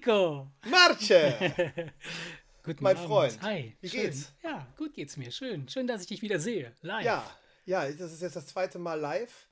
Enrico! 0.00 0.50
Marce! 0.64 1.08
Guten 2.62 2.82
Mein 2.82 2.96
Abend. 2.96 3.08
Freund. 3.08 3.42
Hi. 3.42 3.76
Wie 3.82 3.88
schön. 3.88 4.00
geht's? 4.02 4.32
Ja, 4.42 4.66
gut 4.76 4.94
geht's 4.94 5.16
mir. 5.18 5.30
Schön. 5.30 5.68
Schön, 5.68 5.86
dass 5.86 6.02
ich 6.02 6.06
dich 6.06 6.22
wieder 6.22 6.38
sehe. 6.38 6.72
Live. 6.80 7.04
Ja, 7.04 7.30
ja, 7.66 7.90
das 7.92 8.12
ist 8.12 8.22
jetzt 8.22 8.36
das 8.36 8.46
zweite 8.46 8.78
Mal 8.78 8.98
live. 8.98 9.46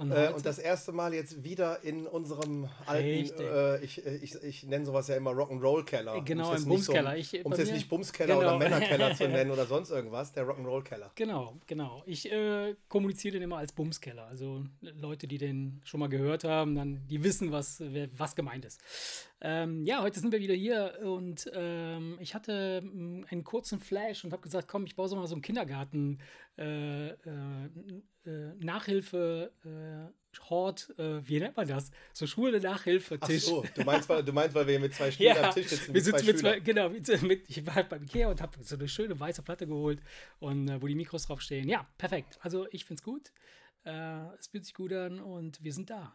Und, 0.00 0.12
Äh, 0.12 0.32
und 0.34 0.46
das 0.46 0.58
erste 0.58 0.92
Mal 0.92 1.12
jetzt 1.12 1.44
wieder 1.44 1.82
in 1.84 2.06
unserem 2.06 2.68
alten, 2.86 3.38
äh, 3.38 3.84
ich, 3.84 4.04
ich, 4.06 4.34
ich 4.42 4.62
nenne 4.64 4.86
sowas 4.86 5.08
ja 5.08 5.16
immer 5.16 5.32
Rock'n'Roll-Keller. 5.32 6.22
Genau, 6.22 6.52
jetzt 6.52 6.62
im 6.62 6.68
Bumskeller. 6.70 7.10
Um 7.44 7.52
es 7.52 7.58
jetzt 7.58 7.68
mir- 7.68 7.74
nicht 7.74 7.88
Bumskeller 7.88 8.34
Genau. 8.36 8.38
oder 8.48 8.58
Männerkeller 8.58 9.14
zu 9.14 9.28
nennen 9.28 9.50
oder 9.50 9.66
sonst 9.66 9.90
irgendwas, 9.90 10.32
der 10.32 10.46
Rock'n'Roll-Keller. 10.46 11.10
Genau, 11.16 11.56
genau. 11.66 12.02
Ich 12.06 12.30
äh, 12.32 12.74
kommuniziere 12.88 13.34
den 13.34 13.42
immer 13.42 13.58
als 13.58 13.72
Bumskeller. 13.72 14.26
Also 14.26 14.64
Leute, 14.80 15.26
die 15.26 15.38
den 15.38 15.80
schon 15.84 16.00
mal 16.00 16.08
gehört 16.08 16.44
haben, 16.44 16.74
dann 16.74 17.06
die 17.08 17.22
wissen, 17.22 17.52
was, 17.52 17.82
was 18.16 18.34
gemeint 18.34 18.64
ist. 18.64 18.80
Ähm, 19.42 19.84
ja, 19.84 20.02
heute 20.02 20.20
sind 20.20 20.32
wir 20.32 20.40
wieder 20.40 20.54
hier 20.54 20.98
und 21.02 21.50
ähm, 21.54 22.18
ich 22.20 22.34
hatte 22.34 22.82
mh, 22.82 23.26
einen 23.30 23.42
kurzen 23.44 23.80
Flash 23.80 24.22
und 24.24 24.32
habe 24.32 24.42
gesagt, 24.42 24.68
komm, 24.68 24.84
ich 24.84 24.96
baue 24.96 25.08
so 25.08 25.16
mal 25.16 25.26
so 25.26 25.34
einen 25.34 25.40
Kindergarten 25.42 26.18
äh, 26.60 27.08
äh, 27.08 27.14
äh, 28.26 28.54
Nachhilfe 28.60 29.50
äh, 29.64 30.38
Hort, 30.48 30.94
äh, 30.98 31.26
wie 31.26 31.40
nennt 31.40 31.56
man 31.56 31.66
das? 31.66 31.90
So 32.12 32.26
Schule 32.26 32.60
Nachhilfe 32.60 33.16
Ach 33.20 33.28
so, 33.30 33.64
du 33.74 33.82
meinst, 33.82 34.08
weil- 34.08 34.22
du 34.22 34.32
meinst, 34.32 34.54
weil 34.54 34.66
wir 34.66 34.72
hier 34.72 34.80
mit 34.80 34.94
zwei 34.94 35.10
Stühlen 35.10 35.34
Ja, 35.34 35.48
am 35.48 35.54
Tisch 35.54 35.66
sitzen. 35.68 35.92
wir 35.94 36.00
sitzen 36.02 36.26
mit 36.26 36.38
zwei, 36.38 36.60
genau, 36.60 36.88
mit, 36.90 37.08
mit, 37.22 37.48
ich 37.50 37.66
war 37.66 37.74
halt 37.76 37.88
beim 37.88 38.02
Ikea 38.04 38.28
und 38.28 38.40
habe 38.40 38.62
so 38.62 38.76
eine 38.76 38.86
schöne 38.88 39.18
weiße 39.18 39.42
Platte 39.42 39.66
geholt 39.66 40.00
und 40.38 40.80
wo 40.82 40.86
die 40.86 40.94
Mikros 40.94 41.26
draufstehen. 41.26 41.68
Ja, 41.68 41.88
perfekt. 41.98 42.38
Also 42.42 42.68
ich 42.70 42.84
finde 42.84 43.00
es 43.00 43.02
gut. 43.04 43.32
Es 43.82 44.48
fühlt 44.48 44.64
sich 44.66 44.74
gut 44.74 44.92
an 44.92 45.18
und 45.20 45.64
wir 45.64 45.72
sind 45.72 45.88
da. 45.90 46.12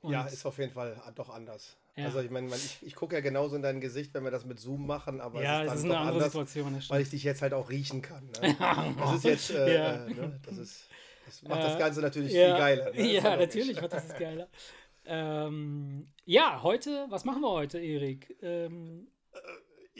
Und 0.00 0.12
Ja, 0.12 0.26
ist 0.26 0.46
auf 0.46 0.56
jeden 0.58 0.72
Fall 0.72 0.96
doch 1.16 1.28
anders. 1.28 1.76
Ja. 1.98 2.04
Also 2.06 2.20
ich 2.20 2.30
meine, 2.30 2.46
ich, 2.54 2.78
ich 2.82 2.94
gucke 2.94 3.14
ja 3.16 3.20
genauso 3.20 3.56
in 3.56 3.62
dein 3.62 3.80
Gesicht, 3.80 4.14
wenn 4.14 4.22
wir 4.24 4.30
das 4.30 4.44
mit 4.44 4.60
Zoom 4.60 4.86
machen, 4.86 5.20
aber 5.20 5.42
ja, 5.42 5.62
es 5.64 5.72
es 5.72 5.72
ist 5.72 5.78
ist 5.78 5.82
dann 5.82 5.90
eine 5.90 5.94
doch 5.94 6.00
andere 6.00 6.24
anders, 6.24 6.48
Situation. 6.48 6.82
Weil 6.88 7.02
ich 7.02 7.10
dich 7.10 7.24
jetzt 7.24 7.42
halt 7.42 7.52
auch 7.54 7.70
riechen 7.70 8.00
kann. 8.02 8.30
Ne? 8.40 8.56
Das 8.98 9.14
ist 9.16 9.24
jetzt, 9.24 9.50
äh, 9.50 9.74
Ja. 9.74 10.06
äh, 10.06 10.14
ne? 10.14 10.40
das 10.46 10.58
ist, 10.58 10.88
das 11.26 11.42
macht 11.42 11.58
Äh, 11.60 11.62
das 11.64 11.78
Ganze 11.78 12.00
natürlich 12.00 12.32
viel 12.32 12.40
geiler. 12.50 12.84
Ne? 12.92 12.96
Ist 12.98 13.12
Ja, 13.22 13.36
natürlich 13.36 13.80
macht 13.80 13.92
das 13.92 14.04
ist 14.06 14.18
geiler. 14.18 14.48
ähm, 15.06 16.06
ja, 16.24 16.62
heute, 16.62 17.06
was 17.10 17.24
machen 17.24 17.42
wir 17.42 17.50
heute, 17.50 17.78
Erik? 17.78 18.36
Ähm, 18.42 19.08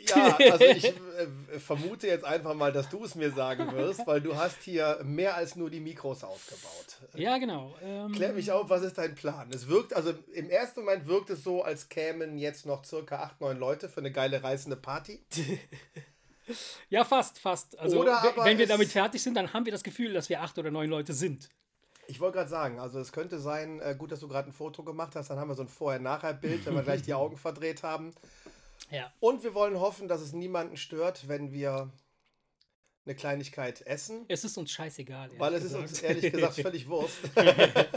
Ja, 0.07 0.37
also 0.53 0.65
ich 0.65 0.85
äh, 0.85 1.59
vermute 1.59 2.07
jetzt 2.07 2.25
einfach 2.25 2.55
mal, 2.55 2.73
dass 2.73 2.89
du 2.89 3.05
es 3.05 3.15
mir 3.15 3.31
sagen 3.31 3.73
wirst, 3.73 4.07
weil 4.07 4.21
du 4.21 4.37
hast 4.37 4.63
hier 4.63 5.01
mehr 5.05 5.35
als 5.35 5.57
nur 5.57 5.71
die 5.71 5.81
Mikros 5.81 6.25
aufgebaut. 6.25 6.99
ja, 7.15 7.39
genau. 7.39 7.75
Ähm, 7.83 8.13
Klär 8.13 8.33
mich 8.33 8.51
auf, 8.53 8.71
was 8.71 8.83
ist 8.83 8.99
dein 8.99 9.15
Plan? 9.15 9.51
Es 9.53 9.69
wirkt, 9.69 9.95
also 9.95 10.15
im 10.33 10.51
ersten 10.51 10.81
Moment 10.81 11.07
wirkt 11.07 11.31
es 11.31 11.43
so, 11.45 11.63
als 11.63 11.89
kämen 11.89 12.39
jetzt 12.39 12.67
noch 12.67 12.85
circa 12.85 13.17
acht, 13.17 13.41
neun 13.41 13.59
Leute 13.59 13.89
für 13.89 14.01
eine 14.01 14.13
geile 14.13 14.43
reißende 14.43 14.77
Party. 14.77 15.25
Ja, 16.89 17.05
fast, 17.05 17.39
fast. 17.39 17.79
Also, 17.79 18.05
wenn 18.07 18.57
wir 18.57 18.67
damit 18.67 18.89
fertig 18.89 19.23
sind, 19.23 19.35
dann 19.35 19.53
haben 19.53 19.67
wir 19.67 19.73
das 19.73 19.83
Gefühl, 19.83 20.15
dass 20.15 20.29
wir 20.29 20.41
acht 20.41 20.59
oder 20.59 20.71
neun 20.71 20.89
Leute 20.89 21.13
sind. 21.13 21.49
Ich 22.07 22.21
wollte 22.21 22.39
gerade 22.39 22.49
sagen, 22.49 22.81
also 22.81 22.99
es 23.01 23.13
könnte 23.13 23.39
sein, 23.39 23.81
äh, 23.81 23.95
gut, 23.97 24.11
dass 24.13 24.21
du 24.21 24.29
gerade 24.29 24.49
ein 24.49 24.55
Foto 24.55 24.83
gemacht 24.83 25.15
hast, 25.15 25.29
dann 25.29 25.39
haben 25.39 25.49
wir 25.49 25.55
so 25.55 25.63
ein 25.63 25.69
Vorher-Nachher-Bild, 25.69 26.65
wenn 26.65 26.75
wir 26.75 26.83
gleich 26.83 27.03
die 27.03 27.13
Augen 27.13 27.37
verdreht 27.37 27.83
haben. 27.83 28.15
Ja. 28.91 29.13
Und 29.21 29.43
wir 29.45 29.55
wollen 29.55 29.79
hoffen, 29.81 30.09
dass 30.09 30.21
es 30.21 30.33
niemanden 30.33 30.77
stört, 30.77 31.29
wenn 31.29 31.53
wir 31.53 31.91
eine 33.05 33.15
Kleinigkeit 33.15 33.81
essen. 33.87 34.25
Es 34.29 34.45
ist 34.45 34.57
uns 34.59 34.71
scheißegal. 34.71 35.31
Weil 35.39 35.55
es 35.55 35.65
ist 35.65 35.71
gesagt. 35.73 35.89
uns 35.89 36.03
ehrlich 36.03 36.33
gesagt 36.33 36.55
völlig 36.57 36.89
Wurst. 36.89 37.17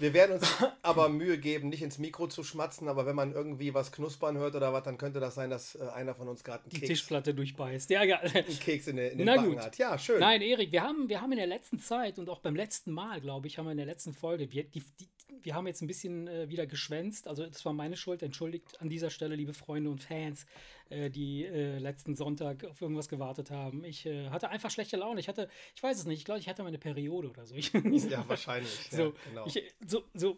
Wir 0.00 0.12
werden 0.12 0.32
uns 0.38 0.52
aber 0.82 1.08
Mühe 1.08 1.38
geben, 1.38 1.68
nicht 1.68 1.80
ins 1.82 1.98
Mikro 1.98 2.26
zu 2.26 2.42
schmatzen, 2.42 2.88
aber 2.88 3.06
wenn 3.06 3.14
man 3.14 3.32
irgendwie 3.32 3.74
was 3.74 3.92
knuspern 3.92 4.36
hört 4.36 4.56
oder 4.56 4.72
was, 4.72 4.82
dann 4.82 4.98
könnte 4.98 5.20
das 5.20 5.36
sein, 5.36 5.50
dass 5.50 5.76
äh, 5.76 5.86
einer 5.94 6.16
von 6.16 6.26
uns 6.28 6.42
gerade 6.42 6.64
einen 6.64 6.70
die 6.70 6.80
Keks, 6.80 6.88
Tischplatte 6.88 7.32
durchbeißt. 7.32 7.90
Ja, 7.90 8.02
egal. 8.02 8.28
einen 8.34 8.58
Keks 8.58 8.88
in, 8.88 8.96
den- 8.96 9.12
in 9.12 9.18
den 9.18 9.26
Na 9.26 9.36
Backen 9.36 9.50
gut. 9.50 9.60
hat. 9.60 9.78
Ja, 9.78 9.96
schön. 9.96 10.18
Nein, 10.18 10.42
Erik, 10.42 10.72
wir 10.72 10.82
haben, 10.82 11.08
wir 11.08 11.20
haben 11.20 11.30
in 11.30 11.38
der 11.38 11.46
letzten 11.46 11.78
Zeit 11.78 12.18
und 12.18 12.28
auch 12.28 12.40
beim 12.40 12.56
letzten 12.56 12.90
Mal, 12.90 13.20
glaube 13.20 13.46
ich, 13.46 13.56
haben 13.56 13.66
wir 13.66 13.70
in 13.72 13.76
der 13.78 13.86
letzten 13.86 14.12
Folge, 14.14 14.50
wir, 14.50 14.64
die, 14.64 14.82
die, 14.98 15.08
wir 15.42 15.54
haben 15.54 15.66
jetzt 15.66 15.82
ein 15.82 15.86
bisschen 15.86 16.26
äh, 16.28 16.48
wieder 16.48 16.66
geschwänzt. 16.66 17.28
Also, 17.28 17.46
das 17.46 17.64
war 17.64 17.72
meine 17.72 17.96
Schuld. 17.96 18.22
Entschuldigt 18.22 18.80
an 18.80 18.88
dieser 18.88 19.10
Stelle, 19.10 19.34
liebe 19.34 19.54
Freunde 19.54 19.90
und 19.90 20.02
Fans, 20.02 20.46
äh, 20.90 21.10
die 21.10 21.44
äh, 21.44 21.78
letzten 21.78 22.14
Sonntag 22.14 22.64
auf 22.64 22.80
irgendwas 22.80 23.08
gewartet 23.08 23.50
haben. 23.50 23.84
Ich 23.84 24.06
äh, 24.06 24.28
hatte 24.30 24.48
einfach 24.50 24.70
schlechte 24.70 24.96
Laune. 24.96 25.20
Ich 25.20 25.28
hatte, 25.28 25.48
ich 25.74 25.82
weiß 25.82 25.98
es 25.98 26.06
nicht, 26.06 26.18
ich 26.18 26.24
glaube, 26.24 26.40
ich 26.40 26.48
hatte 26.48 26.62
meine 26.62 26.78
Periode 26.78 27.30
oder 27.30 27.46
so. 27.46 27.54
Ich, 27.54 27.72
Ja, 28.10 28.24
wahrscheinlich. 28.28 28.88
so, 28.90 29.02
ja, 29.02 29.12
genau. 29.30 29.46
ich, 29.46 29.62
so, 29.86 30.04
so, 30.14 30.36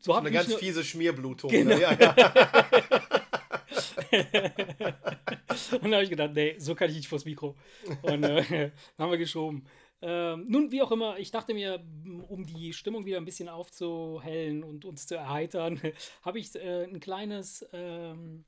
so 0.00 0.16
habe 0.16 0.28
Eine 0.28 0.36
ganz 0.36 0.54
fiese 0.54 0.84
Schmierblutung. 0.84 1.50
Genau. 1.62 1.74
Ne? 1.74 1.80
Ja, 1.80 1.92
ja. 1.92 2.66
Und 5.72 5.84
dann 5.84 5.94
habe 5.94 6.04
ich 6.04 6.10
gedacht, 6.10 6.32
nee, 6.34 6.54
so 6.58 6.74
kann 6.74 6.90
ich 6.90 6.96
nicht 6.96 7.08
vors 7.08 7.24
Mikro. 7.24 7.56
Und 8.02 8.24
äh, 8.24 8.42
dann 8.42 8.72
haben 8.98 9.10
wir 9.10 9.18
geschoben. 9.18 9.66
Ähm, 10.02 10.46
nun, 10.48 10.72
wie 10.72 10.82
auch 10.82 10.90
immer, 10.90 11.18
ich 11.18 11.30
dachte 11.30 11.54
mir, 11.54 11.80
um 12.28 12.44
die 12.44 12.72
Stimmung 12.72 13.06
wieder 13.06 13.18
ein 13.18 13.24
bisschen 13.24 13.48
aufzuhellen 13.48 14.64
und 14.64 14.84
uns 14.84 15.06
zu 15.06 15.14
erheitern, 15.14 15.80
habe 16.22 16.40
ich 16.40 16.54
äh, 16.56 16.84
ein 16.84 16.98
kleines, 16.98 17.64
ähm, 17.72 18.44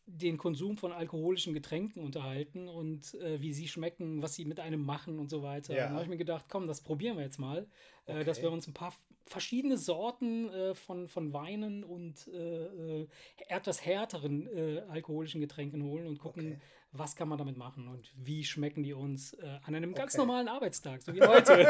den 0.06 0.36
Konsum 0.36 0.76
von 0.76 0.92
alkoholischen 0.92 1.54
Getränken 1.54 2.02
unterhalten 2.02 2.68
und 2.68 3.14
äh, 3.14 3.40
wie 3.40 3.52
sie 3.52 3.68
schmecken, 3.68 4.22
was 4.22 4.34
sie 4.34 4.44
mit 4.44 4.60
einem 4.60 4.84
machen 4.84 5.18
und 5.18 5.30
so 5.30 5.42
weiter. 5.42 5.74
Ja. 5.74 5.84
Und 5.84 5.90
da 5.90 5.94
habe 5.94 6.04
ich 6.04 6.10
mir 6.10 6.16
gedacht, 6.18 6.44
komm, 6.48 6.66
das 6.66 6.82
probieren 6.82 7.16
wir 7.16 7.24
jetzt 7.24 7.38
mal, 7.38 7.66
äh, 8.06 8.24
dass 8.24 8.38
Okay. 8.38 8.42
wir 8.42 8.52
uns 8.52 8.66
ein 8.66 8.74
paar 8.74 8.92
verschiedene 9.26 9.78
Sorten 9.78 10.50
äh, 10.50 10.74
von, 10.74 11.08
von 11.08 11.32
Weinen 11.32 11.82
und 11.82 12.28
äh, 12.28 12.64
äh, 13.02 13.08
etwas 13.48 13.84
härteren 13.84 14.46
äh, 14.54 14.80
alkoholischen 14.90 15.40
Getränken 15.40 15.82
holen 15.84 16.06
und 16.06 16.18
gucken, 16.18 16.46
Okay. 16.52 16.58
was 16.92 17.16
kann 17.16 17.28
man 17.28 17.38
damit 17.38 17.56
machen 17.56 17.88
und 17.88 18.12
wie 18.16 18.44
schmecken 18.44 18.82
die 18.82 18.92
uns 18.92 19.32
äh, 19.32 19.58
an 19.64 19.74
einem 19.74 19.94
ganz 19.94 20.12
Okay. 20.12 20.20
normalen 20.26 20.48
Arbeitstag, 20.48 21.00
so 21.02 21.14
wie 21.14 21.22
heute. 21.26 21.66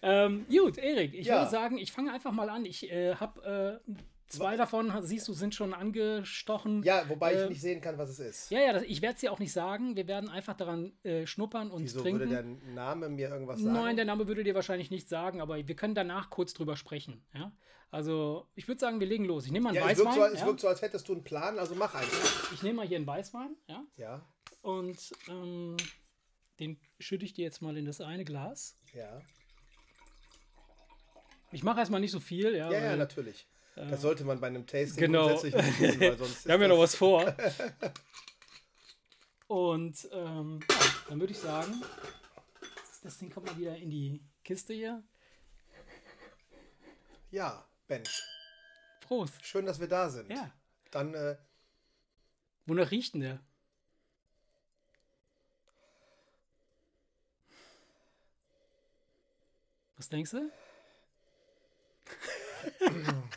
ähm, 0.01 0.45
gut, 0.49 0.77
Erik, 0.77 1.13
ich 1.13 1.27
Ja. 1.27 1.37
würde 1.39 1.49
sagen, 1.49 1.77
ich 1.77 1.91
fange 1.93 2.11
einfach 2.11 2.33
mal 2.33 2.49
an. 2.49 2.65
Ich 2.65 2.91
äh, 2.91 3.15
habe 3.15 3.81
äh, 3.87 3.91
zwei 4.27 4.55
davon, 4.57 4.91
siehst 5.01 5.27
du, 5.27 5.33
sind 5.33 5.55
schon 5.55 5.73
angestochen. 5.73 6.83
ja, 6.83 7.07
wobei 7.09 7.33
Äh, 7.33 7.43
ich 7.43 7.49
nicht 7.49 7.61
sehen 7.61 7.81
kann, 7.81 7.97
was 7.97 8.09
es 8.09 8.19
ist. 8.19 8.51
Ja, 8.51 8.59
ja, 8.59 8.73
das, 8.73 8.83
ich 8.83 9.01
werde 9.01 9.15
es 9.15 9.21
dir 9.21 9.31
auch 9.31 9.39
nicht 9.39 9.51
sagen. 9.53 9.95
Wir 9.95 10.07
werden 10.07 10.29
einfach 10.29 10.55
daran 10.55 10.93
äh, 11.03 11.25
schnuppern 11.27 11.71
und 11.71 11.83
Wieso 11.83 12.01
trinken. 12.01 12.19
würde 12.19 12.31
der 12.33 12.73
Name 12.73 13.09
mir 13.09 13.29
irgendwas 13.29 13.59
sagen? 13.59 13.73
Nein, 13.73 13.95
der 13.95 14.05
Name 14.05 14.27
würde 14.27 14.43
dir 14.43 14.55
wahrscheinlich 14.55 14.91
nichts 14.91 15.09
sagen, 15.09 15.41
aber 15.41 15.55
wir 15.67 15.75
können 15.75 15.95
danach 15.95 16.29
kurz 16.29 16.53
drüber 16.53 16.75
sprechen. 16.75 17.25
Ja? 17.33 17.51
Also, 17.89 18.47
ich 18.55 18.67
würde 18.67 18.79
sagen, 18.79 18.99
wir 18.99 19.07
legen 19.07 19.23
los. 19.25 19.45
Ich 19.45 19.51
nehme 19.51 19.63
mal 19.63 19.69
einen 19.69 19.77
ja, 19.77 19.89
es 19.89 19.97
wirkt, 19.97 20.09
Weißwein. 20.11 20.29
so, 20.29 20.33
es 20.35 20.39
ja? 20.41 20.45
wirkt 20.47 20.59
so, 20.59 20.67
als 20.67 20.81
hättest 20.81 21.07
du 21.07 21.13
einen 21.13 21.23
Plan, 21.23 21.57
also 21.57 21.73
mach 21.75 21.95
einfach. 21.95 22.51
Ich 22.53 22.61
nehme 22.63 22.75
mal 22.77 22.87
hier 22.87 22.97
einen 22.97 23.07
Weißwein, 23.07 23.55
ja, 23.67 23.83
Ja, 23.95 24.25
und 24.61 24.97
ähm, 25.29 25.77
den 26.59 26.77
schütte 26.99 27.23
ich 27.23 27.33
dir 27.33 27.43
jetzt 27.45 27.61
mal 27.61 27.77
in 27.77 27.85
das 27.85 28.01
eine 28.01 28.25
Glas. 28.25 28.77
ja. 28.93 29.21
Ich 31.51 31.63
mache 31.63 31.79
erstmal 31.79 32.01
nicht 32.01 32.11
so 32.11 32.19
viel, 32.19 32.53
ja. 32.55 32.69
Ja, 32.69 32.83
ja, 32.83 32.95
natürlich. 32.97 33.47
Das 33.85 34.01
sollte 34.01 34.23
man 34.23 34.39
bei 34.39 34.47
einem 34.47 34.65
Tasting 34.65 34.97
Genau. 35.05 35.27
grundsätzlich 35.27 35.55
nicht 35.79 35.93
tun, 35.93 35.99
weil 35.99 36.17
sonst 36.17 36.45
Wir 36.47 36.53
haben 36.53 36.61
ja 36.61 36.67
noch 36.67 36.79
was 36.79 36.95
vor. 36.95 37.23
Und 39.47 40.09
ähm, 40.11 40.59
ja, 40.69 40.77
dann 41.09 41.19
würde 41.19 41.31
ich 41.33 41.39
sagen, 41.39 41.81
das 43.03 43.17
Ding 43.19 43.29
kommt 43.29 43.45
mal 43.45 43.57
wieder 43.57 43.75
in 43.77 43.89
die 43.89 44.21
Kiste 44.43 44.73
hier. 44.73 45.03
Ja, 47.31 47.65
Bench. 47.87 48.23
Prost. 49.01 49.45
Schön, 49.45 49.65
dass 49.65 49.79
wir 49.79 49.87
da 49.87 50.09
sind. 50.09 50.29
Ja. 50.31 50.51
Dann, 50.91 51.13
äh, 51.13 51.37
Wonach 52.65 52.91
riecht 52.91 53.13
denn 53.13 53.21
der? 53.21 53.39
Was 59.95 60.09
denkst 60.09 60.31
du? 60.31 60.51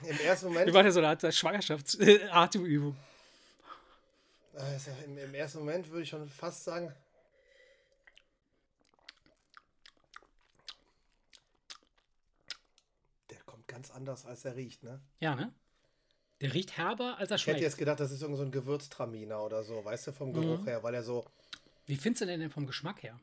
Im 0.09 0.21
ersten 0.21 0.47
Moment, 0.49 0.67
Wir 0.67 0.73
machen 0.73 0.87
ja 0.87 0.93
so 0.93 1.01
eine 1.01 1.09
Art 1.09 1.35
Schwangerschaftsatemübung. 1.35 2.97
also 4.55 4.91
im, 5.05 5.19
im 5.19 5.35
ersten 5.35 5.59
Moment 5.59 5.89
würde 5.91 6.03
ich 6.03 6.09
schon 6.09 6.29
fast 6.29 6.65
sagen, 6.65 6.93
der 13.31 13.39
kommt 13.45 13.67
ganz 13.69 13.91
anders, 13.91 14.27
als 14.27 14.45
er 14.45 14.57
riecht, 14.57 14.83
ne? 14.83 15.01
Ja, 15.21 15.35
ne? 15.35 15.53
Der 16.41 16.55
riecht 16.55 16.77
herber, 16.77 17.19
als 17.19 17.31
er 17.31 17.37
Ich 17.37 17.43
hätte 17.43 17.51
schmeckt. 17.59 17.61
jetzt 17.61 17.77
gedacht, 17.79 18.01
das 18.01 18.11
ist 18.13 18.23
irgend 18.23 18.39
so 18.39 18.43
ein 18.45 18.51
Gewürztraminer 18.51 19.43
oder 19.45 19.63
so, 19.63 19.85
weißt 19.85 20.07
du, 20.09 20.13
vom 20.13 20.33
Geruch 20.33 20.61
Mhm. 20.61 20.65
her, 20.65 20.83
weil 20.83 20.95
er 20.95 21.03
so. 21.03 21.25
Wie 21.87 21.97
findest 21.97 22.23
du 22.23 22.27
den 22.27 22.41
denn 22.41 22.51
vom 22.51 22.67
Geschmack 22.67 23.03
her? 23.03 23.19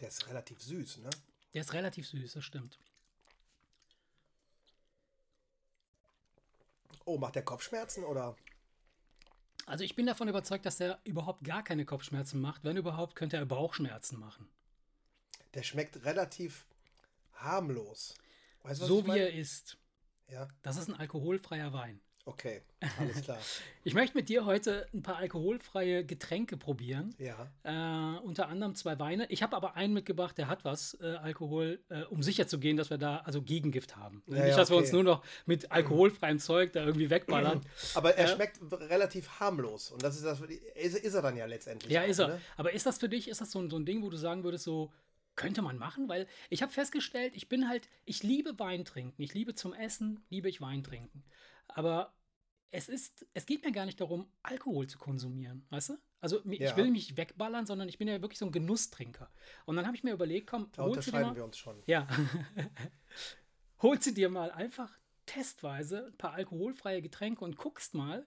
Der 0.00 0.08
ist 0.08 0.26
relativ 0.28 0.60
süß, 0.60 0.98
ne? 0.98 1.10
Der 1.54 1.62
ist 1.62 1.72
relativ 1.72 2.06
süß, 2.08 2.34
das 2.34 2.44
stimmt. 2.44 2.78
Oh, 7.04 7.18
macht 7.18 7.36
der 7.36 7.44
Kopfschmerzen 7.44 8.04
oder? 8.04 8.36
Also 9.64 9.84
ich 9.84 9.96
bin 9.96 10.06
davon 10.06 10.28
überzeugt, 10.28 10.66
dass 10.66 10.76
der 10.76 11.00
überhaupt 11.04 11.44
gar 11.44 11.62
keine 11.62 11.84
Kopfschmerzen 11.84 12.40
macht. 12.40 12.62
Wenn 12.64 12.76
überhaupt, 12.76 13.16
könnte 13.16 13.36
er 13.36 13.46
Bauchschmerzen 13.46 14.18
machen. 14.18 14.48
Der 15.54 15.62
schmeckt 15.62 16.04
relativ 16.04 16.66
harmlos. 17.34 18.14
Weißt 18.62 18.82
so 18.82 19.06
wie 19.06 19.18
er 19.18 19.32
ist. 19.32 19.78
Ja, 20.28 20.48
Das 20.62 20.76
ist 20.76 20.88
ein 20.88 20.94
alkoholfreier 20.94 21.72
Wein. 21.72 22.00
Okay, 22.26 22.60
alles 22.98 23.22
klar. 23.22 23.38
Ich 23.84 23.94
möchte 23.94 24.16
mit 24.16 24.28
dir 24.28 24.44
heute 24.44 24.88
ein 24.92 25.02
paar 25.02 25.16
alkoholfreie 25.16 26.04
Getränke 26.04 26.56
probieren. 26.56 27.14
ja, 27.18 27.48
Äh, 27.62 28.18
unter 28.18 28.48
anderem 28.48 28.74
zwei 28.74 28.98
Weine. 28.98 29.26
Ich 29.30 29.44
habe 29.44 29.54
aber 29.54 29.76
einen 29.76 29.94
mitgebracht, 29.94 30.36
der 30.38 30.48
hat 30.48 30.64
was, 30.64 30.94
äh, 31.00 31.04
Alkohol, 31.22 31.78
äh, 31.88 32.02
um 32.02 32.22
sicher 32.24 32.48
zu 32.48 32.58
gehen, 32.58 32.76
dass 32.76 32.90
wir 32.90 32.98
da 32.98 33.18
also 33.18 33.42
Gegengift 33.42 33.96
haben. 33.96 34.24
Ja, 34.26 34.44
Nicht, 34.44 34.58
dass 34.58 34.70
wir 34.70 34.76
uns 34.76 34.88
okay. 34.88 34.96
nur 34.96 35.04
noch 35.04 35.24
mit 35.46 35.70
alkoholfreiem 35.70 36.40
Zeug 36.40 36.72
da 36.72 36.84
irgendwie 36.84 37.10
wegballern. 37.10 37.60
aber 37.94 38.16
er 38.16 38.24
Äh, 38.24 38.34
schmeckt 38.34 38.60
relativ 38.72 39.28
harmlos 39.40 39.92
und 39.92 40.02
das 40.02 40.16
ist 40.16 40.24
das, 40.24 40.40
ist, 40.74 40.96
ist 40.98 41.14
er 41.14 41.22
dann 41.22 41.36
ja 41.36 41.46
letztendlich. 41.46 41.92
Ja, 41.92 42.02
auch, 42.02 42.08
ist 42.08 42.18
er. 42.18 42.28
Ne? 42.28 42.40
Aber 42.56 42.72
ist 42.72 42.86
das 42.86 42.98
für 42.98 43.08
dich, 43.08 43.28
ist 43.28 43.40
das 43.40 43.52
so, 43.52 43.68
so 43.68 43.76
ein 43.78 43.86
Ding, 43.86 44.02
wo 44.02 44.10
du 44.10 44.16
sagen 44.16 44.42
würdest, 44.42 44.64
so, 44.64 44.92
könnte 45.36 45.62
man 45.62 45.78
machen? 45.78 46.08
Weil 46.08 46.26
ich 46.50 46.62
habe 46.62 46.72
festgestellt, 46.72 47.34
ich 47.36 47.48
bin 47.48 47.68
halt, 47.68 47.88
ich 48.04 48.24
liebe 48.24 48.58
Wein 48.58 48.84
trinken. 48.84 49.22
Ich 49.22 49.32
liebe 49.34 49.54
zum 49.54 49.74
Essen, 49.74 50.24
liebe 50.30 50.48
ich 50.48 50.60
Wein 50.60 50.82
trinken. 50.82 51.22
Aber 51.68 52.12
es 52.70 52.88
ist, 52.88 53.26
es 53.34 53.46
geht 53.46 53.64
mir 53.64 53.72
gar 53.72 53.86
nicht 53.86 54.00
darum, 54.00 54.28
Alkohol 54.42 54.86
zu 54.86 54.98
konsumieren, 54.98 55.64
weißt 55.70 55.90
du? 55.90 55.98
Also 56.20 56.40
Ja. 56.44 56.70
ich 56.70 56.76
will 56.76 56.90
mich 56.90 57.16
wegballern, 57.16 57.66
sondern 57.66 57.88
ich 57.88 57.98
bin 57.98 58.08
ja 58.08 58.20
wirklich 58.20 58.38
so 58.38 58.46
ein 58.46 58.52
Genusstrinker. 58.52 59.30
Und 59.64 59.76
dann 59.76 59.86
habe 59.86 59.96
ich 59.96 60.02
mir 60.04 60.12
überlegt, 60.12 60.48
komm, 60.48 60.70
Da 60.72 60.82
holst 60.82 61.06
du 61.06 61.10
dir 61.10 61.16
unterscheiden 61.16 61.28
mal, 61.30 61.36
wir 61.36 61.44
uns 61.44 61.58
schon. 61.58 61.82
ja, 61.86 62.06
holst 63.82 64.06
du 64.06 64.12
dir 64.12 64.28
mal 64.28 64.50
einfach 64.50 64.98
testweise 65.26 66.06
ein 66.06 66.16
paar 66.16 66.32
alkoholfreie 66.32 67.02
Getränke 67.02 67.44
und 67.44 67.56
guckst 67.56 67.94
mal, 67.94 68.26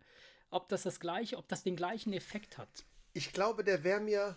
ob 0.49 0.69
das 0.69 0.83
das 0.83 0.99
gleiche, 0.99 1.37
ob 1.37 1.47
das 1.47 1.63
den 1.63 1.75
gleichen 1.75 2.13
Effekt 2.13 2.57
hat. 2.57 2.85
Ich 3.13 3.33
glaube, 3.33 3.63
der 3.63 3.83
wäre 3.83 3.99
mir 4.01 4.35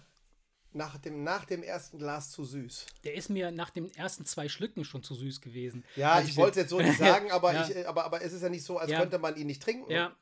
nach 0.74 0.98
dem, 0.98 1.22
nach 1.22 1.44
dem 1.44 1.62
ersten 1.62 1.98
Glas 1.98 2.30
zu 2.30 2.44
süß. 2.44 2.86
Der 3.04 3.14
ist 3.14 3.28
mir 3.28 3.50
nach 3.50 3.70
den 3.70 3.92
ersten 3.94 4.24
zwei 4.24 4.48
Schlücken 4.48 4.84
schon 4.84 5.02
zu 5.02 5.14
süß 5.14 5.40
gewesen. 5.40 5.84
Ja, 5.96 6.12
Als 6.12 6.28
ich 6.28 6.36
wollte 6.36 6.60
es 6.60 6.64
jetzt 6.64 6.70
so 6.70 6.80
nicht 6.80 6.98
sagen, 6.98 7.30
aber, 7.30 7.52
Ja. 7.52 7.68
ich, 7.68 7.76
äh, 7.76 7.84
aber, 7.84 8.04
aber 8.04 8.22
es 8.22 8.32
ist 8.32 8.42
ja 8.42 8.48
nicht 8.48 8.64
so, 8.64 8.78
als 8.78 8.90
Ja. 8.90 9.00
könnte 9.00 9.18
man 9.18 9.36
ihn 9.36 9.46
nicht 9.46 9.62
trinken. 9.62 9.90
Ja, 9.90 10.16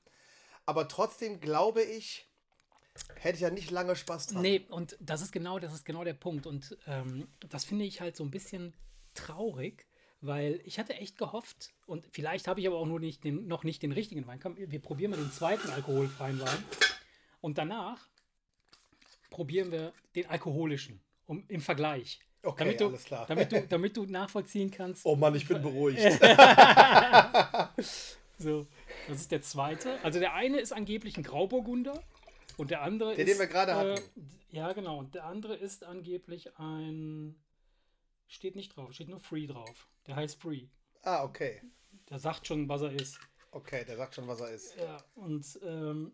Aber 0.67 0.87
trotzdem 0.88 1.41
glaube 1.41 1.82
ich, 1.82 2.26
hätte 3.17 3.37
ich 3.37 3.41
ja 3.43 3.50
nicht 3.50 3.70
lange 3.70 3.97
Spaß 3.97 4.29
dran. 4.29 4.43
nee, 4.43 4.67
und 4.69 4.97
das 5.00 5.23
ist 5.23 5.32
genau, 5.32 5.58
das 5.58 5.73
ist 5.73 5.85
genau 5.85 6.05
der 6.05 6.14
Punkt. 6.14 6.47
Und 6.47 6.76
ähm, 6.87 7.29
das 7.49 7.64
finde 7.64 7.85
ich 7.85 8.00
halt 8.00 8.17
so 8.17 8.25
ein 8.25 8.31
bisschen 8.31 8.75
traurig, 9.14 9.87
weil 10.20 10.61
ich 10.64 10.79
hatte 10.79 10.94
echt 10.94 11.17
gehofft, 11.17 11.70
und 11.87 12.06
vielleicht 12.12 12.47
habe 12.47 12.61
ich 12.61 12.67
aber 12.67 12.76
auch 12.76 12.87
nur 12.87 13.00
nicht 13.00 13.25
den, 13.25 13.47
noch 13.47 13.64
nicht 13.64 13.82
den 13.82 13.93
richtigen 13.93 14.26
Wein. 14.26 14.38
Komm, 14.41 14.56
wir 14.58 14.81
probieren 14.82 15.12
mal 15.12 15.17
den 15.17 15.32
zweiten 15.32 15.70
alkoholfreien 15.70 16.41
Wein. 16.41 16.64
Und 17.41 17.56
danach 17.56 18.10
probieren 19.31 19.73
wir 19.73 19.93
den 20.15 20.27
alkoholischen, 20.27 21.00
um, 21.27 21.44
im 21.49 21.61
Vergleich. 21.61 22.21
Okay, 22.43 22.65
damit 22.65 22.81
du, 22.81 22.87
alles 22.88 23.05
klar. 23.05 23.27
Damit 23.27 23.53
du, 23.53 23.62
damit 23.69 23.97
du 23.97 24.05
nachvollziehen 24.06 24.71
kannst, 24.71 25.05
Oh 25.06 25.15
Mann, 25.17 25.35
ich 25.35 25.47
bin 25.47 25.62
beruhigt. 25.62 26.00
So, 28.38 28.67
das 29.06 29.19
ist 29.21 29.31
der 29.32 29.43
zweite. 29.43 30.03
Also 30.03 30.19
der 30.19 30.32
eine 30.32 30.59
ist 30.61 30.73
angeblich 30.73 31.19
ein 31.19 31.23
Grauburgunder 31.23 32.03
und 32.56 32.71
der 32.71 32.81
andere 32.81 33.15
Der, 33.15 33.27
ist. 33.27 33.32
den 33.35 33.38
wir 33.38 33.47
gerade 33.47 33.73
äh, 33.73 33.75
hatten. 33.75 34.31
ja, 34.50 34.73
genau. 34.73 34.99
Und 34.99 35.15
der 35.15 35.27
andere 35.27 35.55
ist 35.56 35.85
angeblich 35.85 36.56
ein. 36.59 37.37
Steht 38.29 38.56
nicht 38.56 38.75
drauf, 38.75 38.94
steht 38.94 39.11
nur 39.11 39.21
Free 39.21 39.47
drauf. 39.47 39.88
Der 40.06 40.17
heißt 40.17 40.41
Free. 40.41 40.69
Ah, 41.03 41.23
okay. 41.25 41.61
Der 42.09 42.19
sagt 42.19 42.47
schon, 42.47 42.67
was 42.67 42.81
er 42.81 42.93
ist. 42.93 43.21
Okay, 43.50 43.85
der 43.85 43.99
sagt 43.99 44.15
schon, 44.15 44.26
was 44.26 44.41
er 44.41 44.50
ist. 44.53 44.75
Ja, 44.76 45.05
und 45.17 45.44
ähm, 45.62 46.12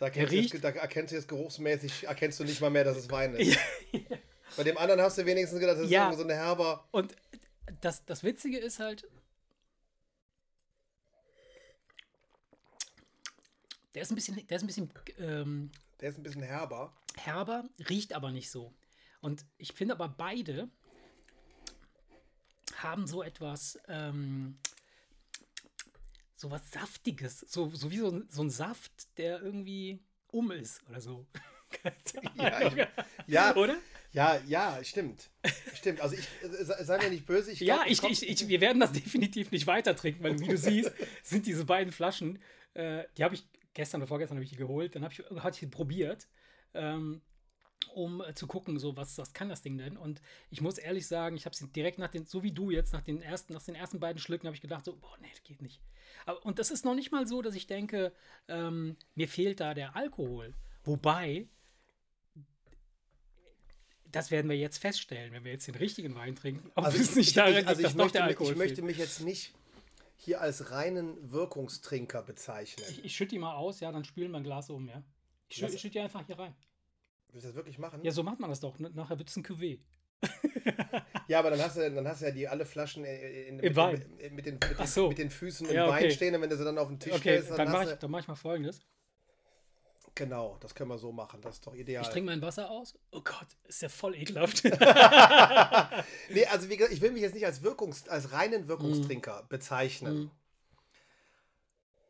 Da 0.00 0.06
erkennst, 0.06 0.32
du 0.32 0.36
riecht- 0.36 0.52
jetzt, 0.54 0.64
da 0.64 0.70
erkennst 0.70 1.12
du 1.12 1.16
jetzt 1.16 1.28
geruchsmäßig, 1.28 2.04
erkennst 2.06 2.40
du 2.40 2.44
nicht 2.44 2.60
mal 2.60 2.70
mehr, 2.70 2.84
dass 2.84 2.96
es 2.96 3.10
Wein 3.10 3.34
ist. 3.34 3.58
Bei 4.56 4.64
dem 4.64 4.78
anderen 4.78 5.00
hast 5.02 5.18
du 5.18 5.26
wenigstens 5.26 5.60
gedacht, 5.60 5.76
das 5.76 5.84
ist 5.84 5.90
Ja. 5.90 6.10
so 6.12 6.22
eine 6.24 6.34
herber. 6.34 6.88
und 6.90 7.14
das, 7.82 8.04
das 8.06 8.24
Witzige 8.24 8.58
ist 8.58 8.80
halt. 8.80 9.06
Der 13.94 14.02
ist 14.02 14.10
ein 14.10 14.14
bisschen, 14.14 14.46
der 14.46 14.56
ist 14.56 14.62
ein 14.62 14.66
bisschen 14.66 14.90
ähm, 15.18 15.70
Der 16.00 16.10
ist 16.10 16.18
ein 16.18 16.22
bisschen 16.22 16.42
herber. 16.42 16.92
herber, 17.16 17.64
riecht 17.88 18.12
aber 18.14 18.30
nicht 18.30 18.50
so. 18.50 18.72
Und 19.20 19.44
ich 19.58 19.72
finde 19.72 19.94
aber 19.94 20.08
beide 20.08 20.68
haben 22.76 23.06
so 23.06 23.22
etwas, 23.22 23.78
ähm, 23.88 24.56
so 26.40 26.50
was 26.50 26.70
Saftiges, 26.70 27.40
so, 27.40 27.68
so 27.74 27.90
wie 27.90 27.98
so, 27.98 28.08
ein- 28.10 28.26
so 28.30 28.42
ein 28.42 28.50
Saft, 28.50 29.16
der 29.18 29.42
irgendwie 29.42 30.00
um 30.28 30.50
ist 30.52 30.80
oder 30.88 31.00
so. 31.00 31.26
Ja, 32.34 32.60
ich- 32.66 32.86
Ja, 33.28 33.54
oder? 33.54 33.76
ja, 34.12 34.40
ja, 34.48 34.82
stimmt. 34.82 35.30
Stimmt. 35.74 36.00
Also 36.00 36.16
ich, 36.16 36.26
äh, 36.42 36.84
sei 36.84 36.98
mir 36.98 37.10
nicht 37.10 37.26
böse. 37.26 37.52
Ich 37.52 37.60
Ja, 37.60 37.76
glaub, 37.76 37.86
ich, 37.90 38.00
komm- 38.00 38.10
ich, 38.10 38.28
ich, 38.28 38.48
wir 38.48 38.60
werden 38.60 38.80
das 38.80 38.90
definitiv 39.04 39.52
nicht 39.52 39.66
weiter 39.68 39.94
trinken, 39.94 40.24
weil 40.24 40.40
wie 40.40 40.48
du 40.48 40.56
siehst, 40.58 40.92
sind 41.22 41.46
diese 41.46 41.64
beiden 41.64 41.92
Flaschen, 41.92 42.40
äh, 42.74 43.04
die 43.16 43.22
habe 43.22 43.36
ich 43.36 43.46
gestern 43.72 44.00
oder 44.00 44.08
vorgestern 44.08 44.36
habe 44.38 44.44
ich 44.44 44.50
die 44.50 44.56
geholt, 44.56 44.96
dann 44.96 45.04
habe 45.04 45.14
ich, 45.14 45.20
hatte 45.42 45.64
ich 45.64 45.70
probiert, 45.70 46.26
ähm, 46.74 47.20
um 47.94 48.20
äh, 48.22 48.34
zu 48.34 48.46
gucken, 48.46 48.78
so 48.78 48.96
was, 48.96 49.16
was 49.18 49.32
kann 49.32 49.48
das 49.48 49.62
Ding 49.62 49.78
denn? 49.78 49.96
Und 49.96 50.20
ich 50.50 50.60
muss 50.60 50.78
ehrlich 50.78 51.06
sagen, 51.06 51.36
ich 51.36 51.44
habe 51.46 51.56
sie 51.56 51.66
direkt 51.68 51.98
nach 51.98 52.08
den, 52.10 52.26
so 52.26 52.42
wie 52.42 52.52
du 52.52 52.70
jetzt, 52.70 52.92
nach 52.92 53.02
den 53.02 53.22
ersten, 53.22 53.52
nach 53.54 53.62
den 53.62 53.74
ersten 53.74 54.00
beiden 54.00 54.18
Schlücken 54.20 54.46
habe 54.46 54.54
ich 54.54 54.60
gedacht, 54.62 54.84
so, 54.84 54.96
boah, 54.96 55.16
nee, 55.20 55.28
das 55.30 55.42
geht 55.42 55.62
nicht. 55.62 55.80
Aber, 56.26 56.44
und 56.44 56.58
das 56.58 56.70
ist 56.70 56.84
noch 56.84 56.94
nicht 56.94 57.10
mal 57.12 57.26
so, 57.26 57.42
dass 57.42 57.54
ich 57.54 57.66
denke, 57.66 58.12
ähm, 58.48 58.96
mir 59.14 59.28
fehlt 59.28 59.60
da 59.60 59.74
der 59.74 59.96
Alkohol. 59.96 60.54
Wobei, 60.84 61.46
das 64.12 64.30
werden 64.30 64.48
wir 64.50 64.56
jetzt 64.56 64.78
feststellen, 64.78 65.32
wenn 65.32 65.44
wir 65.44 65.52
jetzt 65.52 65.66
den 65.68 65.74
richtigen 65.76 66.14
Wein 66.14 66.34
trinken. 66.34 66.70
Ob 66.74 66.84
Also 66.84 66.98
es 66.98 67.10
ich, 67.10 67.16
nicht 67.16 67.28
ich, 67.28 67.34
daran 67.34 67.52
ich, 67.52 67.66
also 67.66 67.82
liegt, 67.82 67.84
dass 67.84 67.90
ich, 67.92 67.96
möchte, 67.96 68.12
der 68.12 68.22
mich- 68.22 68.30
Alkohol 68.30 68.52
ich 68.52 68.58
möchte 68.58 68.82
mich 68.82 68.98
jetzt 68.98 69.20
nicht 69.20 69.54
hier 70.16 70.40
als 70.40 70.70
reinen 70.70 71.30
Wirkungstrinker 71.32 72.22
bezeichnen. 72.22 72.84
Ich, 72.90 73.04
ich 73.04 73.16
schütte 73.16 73.30
die 73.30 73.38
mal 73.38 73.54
aus, 73.54 73.80
ja, 73.80 73.90
dann 73.92 74.04
spülen 74.04 74.30
wir 74.32 74.38
ein 74.38 74.44
Glas 74.44 74.68
um, 74.68 74.88
ja. 74.88 75.02
Ich 75.48 75.56
schütte, 75.56 75.72
Was? 75.72 75.80
schütte 75.80 75.92
die 75.92 76.00
einfach 76.00 76.26
hier 76.26 76.38
rein. 76.38 76.54
Willst 77.32 77.44
du 77.44 77.48
das 77.48 77.56
wirklich 77.56 77.78
machen? 77.78 78.02
Ja, 78.02 78.10
so 78.12 78.22
macht 78.22 78.40
man 78.40 78.50
das 78.50 78.60
doch. 78.60 78.78
Ne? 78.78 78.90
Nachher 78.94 79.18
wird 79.18 79.28
es 79.28 79.36
ein 79.36 79.44
Cuvée. 79.44 79.80
Ja, 81.28 81.38
aber 81.38 81.50
dann 81.50 81.62
hast 81.62 81.76
du, 81.76 81.88
dann 81.88 82.08
hast 82.08 82.22
du 82.22 82.26
ja 82.26 82.32
die 82.32 82.48
alle 82.48 82.66
Flaschen 82.66 83.04
in, 83.04 83.20
in, 83.20 83.56
mit. 83.58 83.76
Den, 83.76 84.34
mit, 84.34 84.46
den, 84.46 84.58
mit, 84.58 84.78
den, 84.80 84.86
so. 84.86 85.08
mit 85.10 85.18
den 85.18 85.30
Füßen 85.30 85.68
im 85.68 85.74
Ja, 85.74 85.86
okay. 85.86 86.06
Wein 86.06 86.10
stehen 86.10 86.34
und 86.34 86.42
wenn 86.42 86.50
du 86.50 86.56
sie 86.56 86.64
dann 86.64 86.76
auf 86.76 86.88
den 86.88 86.98
Tisch 86.98 87.12
Okay, 87.12 87.38
stellst, 87.38 87.50
dann, 87.50 87.58
dann 87.58 87.70
mache 87.70 87.92
ich, 87.92 87.98
dann 88.00 88.10
mach 88.10 88.18
ich 88.18 88.26
mal 88.26 88.34
folgendes. 88.34 88.80
Genau, 90.16 90.56
das 90.58 90.74
können 90.74 90.90
wir 90.90 90.98
so 90.98 91.12
machen. 91.12 91.40
Das 91.40 91.54
ist 91.54 91.66
doch 91.68 91.74
ideal. 91.74 92.02
Ich 92.02 92.08
trinke 92.08 92.30
mein 92.30 92.42
Wasser 92.42 92.68
aus. 92.68 92.98
Oh 93.12 93.20
Gott, 93.22 93.46
ist 93.62 93.80
ja 93.80 93.88
voll 93.88 94.16
ekelhaft. 94.16 94.64
Nee, 96.30 96.46
also 96.46 96.68
wie 96.68 96.76
gesagt, 96.76 96.92
ich 96.92 97.00
will 97.00 97.12
mich 97.12 97.22
jetzt 97.22 97.34
nicht 97.34 97.46
als, 97.46 97.62
Wirkungs-, 97.62 98.08
als 98.08 98.32
reinen. 98.32 98.66
Wirkungstrinker 98.66 99.46
bezeichnen. 99.48 100.32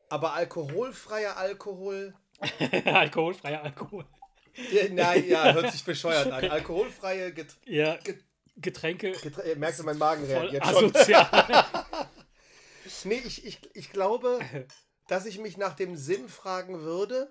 Aber 0.08 0.32
alkoholfreier 0.32 1.36
Alkohol. 1.36 2.14
Alkoholfreier 2.86 3.62
Alkohol. 3.62 4.06
Ja, 4.70 4.88
nein, 4.90 5.26
ja, 5.28 5.52
hört 5.52 5.72
sich 5.72 5.84
bescheuert 5.84 6.30
an. 6.32 6.50
Alkoholfreie 6.50 7.32
Get 7.32 7.56
Ja, 7.64 7.96
Get 7.96 8.24
Getränke 8.56 9.12
Geträ 9.12 9.52
äh, 9.52 9.56
merkst 9.56 9.80
du, 9.80 9.84
mein 9.84 9.96
Magen 9.98 10.24
reagiert 10.24 10.64
schon. 10.66 10.84
asozial. 10.94 11.64
Nee, 13.04 13.22
ich, 13.24 13.44
ich, 13.46 13.60
ich 13.74 13.92
glaube, 13.92 14.40
dass 15.06 15.24
ich 15.26 15.38
mich 15.38 15.56
nach 15.56 15.74
dem 15.74 15.96
Sinn 15.96 16.28
fragen 16.28 16.80
würde, 16.80 17.30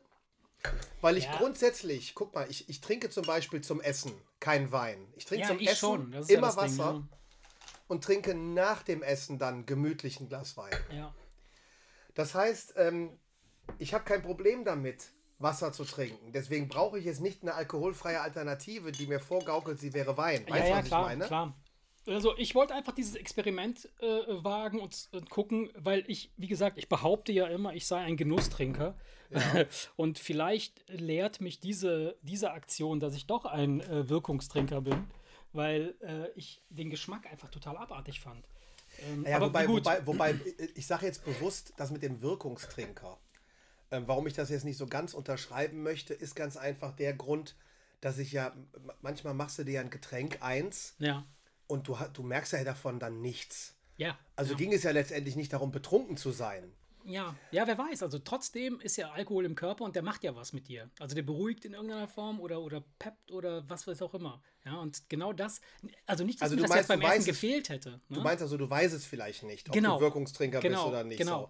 weil 1.01 1.17
ich 1.17 1.25
Ja. 1.25 1.37
grundsätzlich, 1.37 2.15
guck 2.15 2.33
mal, 2.33 2.49
ich, 2.49 2.69
ich 2.69 2.81
trinke 2.81 3.09
zum 3.09 3.25
Beispiel 3.25 3.61
zum 3.61 3.81
Essen 3.81 4.11
keinen 4.39 4.71
Wein. 4.71 5.11
Ich 5.15 5.25
trinke 5.25 5.47
zum 5.47 5.59
ich 5.59 5.69
Essen 5.69 6.13
immer 6.27 6.47
das 6.47 6.55
Ding, 6.55 6.77
Wasser 6.77 7.07
und 7.87 8.03
trinke 8.03 8.33
nach 8.35 8.83
dem 8.83 9.03
Essen 9.03 9.37
dann 9.39 9.65
gemütlich 9.65 10.19
ein 10.19 10.29
Glas 10.29 10.55
Wein. 10.57 10.75
Ja. 10.91 11.13
Das 12.15 12.35
heißt, 12.35 12.73
ähm, 12.77 13.19
ich 13.77 13.93
habe 13.93 14.03
kein 14.05 14.21
Problem 14.21 14.63
damit, 14.65 15.09
Wasser 15.39 15.71
zu 15.71 15.85
trinken. 15.85 16.31
Deswegen 16.33 16.67
brauche 16.67 16.99
ich 16.99 17.05
jetzt 17.05 17.21
nicht 17.21 17.41
eine 17.41 17.53
alkoholfreie 17.53 18.21
Alternative, 18.21 18.91
die 18.91 19.07
mir 19.07 19.19
vorgaukelt, 19.19 19.79
sie 19.79 19.93
wäre 19.93 20.17
Wein. 20.17 20.45
Weißt 20.47 20.59
ja, 20.59 20.63
du, 20.63 20.69
ja, 20.69 20.77
was 20.77 20.85
klar, 20.85 21.01
ich 21.01 21.07
meine? 21.07 21.25
klar. 21.25 21.55
Also 22.07 22.35
ich 22.37 22.55
wollte 22.55 22.73
einfach 22.73 22.93
dieses 22.93 23.15
Experiment 23.15 23.87
äh, 23.99 24.05
wagen 24.43 24.79
und, 24.79 25.09
und 25.11 25.29
gucken, 25.29 25.69
weil 25.75 26.03
ich, 26.07 26.31
wie 26.37 26.47
gesagt, 26.47 26.77
ich 26.77 26.89
behaupte 26.89 27.31
ja 27.31 27.47
immer, 27.47 27.73
ich 27.73 27.85
sei 27.85 27.99
ein 27.99 28.17
Genusstrinker. 28.17 28.95
und 29.95 30.17
vielleicht 30.17 30.89
lehrt 30.89 31.39
mich 31.39 31.59
diese, 31.59 32.17
diese 32.23 32.51
Aktion, 32.51 32.99
dass 32.99 33.15
ich 33.15 33.27
doch 33.27 33.45
ein 33.45 33.81
äh, 33.81 34.09
Wirkungstrinker 34.09 34.81
bin. 34.81 35.07
weil 35.53 35.95
äh, 36.01 36.29
ich 36.35 36.61
den 36.69 36.89
Geschmack 36.89 37.25
einfach 37.27 37.49
total 37.49 37.77
abartig 37.77 38.19
fand. 38.19 38.47
Ähm, 39.07 39.25
ja, 39.27 39.39
wobei, 39.39 39.67
wobei, 39.67 40.05
wobei, 40.05 40.39
ich 40.75 40.85
sage 40.85 41.05
jetzt 41.05 41.23
bewusst, 41.23 41.73
das 41.77 41.91
mit 41.91 42.03
dem 42.03 42.21
Wirkungstrinker. 42.21 43.17
Ähm, 43.91 44.03
warum 44.07 44.27
ich 44.27 44.33
das 44.33 44.49
jetzt 44.49 44.65
nicht 44.65 44.77
so 44.77 44.87
ganz 44.87 45.13
unterschreiben 45.13 45.83
möchte, 45.83 46.13
ist 46.13 46.35
ganz 46.35 46.57
einfach 46.57 46.95
der 46.95 47.13
Grund, 47.13 47.55
dass 48.01 48.17
ich 48.17 48.31
ja, 48.31 48.53
manchmal 49.01 49.33
machst 49.33 49.59
du 49.59 49.63
dir 49.63 49.81
ein 49.81 49.89
Getränk 49.89 50.41
eins 50.41 50.95
ja. 50.99 51.25
und 51.67 51.87
du, 51.87 51.97
du 52.13 52.23
merkst 52.23 52.53
ja 52.53 52.63
davon 52.63 52.99
dann 52.99 53.21
nichts. 53.21 53.75
Ja. 53.97 54.17
Also 54.35 54.51
ja. 54.51 54.57
ging 54.57 54.73
es 54.73 54.83
ja 54.83 54.91
letztendlich 54.91 55.35
nicht 55.35 55.51
darum, 55.51 55.71
betrunken 55.71 56.17
zu 56.17 56.31
sein. 56.31 56.71
Ja, 57.05 57.35
ja, 57.51 57.65
wer 57.65 57.77
weiß. 57.77 58.03
Also 58.03 58.19
trotzdem 58.19 58.79
ist 58.81 58.97
ja 58.97 59.11
Alkohol 59.11 59.45
im 59.45 59.55
Körper 59.55 59.83
und 59.83 59.95
der 59.95 60.03
macht 60.03 60.23
ja 60.23 60.35
was 60.35 60.53
mit 60.53 60.67
dir. 60.67 60.89
Also 60.99 61.15
der 61.15 61.23
beruhigt 61.23 61.65
in 61.65 61.73
irgendeiner 61.73 62.07
Form 62.07 62.39
oder, 62.39 62.61
oder 62.61 62.83
peppt 62.99 63.31
oder 63.31 63.67
was 63.69 63.87
weiß 63.87 64.01
auch 64.01 64.13
immer. 64.13 64.41
Ja, 64.65 64.75
und 64.75 65.09
genau 65.09 65.33
das, 65.33 65.61
also 66.05 66.23
nicht, 66.23 66.39
dass 66.39 66.51
also 66.51 66.55
mir 66.55 66.61
das 66.63 66.69
meinst, 66.69 66.89
jetzt 66.89 66.99
beim 66.99 67.11
Essen 67.11 67.25
gefehlt 67.25 67.69
hätte. 67.69 67.91
Ne? 67.91 68.01
Du 68.09 68.21
meinst 68.21 68.41
also, 68.41 68.57
du 68.57 68.69
weißt 68.69 68.93
es 68.93 69.05
vielleicht 69.05 69.43
nicht, 69.43 69.69
ob 69.69 69.73
genau. 69.73 69.95
du 69.97 70.01
Wirkungstrinker 70.01 70.59
genau. 70.59 70.83
bist 70.83 70.87
oder 70.87 71.03
nicht. 71.03 71.17
Genau. 71.17 71.43
So. 71.43 71.49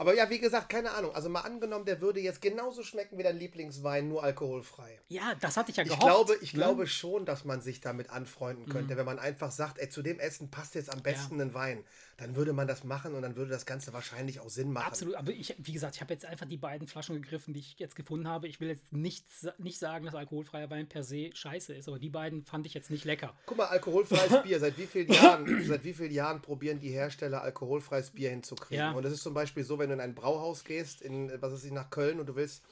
Aber 0.00 0.14
ja, 0.14 0.30
wie 0.30 0.38
gesagt, 0.38 0.68
keine 0.68 0.92
Ahnung. 0.92 1.12
Also 1.14 1.28
mal 1.28 1.40
angenommen, 1.40 1.84
der 1.84 2.00
würde 2.00 2.20
jetzt 2.20 2.40
genauso 2.40 2.84
schmecken 2.84 3.18
wie 3.18 3.24
dein 3.24 3.36
Lieblingswein, 3.36 4.08
nur 4.08 4.22
alkoholfrei. 4.22 5.00
Ja, 5.08 5.34
das 5.40 5.56
hatte 5.56 5.72
ich 5.72 5.76
ja 5.76 5.82
gehofft. 5.82 6.00
Ich 6.00 6.06
glaube, 6.06 6.36
ich 6.40 6.52
ne? 6.54 6.60
glaube 6.60 6.86
schon, 6.86 7.26
dass 7.26 7.44
man 7.44 7.60
sich 7.60 7.80
damit 7.80 8.10
anfreunden 8.10 8.66
könnte, 8.66 8.94
mhm. 8.94 8.98
wenn 8.98 9.06
man 9.06 9.18
einfach 9.18 9.50
sagt, 9.50 9.78
ey, 9.78 9.88
zu 9.88 10.02
dem 10.02 10.20
Essen 10.20 10.50
passt 10.52 10.76
jetzt 10.76 10.92
am 10.92 11.02
besten 11.02 11.38
ja. 11.38 11.46
ein 11.46 11.54
Wein. 11.54 11.84
Dann 12.18 12.34
würde 12.34 12.52
man 12.52 12.66
das 12.66 12.82
machen 12.82 13.14
und 13.14 13.22
dann 13.22 13.36
würde 13.36 13.52
das 13.52 13.64
Ganze 13.64 13.92
wahrscheinlich 13.92 14.40
auch 14.40 14.48
Sinn 14.48 14.72
machen. 14.72 14.88
Absolut, 14.88 15.14
aber 15.14 15.30
ich, 15.30 15.54
wie 15.58 15.72
gesagt, 15.72 15.94
ich 15.94 16.00
habe 16.00 16.12
jetzt 16.12 16.26
einfach 16.26 16.46
die 16.46 16.56
beiden 16.56 16.88
Flaschen 16.88 17.14
gegriffen, 17.14 17.54
die 17.54 17.60
ich 17.60 17.78
jetzt 17.78 17.94
gefunden 17.94 18.26
habe. 18.26 18.48
Ich 18.48 18.60
will 18.60 18.68
jetzt 18.68 18.92
nicht, 18.92 19.24
nicht 19.58 19.78
sagen, 19.78 20.04
dass 20.04 20.16
alkoholfreier 20.16 20.68
Wein 20.68 20.88
per 20.88 21.04
se 21.04 21.30
scheiße 21.32 21.74
ist, 21.74 21.88
aber 21.88 22.00
die 22.00 22.10
beiden 22.10 22.44
fand 22.44 22.66
ich 22.66 22.74
jetzt 22.74 22.90
nicht 22.90 23.04
lecker. 23.04 23.34
Guck 23.46 23.58
mal, 23.58 23.66
alkoholfreies 23.66 24.42
Bier. 24.42 24.58
Seit 24.58 24.76
wie 24.78 24.86
vielen 24.86 25.12
Jahren, 25.12 25.64
seit 25.64 25.84
wie 25.84 25.94
vielen 25.94 26.10
Jahren 26.10 26.42
probieren 26.42 26.80
die 26.80 26.90
Hersteller 26.90 27.42
alkoholfreies 27.42 28.10
Bier 28.10 28.30
hinzukriegen? 28.30 28.84
Ja. 28.84 28.92
Und 28.92 29.04
das 29.04 29.12
ist 29.12 29.22
zum 29.22 29.34
Beispiel 29.34 29.62
so, 29.62 29.78
wenn 29.78 29.87
du 29.88 29.94
in 29.94 30.00
ein 30.00 30.14
Brauhaus 30.14 30.64
gehst, 30.64 31.02
in, 31.02 31.30
was 31.40 31.52
ist 31.52 31.64
ich, 31.64 31.72
nach 31.72 31.90
Köln 31.90 32.20
und 32.20 32.26
du 32.26 32.36
willst 32.36 32.62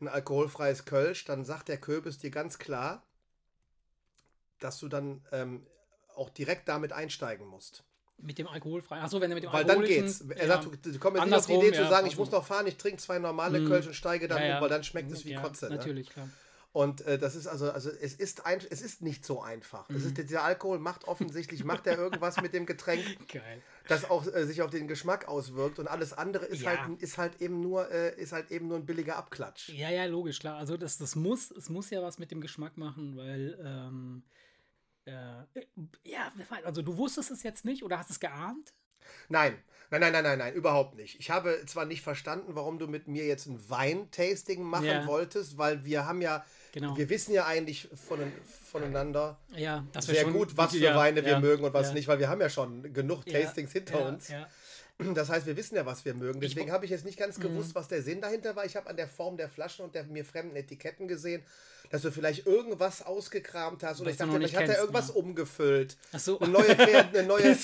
ein 0.00 0.08
alkoholfreies 0.08 0.84
Kölsch, 0.84 1.24
dann 1.24 1.44
sagt 1.44 1.68
der 1.68 1.78
Köbis 1.78 2.18
dir 2.18 2.30
ganz 2.30 2.58
klar, 2.58 3.02
dass 4.58 4.78
du 4.78 4.88
dann 4.88 5.24
ähm, 5.32 5.66
auch 6.14 6.30
direkt 6.30 6.68
damit 6.68 6.92
einsteigen 6.92 7.46
musst. 7.46 7.84
Mit 8.18 8.38
dem 8.38 8.48
alkoholfreien. 8.48 9.02
Achso, 9.02 9.20
wenn 9.20 9.30
er 9.30 9.34
mit 9.34 9.44
dem 9.44 9.52
Weil 9.52 9.66
dann 9.66 9.82
geht's. 9.82 10.22
Er 10.22 10.46
sagt, 10.46 10.64
du, 10.64 10.70
du 10.70 10.98
kommst 10.98 11.22
nicht 11.22 11.34
auf 11.34 11.46
die 11.46 11.54
Idee 11.54 11.72
zu 11.72 11.86
sagen, 11.86 12.06
ich 12.06 12.16
muss 12.16 12.30
noch 12.30 12.44
fahren, 12.44 12.66
ich 12.66 12.76
trinke 12.76 12.96
zwei 12.96 13.18
normale 13.18 13.60
mhm. 13.60 13.68
Kölsch 13.68 13.86
und 13.86 13.94
steige 13.94 14.26
dann 14.26 14.42
ja, 14.42 14.56
um, 14.56 14.62
weil 14.62 14.70
dann 14.70 14.84
schmeckt 14.84 15.12
es 15.12 15.24
wie 15.26 15.34
Kotze. 15.34 15.68
Natürlich, 15.68 16.08
ne? 16.08 16.12
klar. 16.14 16.28
Und 16.76 17.00
äh, 17.06 17.16
das 17.18 17.34
ist 17.36 17.46
also, 17.46 17.70
also 17.70 17.88
es 17.88 18.12
ist 18.12 18.44
ein, 18.44 18.60
es 18.68 18.82
ist 18.82 19.00
nicht 19.00 19.24
so 19.24 19.40
einfach. 19.40 19.88
Mhm. 19.88 19.96
Ist, 19.96 20.18
dieser 20.18 20.44
Alkohol 20.44 20.78
macht 20.78 21.04
offensichtlich, 21.08 21.64
macht 21.64 21.86
er 21.86 21.96
irgendwas 21.96 22.38
mit 22.42 22.52
dem 22.52 22.66
Getränk, 22.66 23.02
Geil. 23.32 23.62
das 23.88 24.10
auch 24.10 24.26
äh, 24.26 24.44
sich 24.44 24.60
auf 24.60 24.68
den 24.68 24.86
Geschmack 24.86 25.26
auswirkt 25.26 25.78
und 25.78 25.86
alles 25.88 26.12
andere 26.12 26.44
ist 26.44 26.60
Ja. 26.60 26.76
halt 26.86 27.00
ist 27.00 27.16
halt 27.16 27.40
eben 27.40 27.62
nur 27.62 27.90
äh, 27.90 28.20
ist 28.20 28.32
halt 28.34 28.50
eben 28.50 28.68
nur 28.68 28.76
ein 28.76 28.84
billiger 28.84 29.16
Abklatsch. 29.16 29.70
Ja, 29.70 29.88
ja, 29.88 30.04
logisch, 30.04 30.38
klar. 30.38 30.58
Also 30.58 30.76
das, 30.76 30.98
das 30.98 31.16
muss, 31.16 31.50
es 31.50 31.70
muss 31.70 31.88
ja 31.88 32.02
was 32.02 32.18
mit 32.18 32.30
dem 32.30 32.42
Geschmack 32.42 32.76
machen, 32.76 33.16
weil 33.16 33.58
ähm, 33.64 34.22
äh, 35.06 35.44
ja, 36.04 36.30
also 36.62 36.82
du 36.82 36.98
wusstest 36.98 37.30
es 37.30 37.42
jetzt 37.42 37.64
nicht 37.64 37.84
oder 37.84 37.96
hast 37.98 38.10
es 38.10 38.20
geahnt? 38.20 38.74
Nein, 39.28 39.56
nein, 39.90 40.00
nein, 40.00 40.12
nein, 40.12 40.22
nein, 40.24 40.38
nein, 40.38 40.54
überhaupt 40.54 40.96
nicht. 40.96 41.18
Ich 41.20 41.30
habe 41.30 41.64
zwar 41.66 41.84
nicht 41.84 42.02
verstanden, 42.02 42.54
warum 42.54 42.78
du 42.78 42.86
mit 42.86 43.08
mir 43.08 43.26
jetzt 43.26 43.46
ein 43.46 43.58
Weintasting 43.68 44.62
machen 44.62 44.86
Ja. 44.86 45.06
wolltest, 45.06 45.58
weil 45.58 45.84
wir 45.84 46.06
haben 46.06 46.20
ja, 46.22 46.44
Genau. 46.72 46.96
wir 46.96 47.08
wissen 47.08 47.32
ja 47.32 47.46
eigentlich 47.46 47.88
von, 47.94 48.20
voneinander 48.70 49.38
Ja, 49.54 49.84
sehr 49.98 50.24
gut, 50.26 50.56
was 50.56 50.72
für 50.72 50.78
ja, 50.78 50.96
Weine 50.96 51.24
wir 51.24 51.32
ja, 51.32 51.40
mögen 51.40 51.64
und 51.64 51.72
was 51.72 51.92
nicht, 51.92 52.08
weil 52.08 52.18
wir 52.18 52.28
haben 52.28 52.40
ja 52.40 52.50
schon 52.50 52.92
genug 52.92 53.24
Tastings 53.26 53.72
hinter 53.72 54.06
uns. 54.06 54.28
Ja. 54.28 54.48
Das 55.14 55.28
heißt, 55.28 55.46
wir 55.46 55.56
wissen 55.56 55.76
ja, 55.76 55.84
was 55.84 56.04
wir 56.04 56.14
mögen. 56.14 56.40
Deswegen 56.40 56.72
habe 56.72 56.84
ich 56.86 56.90
jetzt 56.90 57.04
nicht 57.04 57.18
ganz 57.18 57.38
gewusst, 57.38 57.70
Mhm. 57.70 57.74
was 57.74 57.88
der 57.88 58.02
Sinn 58.02 58.20
dahinter 58.22 58.56
war. 58.56 58.64
Ich 58.64 58.76
habe 58.76 58.88
an 58.88 58.96
der 58.96 59.08
Form 59.08 59.36
der 59.36 59.48
Flaschen 59.50 59.84
und 59.84 59.94
der 59.94 60.04
mir 60.04 60.24
fremden 60.24 60.56
Etiketten 60.56 61.06
gesehen, 61.06 61.42
dass 61.90 62.02
du 62.02 62.10
vielleicht 62.10 62.46
irgendwas 62.46 63.04
ausgekramt 63.06 63.84
hast 63.84 64.00
oder 64.00 64.06
Was 64.08 64.14
ich 64.14 64.18
dachte, 64.18 64.32
vielleicht 64.32 64.54
hat 64.56 64.62
er 64.62 64.66
kennst, 64.68 64.80
irgendwas 64.80 65.08
ne? 65.08 65.14
umgefüllt. 65.14 65.96
Ach 66.12 66.18
so. 66.18 66.40
Eine 66.40 66.50
neue, 66.52 66.78
eine 66.78 67.22
neue, 67.24 67.56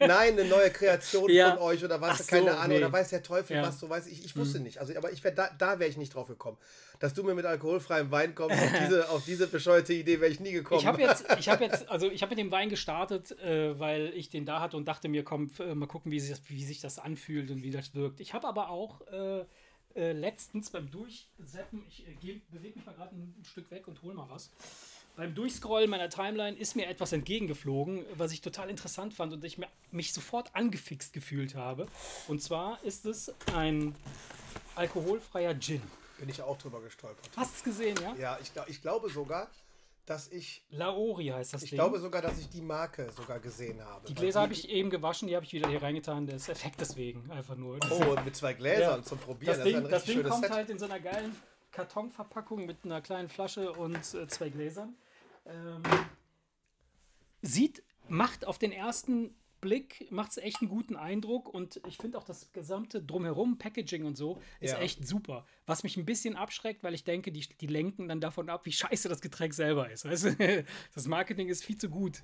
nein, 0.00 0.32
eine 0.32 0.44
neue 0.44 0.70
Kreation 0.70 1.30
Ja. 1.30 1.50
von 1.54 1.62
euch 1.62 1.84
oder 1.84 2.00
was, 2.00 2.12
Ach 2.12 2.18
so, 2.24 2.30
keine 2.30 2.56
Ahnung, 2.56 2.78
nee. 2.78 2.82
oder 2.84 2.92
weiß 2.92 3.10
der 3.10 3.22
Teufel 3.22 3.56
Ja. 3.56 3.62
was, 3.62 3.78
so 3.78 3.88
weiß 3.88 4.06
ich, 4.08 4.24
ich 4.24 4.34
wusste 4.36 4.58
nicht. 4.58 4.78
Also, 4.78 4.96
aber 4.96 5.12
ich 5.12 5.22
wär, 5.22 5.30
da, 5.30 5.50
da 5.56 5.78
wäre 5.78 5.88
ich 5.90 5.96
nicht 5.98 6.14
drauf 6.14 6.26
gekommen. 6.28 6.56
Dass 6.98 7.14
du 7.14 7.22
mir 7.22 7.34
mit 7.34 7.46
alkoholfreiem 7.46 8.10
Wein 8.10 8.34
kommst, 8.34 8.56
auf 8.60 8.70
diese, 8.80 9.08
auf 9.10 9.24
diese 9.24 9.46
bescheuerte 9.46 9.92
Idee 9.94 10.20
wäre 10.20 10.30
ich 10.32 10.40
nie 10.40 10.52
gekommen. 10.52 10.80
Ich 10.80 10.86
habe 10.86 11.00
jetzt, 11.00 11.24
ich 11.38 11.48
habe 11.48 11.62
jetzt, 11.64 11.88
also 11.88 12.10
ich 12.10 12.22
habe 12.22 12.30
mit 12.30 12.38
dem 12.40 12.50
Wein 12.50 12.70
gestartet, 12.70 13.30
äh, 13.40 13.78
weil 13.78 14.12
ich 14.16 14.30
den 14.30 14.46
da 14.46 14.60
hatte 14.60 14.76
und 14.76 14.86
dachte 14.88 15.08
mir, 15.08 15.22
komm, 15.22 15.48
äh, 15.60 15.74
mal 15.76 15.86
gucken, 15.86 16.10
wie 16.10 16.18
sich, 16.18 16.30
das, 16.30 16.40
wie 16.48 16.64
sich 16.70 16.80
das 16.80 16.98
anfühlt 16.98 17.50
und 17.50 17.62
wie 17.62 17.70
das 17.70 17.94
wirkt. 17.94 18.20
Ich 18.20 18.32
habe 18.32 18.46
aber 18.46 18.70
auch 18.70 19.00
äh, 19.08 19.44
äh, 19.94 20.12
letztens 20.12 20.70
beim 20.70 20.90
Durchseppen, 20.90 21.82
ich 21.88 22.06
äh, 22.06 22.40
bewege 22.50 22.76
mich 22.76 22.86
mal 22.86 22.94
gerade 22.94 23.14
ein, 23.14 23.34
ein 23.38 23.44
Stück 23.44 23.70
weg 23.70 23.88
und 23.88 24.00
hole 24.02 24.14
mal 24.14 24.28
was. 24.28 24.50
Beim 25.16 25.34
Durchscrollen 25.34 25.90
meiner 25.90 26.08
Timeline 26.08 26.56
ist 26.56 26.76
mir 26.76 26.86
etwas 26.86 27.12
entgegengeflogen, 27.12 28.06
was 28.16 28.32
ich 28.32 28.40
total 28.40 28.70
interessant 28.70 29.12
fand 29.12 29.32
und 29.32 29.44
ich 29.44 29.58
mir, 29.58 29.66
mich 29.90 30.12
sofort 30.12 30.54
angefixt 30.54 31.12
gefühlt 31.12 31.56
habe. 31.56 31.88
Und 32.28 32.40
zwar 32.40 32.82
ist 32.84 33.04
es 33.04 33.34
ein 33.52 33.96
alkoholfreier 34.76 35.58
Gin. 35.58 35.82
Bin 36.18 36.28
ich 36.28 36.40
auch 36.40 36.56
drüber 36.56 36.80
gestolpert. 36.80 37.28
Hast 37.36 37.52
du 37.52 37.56
es 37.56 37.64
gesehen, 37.64 37.98
ja? 38.00 38.14
Ja, 38.14 38.38
ich, 38.40 38.52
ich 38.68 38.80
glaube 38.80 39.10
sogar, 39.10 39.50
dass 40.10 40.26
ich, 40.26 40.64
Laori 40.70 41.26
heißt 41.28 41.54
das 41.54 41.62
ich 41.62 41.70
Ding. 41.70 41.76
glaube 41.76 42.00
sogar, 42.00 42.20
dass 42.20 42.36
ich 42.38 42.48
die 42.48 42.62
Marke 42.62 43.12
sogar 43.12 43.38
gesehen 43.38 43.80
habe. 43.84 44.08
Die 44.08 44.14
Gläser 44.14 44.40
habe 44.40 44.52
ich 44.52 44.68
eben 44.68 44.90
gewaschen, 44.90 45.28
die 45.28 45.36
habe 45.36 45.46
ich 45.46 45.52
wieder 45.52 45.68
hier 45.68 45.80
reingetan, 45.80 46.26
des 46.26 46.48
Effekt 46.48 46.80
deswegen, 46.80 47.30
einfach 47.30 47.54
nur. 47.54 47.78
Oh, 47.90 48.10
und 48.16 48.24
mit 48.24 48.34
zwei 48.34 48.54
Gläsern 48.54 48.98
Ja. 48.98 49.02
zum 49.04 49.18
Probieren. 49.18 49.54
das 49.56 49.64
Ding, 49.64 49.82
das 49.88 49.92
richtig 50.08 50.14
Ding 50.16 50.28
kommt 50.28 50.42
Set. 50.44 50.52
halt 50.52 50.68
in 50.68 50.80
so 50.80 50.86
einer 50.86 50.98
geilen 50.98 51.36
Kartonverpackung 51.70 52.66
mit 52.66 52.84
einer 52.84 53.00
kleinen 53.00 53.28
Flasche 53.28 53.70
und 53.72 53.96
äh, 54.14 54.26
zwei 54.26 54.48
Gläsern. 54.48 54.96
Ähm, 55.46 55.82
sieht, 57.42 57.84
macht 58.08 58.44
auf 58.44 58.58
den 58.58 58.72
ersten 58.72 59.34
Blick, 59.60 60.10
macht 60.10 60.30
es 60.32 60.36
echt 60.38 60.60
einen 60.60 60.68
guten 60.70 60.96
Eindruck 60.96 61.48
und 61.48 61.80
ich 61.86 61.96
finde 61.98 62.18
auch 62.18 62.24
das 62.24 62.52
gesamte 62.52 63.02
Drumherum, 63.02 63.58
Packaging 63.58 64.04
und 64.04 64.16
so, 64.16 64.40
ist 64.60 64.72
Ja. 64.72 64.78
echt 64.80 65.06
super. 65.06 65.46
Was 65.66 65.82
mich 65.82 65.96
ein 65.96 66.04
bisschen 66.04 66.36
abschreckt, 66.36 66.82
weil 66.82 66.94
ich 66.94 67.04
denke, 67.04 67.32
die, 67.32 67.40
die 67.60 67.66
lenken 67.66 68.08
dann 68.08 68.20
davon 68.20 68.48
ab, 68.48 68.66
wie 68.66 68.72
scheiße 68.72 69.08
das 69.08 69.20
Getränk 69.20 69.54
selber 69.54 69.90
ist. 69.90 70.04
Weißt 70.04 70.24
du? 70.24 70.30
Das 70.94 71.06
Marketing 71.06 71.48
ist 71.48 71.64
viel 71.64 71.76
zu 71.76 71.88
gut 71.88 72.22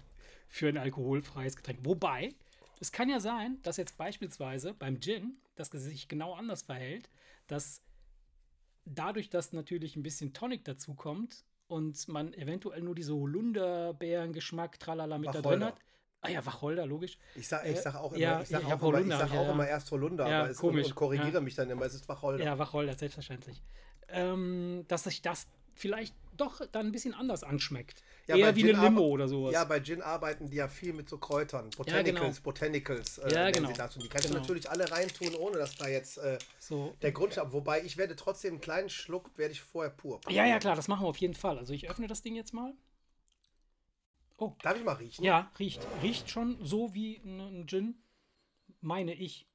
für 0.48 0.68
ein 0.68 0.76
alkoholfreies 0.76 1.56
Getränk. 1.56 1.80
Wobei, 1.82 2.34
es 2.80 2.92
kann 2.92 3.08
ja 3.08 3.20
sein, 3.20 3.58
dass 3.62 3.76
jetzt 3.76 3.96
beispielsweise 3.96 4.74
beim 4.74 5.00
Gin 5.00 5.36
das 5.54 5.70
sich 5.70 6.08
genau 6.08 6.34
anders 6.34 6.62
verhält, 6.62 7.08
dass 7.46 7.82
dadurch, 8.84 9.30
dass 9.30 9.52
natürlich 9.52 9.96
ein 9.96 10.02
bisschen 10.02 10.32
Tonic 10.32 10.64
dazu 10.64 10.94
kommt 10.94 11.44
und 11.68 12.06
man 12.08 12.32
eventuell 12.34 12.82
nur 12.82 12.94
diese 12.94 13.14
Holunderbeeren-Geschmack, 13.14 14.78
tralala 14.78 15.18
mit 15.18 15.28
da 15.28 15.32
drin 15.32 15.44
Wacholder. 15.44 15.66
hat. 15.66 15.80
Ah 16.22 16.30
ja, 16.30 16.44
Wacholder, 16.44 16.86
logisch. 16.86 17.18
Ich 17.34 17.46
sag, 17.46 17.64
ich 17.66 17.76
Äh, 17.76 17.80
sag 17.82 17.94
auch 17.94 18.12
immer, 18.12 18.20
ja, 18.20 18.40
ich 18.42 18.48
sag 18.48 18.62
ich 18.62 18.66
auch, 18.66 18.82
immer, 18.82 19.00
ich 19.00 19.06
sag 19.08 19.32
ja, 19.32 19.40
auch 19.40 19.46
ja. 19.46 19.52
immer 19.52 19.68
erst 19.68 19.90
Holunder 19.90 20.28
Ja, 20.28 20.40
aber 20.40 20.50
es, 20.50 20.56
und, 20.60 20.70
komisch, 20.70 20.86
und 20.88 20.94
korrigiere 20.94 21.34
ja. 21.34 21.40
mich 21.40 21.54
dann 21.54 21.70
immer, 21.70 21.84
es 21.84 21.94
ist 21.94 22.08
Wacholder. 22.08 22.42
Ja, 22.44 22.58
Wacholder, 22.58 22.94
selbstverständlich. 22.94 23.62
Ähm, 24.08 24.84
dass 24.88 25.04
sich 25.04 25.22
das 25.22 25.46
vielleicht 25.74 26.14
doch 26.36 26.60
dann 26.72 26.86
ein 26.86 26.92
bisschen 26.92 27.14
anders 27.14 27.44
anschmeckt. 27.44 28.02
Ja, 28.26 28.36
Eher 28.36 28.56
wie 28.56 28.62
Gin 28.62 28.74
eine 28.76 28.84
Limo 28.88 29.02
oder 29.02 29.28
sowas. 29.28 29.52
Ja, 29.54 29.64
bei 29.64 29.80
Gin 29.80 30.02
arbeiten 30.02 30.50
die 30.50 30.56
ja 30.56 30.68
viel 30.68 30.92
mit 30.92 31.08
so 31.08 31.18
Kräutern. 31.18 31.70
Ja, 31.70 31.76
Botanicals, 31.76 32.36
genau. 32.36 32.44
Botanicals. 32.44 33.18
Äh, 33.18 33.32
Ja, 33.34 33.50
genau. 33.50 33.68
Sie. 33.72 33.80
Und 33.80 34.02
die 34.02 34.08
kannst 34.08 34.26
Genau. 34.26 34.36
du 34.38 34.40
natürlich 34.40 34.68
alle 34.70 34.90
reintun, 34.90 35.34
ohne 35.36 35.58
dass 35.58 35.76
da 35.76 35.88
jetzt 35.88 36.18
äh, 36.18 36.38
so. 36.58 36.94
der 37.02 37.12
Grundstoff. 37.12 37.52
Wobei 37.52 37.82
ich 37.82 37.96
werde 37.96 38.16
trotzdem 38.16 38.54
einen 38.54 38.60
kleinen 38.60 38.88
Schluck, 38.90 39.30
werde 39.38 39.52
ich 39.52 39.60
vorher 39.60 39.90
pur. 39.90 40.20
ja, 40.28 40.44
ja, 40.44 40.58
klar, 40.58 40.74
das 40.76 40.88
machen 40.88 41.04
wir 41.04 41.08
auf 41.08 41.16
jeden 41.18 41.34
Fall. 41.34 41.56
Also 41.58 41.72
ich 41.72 41.88
öffne 41.88 42.06
das 42.08 42.22
Ding 42.22 42.34
jetzt 42.34 42.52
mal. 42.52 42.74
Darf 44.62 44.76
ich 44.76 44.84
mal 44.84 44.92
riechen? 44.94 45.24
Ja, 45.24 45.50
riecht. 45.58 45.80
Riecht 46.02 46.30
schon 46.30 46.62
so 46.64 46.92
wie 46.94 47.16
ein, 47.24 47.66
Gin, 47.66 48.02
meine 48.80 49.14
ich. 49.14 49.46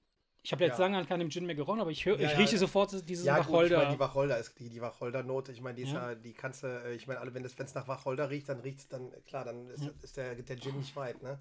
Ich 0.44 0.52
habe 0.52 0.64
jetzt 0.64 0.80
Ja. 0.80 0.86
lange 0.86 0.98
an 0.98 1.06
keinem 1.06 1.30
Gin 1.30 1.46
mehr 1.46 1.54
gerochen, 1.54 1.80
aber 1.82 1.92
ich, 1.92 2.04
hör, 2.06 2.20
Ja, 2.20 2.26
ich 2.26 2.32
ja. 2.34 2.38
rieche 2.40 2.58
sofort 2.58 3.08
dieses 3.08 3.26
Ja, 3.26 3.36
gut, 3.38 3.46
ich 3.46 3.52
Wacholder. 3.52 3.78
meine, 3.78 3.92
die 3.94 4.00
Wacholder 4.00 4.38
ist 4.40 4.58
die, 4.58 4.70
die 4.70 4.82
Wacholder-Note. 4.82 5.52
Ich 5.52 5.62
meine, 5.62 5.76
die 5.76 5.84
ist 5.84 5.92
Ja. 5.94 6.10
ja, 6.12 6.16
die 6.16 6.34
kannst 6.34 6.64
du, 6.64 6.68
äh, 6.68 6.96
ich 6.96 7.06
meine, 7.06 7.20
alle, 7.20 7.32
wenn 7.36 7.46
es 7.46 7.56
nach 7.76 7.88
Wacholder 7.88 8.30
riecht, 8.32 8.50
dann 8.50 8.60
riecht 8.62 8.80
es 8.80 8.88
dann, 8.88 9.12
klar, 9.26 9.46
dann 9.46 9.70
ist, 9.70 9.84
Ja. 9.84 9.92
ist 10.02 10.18
der, 10.18 10.34
der 10.36 10.58
Gin 10.60 10.76
nicht 10.80 10.96
weit, 10.96 11.22
ne? 11.22 11.38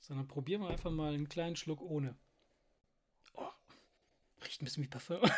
Sondern 0.00 0.26
probieren 0.26 0.62
wir 0.62 0.68
einfach 0.70 0.90
mal 0.90 1.14
einen 1.14 1.28
kleinen 1.28 1.54
Schluck 1.54 1.80
ohne. 1.80 2.16
Oh, 3.34 3.46
riecht 4.44 4.60
ein 4.60 4.64
bisschen 4.64 4.82
wie 4.82 4.88
Parfum. 4.88 5.20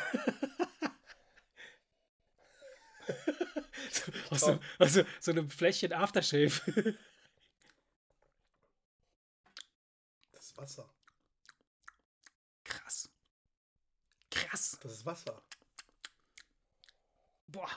so, 4.30 4.34
also, 4.34 4.60
also 4.78 5.04
so 5.20 5.30
eine 5.32 5.48
Fläschchen 5.48 5.92
Aftershave. 5.92 6.96
Das 10.32 10.46
ist 10.52 10.56
Wasser. 10.58 10.94
Krass. 12.62 13.08
Krass. 14.30 14.78
Das 14.80 14.92
ist 14.92 15.04
Wasser. 15.04 15.42
Boah. 17.48 17.70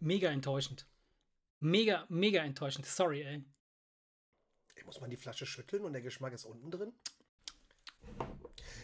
Mega 0.00 0.30
enttäuschend. 0.30 0.86
Mega, 1.60 2.06
mega 2.08 2.42
enttäuschend. 2.42 2.86
Sorry, 2.86 3.22
ey. 3.22 3.44
Muss 4.84 5.00
man 5.00 5.10
die 5.10 5.16
Flasche 5.16 5.46
schütteln 5.46 5.84
und 5.84 5.92
der 5.92 6.02
Geschmack 6.02 6.32
ist 6.32 6.44
unten 6.44 6.70
drin? 6.70 6.92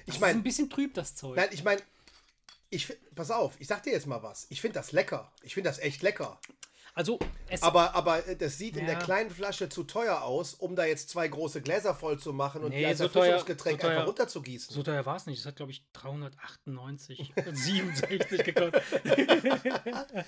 Ich 0.04 0.20
meine, 0.20 0.38
ein 0.38 0.42
bisschen 0.44 0.70
trüb 0.70 0.94
das 0.94 1.16
Zeug. 1.16 1.36
Nein, 1.36 1.48
ich 1.50 1.64
meine, 1.64 1.82
ich 2.70 2.96
pass 3.14 3.30
auf, 3.30 3.60
ich 3.60 3.66
sag 3.66 3.82
dir 3.82 3.92
jetzt 3.92 4.06
mal 4.06 4.22
was. 4.22 4.46
Ich 4.50 4.60
finde 4.60 4.74
das 4.74 4.92
lecker. 4.92 5.32
Ich 5.42 5.54
finde 5.54 5.70
das 5.70 5.78
echt 5.78 6.02
lecker. 6.02 6.40
Also, 6.96 7.18
aber, 7.60 7.94
aber 7.94 8.26
äh, 8.26 8.36
das 8.36 8.56
sieht 8.56 8.74
ja. 8.74 8.80
in 8.80 8.86
der 8.86 8.96
kleinen 8.96 9.28
Flasche 9.28 9.68
zu 9.68 9.84
teuer 9.84 10.22
aus, 10.22 10.54
um 10.54 10.74
da 10.74 10.86
jetzt 10.86 11.10
zwei 11.10 11.28
große 11.28 11.60
Gläser 11.60 11.94
voll 11.94 12.18
zu 12.18 12.32
machen 12.32 12.64
und 12.64 12.70
nee, 12.70 12.78
die 12.78 12.86
als 12.86 12.96
so 12.96 13.04
Erfrischungsgetränk 13.04 13.82
so 13.82 13.88
einfach 13.88 14.06
runterzugießen. 14.06 14.74
So 14.74 14.82
teuer 14.82 15.04
war 15.04 15.16
es 15.16 15.26
nicht. 15.26 15.40
Das 15.40 15.46
hat, 15.46 15.56
glaube 15.56 15.72
ich, 15.72 15.84
398, 15.92 17.34
67 17.52 18.44
gekostet. 18.44 18.82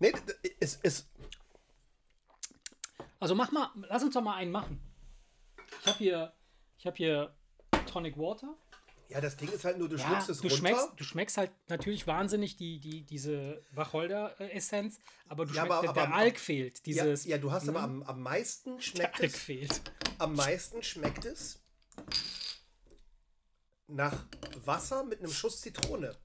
nee, 0.00 0.12
es 0.58 0.74
ist. 0.74 1.08
Also 3.20 3.36
mach 3.36 3.52
mal, 3.52 3.70
lass 3.88 4.02
uns 4.02 4.14
doch 4.14 4.20
mal 4.20 4.34
einen 4.34 4.50
machen. 4.50 4.80
Ich 5.80 5.86
habe 5.86 5.98
hier, 5.98 6.32
ich 6.76 6.86
habe 6.86 6.96
hier 6.96 7.36
Tonic 7.86 8.18
Water. 8.18 8.56
Ja, 9.14 9.20
das 9.20 9.36
Ding 9.36 9.48
ist 9.48 9.64
halt 9.64 9.78
nur, 9.78 9.88
du 9.88 9.94
ja, 9.94 10.08
schluckst 10.08 10.28
es 10.28 10.38
du 10.38 10.48
runter. 10.48 10.56
Schmeckst, 10.56 10.88
du 10.96 11.04
schmeckst 11.04 11.36
halt 11.36 11.52
natürlich 11.68 12.04
wahnsinnig 12.08 12.56
die, 12.56 12.80
die, 12.80 13.02
diese 13.02 13.62
Wacholder-Essenz, 13.70 14.98
aber 15.28 15.46
du 15.46 15.54
ja, 15.54 15.62
schmeckst, 15.62 15.88
aber, 15.88 15.92
der, 15.92 16.06
der 16.06 16.14
Alk 16.14 16.40
fehlt. 16.40 16.84
Dieses, 16.84 17.24
ja, 17.24 17.36
ja, 17.36 17.38
du 17.38 17.52
hast 17.52 17.68
aber 17.68 17.84
hm? 17.84 18.02
am, 18.02 18.08
am 18.08 18.22
meisten 18.22 18.80
schmeckt 18.82 19.20
der 19.20 19.24
Alk 19.26 19.34
es. 19.34 19.38
fehlt. 19.38 19.80
Am 20.18 20.34
meisten 20.34 20.82
schmeckt 20.82 21.24
es 21.26 21.60
nach 23.86 24.24
Wasser 24.64 25.04
mit 25.04 25.20
einem 25.20 25.30
Schuss 25.30 25.60
Zitrone. 25.60 26.16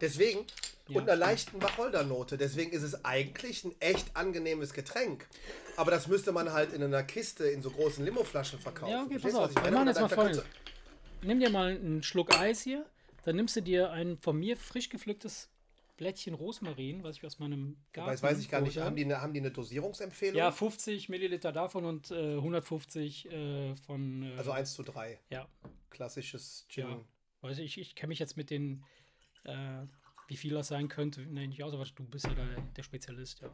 Deswegen, 0.00 0.46
ja. 0.88 1.00
und 1.00 1.10
einer 1.10 1.16
leichten 1.16 1.62
Wacholdernote. 1.62 2.38
Deswegen 2.38 2.72
ist 2.72 2.82
es 2.82 3.04
eigentlich 3.04 3.64
ein 3.64 3.78
echt 3.80 4.16
angenehmes 4.16 4.72
Getränk. 4.72 5.28
Aber 5.76 5.90
das 5.90 6.06
müsste 6.06 6.32
man 6.32 6.52
halt 6.52 6.72
in 6.72 6.82
einer 6.82 7.02
Kiste 7.02 7.44
in 7.44 7.60
so 7.60 7.70
großen 7.70 8.02
Limoflaschen 8.02 8.58
verkaufen. 8.58 8.90
Ja, 8.90 9.02
okay, 9.02 9.18
pass 9.18 9.34
auf. 9.34 9.54
Wir 9.54 9.70
machen 9.70 9.88
jetzt 9.88 10.00
mal 10.00 10.08
folgendes 10.08 10.44
nimm 11.22 11.40
dir 11.40 11.50
mal 11.50 11.76
einen 11.76 12.02
Schluck 12.02 12.36
Eis 12.36 12.62
hier. 12.62 12.86
Dann 13.24 13.36
nimmst 13.36 13.56
du 13.56 13.62
dir 13.62 13.90
ein 13.90 14.18
von 14.18 14.38
mir 14.38 14.56
frisch 14.56 14.88
gepflücktes 14.88 15.48
Blättchen 15.96 16.34
Rosmarin, 16.34 17.04
was 17.04 17.16
ich 17.16 17.24
aus 17.24 17.38
meinem 17.38 17.76
Garten. 17.92 18.10
Weiß, 18.10 18.22
weiß 18.22 18.40
ich 18.40 18.48
gar 18.48 18.60
nicht. 18.60 18.78
Haben 18.78 18.96
die, 18.96 19.04
eine, 19.04 19.20
haben 19.20 19.32
die 19.32 19.40
eine 19.40 19.50
Dosierungsempfehlung? 19.50 20.36
Ja, 20.36 20.50
50 20.50 21.08
Milliliter 21.08 21.52
davon 21.52 21.84
und 21.84 22.10
äh, 22.10 22.36
150 22.36 23.30
äh, 23.30 23.76
von. 23.76 24.22
Äh, 24.22 24.36
also 24.36 24.50
1 24.50 24.74
zu 24.74 24.82
3. 24.82 25.20
Ja. 25.30 25.48
Klassisches 25.90 26.66
Gin. 26.68 26.88
Ja. 26.88 27.00
Weiß 27.42 27.58
ich, 27.58 27.78
ich 27.78 27.94
kenne 27.94 28.08
mich 28.08 28.18
jetzt 28.18 28.36
mit 28.36 28.50
den, 28.50 28.84
äh, 29.44 29.82
wie 30.28 30.36
viel 30.36 30.54
das 30.54 30.68
sein 30.68 30.88
könnte, 30.88 31.20
nee, 31.22 31.46
nicht 31.46 31.62
aus, 31.62 31.74
aber 31.74 31.84
du 31.84 32.04
bist 32.04 32.26
ja 32.26 32.34
der, 32.34 32.60
der 32.76 32.82
Spezialist, 32.82 33.40
ja. 33.40 33.50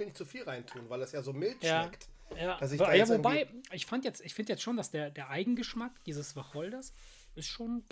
Will 0.00 0.06
nicht 0.06 0.16
zu 0.16 0.24
viel 0.24 0.42
reintun, 0.42 0.90
weil 0.90 0.98
das 0.98 1.12
ja 1.12 1.22
so 1.22 1.32
mild 1.32 1.62
ja. 1.62 1.84
schmeckt. 1.84 2.08
Ja, 2.36 2.58
dass 2.58 2.72
ich 2.72 2.80
ja 2.80 3.08
wobei, 3.08 3.48
ich 3.72 3.86
fand 3.86 4.04
jetzt, 4.04 4.20
ich 4.20 4.34
finde 4.34 4.52
jetzt 4.52 4.62
schon, 4.62 4.76
dass 4.76 4.90
der, 4.90 5.10
der 5.10 5.30
Eigengeschmack 5.30 5.92
dieses 6.04 6.36
Wacholders 6.36 6.92
ist 7.34 7.48
schon. 7.48 7.84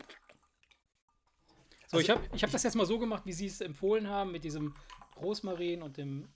So, 1.89 1.97
also, 1.97 2.01
ich 2.01 2.11
habe 2.11 2.29
ich 2.35 2.43
hab 2.43 2.51
das 2.51 2.63
jetzt 2.63 2.75
mal 2.75 2.87
so 2.87 2.99
gemacht, 2.99 3.25
wie 3.27 3.33
sie 3.33 3.47
es 3.47 3.61
empfohlen 3.61 4.09
haben, 4.09 4.31
mit 4.31 4.45
diesem 4.45 4.75
Rosmarin 5.17 5.83
und 5.83 5.97
dem 5.97 6.29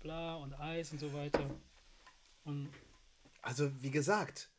Bla 0.00 0.36
und 0.36 0.54
Eis 0.54 0.92
und 0.92 0.98
so 0.98 1.12
weiter. 1.12 1.48
Und 2.44 2.70
also, 3.40 3.70
wie 3.82 3.90
gesagt, 3.90 4.50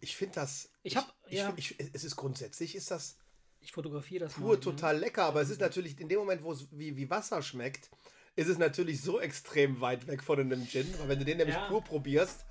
ich 0.00 0.16
finde 0.16 0.34
das. 0.34 0.70
Ich 0.82 0.96
habe. 0.96 1.06
Ja. 1.28 1.52
Ich, 1.56 1.78
ich, 1.80 1.90
es 1.94 2.04
ist 2.04 2.16
grundsätzlich, 2.16 2.74
ist 2.74 2.90
das. 2.90 3.16
Ich 3.60 3.72
fotografiere 3.72 4.24
das. 4.24 4.34
Pur 4.34 4.48
mal, 4.48 4.54
ne? 4.54 4.60
total 4.60 4.94
ne? 4.94 5.00
lecker, 5.00 5.24
aber 5.24 5.40
es 5.40 5.48
ist 5.48 5.60
natürlich 5.60 5.98
in 5.98 6.08
dem 6.08 6.18
Moment, 6.18 6.42
wo 6.42 6.52
es 6.52 6.66
wie, 6.72 6.96
wie 6.96 7.08
Wasser 7.08 7.40
schmeckt, 7.40 7.90
ist 8.36 8.48
es 8.48 8.58
natürlich 8.58 9.00
so 9.02 9.20
extrem 9.20 9.80
weit 9.80 10.06
weg 10.06 10.22
von 10.22 10.38
einem 10.38 10.66
Gin, 10.66 10.86
weil 10.98 11.08
wenn 11.08 11.18
du 11.18 11.24
den 11.24 11.38
nämlich 11.38 11.56
ja. 11.56 11.68
pur 11.68 11.82
probierst. 11.82 12.44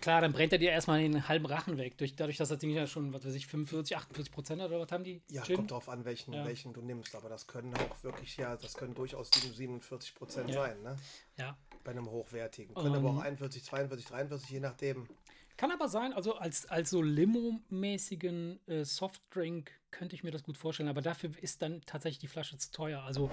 Klar, 0.00 0.20
dann 0.20 0.32
brennt 0.32 0.52
er 0.52 0.58
dir 0.58 0.70
erstmal 0.70 1.00
den 1.00 1.28
halben 1.28 1.46
Rachen 1.46 1.76
weg, 1.76 1.98
durch, 1.98 2.14
dadurch, 2.14 2.36
dass 2.36 2.48
das 2.48 2.58
Ding 2.58 2.70
ja 2.70 2.86
schon, 2.86 3.12
was 3.12 3.24
weiß 3.24 3.34
ich, 3.34 3.48
45, 3.48 3.96
48 3.96 4.32
Prozent 4.32 4.62
oder 4.62 4.80
was 4.80 4.90
haben 4.92 5.02
die? 5.02 5.20
Ja, 5.28 5.42
Gin? 5.42 5.56
kommt 5.56 5.70
drauf 5.72 5.88
an, 5.88 6.04
welchen, 6.04 6.32
ja. 6.32 6.44
welchen 6.44 6.72
du 6.72 6.80
nimmst, 6.80 7.14
aber 7.14 7.28
das 7.28 7.46
können 7.46 7.74
auch 7.74 8.02
wirklich, 8.04 8.36
ja, 8.36 8.56
das 8.56 8.74
können 8.74 8.94
durchaus 8.94 9.30
47 9.32 10.14
Prozent 10.14 10.50
ja. 10.50 10.62
sein, 10.62 10.82
ne? 10.82 10.96
Ja. 11.38 11.56
Bei 11.82 11.90
einem 11.90 12.08
hochwertigen. 12.08 12.74
Können 12.74 12.96
um, 12.96 13.06
aber 13.06 13.18
auch 13.18 13.22
41, 13.22 13.64
42, 13.64 14.06
43, 14.06 14.50
je 14.50 14.60
nachdem. 14.60 15.08
Kann 15.56 15.72
aber 15.72 15.88
sein, 15.88 16.12
also 16.12 16.36
als, 16.36 16.66
als 16.66 16.90
so 16.90 17.02
Limo-mäßigen 17.02 18.60
äh, 18.66 18.84
Softdrink 18.84 19.72
könnte 19.90 20.14
ich 20.14 20.22
mir 20.22 20.30
das 20.30 20.42
gut 20.42 20.56
vorstellen, 20.56 20.88
aber 20.88 21.02
dafür 21.02 21.30
ist 21.40 21.62
dann 21.62 21.82
tatsächlich 21.84 22.20
die 22.20 22.28
Flasche 22.28 22.56
zu 22.56 22.70
teuer. 22.70 23.02
Also 23.02 23.30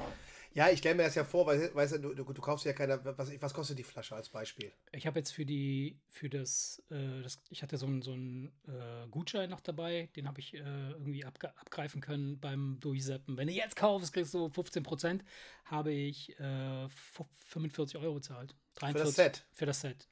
ja, 0.57 0.71
ich 0.71 0.79
stelle 0.79 0.95
mir 0.95 1.03
das 1.03 1.13
ja 1.13 1.23
vor, 1.23 1.45
weil 1.45 1.69
weißt 1.75 2.03
du, 2.03 2.15
du, 2.15 2.23
du 2.23 2.41
kaufst 2.41 2.65
ja 2.65 2.73
keine. 2.73 2.99
Was, 3.15 3.29
was 3.39 3.53
kostet 3.53 3.77
die 3.77 3.83
Flasche 3.83 4.15
als 4.15 4.29
Beispiel? 4.29 4.71
Ich 4.91 5.05
habe 5.05 5.19
jetzt 5.19 5.29
für 5.29 5.45
die, 5.45 5.99
für 6.09 6.29
das, 6.29 6.81
äh, 6.89 7.21
das 7.21 7.37
ich 7.51 7.61
hatte 7.61 7.77
so 7.77 7.85
einen 7.85 8.01
so 8.01 8.15
äh, 8.15 9.07
Gutschein 9.11 9.51
noch 9.51 9.59
dabei, 9.59 10.09
den 10.15 10.27
habe 10.27 10.39
ich 10.39 10.55
äh, 10.55 10.57
irgendwie 10.57 11.25
abgreifen 11.25 12.01
können 12.01 12.39
beim 12.39 12.79
Durchseppen. 12.79 13.37
Wenn 13.37 13.47
du 13.47 13.53
jetzt 13.53 13.75
kaufst, 13.75 14.11
kriegst 14.11 14.33
du 14.33 14.49
15 14.49 14.81
Prozent, 14.81 15.23
habe 15.65 15.91
ich 15.91 16.35
45 16.37 17.93
äh, 17.93 18.03
Euro 18.03 18.15
bezahlt. 18.15 18.55
43 18.73 18.97
für 18.97 19.05
das 19.05 19.15
Set. 19.15 19.45
Für 19.51 19.65
das 19.67 19.81
Set. 19.81 20.07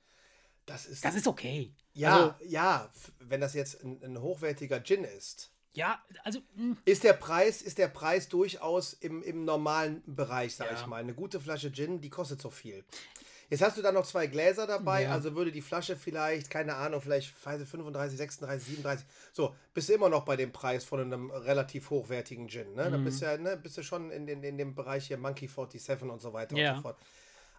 Das 0.68 0.86
ist, 0.86 1.04
das 1.04 1.16
ist 1.16 1.28
okay. 1.28 1.74
Ja, 1.94 2.36
also, 2.36 2.46
ja, 2.46 2.92
wenn 3.18 3.42
das 3.42 3.56
jetzt 3.56 3.84
ein, 3.84 4.00
ein 4.04 4.22
hochwertiger 4.22 4.84
Gin 4.84 5.06
ist 5.06 5.55
ja, 5.76 6.00
also. 6.24 6.40
Mh. 6.56 6.64
Hm. 6.64 6.78
Ist 6.86 7.04
der 7.04 7.14
Preis, 7.14 7.62
ist 7.62 7.78
der 7.78 7.88
Preis 7.88 8.28
durchaus 8.30 8.94
im, 8.94 9.22
im 9.24 9.46
normalen 9.46 10.02
Bereich, 10.06 10.56
sag 10.56 10.72
ja. 10.72 10.78
ich 10.78 10.86
mal. 10.88 10.98
Eine 10.98 11.14
gute 11.14 11.40
Flasche 11.40 11.72
Gin, 11.72 12.02
die 12.02 12.10
kostet 12.10 12.42
so 12.42 12.50
viel. 12.50 12.84
Jetzt 13.50 13.62
hast 13.62 13.78
du 13.78 13.82
da 13.82 13.92
noch 13.92 14.06
zwei 14.06 14.26
Gläser 14.26 14.66
dabei, 14.66 15.04
ja. 15.04 15.12
also 15.12 15.36
würde 15.36 15.52
die 15.52 15.62
Flasche 15.62 15.96
vielleicht, 15.96 16.50
keine 16.50 16.76
Ahnung, 16.76 17.02
vielleicht 17.02 17.30
35, 17.30 18.18
36, 18.18 18.68
37. 18.68 19.06
So, 19.34 19.56
bist 19.74 19.90
du 19.90 19.94
immer 19.94 20.10
noch 20.10 20.26
bei 20.26 20.36
dem 20.36 20.52
Preis 20.52 20.84
von 20.84 21.00
einem 21.00 21.30
relativ 21.30 21.92
hochwertigen 21.92 22.48
Gin. 22.48 22.74
Ne? 22.74 22.86
Mhm. 22.86 22.92
Da 22.92 22.98
bist 22.98 23.22
du 23.22 23.26
ja, 23.26 23.38
ne, 23.38 23.56
bist 23.58 23.78
du 23.78 23.84
schon 23.84 24.10
in, 24.10 24.28
in, 24.28 24.44
in 24.44 24.58
dem 24.58 24.74
Bereich 24.74 25.08
hier 25.08 25.18
Monkey 25.18 25.48
47 25.48 26.10
und 26.10 26.22
so 26.22 26.34
weiter 26.34 26.56
ja. 26.58 26.72
und 26.72 26.76
so 26.78 26.82
fort. 26.82 26.98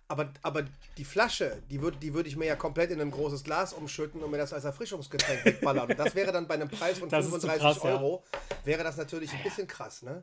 Aber, 0.08 0.32
aber 0.42 0.64
die 0.98 1.04
Flasche, 1.04 1.62
die 1.68 1.80
würde 1.80 1.96
die 1.98 2.14
würd 2.14 2.28
ich 2.28 2.36
mir 2.36 2.46
ja 2.46 2.54
komplett 2.54 2.92
in 2.92 3.00
ein 3.00 3.10
großes 3.10 3.42
Glas 3.42 3.72
umschütten 3.72 4.22
und 4.22 4.30
mir 4.30 4.38
das 4.38 4.52
als 4.52 4.64
Erfrischungsgetränk 4.64 5.44
wegballern. 5.44 5.90
Und 5.90 5.98
das 5.98 6.14
wäre 6.14 6.30
dann 6.30 6.46
bei 6.46 6.54
einem 6.54 6.68
Preis 6.68 6.98
von 6.98 7.10
35 7.10 7.60
krass, 7.60 7.80
Euro, 7.80 8.24
ja. 8.32 8.56
wäre 8.64 8.84
das 8.84 8.96
natürlich 8.96 9.32
ein 9.32 9.42
bisschen 9.42 9.66
krass, 9.66 10.02
ne? 10.02 10.22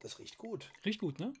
Das 0.00 0.18
riecht 0.18 0.36
gut. 0.36 0.70
Riecht 0.84 1.00
gut, 1.00 1.18
ne? 1.18 1.32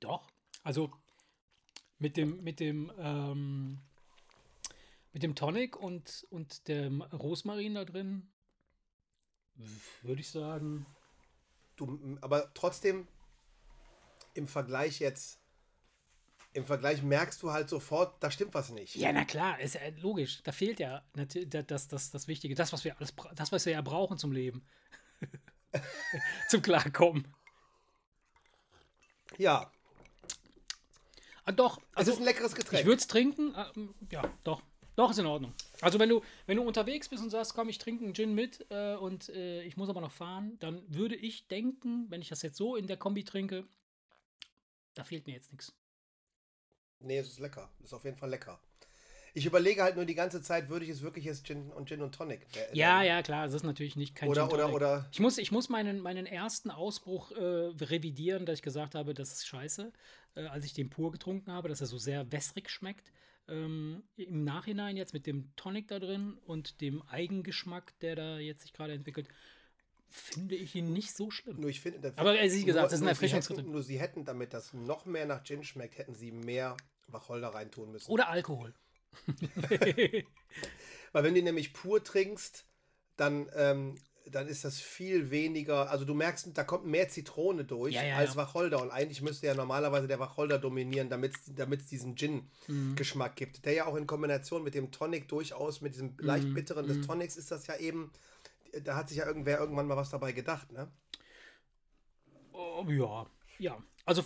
Doch. 0.00 0.26
Also 0.62 0.90
mit 1.98 2.16
dem, 2.16 2.42
mit 2.42 2.60
dem, 2.60 2.90
ähm, 2.98 3.78
mit 5.12 5.22
dem 5.22 5.34
Tonic 5.34 5.76
und, 5.76 6.26
und 6.30 6.66
dem 6.68 7.02
Rosmarin 7.02 7.74
da 7.74 7.84
drin 7.84 8.30
würde 10.02 10.20
ich 10.20 10.30
sagen. 10.30 10.86
Du, 11.76 12.18
aber 12.20 12.52
trotzdem 12.54 13.06
im 14.34 14.48
Vergleich 14.48 15.00
jetzt, 15.00 15.38
im 16.52 16.64
Vergleich 16.64 17.02
merkst 17.02 17.42
du 17.42 17.52
halt 17.52 17.68
sofort, 17.68 18.22
da 18.22 18.30
stimmt 18.30 18.54
was 18.54 18.70
nicht. 18.70 18.96
Ja, 18.96 19.12
na 19.12 19.24
klar, 19.24 19.60
ist 19.60 19.74
ja 19.74 19.80
logisch. 20.00 20.42
Da 20.42 20.52
fehlt 20.52 20.80
ja 20.80 21.04
das, 21.12 21.88
das, 21.88 22.10
das 22.10 22.28
Wichtige, 22.28 22.54
das, 22.54 22.72
was 22.72 22.84
wir 22.84 22.96
alles, 22.96 23.14
das, 23.34 23.52
was 23.52 23.66
wir 23.66 23.72
ja 23.72 23.82
brauchen 23.82 24.18
zum 24.18 24.32
Leben. 24.32 24.64
zum 26.48 26.62
Klarkommen. 26.62 27.26
Ja. 29.36 29.70
Ah, 31.44 31.52
doch. 31.52 31.80
Also, 31.94 32.10
es 32.10 32.16
ist 32.16 32.22
ein 32.22 32.26
leckeres 32.26 32.54
Getränk. 32.54 32.80
Ich 32.80 32.86
würde 32.86 33.00
es 33.00 33.06
trinken. 33.06 33.54
Ah, 33.54 33.72
ja, 34.10 34.22
doch. 34.44 34.62
Doch, 34.98 35.12
ist 35.12 35.18
in 35.20 35.26
Ordnung. 35.26 35.54
Also 35.80 36.00
wenn 36.00 36.08
du, 36.08 36.22
wenn 36.46 36.56
du 36.56 36.64
unterwegs 36.64 37.08
bist 37.08 37.22
und 37.22 37.30
sagst, 37.30 37.54
komm, 37.54 37.68
ich 37.68 37.78
trinke 37.78 38.02
einen 38.02 38.14
Gin 38.14 38.34
mit 38.34 38.66
äh, 38.68 38.96
und 38.96 39.28
äh, 39.28 39.62
ich 39.62 39.76
muss 39.76 39.88
aber 39.88 40.00
noch 40.00 40.10
fahren, 40.10 40.56
dann 40.58 40.82
würde 40.88 41.14
ich 41.14 41.46
denken, 41.46 42.06
wenn 42.08 42.20
ich 42.20 42.30
das 42.30 42.42
jetzt 42.42 42.56
so 42.56 42.74
in 42.74 42.88
der 42.88 42.96
Kombi 42.96 43.22
trinke, 43.22 43.64
da 44.94 45.04
fehlt 45.04 45.28
mir 45.28 45.34
jetzt 45.34 45.52
nichts. 45.52 45.72
Nee, 46.98 47.18
es 47.18 47.28
ist 47.28 47.38
lecker. 47.38 47.70
Ist 47.80 47.94
auf 47.94 48.02
jeden 48.02 48.16
Fall 48.16 48.30
lecker. 48.30 48.58
Ich 49.34 49.46
überlege 49.46 49.84
halt 49.84 49.94
nur 49.94 50.04
die 50.04 50.16
ganze 50.16 50.42
Zeit, 50.42 50.68
würde 50.68 50.84
ich 50.84 50.90
es 50.90 51.00
wirklich 51.00 51.26
jetzt 51.26 51.46
Gin 51.46 51.70
und 51.70 51.88
Gin 51.88 52.02
und 52.02 52.12
Tonic. 52.12 52.40
Äh, 52.56 52.76
ja, 52.76 53.00
ja, 53.04 53.22
klar, 53.22 53.46
es 53.46 53.54
ist 53.54 53.62
natürlich 53.62 53.94
nicht 53.94 54.16
kein 54.16 54.28
oder, 54.28 54.48
Gin 54.48 54.54
Oder, 54.56 54.74
oder. 54.74 55.08
Ich 55.12 55.20
muss, 55.20 55.38
ich 55.38 55.52
muss 55.52 55.68
meinen, 55.68 56.00
meinen 56.00 56.26
ersten 56.26 56.72
Ausbruch 56.72 57.30
äh, 57.30 57.36
revidieren, 57.84 58.46
dass 58.46 58.58
ich 58.58 58.62
gesagt 58.62 58.96
habe, 58.96 59.14
das 59.14 59.32
ist 59.32 59.46
scheiße, 59.46 59.92
äh, 60.34 60.46
als 60.46 60.64
ich 60.64 60.72
den 60.72 60.90
pur 60.90 61.12
getrunken 61.12 61.52
habe, 61.52 61.68
dass 61.68 61.80
er 61.80 61.86
so 61.86 61.98
sehr 61.98 62.32
wässrig 62.32 62.68
schmeckt. 62.68 63.12
Ähm, 63.48 64.02
Im 64.16 64.44
Nachhinein 64.44 64.96
jetzt 64.96 65.14
mit 65.14 65.26
dem 65.26 65.54
Tonic 65.56 65.88
da 65.88 65.98
drin 65.98 66.38
und 66.44 66.80
dem 66.80 67.02
Eigengeschmack, 67.02 67.98
der 68.00 68.16
da 68.16 68.38
jetzt 68.38 68.62
sich 68.62 68.72
gerade 68.72 68.92
entwickelt, 68.92 69.28
finde 70.10 70.54
ich 70.54 70.74
ihn 70.74 70.92
nicht 70.92 71.14
so 71.14 71.30
schlimm. 71.30 71.60
Nur 71.60 71.70
ich 71.70 71.80
finde, 71.80 72.12
aber 72.16 72.34
wie 72.34 72.64
gesagt, 72.64 72.66
nur, 72.66 72.74
das 72.74 72.92
ist 72.92 73.02
ein 73.02 73.08
Erfrischungsgetränk. 73.08 73.68
Nur 73.68 73.82
sie 73.82 73.98
hätten, 73.98 74.24
damit 74.24 74.54
das 74.54 74.72
noch 74.72 75.06
mehr 75.06 75.26
nach 75.26 75.42
Gin 75.44 75.64
schmeckt, 75.64 75.98
hätten 75.98 76.14
sie 76.14 76.30
mehr 76.30 76.76
Wacholder 77.08 77.48
reintun 77.48 77.92
müssen. 77.92 78.10
Oder 78.10 78.28
Alkohol. 78.28 78.74
Weil 81.12 81.24
wenn 81.24 81.34
du 81.34 81.42
nämlich 81.42 81.72
pur 81.72 82.02
trinkst, 82.04 82.66
dann, 83.16 83.50
ähm, 83.54 83.96
dann 84.30 84.48
ist 84.48 84.64
das 84.64 84.80
viel 84.80 85.30
weniger, 85.30 85.90
also 85.90 86.04
du 86.04 86.14
merkst, 86.14 86.50
da 86.54 86.64
kommt 86.64 86.86
mehr 86.86 87.08
Zitrone 87.08 87.64
durch 87.64 87.94
Ja, 87.94 88.04
ja, 88.04 88.16
als. 88.16 88.36
Wacholder. 88.36 88.82
Und 88.82 88.90
eigentlich 88.90 89.22
müsste 89.22 89.46
ja 89.46 89.54
normalerweise 89.54 90.06
der 90.06 90.18
Wacholder 90.18 90.58
dominieren, 90.58 91.08
damit 91.08 91.34
es 91.36 91.86
diesen 91.86 92.16
Gin-Geschmack 92.16 93.36
gibt. 93.36 93.64
Der 93.64 93.72
ja 93.72 93.86
auch 93.86 93.96
in 93.96 94.06
Kombination 94.06 94.62
mit 94.62 94.74
dem 94.74 94.90
Tonic 94.90 95.28
durchaus, 95.28 95.80
mit 95.80 95.94
diesem 95.94 96.14
leicht 96.18 96.52
bitteren 96.54 96.86
des 96.86 97.06
Tonics, 97.06 97.36
ist 97.36 97.50
das 97.50 97.66
ja 97.66 97.76
eben, 97.76 98.12
da 98.84 98.96
hat 98.96 99.08
sich 99.08 99.18
ja 99.18 99.26
irgendwer 99.26 99.58
irgendwann 99.58 99.86
mal 99.86 99.96
was 99.96 100.10
dabei 100.10 100.32
gedacht, 100.32 100.72
ne? 100.72 100.90
Oh, 102.52 102.84
ja, 102.88 103.26
ja. 103.58 103.82
Also 104.04 104.24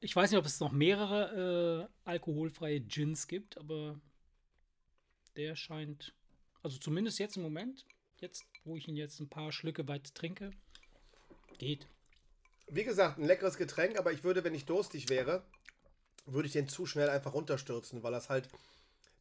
ich 0.00 0.14
weiß 0.14 0.30
nicht, 0.30 0.38
ob 0.38 0.46
es 0.46 0.60
noch 0.60 0.72
mehrere 0.72 1.88
äh, 2.04 2.08
alkoholfreie 2.08 2.80
Gins 2.80 3.28
gibt, 3.28 3.56
aber 3.56 3.98
der 5.36 5.56
scheint, 5.56 6.14
also 6.62 6.78
zumindest 6.78 7.18
jetzt 7.18 7.36
im 7.36 7.42
Moment, 7.42 7.86
jetzt, 8.22 8.44
wo 8.64 8.76
ich 8.76 8.88
ihn 8.88 8.96
jetzt 8.96 9.20
ein 9.20 9.28
paar 9.28 9.52
Schlücke 9.52 9.86
weit 9.88 10.14
trinke, 10.14 10.52
geht. 11.58 11.86
Wie 12.68 12.84
gesagt, 12.84 13.18
ein 13.18 13.24
leckeres 13.24 13.58
Getränk, 13.58 13.98
aber 13.98 14.12
ich 14.12 14.24
würde, 14.24 14.44
wenn 14.44 14.54
ich 14.54 14.64
durstig 14.64 15.10
wäre, 15.10 15.44
würde 16.24 16.46
ich 16.46 16.52
den 16.52 16.68
zu 16.68 16.86
schnell 16.86 17.10
einfach 17.10 17.34
runterstürzen, 17.34 18.02
weil 18.02 18.12
das 18.12 18.30
halt. 18.30 18.48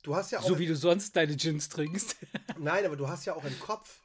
Du 0.04 0.16
hast 0.16 0.32
ja 0.32 0.40
auch. 0.40 0.48
So 0.48 0.60
wie 0.60 0.68
du 0.68 0.76
sonst 0.76 1.16
deine 1.16 1.36
Gins 1.36 1.70
trinkst. 1.70 2.16
nein, 2.58 2.86
aber 2.86 2.96
du 2.96 3.08
hast 3.08 3.26
ja 3.26 3.36
auch 3.36 3.44
im 3.44 3.60
Kopf, 3.60 4.00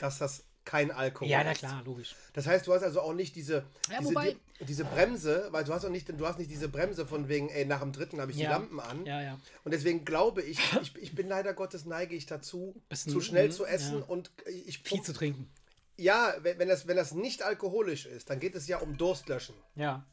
dass 0.00 0.18
das 0.18 0.44
kein 0.64 0.90
Alkohol 0.90 1.28
ja, 1.28 1.42
na 1.42 1.54
klar, 1.54 1.82
logisch. 1.84 2.14
Das 2.34 2.46
heißt, 2.46 2.66
du 2.66 2.72
hast 2.74 2.82
also 2.82 3.00
auch 3.00 3.12
nicht 3.14 3.34
diese, 3.36 3.64
Ja, 3.90 3.98
diese, 4.00 4.10
wobei- 4.14 4.36
die, 4.60 4.64
diese 4.66 4.84
Bremse, 4.84 5.48
weil 5.50 5.64
du 5.64 5.72
hast 5.74 5.84
auch 5.84 5.90
nicht, 5.90 6.08
du 6.08 6.26
hast 6.26 6.38
nicht 6.38 6.50
diese 6.50 6.68
Bremse 6.68 7.04
von 7.06 7.28
wegen, 7.28 7.48
ey, 7.48 7.64
nach 7.64 7.80
dem 7.80 7.92
dritten 7.92 8.20
habe 8.20 8.30
ich 8.30 8.36
die 8.36 8.44
Ja. 8.44 8.50
Lampen 8.50 8.78
an. 8.80 9.04
Ja, 9.04 9.20
ja. 9.20 9.38
Und 9.64 9.72
deswegen 9.74 10.04
glaube 10.04 10.42
ich, 10.42 10.58
ich, 10.80 10.96
ich 10.96 11.14
bin 11.14 11.28
leider 11.28 11.52
Gottes 11.52 11.84
neige 11.84 12.14
ich 12.14 12.26
dazu, 12.26 12.74
Bisschen, 12.88 13.12
zu 13.12 13.20
schnell 13.20 13.48
ne? 13.48 13.54
zu 13.54 13.64
essen 13.66 13.98
Ja. 14.00 14.04
und 14.06 14.30
ich 14.66 14.78
Viel 14.80 15.02
zu 15.02 15.12
trinken. 15.12 15.50
ja, 15.96 16.34
wenn, 16.42 16.58
wenn 16.58 16.68
das 16.68 16.86
wenn 16.86 16.96
das 16.96 17.12
nicht 17.12 17.42
alkoholisch 17.42 18.06
ist, 18.06 18.30
dann 18.30 18.38
geht 18.40 18.54
es 18.54 18.68
ja 18.68 18.78
um 18.78 18.96
Durstlöschen. 18.96 19.54
Ja. 19.74 20.04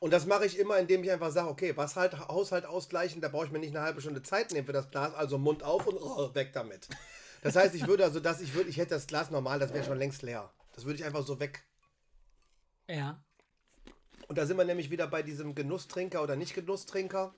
Und 0.00 0.10
das 0.12 0.26
mache 0.26 0.44
ich 0.44 0.58
immer, 0.58 0.78
indem 0.78 1.02
ich 1.04 1.10
einfach 1.10 1.30
sage, 1.30 1.48
okay, 1.48 1.76
was 1.76 1.96
halt 1.96 2.18
Haushalt 2.28 2.66
ausgleichen, 2.66 3.20
da 3.22 3.28
brauche 3.28 3.46
ich 3.46 3.52
mir 3.52 3.58
nicht 3.60 3.74
eine 3.74 3.84
halbe 3.84 4.00
Stunde 4.00 4.22
Zeit 4.22 4.52
nehmen 4.52 4.66
für 4.66 4.72
das 4.72 4.90
Glas, 4.90 5.14
also 5.14 5.38
Mund 5.38 5.62
auf 5.62 5.86
und 5.86 5.96
oh, 5.96 6.34
weg 6.34 6.50
damit. 6.52 6.88
Das 7.44 7.56
heißt, 7.56 7.74
ich 7.74 7.86
würde 7.86 8.04
also 8.04 8.20
das, 8.20 8.40
ich 8.40 8.54
würde, 8.54 8.70
ich 8.70 8.78
hätte 8.78 8.94
das 8.94 9.06
Glas 9.06 9.30
normal, 9.30 9.58
das 9.58 9.74
wäre 9.74 9.84
schon 9.84 9.98
längst 9.98 10.22
leer. 10.22 10.50
Das 10.72 10.86
würde 10.86 10.98
ich 10.98 11.04
einfach 11.04 11.26
so 11.26 11.38
weg. 11.40 11.62
Ja. 12.88 13.22
Und 14.28 14.38
da 14.38 14.46
sind 14.46 14.56
wir 14.56 14.64
nämlich 14.64 14.90
wieder 14.90 15.06
bei 15.06 15.22
diesem 15.22 15.54
Genusstrinker 15.54 16.22
oder 16.22 16.36
nicht 16.36 16.54
Genusstrinker. 16.54 17.34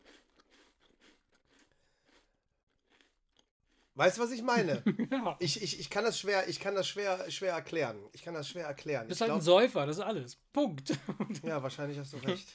Weißt 3.97 4.19
du, 4.19 4.23
was 4.23 4.31
ich 4.31 4.43
meine? 4.43 4.85
ja. 5.11 5.37
Ich, 5.41 5.61
ich, 5.61 5.81
ich 5.81 5.91
kann 5.91 6.05
das 6.05 6.21
schwer, 6.21 6.49
ich 6.49 6.61
kann 6.61 6.77
das 6.77 6.87
schwer, 6.87 7.29
schwer 7.29 7.55
erklären. 7.55 7.99
Ich 8.13 8.23
kann 8.23 8.35
das 8.35 8.49
schwer 8.49 8.67
erklären. 8.67 9.09
Bist 9.09 9.21
Ich 9.21 9.23
halt 9.23 9.33
ein 9.33 9.41
Säufer, 9.41 9.87
das 9.87 9.97
ist 9.97 10.05
alles. 10.05 10.37
Punkt. 10.53 10.97
ja, 11.43 11.61
wahrscheinlich 11.65 11.99
hast 11.99 12.13
du 12.13 12.19
recht. 12.19 12.49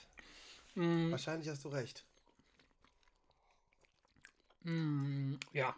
Mm, 0.76 1.12
Wahrscheinlich 1.12 1.50
hast 1.50 1.66
du 1.66 1.68
recht. 1.68 2.06
mm, 4.64 5.34
ja. 5.52 5.76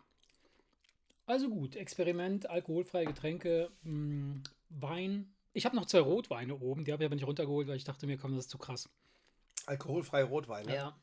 Also 1.26 1.50
gut, 1.50 1.76
Experiment, 1.76 2.50
alkoholfreie 2.50 3.06
Getränke, 3.06 3.72
mm, 3.84 4.42
Wein. 4.70 5.34
Ich 5.54 5.66
habe 5.66 5.76
noch 5.76 5.86
zwei 5.86 6.00
Rotweine 6.00 6.56
oben, 6.60 6.84
die 6.84 6.92
habe 6.92 7.04
ich 7.04 7.06
aber 7.06 7.16
nicht 7.16 7.28
runtergeholt, 7.28 7.68
weil 7.68 7.78
ich 7.78 7.84
dachte 7.84 8.08
mir, 8.08 8.18
komm, 8.18 8.36
das 8.36 8.46
ist 8.46 8.50
zu 8.52 8.58
krass. 8.58 8.90
Alkoholfreie 9.68 10.24
Rotweine. 10.26 10.74
Ja, 10.74 10.86
Also 10.88 10.96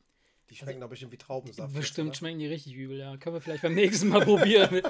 Die 0.50 0.56
schmecken 0.56 0.80
doch 0.80 0.88
bestimmt 0.90 1.12
wie 1.12 1.16
Traubensaft. 1.18 1.72
bestimmt 1.74 2.08
jetzt, 2.08 2.18
schmecken 2.18 2.38
die 2.40 2.48
richtig 2.48 2.74
übel, 2.74 2.98
ja. 2.98 3.16
Können 3.16 3.36
wir 3.36 3.40
vielleicht 3.40 3.62
beim 3.62 3.74
nächsten 3.74 4.08
Mal 4.08 4.20
probieren. 4.24 4.82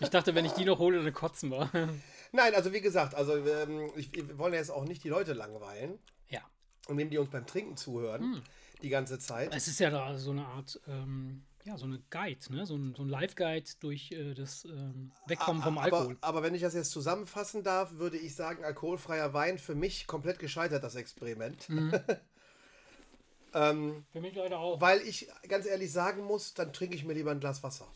Ich 0.00 0.08
dachte, 0.08 0.34
wenn 0.34 0.44
ich 0.44 0.52
die 0.52 0.64
noch 0.64 0.78
hole, 0.78 1.02
dann 1.02 1.12
kotzen 1.12 1.50
wir. 1.50 1.68
Nein, 2.32 2.54
also 2.54 2.72
wie 2.72 2.80
gesagt, 2.80 3.14
also 3.14 3.36
ähm, 3.44 3.90
ich, 3.96 4.12
wir 4.14 4.38
wollen 4.38 4.52
ja 4.52 4.60
jetzt 4.60 4.70
auch 4.70 4.84
nicht 4.84 5.02
die 5.04 5.08
Leute 5.08 5.32
langweilen, 5.32 5.98
Ja. 6.28 6.40
indem 6.88 7.10
die 7.10 7.18
uns 7.18 7.30
beim 7.30 7.46
Trinken 7.46 7.76
zuhören 7.76 8.34
Hm. 8.36 8.42
die 8.82 8.88
ganze 8.88 9.18
Zeit. 9.18 9.52
Es 9.54 9.66
ist 9.66 9.80
ja 9.80 9.90
da 9.90 10.16
so 10.16 10.30
eine 10.30 10.46
Art, 10.46 10.80
ähm, 10.86 11.42
ja, 11.68 11.76
so 11.76 11.84
eine 11.84 12.00
Guide, 12.10 12.40
ne? 12.50 12.64
So 12.64 12.76
ein, 12.76 12.94
so 12.94 13.02
ein 13.02 13.08
Live-Guide 13.08 13.68
durch 13.80 14.10
äh, 14.12 14.32
das 14.34 14.64
ähm, 14.64 15.12
Wegkommen 15.26 15.62
vom 15.62 15.76
Alkohol. 15.76 16.16
Aber, 16.20 16.38
aber 16.38 16.42
wenn 16.42 16.54
ich 16.54 16.62
das 16.62 16.72
jetzt 16.74 16.90
zusammenfassen 16.90 17.62
darf, 17.62 17.92
würde 17.98 18.16
ich 18.16 18.34
sagen, 18.34 18.64
alkoholfreier 18.64 19.34
Wein 19.34 19.58
für 19.58 19.74
mich 19.74 20.06
komplett 20.06 20.38
gescheitert, 20.38 20.82
das 20.82 20.94
Experiment. 20.94 21.68
Mhm. 21.68 21.92
ähm, 23.54 24.06
Für 24.12 24.20
mich 24.20 24.34
leider 24.34 24.58
auch. 24.58 24.80
weil 24.80 25.02
ich 25.02 25.28
ganz 25.46 25.66
ehrlich 25.66 25.92
sagen 25.92 26.24
muss, 26.24 26.54
dann 26.54 26.72
trinke 26.72 26.96
ich 26.96 27.04
mir 27.04 27.12
lieber 27.12 27.32
ein 27.32 27.40
Glas 27.40 27.62
Wasser. 27.62 27.86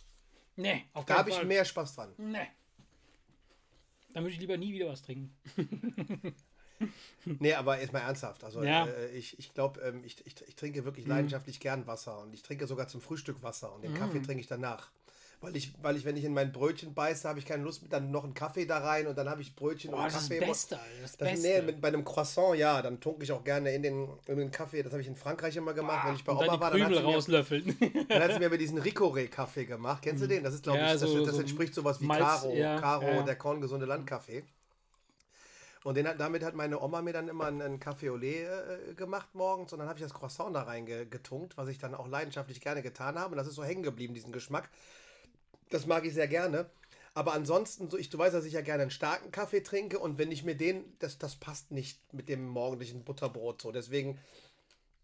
Nee, 0.56 0.84
auf 0.92 1.06
Da 1.06 1.14
keinen 1.14 1.18
habe 1.18 1.30
ich 1.30 1.44
mehr 1.44 1.64
Spaß 1.64 1.94
dran. 1.94 2.12
Nee. 2.18 2.48
Dann 4.12 4.24
würde 4.24 4.34
ich 4.34 4.40
lieber 4.40 4.58
nie 4.58 4.74
wieder 4.74 4.88
was 4.88 5.00
trinken. 5.00 5.34
Nee, 7.24 7.54
aber 7.54 7.80
jetzt 7.80 7.92
mal 7.92 8.00
ernsthaft. 8.00 8.42
Also 8.44 8.62
Ja. 8.64 8.86
äh, 8.86 9.08
ich, 9.16 9.38
ich 9.38 9.54
glaube, 9.54 9.80
ähm, 9.82 10.02
ich, 10.04 10.16
ich, 10.26 10.34
ich 10.46 10.56
trinke 10.56 10.84
wirklich 10.84 11.06
leidenschaftlich 11.06 11.60
gern 11.60 11.86
Wasser 11.86 12.20
und 12.20 12.34
ich 12.34 12.42
trinke 12.42 12.66
sogar 12.66 12.88
zum 12.88 13.00
Frühstück 13.00 13.42
Wasser 13.42 13.72
und 13.74 13.84
den 13.84 13.94
Kaffee 13.94 14.20
trinke 14.20 14.40
ich 14.40 14.48
danach. 14.48 14.90
Weil 15.40 15.56
ich, 15.56 15.72
weil 15.82 15.96
ich, 15.96 16.04
wenn 16.04 16.16
ich 16.16 16.22
in 16.24 16.34
mein 16.34 16.52
Brötchen 16.52 16.94
beiße, 16.94 17.28
habe 17.28 17.40
ich 17.40 17.46
keine 17.46 17.64
Lust, 17.64 17.82
dann 17.90 18.12
noch 18.12 18.22
einen 18.22 18.32
Kaffee 18.34 18.64
da 18.64 18.78
rein 18.78 19.08
und 19.08 19.18
dann 19.18 19.28
habe 19.28 19.42
ich 19.42 19.56
Brötchen 19.56 19.90
Boah, 19.90 19.98
und 19.98 20.04
das 20.06 20.14
ist 20.22 20.28
Kaffee. 20.30 20.38
das 20.38 20.48
Beste, 20.48 20.78
das 21.02 21.16
Das, 21.16 21.30
Beste. 21.30 21.48
nee, 21.48 21.62
mit, 21.62 21.80
bei 21.80 21.88
einem 21.88 22.04
Croissant, 22.04 22.56
ja, 22.56 22.80
dann 22.80 23.00
tunke 23.00 23.24
ich 23.24 23.32
auch 23.32 23.42
gerne 23.42 23.72
in 23.74 23.82
den, 23.82 24.08
in 24.26 24.36
den 24.38 24.50
Kaffee. 24.52 24.84
Das 24.84 24.92
habe 24.92 25.02
ich 25.02 25.08
in 25.08 25.16
Frankreich 25.16 25.56
immer 25.56 25.74
gemacht. 25.74 26.06
wenn 26.06 26.14
ich 26.14 26.22
bei 26.24 26.32
dann 26.34 26.48
Oma 26.48 26.60
war, 26.60 26.70
dann 26.70 26.82
hat, 26.84 26.92
sie 26.94 26.98
mir, 27.00 27.04
rauslöffeln. 27.04 27.76
dann 28.08 28.22
hat 28.22 28.32
sie 28.34 28.38
mir 28.38 28.46
aber 28.50 28.56
diesen 28.58 28.78
Ricoré-Kaffee 28.80 29.64
gemacht. 29.64 30.02
Kennst 30.02 30.22
du 30.22 30.28
den? 30.28 30.44
Das 30.44 30.54
ist, 30.54 30.62
glaube 30.62 30.78
Mhm. 30.78 30.84
Ja, 30.84 30.94
ich, 30.94 31.00
das, 31.00 31.10
so- 31.10 31.24
das 31.26 31.34
so 31.34 31.40
entspricht 31.40 31.74
sowas 31.74 32.00
wie 32.00 32.06
Malz, 32.06 32.22
Caro, 32.22 32.54
ja, 32.54 32.80
Caro 32.80 33.06
ja. 33.06 33.22
der 33.22 33.36
korngesunde 33.36 33.86
Landkaffee. 33.86 34.44
Und 35.84 35.96
den, 35.96 36.06
damit 36.16 36.44
hat 36.44 36.54
meine 36.54 36.80
Oma 36.80 37.02
mir 37.02 37.12
dann 37.12 37.28
immer 37.28 37.46
einen, 37.46 37.80
Kaffee 37.80 38.10
au 38.10 38.16
lait 38.16 38.46
äh, 38.46 38.94
gemacht 38.94 39.34
morgens 39.34 39.72
und 39.72 39.80
dann 39.80 39.88
habe 39.88 39.98
ich 39.98 40.04
das 40.04 40.14
Croissant 40.14 40.54
da 40.54 40.62
reingetunkt, 40.62 41.56
was 41.56 41.68
ich 41.68 41.78
dann 41.78 41.94
auch 41.94 42.06
leidenschaftlich 42.06 42.60
gerne 42.60 42.82
getan 42.82 43.18
habe. 43.18 43.32
Und 43.32 43.36
das 43.38 43.48
ist 43.48 43.56
so 43.56 43.64
hängen 43.64 43.82
geblieben, 43.82 44.14
diesen 44.14 44.32
Geschmack. 44.32 44.70
Das 45.70 45.86
mag 45.86 46.04
ich 46.04 46.14
sehr 46.14 46.28
gerne. 46.28 46.70
Aber 47.14 47.34
ansonsten, 47.34 47.90
so 47.90 47.98
ich, 47.98 48.10
du 48.10 48.18
weißt, 48.18 48.34
dass 48.34 48.44
ich 48.44 48.54
ja 48.54 48.62
gerne 48.62 48.82
einen 48.82 48.90
starken 48.90 49.30
Kaffee 49.32 49.60
trinke 49.60 49.98
und 49.98 50.18
wenn 50.18 50.32
ich 50.32 50.44
mir 50.44 50.56
den, 50.56 50.96
das, 50.98 51.18
das 51.18 51.36
passt 51.36 51.70
nicht 51.70 52.00
mit 52.14 52.28
dem 52.28 52.46
morgendlichen 52.46 53.04
Butterbrot 53.04 53.60
so. 53.60 53.72
Deswegen 53.72 54.18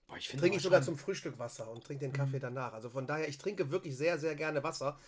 Boah, 0.07 0.17
ich 0.17 0.29
trinke 0.29 0.57
ich 0.57 0.63
sogar 0.63 0.79
schon- 0.79 0.97
zum 0.97 0.99
Frühstück 0.99 1.39
Wasser 1.39 1.71
und 1.71 1.85
trinke 1.85 2.07
den 2.07 2.13
Kaffee 2.13 2.39
danach. 2.39 2.73
Also 2.73 2.89
von 2.89 3.07
daher, 3.07 3.29
ich 3.29 3.37
trinke 3.37 3.71
wirklich 3.71 3.97
sehr, 3.97 4.19
sehr 4.19 4.35
gerne 4.37 4.63
Wasser. 4.63 4.99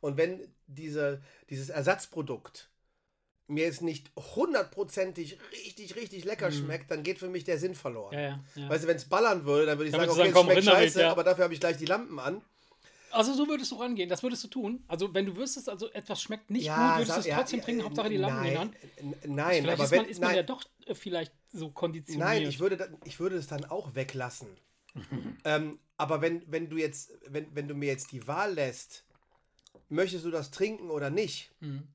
Und 0.00 0.16
wenn 0.16 0.52
diese, 0.66 1.22
dieses 1.48 1.70
Ersatzprodukt 1.70 2.69
mir 3.50 3.64
jetzt 3.64 3.82
nicht 3.82 4.10
hundertprozentig 4.16 5.38
richtig, 5.52 5.96
richtig 5.96 6.24
lecker 6.24 6.50
schmeckt, 6.52 6.90
dann 6.90 7.02
geht 7.02 7.18
für 7.18 7.28
mich 7.28 7.44
der 7.44 7.58
Sinn 7.58 7.74
verloren. 7.74 8.14
Ja, 8.14 8.20
ja, 8.20 8.40
ja. 8.54 8.68
Weißt 8.68 8.84
du, 8.84 8.88
wenn 8.88 8.96
es 8.96 9.04
ballern 9.04 9.44
würde, 9.44 9.66
dann 9.66 9.78
würde 9.78 9.88
ich 9.88 9.92
Dann 9.92 10.00
sagen, 10.02 10.10
okay, 10.10 10.18
sagen, 10.18 10.28
es 10.30 10.34
komm, 10.34 10.46
schmeckt 10.46 10.58
Rindermilch, 10.58 10.92
scheiße, 10.92 11.08
aber 11.08 11.24
dafür 11.24 11.44
habe 11.44 11.54
ich 11.54 11.60
gleich 11.60 11.76
die 11.76 11.86
Lampen 11.86 12.18
an. 12.18 12.42
Also 13.12 13.34
so 13.34 13.48
würdest 13.48 13.72
du 13.72 13.76
rangehen, 13.76 14.08
das 14.08 14.22
würdest 14.22 14.44
du 14.44 14.48
tun. 14.48 14.84
Also 14.86 15.12
wenn 15.12 15.26
du 15.26 15.36
wüsstest, 15.36 15.68
also 15.68 15.90
etwas 15.90 16.22
schmeckt 16.22 16.50
nicht 16.50 16.68
gut, 16.68 16.76
würdest 16.76 17.16
du 17.16 17.20
es 17.20 17.26
trotzdem 17.36 17.58
ja, 17.58 17.64
trinken, 17.64 17.84
Hauptsache 17.84 18.08
die 18.08 18.16
Lampen 18.16 18.44
in 18.44 18.52
nein, 18.54 18.58
Hand. 18.58 18.74
äh, 18.74 19.28
Nein, 19.28 19.62
Vielleicht 19.62 19.68
aber 19.74 19.84
ist, 19.84 19.90
wenn, 19.90 19.98
man, 20.02 20.08
ist 20.08 20.20
man 20.20 20.28
nein, 20.28 20.36
ja 20.36 20.42
doch 20.44 20.64
äh, 20.86 20.94
vielleicht 20.94 21.32
so 21.52 21.70
konditioniert. 21.70 22.24
Nein, 22.24 22.42
ich 22.42 22.60
würde, 22.60 22.98
ich 23.04 23.18
würde 23.18 23.36
es 23.36 23.48
dann 23.48 23.64
auch 23.64 23.94
weglassen. 23.96 24.48
ähm, 25.44 25.78
aber 25.96 26.20
wenn, 26.20 26.42
wenn 26.50 26.70
du 26.70 26.76
jetzt, 26.76 27.10
wenn, 27.26 27.54
wenn 27.54 27.66
du 27.66 27.74
mir 27.74 27.86
jetzt 27.86 28.12
die 28.12 28.26
Wahl 28.28 28.54
lässt, 28.54 29.04
möchtest 29.88 30.24
du 30.24 30.30
das 30.30 30.50
trinken 30.50 30.90
oder 30.90 31.10
nicht, 31.10 31.50
Mhm. 31.60 31.88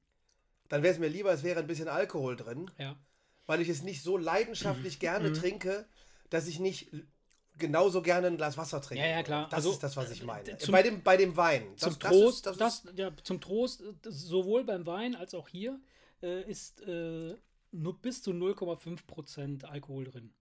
Dann 0.69 0.83
wäre 0.83 0.93
es 0.93 0.99
mir 0.99 1.07
lieber, 1.09 1.31
es 1.31 1.43
wäre 1.43 1.59
ein 1.59 1.67
bisschen 1.67 1.87
Alkohol 1.87 2.35
drin, 2.35 2.69
Ja. 2.77 2.95
weil 3.45 3.61
ich 3.61 3.69
es 3.69 3.83
nicht 3.83 4.01
so 4.03 4.17
Mhm. 4.17 4.23
leidenschaftlich 4.23 4.99
gerne 4.99 5.31
trinke, 5.33 5.85
dass 6.29 6.47
ich 6.47 6.59
nicht 6.59 6.89
genauso 7.57 8.01
gerne 8.01 8.27
ein 8.27 8.35
Glas 8.37 8.57
Wasser 8.57 8.81
trinke. 8.81 9.01
Ja, 9.03 9.09
ja, 9.09 9.23
klar. 9.23 9.45
Das 9.45 9.57
Also, 9.57 9.71
ist 9.71 9.83
das, 9.83 9.95
was 9.95 10.11
ich 10.11 10.23
meine. 10.23 10.57
zum- 10.57 10.71
bei, 10.73 10.83
dem, 10.83 11.01
bei 11.03 11.15
dem 11.17 11.37
Wein. 11.37 11.67
Das, 11.73 11.81
Zum 11.93 11.99
das 11.99 12.11
Trost, 12.11 12.47
ist, 12.47 12.59
das 12.59 12.83
ist, 12.83 12.97
ja, 12.97 13.11
zum 13.23 13.39
Trost, 13.39 13.81
äh, 13.81 13.93
sowohl 14.03 14.65
beim 14.65 14.85
Wein 14.85 15.15
als 15.15 15.33
auch 15.33 15.47
hier, 15.47 15.79
äh, 16.21 16.41
ist 16.49 16.81
äh, 16.81 17.35
nur 17.71 18.01
bis 18.01 18.21
zu 18.21 18.31
0,5% 18.31 19.63
Alkohol 19.65 20.05
drin. 20.05 20.33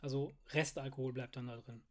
Also 0.00 0.32
Restalkohol 0.50 1.12
bleibt 1.12 1.36
dann 1.36 1.46
da 1.46 1.56
drin. 1.56 1.82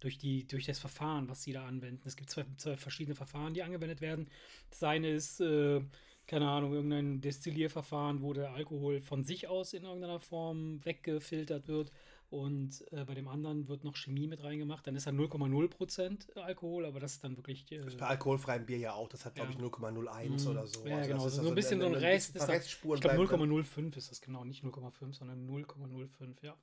Durch, 0.00 0.18
die, 0.18 0.46
durch 0.46 0.66
das 0.66 0.78
Verfahren, 0.80 1.28
was 1.28 1.42
sie 1.42 1.52
da 1.52 1.64
anwenden. 1.66 2.06
Es 2.06 2.16
gibt 2.16 2.28
zwei, 2.28 2.44
zwei 2.56 2.76
verschiedene 2.76 3.14
Verfahren, 3.14 3.54
die 3.54 3.62
angewendet 3.62 4.00
werden. 4.00 4.28
Das 4.70 4.82
eine 4.82 5.10
ist, 5.10 5.40
äh, 5.40 5.80
keine 6.26 6.48
Ahnung, 6.48 6.72
irgendein 6.72 7.20
Destillierverfahren, 7.20 8.22
wo 8.22 8.32
der 8.32 8.52
Alkohol 8.52 9.00
von 9.00 9.24
sich 9.24 9.48
aus 9.48 9.72
in 9.72 9.84
irgendeiner 9.84 10.20
Form 10.20 10.84
weggefiltert 10.84 11.68
wird. 11.68 11.90
Und 12.30 12.82
äh, 12.92 13.04
bei 13.04 13.12
dem 13.14 13.28
anderen 13.28 13.68
wird 13.68 13.84
noch 13.84 13.94
Chemie 13.94 14.26
mit 14.26 14.42
reingemacht. 14.42 14.86
Dann 14.86 14.96
ist 14.96 15.04
er 15.06 15.12
0,0% 15.12 16.34
Alkohol, 16.38 16.86
aber 16.86 16.98
das 16.98 17.12
ist 17.12 17.24
dann 17.24 17.36
wirklich. 17.36 17.70
Äh, 17.70 17.80
bei 17.98 18.06
alkoholfreiem 18.06 18.64
Bier 18.64 18.78
ja 18.78 18.92
auch. 18.94 19.08
Das 19.10 19.26
hat, 19.26 19.34
glaube 19.34 19.50
Ja. 19.52 19.58
ich, 19.58 19.62
0,01 19.62 20.48
oder 20.48 20.66
so. 20.66 20.86
Ja, 20.86 20.96
Also 20.96 21.08
genau. 21.10 21.24
das 21.24 21.32
ist 21.32 21.34
so 21.34 21.40
also 21.40 21.48
ein 21.50 21.54
bisschen 21.54 21.80
so 21.80 21.86
ein 21.88 21.94
Rest. 21.94 22.34
Ist 22.36 22.48
da, 22.48 22.54
ich 22.54 22.80
glaube 22.80 23.00
bleiben 23.00 23.26
drin. 23.26 23.64
0,05 23.64 23.96
ist 23.98 24.10
das 24.10 24.20
genau. 24.22 24.44
Nicht 24.44 24.64
0,5, 24.64 25.12
sondern 25.12 25.46
0,05, 25.46 26.36
ja. 26.42 26.56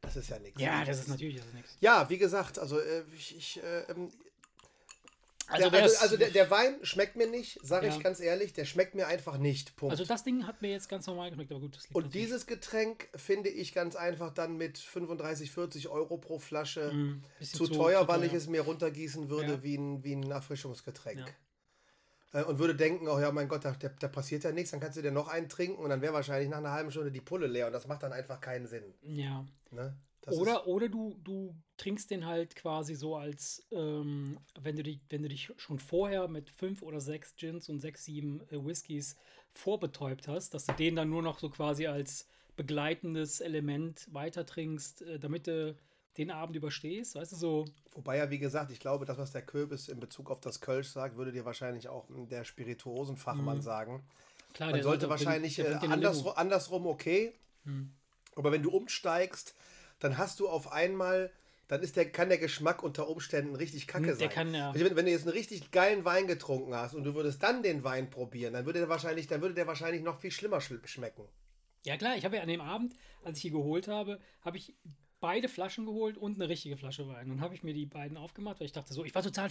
Das 0.00 0.16
ist 0.16 0.30
ja 0.30 0.38
nichts. 0.38 0.60
Ja, 0.60 0.84
das 0.84 1.00
ist 1.00 1.08
natürlich 1.08 1.36
das 1.36 1.46
ist 1.46 1.54
nichts. 1.54 1.76
Ja, 1.80 2.08
wie 2.08 2.18
gesagt, 2.18 2.58
also 2.58 2.78
äh, 2.80 3.04
ich, 3.14 3.36
ich 3.36 3.62
äh, 3.62 3.82
ähm, 3.92 4.08
Also, 5.48 5.70
der, 5.70 5.82
also, 5.82 5.96
also 6.00 6.16
der, 6.16 6.30
der, 6.30 6.50
Wein 6.50 6.76
schmeckt 6.82 7.16
mir 7.16 7.26
nicht, 7.26 7.58
sage 7.62 7.86
ja. 7.86 7.94
ich 7.94 8.02
ganz 8.02 8.20
ehrlich, 8.20 8.52
der 8.52 8.64
schmeckt 8.64 8.94
mir 8.94 9.06
einfach 9.06 9.38
nicht. 9.38 9.76
Punkt. 9.76 9.92
Also 9.92 10.04
das 10.04 10.24
Ding 10.24 10.46
hat 10.46 10.62
mir 10.62 10.70
jetzt 10.70 10.88
ganz 10.88 11.06
normal 11.06 11.30
geschmeckt, 11.30 11.50
aber 11.50 11.60
gut. 11.60 11.78
Und 11.92 12.14
dieses 12.14 12.46
Getränk 12.46 13.08
finde 13.14 13.48
ich 13.48 13.74
ganz 13.74 13.96
einfach 13.96 14.32
dann 14.32 14.56
mit 14.56 14.78
35, 14.78 15.50
40 15.50 15.88
Euro 15.88 16.16
pro 16.16 16.38
Flasche 16.38 16.92
mm, 16.92 17.24
zu, 17.40 17.66
zu, 17.66 17.66
teuer, 17.68 18.02
zu, 18.02 18.08
weil 18.08 18.24
ich 18.24 18.32
es 18.32 18.46
mir 18.46 18.62
runtergießen 18.62 19.28
würde 19.28 19.52
ja. 19.52 19.62
wie, 19.62 19.76
ein, 19.76 20.04
wie 20.04 20.14
ein 20.14 20.30
Erfrischungsgetränk. 20.30 21.34
Ja. 22.32 22.40
Äh, 22.40 22.44
und 22.44 22.58
würde 22.58 22.74
denken, 22.74 23.08
oh 23.08 23.18
ja, 23.18 23.30
mein 23.32 23.48
Gott, 23.48 23.64
da, 23.64 23.72
da 23.72 24.08
passiert 24.08 24.44
ja 24.44 24.52
nichts, 24.52 24.70
dann 24.70 24.80
kannst 24.80 24.96
du 24.96 25.02
dir 25.02 25.12
noch 25.12 25.28
einen 25.28 25.48
trinken 25.48 25.82
und 25.82 25.90
dann 25.90 26.00
wäre 26.00 26.14
wahrscheinlich 26.14 26.48
nach 26.48 26.58
einer 26.58 26.72
halben 26.72 26.90
Stunde 26.90 27.12
die 27.12 27.20
Pulle 27.20 27.46
leer 27.46 27.66
und 27.66 27.72
das 27.72 27.86
macht 27.86 28.02
dann 28.02 28.12
einfach 28.12 28.40
keinen 28.40 28.66
Sinn. 28.66 28.94
Ja. 29.02 29.44
Ne? 29.70 29.94
Oder 30.26 30.66
oder 30.66 30.88
du, 30.88 31.16
du 31.22 31.54
trinkst 31.76 32.10
den 32.10 32.26
halt 32.26 32.54
quasi 32.54 32.94
so 32.94 33.16
als, 33.16 33.66
ähm, 33.72 34.38
wenn, 34.60 34.76
du 34.76 34.82
dich, 34.82 35.00
wenn 35.08 35.22
du 35.22 35.28
dich 35.28 35.52
schon 35.56 35.78
vorher 35.78 36.28
mit 36.28 36.50
fünf 36.50 36.82
oder 36.82 37.00
sechs 37.00 37.34
Gins 37.36 37.68
und 37.68 37.80
sechs, 37.80 38.04
sieben 38.04 38.40
äh, 38.50 38.64
Whiskys 38.64 39.16
vorbetäubt 39.52 40.28
hast, 40.28 40.54
dass 40.54 40.66
du 40.66 40.72
den 40.74 40.96
dann 40.96 41.10
nur 41.10 41.22
noch 41.22 41.38
so 41.38 41.50
quasi 41.50 41.86
als 41.86 42.28
begleitendes 42.56 43.40
Element 43.40 44.06
weiter 44.12 44.46
trinkst, 44.46 45.02
äh, 45.02 45.18
damit 45.18 45.46
du 45.46 45.76
den 46.18 46.30
Abend 46.30 46.56
überstehst, 46.56 47.14
weißt 47.14 47.32
du, 47.32 47.36
so. 47.36 47.64
Wobei 47.92 48.18
ja, 48.18 48.30
wie 48.30 48.38
gesagt, 48.38 48.70
ich 48.70 48.80
glaube, 48.80 49.06
das, 49.06 49.16
was 49.16 49.32
der 49.32 49.42
Köbis 49.42 49.88
in 49.88 49.98
Bezug 49.98 50.30
auf 50.30 50.40
das 50.40 50.60
Kölsch 50.60 50.88
sagt, 50.88 51.16
würde 51.16 51.32
dir 51.32 51.44
wahrscheinlich 51.44 51.88
auch 51.88 52.06
der 52.30 52.44
Spirituosenfachmann 52.44 53.58
mhm. 53.58 53.62
sagen. 53.62 54.02
Klar, 54.52 54.68
Man 54.68 54.74
der 54.74 54.84
sollte 54.84 55.08
wahrscheinlich 55.08 55.58
äh, 55.58 55.78
andersrum, 55.80 56.32
andersrum 56.36 56.86
okay, 56.86 57.32
mhm. 57.64 57.92
aber 58.36 58.52
wenn 58.52 58.62
du 58.62 58.70
umsteigst, 58.70 59.54
dann 60.02 60.18
hast 60.18 60.40
du 60.40 60.48
auf 60.48 60.72
einmal, 60.72 61.30
dann 61.68 61.80
ist 61.82 61.96
der, 61.96 62.10
kann 62.10 62.28
der 62.28 62.38
Geschmack 62.38 62.82
unter 62.82 63.08
Umständen 63.08 63.54
richtig 63.54 63.86
kacke 63.86 64.06
der 64.06 64.16
sein. 64.16 64.28
Kann, 64.30 64.54
ja. 64.54 64.74
wenn, 64.74 64.96
wenn, 64.96 65.06
du 65.06 65.12
jetzt 65.12 65.22
einen 65.22 65.32
richtig 65.32 65.70
geilen 65.70 66.04
Wein 66.04 66.26
getrunken 66.26 66.74
hast 66.74 66.94
und 66.94 67.04
du 67.04 67.14
würdest 67.14 67.42
dann 67.42 67.62
den 67.62 67.84
Wein 67.84 68.10
probieren, 68.10 68.52
dann 68.52 68.66
würde 68.66 68.80
der 68.80 68.88
wahrscheinlich, 68.88 69.28
dann 69.28 69.40
würde 69.40 69.54
der 69.54 69.66
wahrscheinlich 69.66 70.02
noch 70.02 70.18
viel 70.18 70.32
schlimmer 70.32 70.60
schmecken. 70.60 71.28
Ja 71.84 71.96
klar, 71.96 72.16
ich 72.16 72.24
habe 72.24 72.36
ja 72.36 72.42
an 72.42 72.48
dem 72.48 72.60
Abend, 72.60 72.94
als 73.24 73.38
ich 73.38 73.42
hier 73.42 73.50
geholt 73.52 73.88
habe, 73.88 74.20
habe 74.42 74.56
ich 74.56 74.74
beide 75.22 75.48
Flaschen 75.48 75.86
geholt 75.86 76.18
und 76.18 76.34
eine 76.34 76.48
richtige 76.48 76.76
Flasche 76.76 77.08
Wein. 77.08 77.30
Und 77.30 77.40
habe 77.40 77.54
ich 77.54 77.62
mir 77.62 77.72
die 77.72 77.86
beiden 77.86 78.16
aufgemacht, 78.16 78.58
weil 78.58 78.66
ich 78.66 78.72
dachte 78.72 78.92
so, 78.92 79.04
ich 79.04 79.14
war 79.14 79.22
total 79.22 79.50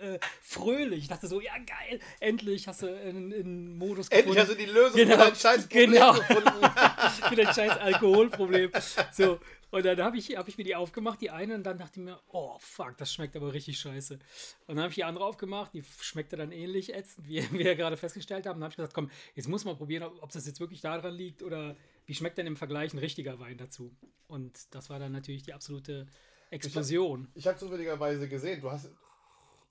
äh, 0.00 0.18
fröhlich. 0.40 1.00
Ich 1.00 1.08
dachte 1.08 1.28
so, 1.28 1.40
ja 1.40 1.52
geil, 1.58 2.00
endlich 2.20 2.66
hast 2.66 2.82
du 2.82 2.86
einen 2.86 3.76
Modus 3.76 4.08
gefunden. 4.08 4.30
Endlich 4.30 4.42
hast 4.42 4.50
du 4.50 4.56
die 4.56 4.70
Lösung 4.70 4.96
genau, 4.96 5.12
für 5.12 5.18
dein 5.18 5.36
scheiß 5.36 5.62
Problem 5.68 5.92
genau. 5.92 6.14
gefunden. 6.14 6.50
für 7.28 7.36
dein 7.36 7.54
scheiß 7.54 7.78
Alkoholproblem. 7.78 8.72
So, 9.12 9.38
und 9.74 9.84
dann 9.84 10.00
habe 10.02 10.16
ich, 10.16 10.36
hab 10.36 10.46
ich 10.46 10.56
mir 10.56 10.62
die 10.62 10.76
aufgemacht, 10.76 11.20
die 11.20 11.30
eine, 11.30 11.56
und 11.56 11.64
dann 11.64 11.78
dachte 11.78 11.98
ich 11.98 12.06
mir, 12.06 12.20
oh 12.28 12.56
fuck, 12.60 12.96
das 12.96 13.12
schmeckt 13.12 13.34
aber 13.34 13.52
richtig 13.52 13.76
scheiße. 13.80 14.14
Und 14.14 14.76
dann 14.76 14.78
habe 14.78 14.90
ich 14.90 14.94
die 14.94 15.02
andere 15.02 15.24
aufgemacht, 15.24 15.74
die 15.74 15.82
schmeckte 16.00 16.36
dann 16.36 16.52
ähnlich 16.52 16.94
ätzend, 16.94 17.26
wie 17.26 17.42
wir 17.50 17.74
gerade 17.74 17.96
festgestellt 17.96 18.46
haben. 18.46 18.54
Und 18.54 18.60
dann 18.60 18.66
habe 18.66 18.70
ich 18.70 18.76
gesagt, 18.76 18.94
komm, 18.94 19.10
jetzt 19.34 19.48
muss 19.48 19.64
man 19.64 19.76
probieren, 19.76 20.04
ob, 20.04 20.22
ob 20.22 20.30
das 20.30 20.46
jetzt 20.46 20.60
wirklich 20.60 20.80
daran 20.80 21.12
liegt 21.12 21.42
oder 21.42 21.74
wie 22.06 22.14
schmeckt 22.14 22.38
denn 22.38 22.46
im 22.46 22.54
Vergleich 22.54 22.94
ein 22.94 22.98
richtiger 22.98 23.40
Wein 23.40 23.58
dazu. 23.58 23.90
Und 24.28 24.72
das 24.72 24.90
war 24.90 25.00
dann 25.00 25.10
natürlich 25.10 25.42
die 25.42 25.52
absolute 25.52 26.06
Explosion. 26.50 27.26
Ich 27.34 27.44
habe 27.48 27.54
hab 27.54 27.58
zufälligerweise 27.58 28.28
gesehen, 28.28 28.60
du 28.60 28.70
hast, 28.70 28.92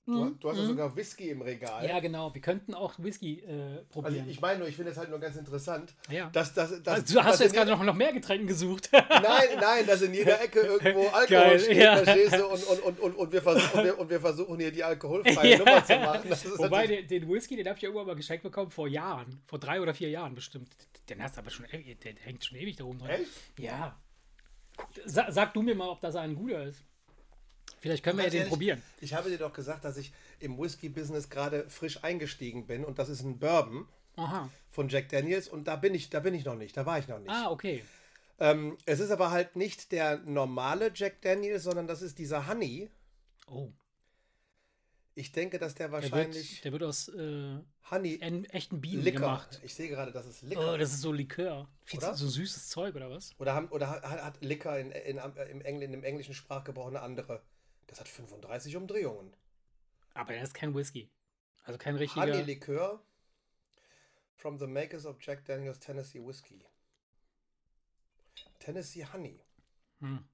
Du, 0.05 0.11
mhm. 0.11 0.37
du, 0.37 0.49
hast 0.49 0.57
ja 0.57 0.63
mhm. 0.63 0.67
sogar 0.67 0.95
Whisky 0.97 1.29
im 1.29 1.41
Regal. 1.41 1.87
Ja, 1.87 2.01
genau. 2.01 2.33
Wir 2.33 2.41
könnten 2.41 2.73
auch 2.73 2.93
Whisky 2.97 3.39
äh, 3.39 3.83
probieren. 3.89 4.19
Also 4.19 4.31
ich 4.31 4.41
meine 4.41 4.59
nur, 4.59 4.67
ich 4.67 4.75
finde 4.75 4.91
es 4.91 4.97
halt 4.97 5.09
nur 5.09 5.19
ganz 5.19 5.37
interessant. 5.37 5.93
Ja. 6.09 6.29
Dass, 6.29 6.53
dass, 6.53 6.83
dass, 6.83 6.95
also, 6.95 7.13
du 7.13 7.23
hast 7.23 7.39
jetzt 7.39 7.53
gerade 7.53 7.71
noch, 7.71 7.81
noch 7.81 7.95
mehr 7.95 8.11
Getränke 8.11 8.47
gesucht. 8.47 8.89
nein, 8.91 9.47
nein, 9.61 9.87
dass 9.87 10.01
in 10.01 10.13
jeder 10.13 10.41
Ecke 10.41 10.59
irgendwo 10.59 11.07
Alkohol 11.07 11.25
Geil, 11.27 11.59
steht, 11.59 11.77
ja. 11.77 11.95
verstehst 11.95 12.35
du? 12.35 12.47
Und, 12.47 12.63
und, 12.63 12.79
und, 12.81 12.99
und, 12.99 13.15
und, 13.15 13.31
wir 13.31 13.41
versuchen, 13.41 13.79
und, 13.79 13.85
wir, 13.85 13.99
und 13.99 14.09
wir 14.09 14.19
versuchen 14.19 14.59
hier 14.59 14.71
die 14.73 14.83
alkoholfreie 14.83 15.51
ja. 15.51 15.57
Nummer 15.59 15.85
zu 15.85 15.95
machen. 15.95 16.29
Wobei, 16.57 16.87
den, 16.87 17.07
den, 17.07 17.29
Whisky, 17.29 17.55
den 17.55 17.67
habe 17.67 17.77
ich 17.77 17.83
ja 17.83 17.87
irgendwann 17.87 18.07
mal 18.07 18.15
geschenkt 18.17 18.43
bekommen 18.43 18.71
vor 18.71 18.89
Jahren. 18.89 19.41
Vor 19.45 19.59
drei 19.59 19.79
oder 19.79 19.93
vier 19.93 20.09
Jahren 20.09 20.35
bestimmt. 20.35 20.75
Den 21.09 21.23
hast 21.23 21.37
du 21.37 21.39
aber 21.39 21.49
schon, 21.49 21.65
der 21.71 22.13
hängt 22.23 22.43
schon 22.43 22.57
ewig 22.57 22.75
da 22.75 22.83
oben 22.83 22.99
drin. 22.99 23.09
Echt? 23.09 23.29
Ja. 23.57 23.97
Sag, 25.05 25.31
sag 25.31 25.53
du 25.53 25.61
mir 25.61 25.75
mal, 25.75 25.87
ob 25.87 26.01
das 26.01 26.17
ein 26.17 26.35
guter 26.35 26.63
ist. 26.63 26.83
Vielleicht 27.83 28.01
können 28.01 28.17
wir 28.17 28.23
ja 28.23 28.29
den 28.29 28.37
ehrlich, 28.37 28.49
probieren. 28.49 28.81
Ich 29.01 29.13
habe 29.13 29.29
dir 29.29 29.37
doch 29.37 29.51
gesagt, 29.51 29.83
dass 29.83 29.97
ich 29.97 30.13
im 30.39 30.57
Whisky-Business 30.57 31.29
gerade 31.29 31.69
frisch 31.69 32.01
eingestiegen 32.01 32.65
bin 32.65 32.85
und 32.85 32.97
das 32.97 33.09
ist 33.09 33.23
ein 33.23 33.39
Bourbon 33.39 33.85
Aha. 34.15 34.49
von 34.69 34.87
Jack 34.87 35.09
Daniels 35.09 35.49
und 35.49 35.67
da 35.67 35.75
bin 35.75 35.93
ich, 35.93 36.09
da 36.09 36.21
bin 36.21 36.33
ich 36.33 36.45
noch 36.45 36.55
nicht, 36.55 36.77
da 36.77 36.85
war 36.85 36.97
ich 36.97 37.09
noch 37.09 37.19
nicht. 37.19 37.29
Ah, 37.29 37.51
okay. 37.51 37.83
Ähm, 38.39 38.77
es 38.85 39.01
ist 39.01 39.11
aber 39.11 39.31
halt 39.31 39.57
nicht 39.57 39.91
der 39.91 40.19
normale 40.19 40.93
Jack 40.95 41.21
Daniels, 41.23 41.63
sondern 41.63 41.85
das 41.85 42.01
ist 42.01 42.17
dieser 42.19 42.47
Honey. 42.47 42.89
Oh. 43.47 43.73
Ich 45.15 45.33
denke, 45.33 45.59
dass 45.59 45.75
der 45.75 45.91
wahrscheinlich. 45.91 46.61
Der 46.61 46.63
wird, 46.63 46.63
der 46.63 46.71
wird 46.71 46.83
aus 46.83 47.09
äh, 47.09 47.59
Honey, 47.91 48.17
echten 48.53 48.79
Bienen 48.79 49.03
Likör. 49.03 49.19
gemacht. 49.19 49.59
Ich 49.61 49.73
sehe 49.73 49.89
gerade, 49.89 50.13
das 50.13 50.25
ist 50.25 50.41
Likör. 50.43 50.73
Oh, 50.73 50.77
das 50.77 50.93
ist 50.93 51.01
so 51.01 51.11
Likör. 51.11 51.67
Viel 51.83 51.99
oder? 51.99 52.15
So 52.15 52.29
süßes 52.29 52.69
Zeug, 52.69 52.95
oder 52.95 53.09
was? 53.09 53.31
Oder, 53.39 53.53
haben, 53.53 53.67
oder 53.67 53.89
hat, 53.89 54.03
hat 54.03 54.41
Likör 54.41 54.79
in, 54.79 54.91
in, 54.91 55.17
in, 55.17 55.35
im, 55.51 55.61
Engl, 55.61 55.83
in 55.83 55.91
dem 55.91 56.05
englischen 56.05 56.33
Sprachgebrauch 56.33 56.87
eine 56.87 57.01
andere 57.01 57.43
das 57.93 57.99
hat 57.99 58.07
35 58.07 58.75
Umdrehungen. 58.75 59.35
Aber 60.15 60.33
das 60.33 60.49
ist 60.49 60.53
kein 60.53 60.73
Whisky. 60.73 61.11
Also 61.63 61.77
kein 61.77 61.95
richtiger. 61.95 62.21
Honey 62.21 62.41
Likör 62.41 63.05
from 64.35 64.57
the 64.57 64.67
makers 64.67 65.05
of 65.05 65.17
Jack 65.21 65.45
Daniels 65.45 65.79
Tennessee 65.79 66.19
Whiskey. 66.19 66.65
Tennessee 68.59 69.05
Honey. 69.05 69.39
Hm. 69.99 70.27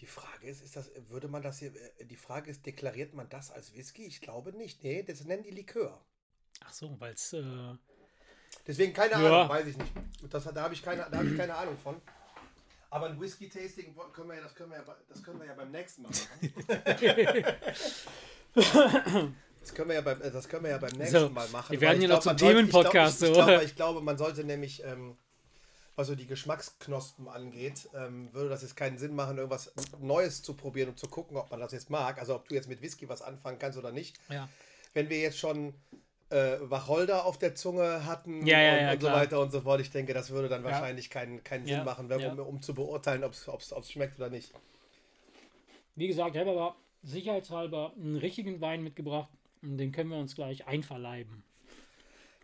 Die 0.00 0.06
Frage 0.06 0.48
ist, 0.48 0.62
ist 0.62 0.76
das, 0.76 0.90
würde 1.08 1.28
man 1.28 1.42
das 1.42 1.60
hier, 1.60 1.74
äh, 1.98 2.04
die 2.04 2.16
Frage 2.16 2.50
ist, 2.50 2.66
deklariert 2.66 3.14
man 3.14 3.28
das 3.28 3.50
als 3.50 3.72
Whisky? 3.72 4.04
Ich 4.04 4.20
glaube 4.20 4.52
nicht. 4.52 4.82
Nee, 4.82 5.02
das 5.02 5.24
nennen 5.24 5.44
die 5.44 5.50
Likör. 5.50 6.04
Ach 6.60 6.72
so, 6.72 7.00
weil 7.00 7.14
es. 7.14 7.32
Äh 7.32 7.76
Deswegen 8.66 8.92
keine 8.92 9.12
ja. 9.12 9.18
Ahnung, 9.18 9.48
weiß 9.48 9.66
ich 9.68 9.76
nicht. 9.78 9.92
Das, 10.28 10.44
da 10.44 10.62
habe 10.62 10.74
ich, 10.74 10.82
keine, 10.82 11.04
hab 11.04 11.24
ich 11.24 11.36
keine 11.36 11.54
Ahnung 11.54 11.78
von. 11.78 12.02
Aber 12.90 13.06
ein 13.06 13.20
Whisky-Tasting 13.20 13.94
können 14.12 14.30
wir, 14.30 14.40
das, 14.40 14.54
können 14.54 14.70
wir 14.70 14.78
ja, 14.78 14.84
das 15.08 15.22
können 15.22 15.40
wir 15.40 15.46
ja 15.46 15.54
beim 15.54 15.70
nächsten 15.70 16.02
Mal 16.02 16.10
machen. 16.10 16.52
das, 18.54 19.74
können 19.74 19.88
wir 19.88 19.96
ja 19.96 20.00
beim, 20.00 20.20
das 20.20 20.48
können 20.48 20.64
wir 20.64 20.70
ja 20.70 20.78
beim 20.78 20.92
nächsten 20.92 21.20
so, 21.20 21.28
Mal 21.28 21.48
machen. 21.48 21.72
Wir 21.72 21.80
werden 21.80 21.98
hier 21.98 22.08
noch 22.08 22.20
zum 22.20 22.36
Themenpodcast. 22.36 23.22
Ich, 23.22 23.28
ich, 23.28 23.34
glaube, 23.34 23.64
ich, 23.64 23.76
glaube, 23.76 24.00
man 24.02 24.16
sollte 24.16 24.44
nämlich, 24.44 24.84
ähm, 24.84 25.16
was 25.96 26.06
so 26.06 26.14
die 26.14 26.26
Geschmacksknospen 26.26 27.28
angeht, 27.28 27.88
ähm, 27.94 28.32
würde 28.32 28.50
das 28.50 28.62
jetzt 28.62 28.76
keinen 28.76 28.98
Sinn 28.98 29.14
machen, 29.14 29.38
irgendwas 29.38 29.72
Neues 29.98 30.42
zu 30.42 30.54
probieren 30.54 30.90
und 30.90 30.98
zu 30.98 31.08
gucken, 31.08 31.36
ob 31.36 31.50
man 31.50 31.58
das 31.60 31.72
jetzt 31.72 31.90
mag. 31.90 32.18
Also 32.18 32.34
ob 32.36 32.48
du 32.48 32.54
jetzt 32.54 32.68
mit 32.68 32.82
Whisky 32.82 33.08
was 33.08 33.22
anfangen 33.22 33.58
kannst 33.58 33.78
oder 33.78 33.92
nicht. 33.92 34.18
Ja. 34.28 34.48
Wenn 34.94 35.08
wir 35.10 35.18
jetzt 35.18 35.38
schon 35.38 35.74
äh, 36.30 36.56
Wacholder 36.60 37.24
auf 37.24 37.38
der 37.38 37.54
Zunge 37.54 38.04
hatten 38.04 38.46
ja, 38.46 38.60
ja, 38.60 38.72
und, 38.72 38.80
ja, 38.80 38.92
und 38.92 39.00
so 39.02 39.06
weiter 39.08 39.40
und 39.40 39.52
so 39.52 39.60
fort. 39.60 39.80
Ich 39.80 39.90
denke, 39.90 40.14
das 40.14 40.30
würde 40.30 40.48
dann 40.48 40.64
wahrscheinlich 40.64 41.10
keinen, 41.10 41.44
keinen 41.44 41.66
Sinn 41.66 41.84
machen, 41.84 42.10
um, 42.10 42.38
um, 42.40 42.62
zu 42.62 42.74
beurteilen, 42.74 43.24
ob 43.24 43.32
es 43.32 43.90
schmeckt 43.90 44.18
oder 44.18 44.30
nicht. 44.30 44.52
Wie 45.94 46.08
gesagt, 46.08 46.34
ich 46.34 46.40
habe 46.40 46.50
aber 46.50 46.76
sicherheitshalber 47.02 47.92
einen 47.96 48.16
richtigen 48.16 48.60
Wein 48.60 48.82
mitgebracht 48.82 49.30
und 49.62 49.78
den 49.78 49.92
können 49.92 50.10
wir 50.10 50.18
uns 50.18 50.34
gleich 50.34 50.66
einverleiben. 50.66 51.42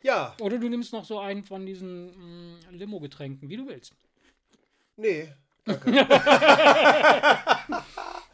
Ja. 0.03 0.37
Oder 0.41 0.59
du 0.59 0.69
nimmst 0.69 0.93
noch 0.93 1.05
so 1.05 1.19
einen 1.19 1.45
von 1.45 1.67
diesen 1.67 2.55
mm, 2.55 2.59
Limo-Getränken, 2.71 3.49
wie 3.49 3.57
du 3.57 3.67
willst. 3.67 3.95
Nee. 4.97 5.33
Danke. 5.65 5.93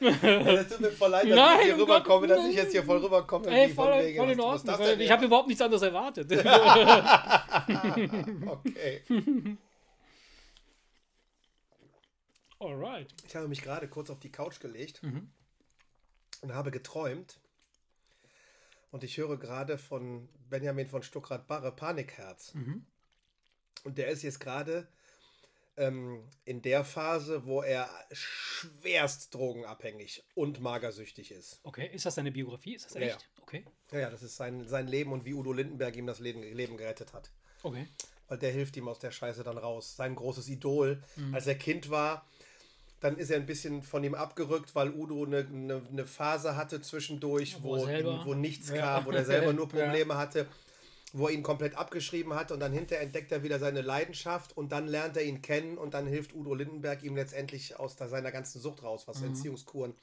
Es 0.00 0.68
tut 0.68 0.80
mir 0.80 0.92
voll 0.92 1.10
leid, 1.10 1.28
dass 1.28 1.34
nein, 1.34 1.58
ich 1.58 1.64
hier 1.66 1.78
rüberkomme, 1.78 2.28
dass 2.28 2.46
ich 2.46 2.54
jetzt 2.54 2.70
hier 2.70 2.84
voll 2.84 2.98
rüberkomme. 2.98 3.48
Ey, 3.48 3.68
voll, 3.68 3.92
voll, 3.92 4.14
voll 4.14 4.30
in 4.30 4.40
Ordnung. 4.40 5.00
Ich 5.00 5.10
habe 5.10 5.24
überhaupt 5.24 5.48
nichts 5.48 5.60
anderes 5.60 5.82
erwartet. 5.82 6.30
okay. 8.46 9.02
Alright. 12.60 13.08
Ich 13.26 13.34
habe 13.34 13.48
mich 13.48 13.62
gerade 13.62 13.88
kurz 13.88 14.08
auf 14.10 14.20
die 14.20 14.30
Couch 14.30 14.60
gelegt 14.60 15.02
mhm. 15.02 15.32
und 16.42 16.54
habe 16.54 16.70
geträumt. 16.70 17.40
Und 18.90 19.04
ich 19.04 19.16
höre 19.16 19.36
gerade 19.36 19.78
von 19.78 20.28
Benjamin 20.48 20.86
von 20.86 21.02
Stuckrad-Barre 21.02 21.72
Panikherz. 21.72 22.54
Mhm. 22.54 22.86
Und 23.84 23.98
der 23.98 24.08
ist 24.08 24.22
jetzt 24.22 24.40
gerade 24.40 24.88
ähm, 25.78 26.22
in 26.44 26.60
der 26.62 26.84
Phase, 26.84 27.46
wo 27.46 27.62
er 27.62 27.88
schwerst 28.12 29.34
drogenabhängig 29.34 30.24
und 30.34 30.60
magersüchtig 30.60 31.30
ist. 31.30 31.60
Okay, 31.62 31.88
ist 31.92 32.04
das 32.04 32.16
seine 32.16 32.32
Biografie? 32.32 32.74
Ist 32.74 32.86
das 32.86 32.96
echt? 32.96 33.20
Ja. 33.20 33.42
Okay. 33.42 33.64
Ja, 33.92 34.00
ja, 34.00 34.10
das 34.10 34.22
ist 34.22 34.36
sein, 34.36 34.66
sein 34.68 34.86
Leben 34.86 35.12
und 35.12 35.24
wie 35.24 35.34
Udo 35.34 35.52
Lindenberg 35.52 35.96
ihm 35.96 36.06
das 36.06 36.18
Leben, 36.18 36.42
Leben 36.42 36.76
gerettet 36.76 37.12
hat. 37.12 37.30
Okay. 37.62 37.86
Weil 38.28 38.38
der 38.38 38.50
hilft 38.50 38.76
ihm 38.76 38.88
aus 38.88 38.98
der 38.98 39.10
Scheiße 39.10 39.42
dann 39.42 39.56
raus. 39.56 39.96
Sein 39.96 40.14
großes 40.14 40.48
Idol. 40.48 41.02
Mhm. 41.16 41.34
Als 41.34 41.46
er 41.46 41.54
Kind 41.54 41.88
war, 41.88 42.26
dann 43.00 43.16
ist 43.16 43.30
er 43.30 43.36
ein 43.36 43.46
bisschen 43.46 43.82
von 43.82 44.04
ihm 44.04 44.14
abgerückt, 44.14 44.74
weil 44.74 44.90
Udo 44.90 45.24
eine, 45.24 45.38
eine, 45.38 45.82
eine 45.90 46.06
Phase 46.06 46.56
hatte 46.56 46.82
zwischendurch, 46.82 47.62
wo, 47.62 47.78
wo, 47.78 48.26
wo 48.26 48.34
nichts 48.34 48.68
ja. 48.68 48.78
kam, 48.78 49.06
wo 49.06 49.12
er 49.12 49.24
selber 49.24 49.52
nur 49.52 49.68
Probleme 49.68 50.14
ja. 50.14 50.18
hatte 50.18 50.46
wo 51.12 51.28
er 51.28 51.32
ihn 51.32 51.42
komplett 51.42 51.76
abgeschrieben 51.76 52.34
hat 52.34 52.52
und 52.52 52.60
dann 52.60 52.72
hinterher 52.72 53.02
entdeckt 53.02 53.32
er 53.32 53.42
wieder 53.42 53.58
seine 53.58 53.80
Leidenschaft 53.80 54.56
und 54.56 54.72
dann 54.72 54.86
lernt 54.86 55.16
er 55.16 55.24
ihn 55.24 55.40
kennen 55.40 55.78
und 55.78 55.94
dann 55.94 56.06
hilft 56.06 56.34
Udo 56.34 56.54
Lindenberg 56.54 57.02
ihm 57.02 57.16
letztendlich 57.16 57.78
aus 57.78 57.96
seiner 57.96 58.30
ganzen 58.30 58.60
Sucht 58.60 58.82
raus, 58.82 59.08
was 59.08 59.20
mhm. 59.20 59.28
Entziehungskuren 59.28 59.94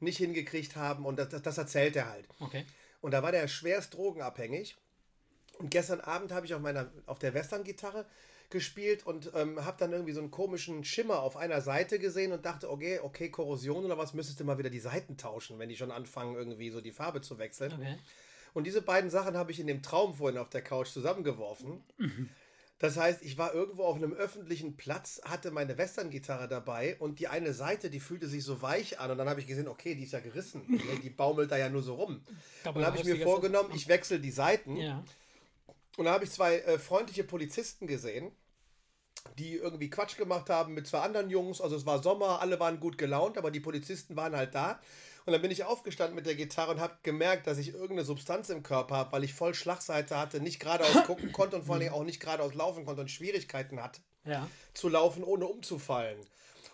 nicht 0.00 0.18
hingekriegt 0.18 0.74
haben 0.74 1.06
und 1.06 1.18
das, 1.18 1.28
das, 1.28 1.42
das 1.42 1.58
erzählt 1.58 1.94
er 1.96 2.10
halt. 2.10 2.26
Okay. 2.40 2.66
Und 3.00 3.12
da 3.12 3.22
war 3.22 3.32
der 3.32 3.46
schwerst 3.48 3.94
drogenabhängig. 3.94 4.76
Und 5.58 5.70
gestern 5.70 6.00
Abend 6.00 6.32
habe 6.32 6.46
ich 6.46 6.54
auf 6.54 6.62
meiner 6.62 6.90
auf 7.06 7.18
der 7.18 7.34
Western-Gitarre 7.34 8.06
gespielt 8.50 9.06
und 9.06 9.32
ähm, 9.34 9.64
habe 9.64 9.76
dann 9.78 9.92
irgendwie 9.92 10.12
so 10.12 10.20
einen 10.20 10.30
komischen 10.30 10.84
Schimmer 10.84 11.20
auf 11.20 11.36
einer 11.36 11.60
Seite 11.60 11.98
gesehen 11.98 12.32
und 12.32 12.44
dachte, 12.44 12.70
okay, 12.70 13.00
okay, 13.02 13.30
Korrosion 13.30 13.84
oder 13.84 13.96
was, 13.96 14.12
müsstest 14.12 14.40
du 14.40 14.44
mal 14.44 14.58
wieder 14.58 14.70
die 14.70 14.80
Seiten 14.80 15.16
tauschen, 15.16 15.58
wenn 15.58 15.68
die 15.68 15.76
schon 15.76 15.90
anfangen, 15.90 16.34
irgendwie 16.36 16.70
so 16.70 16.80
die 16.80 16.92
Farbe 16.92 17.20
zu 17.22 17.38
wechseln. 17.38 17.72
Okay. 17.72 17.98
Und 18.54 18.64
diese 18.64 18.82
beiden 18.82 19.10
Sachen 19.10 19.36
habe 19.36 19.52
ich 19.52 19.60
in 19.60 19.66
dem 19.66 19.82
Traum 19.82 20.14
vorhin 20.14 20.38
auf 20.38 20.50
der 20.50 20.62
Couch 20.62 20.88
zusammengeworfen. 20.88 21.82
Das 22.82 22.96
heißt, 22.96 23.22
ich 23.22 23.38
war 23.38 23.54
irgendwo 23.54 23.84
auf 23.84 23.94
einem 23.94 24.12
öffentlichen 24.12 24.76
Platz, 24.76 25.20
hatte 25.24 25.52
meine 25.52 25.78
Western-Gitarre 25.78 26.48
dabei 26.48 26.96
und 26.98 27.20
die 27.20 27.28
eine 27.28 27.52
Seite, 27.52 27.90
die 27.90 28.00
fühlte 28.00 28.26
sich 28.26 28.42
so 28.42 28.60
weich 28.60 28.98
an 28.98 29.12
und 29.12 29.18
dann 29.18 29.28
habe 29.28 29.40
ich 29.40 29.46
gesehen, 29.46 29.68
okay, 29.68 29.94
die 29.94 30.02
ist 30.02 30.12
ja 30.12 30.18
gerissen. 30.18 30.62
die 31.02 31.10
baumelt 31.10 31.52
da 31.52 31.56
ja 31.56 31.68
nur 31.68 31.82
so 31.82 31.94
rum. 31.94 32.24
Und 32.64 32.74
dann 32.74 32.84
habe 32.84 32.98
ich 32.98 33.04
mir 33.04 33.22
vorgenommen, 33.22 33.70
ich 33.72 33.86
wechsle 33.86 34.18
die 34.18 34.32
Seiten. 34.32 34.76
Ja. 34.76 35.04
Und 35.96 36.06
da 36.06 36.12
habe 36.12 36.24
ich 36.24 36.32
zwei 36.32 36.58
äh, 36.58 36.76
freundliche 36.76 37.22
Polizisten 37.22 37.86
gesehen, 37.86 38.32
die 39.38 39.54
irgendwie 39.54 39.88
Quatsch 39.88 40.16
gemacht 40.16 40.50
haben 40.50 40.74
mit 40.74 40.88
zwei 40.88 41.02
anderen 41.02 41.30
Jungs. 41.30 41.60
Also 41.60 41.76
es 41.76 41.86
war 41.86 42.02
Sommer, 42.02 42.40
alle 42.40 42.58
waren 42.58 42.80
gut 42.80 42.98
gelaunt, 42.98 43.38
aber 43.38 43.52
die 43.52 43.60
Polizisten 43.60 44.16
waren 44.16 44.34
halt 44.34 44.56
da. 44.56 44.80
Und 45.24 45.32
dann 45.32 45.42
bin 45.42 45.50
ich 45.50 45.64
aufgestanden 45.64 46.14
mit 46.16 46.26
der 46.26 46.34
Gitarre 46.34 46.72
und 46.72 46.80
habe 46.80 46.96
gemerkt, 47.02 47.46
dass 47.46 47.58
ich 47.58 47.68
irgendeine 47.68 48.04
Substanz 48.04 48.48
im 48.50 48.62
Körper 48.62 48.96
habe, 48.96 49.12
weil 49.12 49.24
ich 49.24 49.34
voll 49.34 49.54
Schlagseite 49.54 50.16
hatte, 50.18 50.40
nicht 50.40 50.58
geradeaus 50.60 51.04
gucken 51.06 51.32
konnte 51.32 51.56
und 51.56 51.64
vor 51.64 51.76
allem 51.76 51.92
auch 51.92 52.04
nicht 52.04 52.20
geradeaus 52.20 52.54
laufen 52.54 52.84
konnte 52.84 53.02
und 53.02 53.10
Schwierigkeiten 53.10 53.80
hatte 53.82 54.00
Ja. 54.24 54.48
zu 54.74 54.88
laufen, 54.88 55.22
ohne 55.24 55.46
umzufallen. 55.46 56.18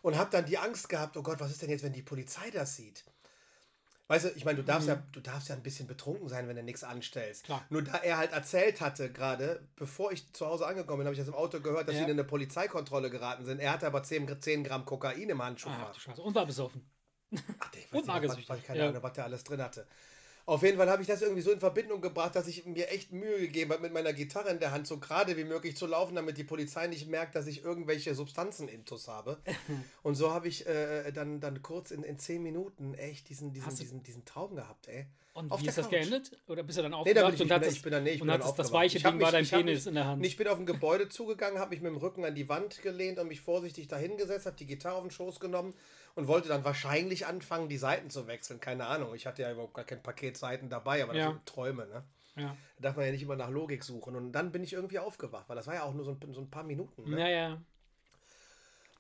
Und 0.01 0.17
habe 0.17 0.31
dann 0.31 0.47
die 0.47 0.59
Angst 0.59 0.89
gehabt, 0.89 1.17
oh 1.17 1.23
Gott, 1.23 1.41
was 1.41 1.51
ist 1.51 1.61
denn 1.61 1.71
jetzt, 1.71 1.83
wenn 1.83 1.93
die 1.93 2.03
Polizei 2.03 2.51
das 2.51 2.77
sieht? 2.77 3.05
Weißt 4.11 4.25
du, 4.25 4.29
ich 4.37 4.47
meine, 4.47 4.57
du 4.57 4.65
darfst, 4.65 4.89
ja, 4.89 5.03
du 5.13 5.21
darfst 5.21 5.51
ja 5.51 5.55
ein 5.55 5.63
bisschen 5.63 5.87
betrunken 5.87 6.31
sein, 6.31 6.49
wenn 6.49 6.57
du 6.57 6.63
nichts 6.63 6.83
anstellst. 6.83 7.43
Mhm. 7.43 7.47
Klar. 7.47 7.67
Nur 7.69 7.83
da 7.83 7.97
er 7.99 8.17
halt 8.17 8.33
erzählt 8.33 8.81
hatte, 8.81 9.13
gerade, 9.13 9.61
bevor 9.77 10.13
ich 10.13 10.33
zu 10.33 10.47
Hause 10.47 10.67
angekommen 10.67 11.01
bin, 11.01 11.07
habe 11.09 11.13
ich 11.15 11.19
das 11.21 11.29
im 11.29 11.35
Auto 11.35 11.61
gehört, 11.61 11.89
dass 11.89 11.95
Ja. 11.97 12.01
sie 12.01 12.05
in 12.07 12.13
eine 12.13 12.25
Polizeikontrolle 12.25 13.11
geraten 13.11 13.45
sind. 13.45 13.59
Er 13.61 13.71
hatte 13.73 13.87
aber 13.87 14.03
10, 14.03 14.41
10 14.41 14.65
Gramm 14.65 14.87
Kokain 14.87 15.29
im 15.29 15.43
Handschuh. 15.43 15.69
Scheiße. 15.99 16.23
Und 16.23 16.35
war 16.35 16.47
besoffen. 16.47 16.89
Ach, 17.59 17.71
ich 17.75 17.93
weiß 17.93 18.01
Und 18.01 18.07
magersüchtig. 18.07 18.49
was, 18.49 18.63
keine 18.65 18.79
Ja. 18.81 18.89
Ahnung, 18.89 19.03
was 19.03 19.13
der 19.13 19.25
alles 19.25 19.45
drin 19.45 19.63
hatte. 19.63 19.87
Auf 20.47 20.63
jeden 20.63 20.79
Fall 20.79 20.89
habe 20.89 21.03
ich 21.03 21.09
das 21.09 21.21
irgendwie 21.21 21.43
so 21.43 21.51
in 21.53 21.61
Verbindung 21.61 22.01
gebracht, 22.01 22.35
dass 22.35 22.47
ich 22.49 22.65
mir 22.65 22.89
echt 22.89 23.13
Mühe 23.13 23.39
gegeben 23.39 23.71
habe, 23.71 23.83
mit 23.83 23.93
meiner 23.93 24.15
Gitarre 24.15 24.49
in 24.49 24.59
der 24.59 24.71
Hand 24.71 24.87
so 24.87 24.97
gerade 24.99 25.37
wie 25.37 25.45
möglich 25.45 25.77
zu 25.77 25.87
laufen, 25.87 26.15
damit 26.15 26.39
die 26.39 26.45
Polizei 26.45 26.87
nicht 26.87 27.07
merkt, 27.07 27.35
dass 27.35 27.47
ich 27.47 27.63
irgendwelche 27.65 28.15
Substanzen 28.15 28.67
intus 28.67 29.09
habe. 29.09 29.37
Und 30.03 30.15
so 30.15 30.33
habe 30.33 30.49
ich 30.49 30.67
äh, 30.67 31.13
dann, 31.13 31.41
dann 31.41 31.61
kurz 31.61 31.91
in, 31.91 32.03
in 32.03 32.19
zehn 32.19 32.43
Minuten 32.43 32.95
echt 32.95 33.29
diesen, 33.29 33.53
diesen, 33.53 33.77
diesen, 33.77 34.03
diesen 34.03 34.25
Traum 34.25 34.57
gehabt, 34.57 34.89
ey. 34.89 35.05
Und 35.35 35.53
Auf 35.53 35.61
wie 35.61 35.69
ist 35.69 35.77
das 35.79 35.85
Couch. 35.85 36.01
geendet? 36.01 36.37
Oder 36.49 36.63
bist 36.65 36.79
du 36.79 36.83
dann 36.83 36.93
Nee, 37.05 37.13
da 37.15 37.27
aufgewacht 37.27 37.27
bin 37.27 37.35
ich, 37.35 37.41
und 37.41 37.45
ich, 37.45 37.49
bin, 37.49 37.55
hattest, 37.55 37.77
ich 37.77 37.83
bin 37.83 37.93
dann, 37.93 38.03
nee, 38.05 38.11
ich 38.13 38.21
und 38.23 38.27
bin 38.27 38.33
dann 38.33 38.41
das 38.41 38.49
aufgewacht. 38.49 38.73
weiche 38.73 38.97
Ich 38.97 39.03
Ding, 39.05 39.21
war 39.21 39.31
dein 39.31 39.45
ich 39.45 39.51
Penis 39.51 39.81
mich, 39.81 39.87
in 39.87 39.95
der 39.95 40.05
Hand? 40.07 40.27
Ich 40.27 40.37
bin 40.39 40.49
auf 40.49 40.59
ein 40.59 40.67
Gebäude 40.67 41.09
zugegangen, 41.11 41.61
habe 41.61 41.71
mich 41.71 41.81
mit 41.83 41.93
dem 41.93 41.99
Rücken 41.99 42.25
an 42.25 42.35
die 42.35 42.49
Wand 42.49 42.83
gelehnt 42.83 43.19
und 43.21 43.29
mich 43.29 43.41
vorsichtig 43.43 43.87
dahingesetzt, 43.87 44.47
habe 44.47 44.57
die 44.57 44.67
Gitarre 44.67 44.97
auf 44.97 45.03
den 45.03 45.11
Schoß 45.11 45.39
genommen 45.39 45.75
und 46.19 46.27
wollte 46.27 46.49
dann 46.49 46.65
wahrscheinlich 46.65 47.27
anfangen, 47.27 47.69
die 47.69 47.79
Seiten 47.79 48.11
zu 48.11 48.27
wechseln. 48.27 48.59
Keine 48.59 48.87
Ahnung, 48.87 49.15
ich 49.15 49.25
hatte 49.25 49.43
ja 49.43 49.53
überhaupt 49.53 49.75
gar 49.75 49.85
kein 49.85 50.03
Paket 50.03 50.37
Seiten 50.37 50.69
dabei, 50.69 51.01
aber 51.05 51.13
das 51.13 51.23
Ja. 51.23 51.29
sind 51.31 51.47
Träume, 51.47 51.87
ne? 51.87 52.03
Ja. 52.35 52.57
Da 52.77 52.83
darf 52.89 52.97
man 52.97 53.07
ja 53.07 53.13
nicht 53.13 53.23
immer 53.23 53.37
nach 53.37 53.51
Logik 53.51 53.85
suchen. 53.85 54.17
Und 54.17 54.33
dann 54.33 54.51
bin 54.51 54.65
ich 54.65 54.73
irgendwie 54.73 54.99
aufgewacht, 54.99 55.49
weil 55.49 55.55
das 55.55 55.69
war 55.69 55.75
ja 55.75 55.85
auch 55.85 55.95
nur 55.95 56.05
so 56.05 56.11
ein, 56.11 56.35
so 56.35 56.41
ein 56.41 56.51
paar 56.51 56.65
Minuten. 56.65 57.09
Ne? 57.09 57.17
Naja. 57.17 57.63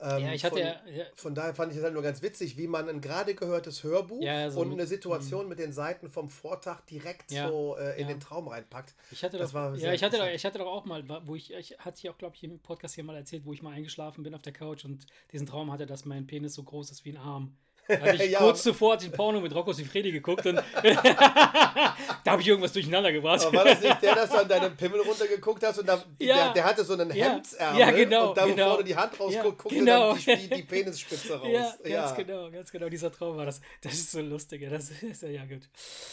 Ähm, 0.00 0.22
Ja, 0.24 0.32
ich 0.32 0.44
hatte 0.44 0.56
von, 0.56 0.64
ja. 0.64 0.80
ja 0.96 1.04
von 1.16 1.34
daher 1.34 1.54
fand 1.54 1.72
ich 1.72 1.78
es 1.78 1.84
halt 1.84 1.92
nur 1.94 2.02
ganz 2.02 2.22
witzig, 2.22 2.56
wie 2.56 2.66
man 2.68 2.88
ein 2.88 3.00
gerade 3.00 3.34
gehörtes 3.34 3.82
Hörbuch 3.82 4.22
Ja, 4.22 4.50
so 4.50 4.60
und 4.60 4.68
mit- 4.68 4.78
eine 4.78 4.86
Situation 4.86 5.48
mit 5.48 5.58
den 5.58 5.72
Seiten 5.72 6.08
vom 6.08 6.30
Vortag 6.30 6.82
direkt 6.86 7.30
so 7.30 7.76
äh, 7.78 8.00
in 8.00 8.06
den 8.08 8.20
Traum 8.20 8.46
reinpackt. 8.48 8.94
Ich 9.10 9.24
hatte 9.24 9.38
Das 9.38 9.50
doch, 9.50 9.54
war 9.54 9.74
ja, 9.76 9.92
ich 9.92 10.02
hatte, 10.04 10.18
doch, 10.18 10.26
ich 10.28 10.44
hatte 10.44 10.58
doch 10.58 10.66
auch 10.68 10.84
mal, 10.84 11.04
wo 11.26 11.34
ich, 11.34 11.52
ich 11.52 11.78
hatte 11.78 11.98
ich 11.98 12.08
auch, 12.10 12.16
glaube 12.18 12.36
ich, 12.36 12.44
im 12.44 12.60
Podcast 12.60 12.94
hier 12.94 13.04
mal 13.04 13.16
erzählt, 13.16 13.44
wo 13.44 13.52
ich 13.52 13.62
mal 13.62 13.72
eingeschlafen 13.72 14.22
bin 14.22 14.34
auf 14.34 14.42
der 14.42 14.52
Couch 14.52 14.84
und 14.84 15.06
diesen 15.32 15.46
Traum 15.46 15.72
hatte, 15.72 15.86
dass 15.86 16.04
mein 16.04 16.26
Penis 16.26 16.54
so 16.54 16.62
groß 16.62 16.90
ist 16.90 17.04
wie 17.04 17.10
ein 17.10 17.16
Arm. 17.16 17.56
Hatte 17.88 18.16
ich 18.24 18.30
Ja, 18.32 18.38
kurz 18.40 18.62
zuvor 18.62 18.96
den 18.96 19.10
Porno 19.12 19.40
mit 19.40 19.54
Rocco 19.54 19.72
Sifredi 19.72 20.12
geguckt 20.12 20.44
und 20.46 20.56
da 21.14 22.32
habe 22.32 22.42
ich 22.42 22.48
irgendwas 22.48 22.72
durcheinander 22.72 23.12
gebracht. 23.12 23.44
Aber 23.46 23.58
war 23.58 23.64
das 23.64 23.80
nicht 23.80 24.02
der, 24.02 24.14
dass 24.14 24.30
du 24.30 24.38
an 24.38 24.48
deinem 24.48 24.76
Pimmel 24.76 25.00
runtergeguckt 25.00 25.62
hast 25.64 25.78
und 25.78 25.86
da, 25.88 26.02
Ja. 26.18 26.36
der, 26.44 26.52
der 26.54 26.64
hatte 26.64 26.84
so 26.84 26.92
einen 26.94 27.14
Ja. 27.14 27.32
Hemdsärmel 27.32 27.80
Ja, 27.80 27.90
genau, 27.90 28.28
und 28.30 28.36
da, 28.38 28.44
genau. 28.46 28.56
bevor 28.56 28.76
du 28.78 28.84
die 28.84 28.96
Hand 28.96 29.12
rausguckst, 29.12 29.34
Ja, 29.34 29.42
guckte 29.42 29.74
genau. 29.74 30.12
dann 30.14 30.38
die, 30.38 30.48
die, 30.50 30.62
Penisspitze 30.62 31.36
raus. 31.40 31.48
ja, 31.84 32.02
ganz 32.06 32.16
genau, 32.16 32.50
ganz 32.50 32.70
genau. 32.70 32.88
Dieser 32.88 33.10
Traum 33.12 33.36
war 33.36 33.46
das. 33.46 33.60
Das 33.80 33.92
ist 33.94 34.10
so 34.12 34.20
lustig. 34.20 34.62
Ja, 34.62 34.70
das 34.70 34.90
ist 34.90 35.22
ja, 35.22 35.28
ja 35.30 35.44
gut. 35.44 35.68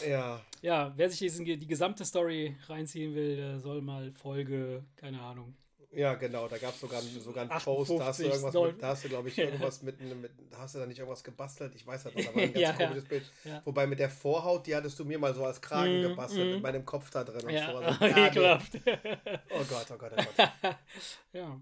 ja. 0.06 0.40
Ja, 0.62 0.92
wer 0.96 1.08
sich 1.10 1.18
diesen, 1.18 1.44
die 1.44 1.66
gesamte 1.66 2.04
Story 2.04 2.56
reinziehen 2.68 3.14
will, 3.14 3.36
der 3.36 3.60
soll 3.60 3.82
mal 3.82 4.12
Folge, 4.12 4.82
keine 4.96 5.20
Ahnung. 5.20 5.54
Ja, 5.92 6.14
genau, 6.14 6.46
da 6.48 6.58
gab 6.58 6.74
es 6.74 6.80
sogar, 6.80 7.00
sogar 7.00 7.42
einen 7.42 7.50
58, 7.52 7.64
Post, 7.96 8.00
da 8.00 8.06
hast 8.06 8.18
du 8.20 8.24
irgendwas 8.24 8.52
soll- 8.52 8.72
mit, 8.72 8.82
da 8.82 8.88
hast 8.88 9.04
du, 9.04 9.08
glaube 9.08 9.28
ich, 9.28 9.36
Ja. 9.36 9.44
irgendwas 9.46 9.82
mit, 9.82 9.98
mit, 10.00 10.30
hast 10.56 10.74
du 10.74 10.78
da 10.80 10.86
nicht 10.86 10.98
irgendwas 10.98 11.24
gebastelt? 11.24 11.74
Ich 11.74 11.86
weiß 11.86 12.02
das 12.04 12.14
nicht, 12.14 12.28
da 12.28 12.34
war 12.34 12.42
ein 12.42 12.52
ganz 12.52 12.60
Ja, 12.62 12.70
ja. 12.70 12.76
komisches 12.76 13.04
Bild. 13.08 13.24
Ja. 13.44 13.62
Wobei 13.64 13.86
mit 13.86 13.98
der 13.98 14.10
Vorhaut, 14.10 14.66
die 14.66 14.74
hattest 14.76 14.98
du 14.98 15.04
mir 15.04 15.18
mal 15.18 15.34
so 15.34 15.44
als 15.44 15.60
Kragen 15.60 16.00
Mm, 16.00 16.08
gebastelt, 16.08 16.46
mm. 16.48 16.50
mit 16.54 16.62
meinem 16.62 16.84
Kopf 16.84 17.08
da 17.10 17.24
drin 17.24 17.44
und 17.44 17.50
Ja, 17.50 17.72
so. 17.72 17.78
Also, 18.04 18.04
ja, 18.04 18.58
nee. 18.74 19.18
Oh 19.50 19.64
Gott, 19.68 19.86
oh 19.90 19.96
Gott, 19.96 20.12
oh 20.18 20.22
Gott. 20.36 20.76
ja. 21.32 21.60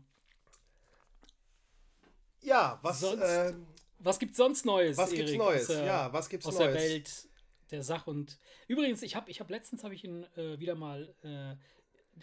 Ja, 2.43 2.79
was, 2.83 3.01
Sonst, 3.01 3.23
ähm, 3.25 3.67
Was 3.99 4.19
gibt's 4.19 4.37
sonst 4.37 4.67
Neues? 4.67 4.97
was 4.97 5.11
gibt's 5.11 5.31
Erik, 5.31 5.39
Neues? 5.39 5.71
Aus 5.71 5.77
ja, 5.77 6.13
was 6.13 6.29
gibt's 6.29 6.47
aus 6.47 6.59
Neues? 6.59 6.73
der 6.73 6.83
Welt 6.83 7.29
der 7.71 7.83
Sache 7.83 8.11
und 8.11 8.39
übrigens, 8.69 9.03
ich 9.03 9.17
habe 9.17 9.31
ich 9.31 9.41
hab 9.41 9.49
letztens 9.49 9.83
habe 9.85 9.95
ich 9.95 10.05
ihn 10.05 10.25
äh, 10.37 10.59
wieder 10.59 10.75
mal 10.75 11.15
äh, 11.23 11.57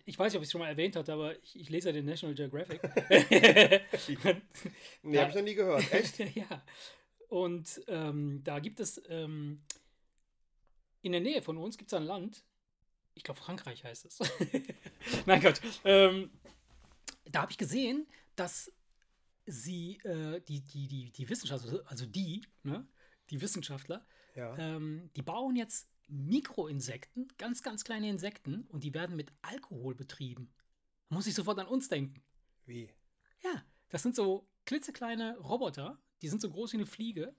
ich 0.06 0.18
weiß 0.18 0.32
nicht, 0.32 0.38
ob 0.38 0.44
ich 0.44 0.48
es 0.48 0.52
schon 0.52 0.62
mal 0.62 0.68
erwähnt 0.70 0.96
hatte, 0.96 1.14
aber 1.14 1.38
ich, 1.44 1.60
ich 1.60 1.70
lese 1.70 1.90
ja 1.90 1.94
den 1.94 2.06
National 2.06 2.36
Geographic. 2.36 2.82
Nee, 5.04 5.18
hab 5.20 5.30
ich 5.30 5.36
noch 5.36 5.42
nie 5.44 5.56
gehört. 5.56 5.92
Echt? 5.94 6.20
ja. 6.36 6.64
Und 7.30 7.82
ähm, 7.88 8.42
da 8.44 8.60
gibt 8.60 8.80
es 8.80 9.02
ähm, 9.10 9.62
in 11.02 11.12
der 11.14 11.22
Nähe 11.22 11.42
von 11.42 11.58
uns 11.58 11.78
gibt 11.78 11.92
es 11.92 11.98
ein 11.98 12.04
Land, 12.04 12.44
ich 13.14 13.24
glaube 13.24 13.40
Frankreich 13.40 13.84
heißt 13.84 14.06
es. 14.06 14.20
mein 15.26 15.42
Gott. 15.42 15.62
Ähm, 15.84 16.30
da 17.26 17.42
habe 17.42 17.52
ich 17.52 17.58
gesehen, 17.58 18.08
dass 18.36 18.72
sie, 19.46 19.98
äh, 20.04 20.42
die, 20.42 20.62
die, 20.62 20.88
die, 20.88 21.12
die 21.12 21.30
Wissenschaftler, 21.30 21.84
also 21.88 22.06
die, 22.06 22.46
ne, 22.64 22.88
die 23.30 23.42
Wissenschaftler, 23.42 24.06
Ja. 24.36 24.58
ähm, 24.58 25.10
die 25.16 25.22
bauen 25.22 25.56
jetzt 25.56 25.88
Mikroinsekten, 26.12 27.28
ganz, 27.38 27.64
ganz 27.64 27.84
kleine 27.84 28.10
Insekten, 28.10 28.68
und 28.70 28.84
die 28.84 28.94
werden 28.94 29.16
mit 29.16 29.32
Alkohol 29.42 29.96
betrieben. 29.96 30.54
Muss 31.10 31.28
ich 31.28 31.34
sofort 31.34 31.60
an 31.60 31.68
uns 31.68 31.88
denken. 31.88 32.22
Wie? 32.66 32.90
Ja, 33.44 33.64
das 33.90 34.04
sind 34.04 34.16
so 34.16 34.48
klitzekleine 34.66 35.38
Roboter, 35.38 36.00
die 36.22 36.28
sind 36.28 36.42
so 36.42 36.50
groß 36.50 36.74
wie 36.74 36.78
eine 36.78 36.86
Fliege. 36.86 37.36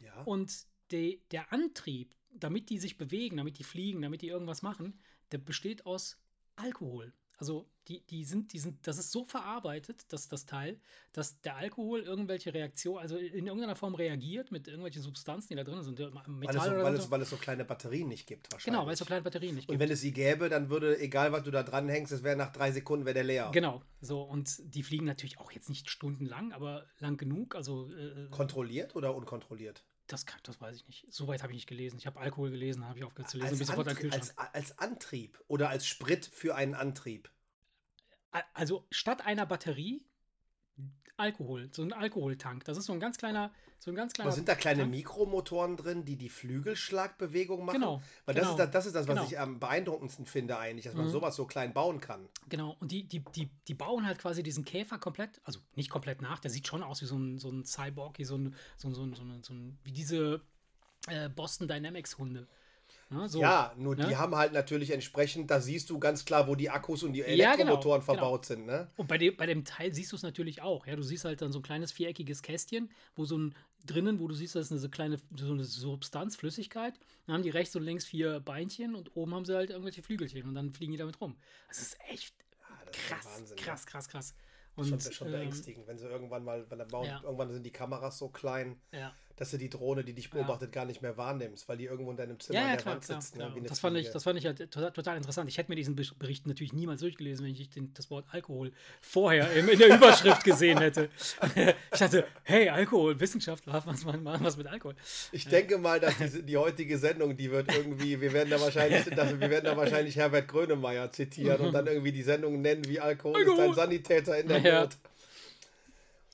Ja. 0.00 0.22
Und 0.22 0.66
de, 0.90 1.20
der 1.30 1.52
Antrieb, 1.52 2.14
damit 2.30 2.70
die 2.70 2.78
sich 2.78 2.96
bewegen, 2.96 3.36
damit 3.36 3.58
die 3.58 3.64
fliegen, 3.64 4.02
damit 4.02 4.22
die 4.22 4.28
irgendwas 4.28 4.62
machen, 4.62 5.00
der 5.32 5.38
besteht 5.38 5.86
aus 5.86 6.18
Alkohol. 6.56 7.14
Also 7.36 7.70
die, 7.88 8.00
die 8.06 8.24
sind, 8.24 8.52
die 8.52 8.58
sind, 8.58 8.86
das 8.86 8.98
ist 8.98 9.12
so 9.12 9.24
verarbeitet, 9.24 10.12
dass 10.12 10.28
das 10.28 10.46
Teil, 10.46 10.80
dass 11.12 11.40
der 11.40 11.56
Alkohol 11.56 12.00
irgendwelche 12.00 12.54
Reaktion, 12.54 12.98
also 12.98 13.16
in 13.16 13.46
irgendeiner 13.46 13.76
Form 13.76 13.94
reagiert 13.94 14.50
mit 14.50 14.68
irgendwelchen 14.68 15.02
Substanzen, 15.02 15.48
die 15.50 15.54
da 15.56 15.64
drin 15.64 15.82
sind, 15.82 15.98
Metall 15.98 16.24
weil, 16.28 16.56
es 16.56 16.64
so, 16.64 16.70
weil, 16.70 16.94
es, 16.94 17.10
weil 17.10 17.22
es 17.22 17.30
so 17.30 17.36
kleine 17.36 17.64
Batterien 17.64 18.08
nicht 18.08 18.26
gibt, 18.26 18.50
wahrscheinlich. 18.52 18.74
Genau, 18.74 18.86
weil 18.86 18.94
es 18.94 18.98
so 18.98 19.04
kleine 19.04 19.22
Batterien 19.22 19.54
nicht 19.54 19.68
Und 19.68 19.74
gibt. 19.74 19.80
wenn 19.80 19.90
es 19.90 20.00
sie 20.00 20.12
gäbe, 20.12 20.48
dann 20.48 20.70
würde, 20.70 20.98
egal 20.98 21.32
was 21.32 21.42
du 21.42 21.50
da 21.50 21.62
dran 21.62 21.88
hängst, 21.88 22.12
es 22.12 22.22
wäre 22.22 22.36
nach 22.36 22.52
drei 22.52 22.72
Sekunden 22.72 23.04
wäre 23.04 23.14
der 23.14 23.24
leer. 23.24 23.50
Genau, 23.52 23.82
so 24.00 24.22
und 24.22 24.74
die 24.74 24.82
fliegen 24.82 25.04
natürlich 25.04 25.38
auch 25.38 25.52
jetzt 25.52 25.68
nicht 25.68 25.90
stundenlang, 25.90 26.52
aber 26.52 26.86
lang 26.98 27.16
genug. 27.16 27.54
Also 27.54 27.90
äh, 27.92 28.28
Kontrolliert 28.30 28.96
oder 28.96 29.14
unkontrolliert? 29.14 29.84
das, 30.06 30.26
kann, 30.26 30.40
das 30.42 30.60
weiß 30.60 30.76
ich 30.76 30.86
nicht. 30.86 31.06
Soweit 31.10 31.42
habe 31.42 31.52
ich 31.52 31.56
nicht 31.56 31.66
gelesen. 31.66 31.98
Ich 31.98 32.06
habe 32.06 32.20
Alkohol 32.20 32.50
gelesen, 32.50 32.86
habe 32.86 32.98
ich 32.98 33.04
aufgehört 33.04 33.30
zu 33.30 33.38
lesen. 33.38 33.50
Als, 33.50 33.58
bin 33.58 33.66
sofort 33.66 33.88
an 33.88 33.94
den 33.96 34.04
Antrie 34.04 34.18
Kühlschrank. 34.20 34.38
als, 34.52 34.54
als 34.54 34.78
Antrieb 34.78 35.42
oder 35.48 35.68
als 35.70 35.86
Sprit 35.86 36.26
für 36.26 36.54
einen 36.54 36.74
Antrieb. 36.74 37.30
Also 38.52 38.86
statt 38.90 39.24
einer 39.24 39.46
Batterie 39.46 40.04
Alkohol, 41.16 41.68
so 41.72 41.82
ein 41.82 41.92
Alkoholtank. 41.92 42.64
Das 42.64 42.76
ist 42.76 42.86
so 42.86 42.92
ein 42.92 42.98
ganz 42.98 43.18
kleiner, 43.18 43.52
so 43.78 43.92
ein 43.92 43.94
ganz 43.94 44.14
kleiner. 44.14 44.28
Aber 44.28 44.34
sind 44.34 44.48
da 44.48 44.56
kleine 44.56 44.80
Tank. 44.80 44.90
Mikromotoren 44.90 45.76
drin, 45.76 46.04
die 46.04 46.16
die 46.16 46.28
Flügelschlagbewegung 46.28 47.64
machen? 47.64 47.78
Genau, 47.78 48.02
Weil 48.26 48.34
das, 48.34 48.42
genau, 48.42 48.50
ist 48.50 48.58
das, 48.58 48.70
das 48.72 48.86
ist 48.86 48.96
das, 48.96 49.06
was 49.06 49.14
genau. 49.14 49.28
ich 49.28 49.38
am 49.38 49.60
beeindruckendsten 49.60 50.26
finde 50.26 50.58
eigentlich, 50.58 50.86
dass 50.86 50.94
man 50.94 51.06
Mhm. 51.06 51.10
sowas 51.10 51.36
so 51.36 51.46
klein 51.46 51.72
bauen 51.72 52.00
kann. 52.00 52.28
Genau, 52.48 52.76
und 52.80 52.90
die, 52.90 53.06
die, 53.06 53.20
die, 53.20 53.48
die 53.68 53.74
bauen 53.74 54.04
halt 54.04 54.18
quasi 54.18 54.42
diesen 54.42 54.64
Käfer 54.64 54.98
komplett, 54.98 55.40
also 55.44 55.60
nicht 55.76 55.88
komplett 55.88 56.20
nach, 56.20 56.40
der 56.40 56.50
sieht 56.50 56.66
schon 56.66 56.82
aus 56.82 57.00
wie 57.00 57.06
so 57.06 57.16
ein, 57.16 57.38
so 57.38 57.48
ein 57.48 57.64
Cyborg, 57.64 58.18
wie 58.18 58.24
so 58.24 58.36
ein, 58.36 58.56
so 58.76 58.88
ein, 58.88 58.94
so 58.94 59.04
ein, 59.04 59.14
so 59.14 59.22
ein, 59.22 59.42
so 59.44 59.54
ein 59.54 59.78
wie 59.84 59.92
diese 59.92 60.40
äh, 61.06 61.28
Boston 61.28 61.68
Dynamics 61.68 62.18
Hunde. 62.18 62.48
Ne? 63.14 63.28
So, 63.28 63.40
ja, 63.40 63.72
nur 63.76 63.94
ne? 63.96 64.06
die 64.06 64.16
haben 64.16 64.34
halt 64.34 64.52
natürlich 64.52 64.90
entsprechend, 64.90 65.50
da 65.50 65.60
siehst 65.60 65.88
du 65.90 65.98
ganz 65.98 66.24
klar, 66.24 66.48
wo 66.48 66.54
die 66.54 66.70
Akkus 66.70 67.02
und 67.02 67.12
die 67.12 67.20
Ja, 67.20 67.26
Elektromotoren 67.26 68.00
genau, 68.00 68.12
verbaut 68.12 68.46
sind. 68.46 68.66
Ne? 68.66 68.90
Und 68.96 69.06
bei 69.06 69.18
dem, 69.18 69.36
bei 69.36 69.46
dem 69.46 69.64
Teil 69.64 69.94
siehst 69.94 70.12
du 70.12 70.16
es 70.16 70.22
natürlich 70.22 70.62
auch. 70.62 70.86
Ja, 70.86 70.96
du 70.96 71.02
siehst 71.02 71.24
halt 71.24 71.40
dann 71.40 71.52
so 71.52 71.60
ein 71.60 71.62
kleines 71.62 71.92
viereckiges 71.92 72.42
Kästchen, 72.42 72.90
wo 73.14 73.24
so 73.24 73.38
ein 73.38 73.54
drinnen, 73.86 74.18
wo 74.18 74.28
du 74.28 74.34
siehst, 74.34 74.54
das 74.54 74.66
ist 74.66 74.72
eine 74.72 74.80
so 74.80 74.88
kleine 74.88 75.18
so 75.36 75.52
eine 75.52 75.64
Substanz, 75.64 76.36
Flüssigkeit. 76.36 76.94
Dann 77.26 77.34
haben 77.34 77.42
die 77.42 77.50
rechts 77.50 77.76
und 77.76 77.82
links 77.82 78.04
vier 78.04 78.40
Beinchen 78.40 78.94
und 78.94 79.14
oben 79.16 79.34
haben 79.34 79.44
sie 79.44 79.54
halt 79.54 79.70
irgendwelche 79.70 80.02
Flügelchen 80.02 80.48
und 80.48 80.54
dann 80.54 80.72
fliegen 80.72 80.92
die 80.92 80.98
damit 80.98 81.20
rum. 81.20 81.36
Das 81.68 81.80
ist 81.80 81.98
echt 82.08 82.34
das 82.86 82.96
ist 82.96 83.08
krass, 83.08 83.26
Wahnsinn, 83.26 83.56
ne? 83.56 83.62
krass, 83.62 83.86
krass, 83.86 84.08
krass. 84.08 84.34
Schon, 84.76 84.92
Und, 84.92 85.14
schon 85.14 85.28
ähm, 85.28 85.32
beängstigend, 85.34 85.86
wenn 85.86 85.98
sie 85.98 86.08
irgendwann 86.08 86.42
mal, 86.42 86.68
wenn 86.68 86.78
der 86.78 86.86
Bau, 86.86 87.04
ja. 87.04 87.20
irgendwann 87.22 87.52
sind 87.52 87.64
die 87.64 87.70
Kameras 87.70 88.18
so 88.18 88.28
klein, 88.28 88.80
ja. 88.90 89.14
Dass 89.36 89.50
du 89.50 89.56
die 89.58 89.68
Drohne, 89.68 90.04
die 90.04 90.12
dich 90.12 90.30
beobachtet, 90.30 90.70
gar 90.70 90.84
nicht 90.84 91.02
mehr 91.02 91.16
wahrnimmst, 91.16 91.68
weil 91.68 91.76
die 91.76 91.86
irgendwo 91.86 92.10
in 92.12 92.16
deinem 92.16 92.38
Zimmer 92.38 92.58
Ja, 92.58 92.64
an 92.64 92.68
ja, 92.70 92.74
der 92.76 92.82
klar, 92.82 92.94
Wand 92.94 93.04
klar, 93.04 93.20
sitzt. 93.20 93.34
klar. 93.34 93.48
Ne? 93.48 93.54
wie 93.54 93.58
eine 93.60 93.68
Das 93.68 93.80
fand 93.80 93.96
ich, 93.96 94.10
das 94.10 94.22
fand 94.22 94.38
ich 94.38 94.46
halt 94.46 94.58
total, 94.70 94.92
total 94.92 95.16
interessant. 95.16 95.48
Ich 95.48 95.58
hätte 95.58 95.70
mir 95.72 95.76
diesen 95.76 95.96
Be- 95.96 96.04
Bericht 96.18 96.46
natürlich 96.46 96.72
niemals 96.72 97.00
durchgelesen, 97.00 97.44
wenn 97.44 97.52
ich 97.52 97.68
den, 97.68 97.92
das 97.94 98.10
Wort 98.10 98.26
Alkohol 98.30 98.72
vorher 99.00 99.52
im, 99.54 99.68
in 99.68 99.78
der 99.78 99.96
Überschrift 99.96 100.44
gesehen 100.44 100.78
hätte. 100.78 101.08
ich 101.92 101.98
dachte, 101.98 102.26
hey, 102.44 102.68
Alkohol, 102.68 103.18
Wissenschaftler, 103.18 103.72
was 103.84 104.04
machen 104.04 104.24
was 104.24 104.56
mit 104.56 104.68
Alkohol? 104.68 104.94
Ich 105.32 105.48
denke 105.48 105.78
mal, 105.78 105.98
dass 105.98 106.16
diese, 106.16 106.42
die 106.44 106.56
heutige 106.56 106.96
Sendung, 106.98 107.36
die 107.36 107.50
wird 107.50 107.74
irgendwie, 107.74 108.20
wir 108.20 108.32
werden 108.32 108.50
da 108.50 108.60
wahrscheinlich, 108.60 109.04
dass, 109.16 109.30
wir 109.40 109.50
werden 109.50 109.64
da 109.64 109.76
wahrscheinlich 109.76 110.14
Herbert 110.16 110.46
Grönemeyer 110.46 111.10
zitieren 111.10 111.60
und 111.60 111.72
dann 111.72 111.86
irgendwie 111.88 112.12
die 112.12 112.22
Sendung 112.22 112.60
nennen, 112.60 112.84
wie 112.86 113.00
Alkohol, 113.00 113.40
ist 113.42 113.48
ein 113.48 113.58
Alkohol. 113.58 113.74
Sanitäter 113.74 114.38
in 114.38 114.48
der 114.48 114.58
Ja. 114.60 114.80
Not. 114.82 114.96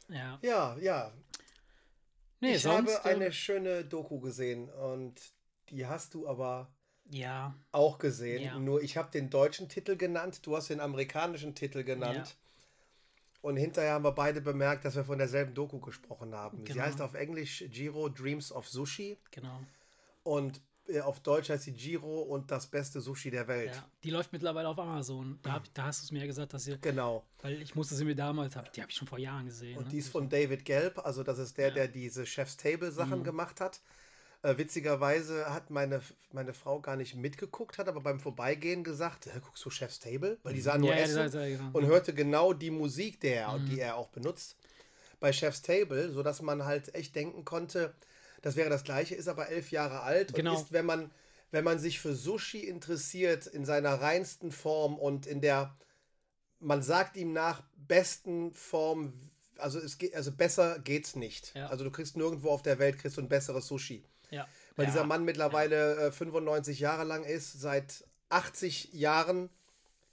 Ja. 0.09 0.39
Ja, 0.43 0.77
ja. 0.81 1.13
Nee, 2.41 2.55
ich 2.55 2.63
sonst. 2.63 2.95
habe 2.99 3.05
eine 3.11 3.27
äh, 3.27 3.33
schöne 3.33 3.85
Doku 3.85 4.19
gesehen 4.21 4.69
und 4.71 5.21
die 5.69 5.87
hast 5.87 6.15
du 6.15 6.27
aber 6.27 6.73
ja, 7.11 7.55
auch 7.73 7.99
gesehen. 7.99 8.43
Ja. 8.43 8.59
Nur 8.59 8.83
ich 8.83 8.97
habe 8.97 9.11
den 9.11 9.31
deutschen 9.31 9.69
Titel 9.69 9.97
genannt, 9.97 10.41
du 10.47 10.57
hast 10.57 10.71
den 10.71 10.81
amerikanischen 10.81 11.55
Titel 11.55 11.85
genannt. 11.85 12.37
Und 13.43 13.57
hinterher 13.57 13.95
haben 13.95 14.05
wir 14.05 14.13
beide 14.13 14.41
bemerkt, 14.43 14.85
dass 14.85 14.97
wir 14.97 15.05
von 15.05 15.17
derselben 15.19 15.55
Doku 15.55 15.81
gesprochen 15.81 16.35
haben. 16.35 16.59
Sie 16.59 16.65
Genau. 16.65 16.83
heißt 16.85 17.01
auf 17.01 17.15
Englisch 17.15 17.65
Giro 17.71 18.09
Dreams 18.11 18.53
of 18.53 18.69
Sushi 18.69 19.17
genau. 19.31 19.61
und 20.25 20.61
auf 21.05 21.21
Deutsch 21.21 21.49
heißt 21.51 21.65
sie 21.65 21.73
Giro 21.73 22.23
und 22.23 22.51
das 22.51 22.67
beste 22.67 23.01
Sushi 23.01 23.31
der 23.31 23.47
Welt. 23.47 23.75
Ja. 23.75 23.85
Die 24.03 24.11
läuft 24.11 24.33
mittlerweile 24.33 24.69
auf 24.69 24.79
Amazon. 24.79 25.39
Da, 25.43 25.53
hab, 25.53 25.75
da 25.75 25.85
hast 25.85 26.01
du 26.03 26.05
es 26.07 26.13
mir 26.13 26.21
ja 26.21 26.27
gesagt, 26.27 26.53
dass 26.55 26.67
ihr. 26.67 26.79
Genau. 26.79 27.25
Weil 27.43 27.61
ich 27.63 27.75
musste 27.75 27.95
sie 27.95 28.05
mir 28.05 28.17
damals, 28.17 28.57
hab, 28.57 28.73
die 28.73 28.81
habe 28.81 28.91
ich 28.91 28.97
schon 28.97 29.07
vor 29.09 29.19
Jahren 29.19 29.47
gesehen. 29.47 29.77
Und 29.79 29.85
ne? 29.85 29.91
die 29.91 29.99
ist 29.99 30.09
von 30.09 30.29
David 30.29 30.65
Gelb, 30.65 30.99
also 31.05 31.23
das 31.23 31.39
ist 31.39 31.57
der, 31.59 31.67
Ja. 31.69 31.71
Mhm. 31.73 31.75
der 31.77 31.89
diese 31.89 32.27
Chef's 32.27 32.57
Table 32.57 32.91
Sachen 32.91 33.23
gemacht 33.25 33.61
hat. 33.61 33.81
Äh, 34.43 34.57
witzigerweise 34.57 35.53
hat 35.53 35.69
meine, 35.69 36.01
meine 36.33 36.55
Frau 36.55 36.81
gar 36.81 36.97
nicht 36.97 37.15
mitgeguckt, 37.15 37.77
hat 37.77 37.89
aber 37.89 38.01
beim 38.01 38.19
Vorbeigehen 38.19 38.83
gesagt, 38.85 39.27
"Hä, 39.27 39.39
guckst 39.45 39.63
du 39.65 39.69
Chef's 39.71 39.99
Table? 40.01 40.39
Weil 40.43 40.55
die 40.55 40.63
sah 40.63 40.79
nur 40.79 40.89
Ja, 40.89 40.97
ja, 40.97 41.03
Essen 41.03 41.17
das- 41.17 41.33
genau. 41.33 41.69
und 41.75 41.85
hörte 41.87 42.15
genau 42.15 42.55
die 42.55 42.71
Musik, 42.71 43.21
der, 43.21 43.53
Mhm. 43.53 43.67
die 43.67 43.81
er 43.81 43.97
auch 43.97 44.09
benutzt 44.09 44.57
bei 45.21 45.31
Chef's 45.35 45.61
Table, 45.61 46.11
sodass 46.11 46.41
man 46.41 46.65
halt 46.65 46.95
echt 46.95 47.15
denken 47.15 47.45
konnte, 47.45 47.93
das 48.43 48.57
wäre 48.57 48.71
das 48.71 48.85
gleiche, 48.85 49.15
ist 49.15 49.29
aber 49.29 49.49
elf 49.49 49.71
Jahre 49.71 50.01
alt 50.01 50.35
Genau. 50.35 50.55
und 50.57 50.63
ist, 50.63 50.73
wenn 50.73 50.87
man, 50.87 51.11
wenn 51.51 51.65
man 51.65 51.79
sich 51.79 52.01
für 52.01 52.15
Sushi 52.15 52.61
interessiert, 52.61 53.47
in 53.47 53.65
seiner 53.65 53.95
reinsten 54.01 54.53
Form 54.53 54.99
und 54.99 55.27
in 55.27 55.41
der, 55.41 55.75
man 56.59 56.83
sagt 56.83 57.17
ihm 57.17 57.33
nach, 57.33 57.63
besten 57.77 58.53
Form, 58.55 59.13
also 59.59 59.79
es 59.79 59.99
geht, 59.99 60.15
also 60.15 60.33
besser 60.33 60.79
geht's 60.79 61.17
nicht. 61.17 61.55
Ja. 61.55 61.67
Also 61.69 61.85
du 61.85 61.91
kriegst 61.91 62.17
nirgendwo 62.17 62.51
auf 62.51 62.63
der 62.63 62.79
Welt 62.79 62.99
kriegst 62.99 63.17
du 63.17 63.21
ein 63.23 63.29
besseres 63.29 63.67
Sushi. 63.67 64.05
ja. 64.31 64.47
Weil 64.77 64.87
ja. 64.87 64.93
dieser 64.93 65.05
Mann 65.05 65.25
mittlerweile 65.25 65.97
äh, 66.07 66.13
95 66.13 66.79
Jahre 66.81 67.03
lang 67.05 67.25
ist, 67.25 67.61
seit 67.61 68.05
80 68.31 68.93
Jahren. 68.93 69.51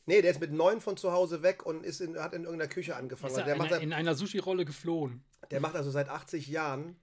Nee, 0.08 0.22
der 0.24 0.32
ist 0.32 0.42
mit 0.42 0.52
neun 0.52 0.82
von 0.82 0.98
zu 0.98 1.12
Hause 1.12 1.44
weg 1.44 1.66
und 1.66 1.86
ist 1.86 2.02
in, 2.02 2.18
hat 2.18 2.34
in 2.34 2.44
irgendeiner 2.44 2.68
Küche 2.70 2.96
angefangen. 2.96 3.32
Ist 3.32 3.38
Also 3.38 3.42
er 3.42 3.46
der, 3.46 3.56
macht 3.58 3.68
einer, 3.68 3.76
seit, 3.76 3.84
in 3.84 3.94
einer 3.94 4.16
Sushi-Rolle 4.16 4.66
geflohen. 4.66 5.24
der 5.52 5.60
macht 5.62 5.76
also 5.76 5.92
seit 5.92 6.10
80 6.10 6.48
Jahren, 6.48 6.96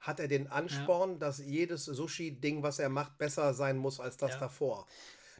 hat 0.00 0.20
er 0.20 0.28
den 0.28 0.46
Ansporn, 0.48 1.18
dass 1.18 1.38
jedes 1.38 1.84
Sushi-Ding, 1.86 2.62
was 2.62 2.78
er 2.78 2.88
macht, 2.88 3.18
besser 3.18 3.54
sein 3.54 3.76
muss 3.76 3.98
als 4.00 4.16
das 4.16 4.32
Ja. 4.32 4.38
davor. 4.40 4.86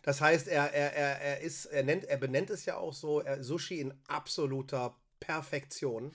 Das 0.02 0.20
heißt, 0.20 0.48
er, 0.48 0.72
er, 0.72 0.92
er, 0.94 1.20
er, 1.20 1.40
ist, 1.40 1.66
er, 1.66 1.82
nennt, 1.82 2.04
er 2.04 2.16
benennt 2.16 2.50
es 2.50 2.64
ja 2.64 2.76
auch 2.76 2.92
so, 2.92 3.20
er, 3.20 3.42
Sushi 3.42 3.80
in 3.80 3.92
absoluter 4.06 4.94
Perfektion. 5.20 6.12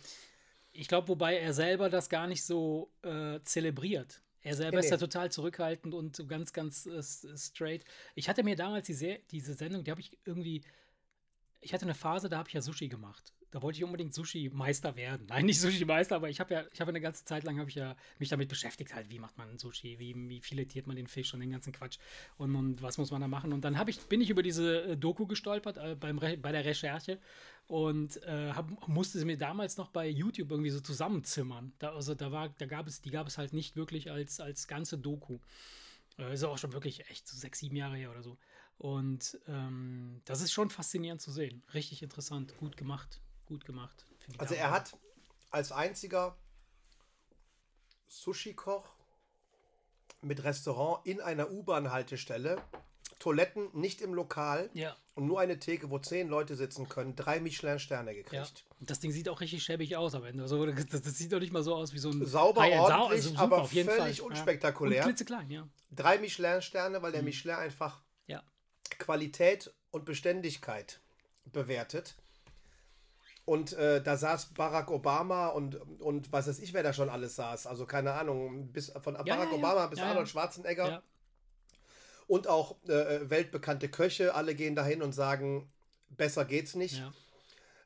Ich 0.72 0.88
glaube, 0.88 1.10
wobei 1.10 1.38
er 1.38 1.54
selber 1.54 1.90
das 1.90 2.08
gar 2.10 2.28
nicht 2.28 2.44
so 2.46 2.90
äh, 3.04 3.40
zelebriert. 3.44 4.22
Er 4.44 4.56
selber 4.56 4.78
Nee, 4.80 4.86
ist 4.86 4.90
ja 4.92 4.96
nee. 4.98 5.02
total 5.02 5.32
zurückhaltend 5.32 5.94
und 5.94 6.16
so 6.16 6.26
ganz, 6.26 6.54
ganz 6.54 6.86
äh, 6.86 7.04
straight. 7.38 7.84
Ich 8.16 8.30
hatte 8.30 8.44
mir 8.44 8.56
damals 8.56 8.88
die 8.88 8.94
Se 8.94 9.20
diese 9.30 9.54
Sendung, 9.54 9.84
die 9.84 9.92
habe 9.92 10.02
ich 10.02 10.18
irgendwie. 10.26 10.62
Ich 11.60 11.74
hatte 11.74 11.84
eine 11.84 11.94
Phase, 11.94 12.28
da 12.30 12.38
habe 12.40 12.50
ich 12.50 12.54
ja 12.56 12.62
Sushi 12.62 12.88
gemacht. 12.88 13.34
Da 13.52 13.62
wollte 13.62 13.78
ich 13.78 13.84
unbedingt 13.84 14.14
Sushi-Meister 14.14 14.96
werden. 14.96 15.26
Nein, 15.28 15.46
nicht 15.46 15.60
Sushi-Meister, 15.60 16.16
aber 16.16 16.30
ich 16.30 16.40
habe 16.40 16.54
ja, 16.54 16.64
ich 16.72 16.80
habe 16.80 16.90
eine 16.90 17.02
ganze 17.02 17.26
Zeit 17.26 17.44
lang 17.44 17.60
habe 17.60 17.70
ich 17.70 17.76
ja 17.76 17.96
mich 18.18 18.30
damit 18.30 18.48
beschäftigt, 18.48 18.96
halt, 18.96 19.10
wie 19.10 19.20
macht 19.20 19.38
man 19.38 19.58
Sushi, 19.58 20.00
wie, 20.00 20.16
wie 20.30 20.40
filetiert 20.40 20.88
man 20.88 20.96
den 20.96 21.08
Fisch 21.08 21.34
und 21.34 21.42
den 21.42 21.52
ganzen 21.52 21.74
Quatsch 21.74 21.98
und, 22.38 22.56
und 22.56 22.82
was 22.82 22.98
muss 22.98 23.12
man 23.12 23.20
da 23.20 23.28
machen. 23.28 23.52
Und 23.52 23.66
dann 23.66 23.78
ich, 23.88 24.00
bin 24.08 24.22
ich 24.22 24.30
über 24.30 24.42
diese 24.42 24.84
äh, 24.84 24.98
Doku 24.98 25.28
gestolpert 25.28 25.78
äh, 25.78 25.96
beim 26.00 26.18
bei 26.20 26.52
der 26.52 26.64
Recherche 26.64 27.20
und 27.68 28.22
äh, 28.24 28.52
hab, 28.54 28.88
musste 28.88 29.20
sie 29.20 29.26
mir 29.26 29.38
damals 29.38 29.78
noch 29.78 29.90
bei 29.90 30.08
YouTube 30.08 30.52
irgendwie 30.52 30.70
so 30.70 30.80
zusammenzimmern. 30.80 31.74
Da, 31.80 31.94
also 31.94 32.16
da 32.16 32.32
war, 32.32 32.50
da 32.50 32.66
gab 32.66 32.88
es, 32.88 33.02
die 33.02 33.12
gab 33.12 33.28
es 33.28 33.38
halt 33.38 33.54
nicht 33.54 33.76
wirklich 33.76 34.12
als, 34.12 34.40
als 34.40 34.68
ganze 34.68 34.98
Doku. 34.98 35.40
Äh, 36.18 36.34
ist 36.34 36.44
auch 36.44 36.58
schon 36.58 36.74
wirklich 36.74 37.10
echt 37.10 37.28
so 37.28 37.38
sechs, 37.38 37.60
sieben 37.60 37.76
Jahre 37.76 37.98
her 37.98 38.12
oder 38.12 38.24
so. 38.24 38.38
Und 38.78 39.40
ähm, 39.48 40.22
das 40.26 40.42
ist 40.42 40.52
schon 40.52 40.70
faszinierend 40.70 41.22
zu 41.22 41.32
sehen. 41.32 41.64
Richtig 41.74 42.02
interessant, 42.02 42.58
gut 42.58 42.78
gemacht, 42.78 43.22
gut 43.52 43.66
gemacht. 43.66 44.06
Also 44.38 44.54
Dame. 44.56 44.66
er 44.68 44.72
hat 44.72 44.98
als 45.50 45.74
einziger 45.74 46.38
Sushi-Koch 48.08 48.86
mit 50.22 50.44
Restaurant 50.44 51.06
in 51.06 51.20
einer 51.20 51.52
U-Bahn-Haltestelle, 51.52 52.62
Toiletten 53.20 53.70
nicht 53.74 54.00
im 54.02 54.14
Lokal 54.14 54.70
Ja, 54.74 54.96
und 55.16 55.26
nur 55.28 55.40
eine 55.42 55.60
Theke, 55.60 55.90
wo 55.90 56.00
zehn 56.00 56.28
Leute 56.30 56.56
sitzen 56.56 56.88
können, 56.88 57.16
drei 57.16 57.40
Michelin-Sterne 57.42 58.12
ja. 58.12 58.18
gekriegt. 58.18 58.64
Und 58.80 58.90
das 58.90 59.00
Ding 59.00 59.12
sieht 59.12 59.28
auch 59.30 59.42
richtig 59.42 59.64
schäbig 59.64 59.96
aus 59.98 60.16
am 60.16 60.24
Ende. 60.24 60.44
Also, 60.44 60.66
das, 60.72 60.86
das 61.02 61.18
sieht 61.18 61.32
doch 61.34 61.40
nicht 61.40 61.52
mal 61.52 61.64
so 61.64 61.76
aus 61.76 61.94
wie 61.94 62.00
so 62.00 62.10
ein 62.10 62.26
Sauber, 62.26 62.62
Sau- 62.70 62.84
ordentlich, 62.84 63.24
super, 63.24 63.40
aber 63.42 63.62
auf 63.64 63.74
jeden 63.74 63.90
völlig 63.90 64.22
Fall. 64.22 64.30
unspektakulär. 64.30 64.98
Ja. 65.00 65.04
Und 65.04 65.10
klitzeklein, 65.10 65.50
ja. 65.52 65.68
Drei 65.92 66.18
Michelin-Sterne, 66.20 67.02
weil 67.02 67.10
Mhm. 67.10 67.16
der 67.16 67.24
Michelin 67.24 67.56
einfach 67.58 68.02
Ja. 68.28 68.42
Qualität 68.98 69.74
und 69.92 70.06
Beständigkeit 70.06 71.02
bewertet. 71.46 72.16
Und 73.52 73.74
äh, 73.74 74.02
da 74.02 74.16
saß 74.16 74.54
Barack 74.54 74.90
Obama 74.92 75.48
und, 75.48 75.76
und 76.00 76.32
was 76.32 76.48
weiß 76.48 76.60
ich, 76.60 76.74
wer 76.74 76.84
da 76.84 76.94
schon 76.94 77.10
alles 77.10 77.36
saß. 77.36 77.68
Also 77.68 77.86
keine 77.86 78.14
Ahnung, 78.14 78.72
bis 78.72 78.92
von 79.02 79.16
Barack 79.16 79.28
ja, 79.28 79.44
ja. 79.44 79.52
Obama 79.52 79.88
bis 79.88 80.00
Ja, 80.00 80.06
ja. 80.06 80.12
Arnold 80.12 80.30
Schwarzenegger. 80.30 80.88
ja. 80.90 81.04
Und 82.28 82.48
auch 82.48 82.82
äh, 82.88 83.30
weltbekannte 83.30 83.90
Köche, 83.90 84.36
alle 84.36 84.56
gehen 84.56 84.74
dahin 84.74 85.02
und 85.02 85.12
sagen, 85.12 85.70
besser 86.12 86.46
geht's 86.46 86.76
nicht. 86.76 87.00
ja. 87.00 87.12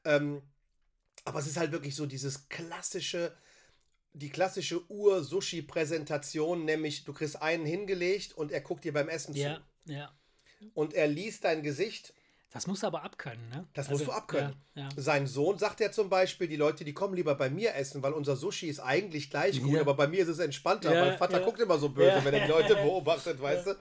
Ähm, 0.04 0.44
aber 1.24 1.40
es 1.40 1.48
ist 1.48 1.58
halt 1.58 1.72
wirklich 1.72 1.96
so 1.96 2.06
dieses 2.06 2.48
klassische, 2.50 3.36
die 4.14 4.30
klassische 4.30 4.88
Ur-Sushi-Präsentation, 4.92 6.64
nämlich 6.64 7.06
du 7.06 7.14
kriegst 7.14 7.42
einen 7.42 7.66
hingelegt 7.66 8.34
und 8.38 8.52
er 8.52 8.62
guckt 8.62 8.84
dir 8.84 8.94
beim 8.94 9.10
Essen 9.10 9.34
Ja, 9.34 9.62
zu. 9.88 9.92
ja. 9.94 10.14
Und 10.76 10.94
er 10.94 11.08
liest 11.08 11.44
dein 11.44 11.64
Gesicht. 11.64 12.14
Das 12.56 12.68
musst 12.68 12.84
du 12.84 12.88
aber 12.88 13.04
abkönnen, 13.04 13.50
ne? 13.50 13.68
Das 13.74 13.90
musst 13.90 14.08
du 14.08 14.14
abkönnen. 14.14 14.56
Ja, 14.76 14.84
ja. 14.84 14.90
Sein 14.96 15.28
Sohn 15.28 15.58
sagt 15.60 15.82
ja 15.82 15.92
zum 15.92 16.10
Beispiel, 16.10 16.48
die 16.48 16.56
Leute, 16.56 16.86
die 16.86 16.94
kommen 16.94 17.14
lieber 17.14 17.36
bei 17.36 17.50
mir 17.50 17.76
essen, 17.76 18.02
weil 18.02 18.14
unser 18.14 18.38
Sushi 18.38 18.68
ist 18.70 18.80
eigentlich 18.80 19.30
gleich 19.30 19.62
gut, 19.62 19.74
Ja. 19.74 19.82
aber 19.82 19.94
bei 19.94 20.08
mir 20.08 20.22
ist 20.22 20.30
es 20.30 20.40
entspannter, 20.40 20.90
weil 20.90 21.18
Vater 21.18 21.42
guckt 21.42 21.60
immer 21.60 21.78
so 21.78 21.90
böse, 21.90 22.24
wenn 22.24 22.34
er 22.34 22.46
die 22.46 22.52
Leute 22.52 22.76
beobachtet, 22.76 23.42
weißt 23.42 23.68
du? 23.68 23.76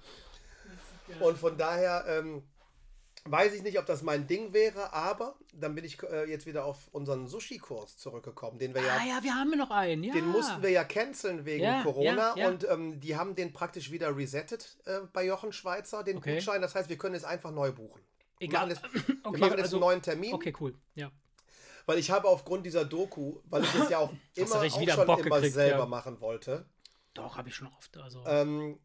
Und 1.20 1.38
von 1.38 1.56
daher 1.56 2.04
ähm, 2.08 2.42
weiß 3.26 3.54
ich 3.54 3.62
nicht, 3.62 3.78
ob 3.78 3.86
das 3.86 4.02
mein 4.02 4.26
Ding 4.26 4.52
wäre, 4.52 4.92
aber 4.92 5.36
dann 5.52 5.76
bin 5.76 5.84
ich 5.84 6.02
äh, 6.02 6.28
jetzt 6.28 6.44
wieder 6.46 6.64
auf 6.64 6.88
unseren 6.90 7.28
Sushi-Kurs 7.28 7.96
zurückgekommen, 7.96 8.58
den 8.58 8.74
wir 8.74 8.82
ja, 8.82 8.96
Ah 9.00 9.06
ja, 9.06 9.22
wir 9.22 9.34
haben 9.36 9.56
noch 9.56 9.70
einen, 9.70 10.02
ja. 10.02 10.12
den 10.14 10.26
mussten 10.26 10.62
wir 10.62 10.70
ja 10.70 10.82
canceln 10.82 11.44
wegen 11.44 11.82
Corona 11.84 12.32
und 12.48 12.66
ähm, 12.68 12.98
die 12.98 13.14
haben 13.16 13.36
den 13.36 13.52
praktisch 13.52 13.92
wieder 13.92 14.16
resettet 14.16 14.78
äh, 14.86 14.98
bei 15.12 15.24
Jochen 15.24 15.52
Schweizer, 15.52 16.02
den 16.02 16.16
Okay. 16.16 16.34
Gutschein. 16.34 16.60
Das 16.60 16.74
heißt, 16.74 16.88
wir 16.88 16.98
können 16.98 17.14
jetzt 17.14 17.24
einfach 17.24 17.52
neu 17.52 17.70
buchen. 17.70 18.00
Egal. 18.40 18.68
Wir 18.68 18.76
machen 18.76 18.90
jetzt, 18.94 19.08
Okay, 19.24 19.32
wir 19.34 19.40
machen 19.40 19.50
jetzt 19.52 19.62
also- 19.62 19.76
einen 19.76 19.80
neuen 19.80 20.02
Termin. 20.02 20.34
Okay, 20.34 20.52
cool. 20.60 20.74
Ja. 20.94 21.10
Weil 21.86 21.98
ich 21.98 22.10
habe 22.10 22.28
aufgrund 22.28 22.64
dieser 22.64 22.84
Doku, 22.84 23.40
weil 23.44 23.62
ich 23.64 23.74
es 23.74 23.90
ja 23.90 23.98
auch 23.98 24.10
immer 24.34 24.56
auch 24.56 24.80
wieder 24.80 24.94
schon 24.94 25.06
Bock 25.06 25.20
immer 25.20 25.36
gekriegt, 25.36 25.54
selber 25.54 25.80
ja. 25.80 25.86
machen 25.86 26.20
wollte, 26.20 26.66
Doch, 27.12 27.36
habe 27.36 27.48
ich 27.48 27.54
schon 27.54 27.68
oft. 27.68 27.96
Also. 27.98 28.24
ähm, 28.26 28.78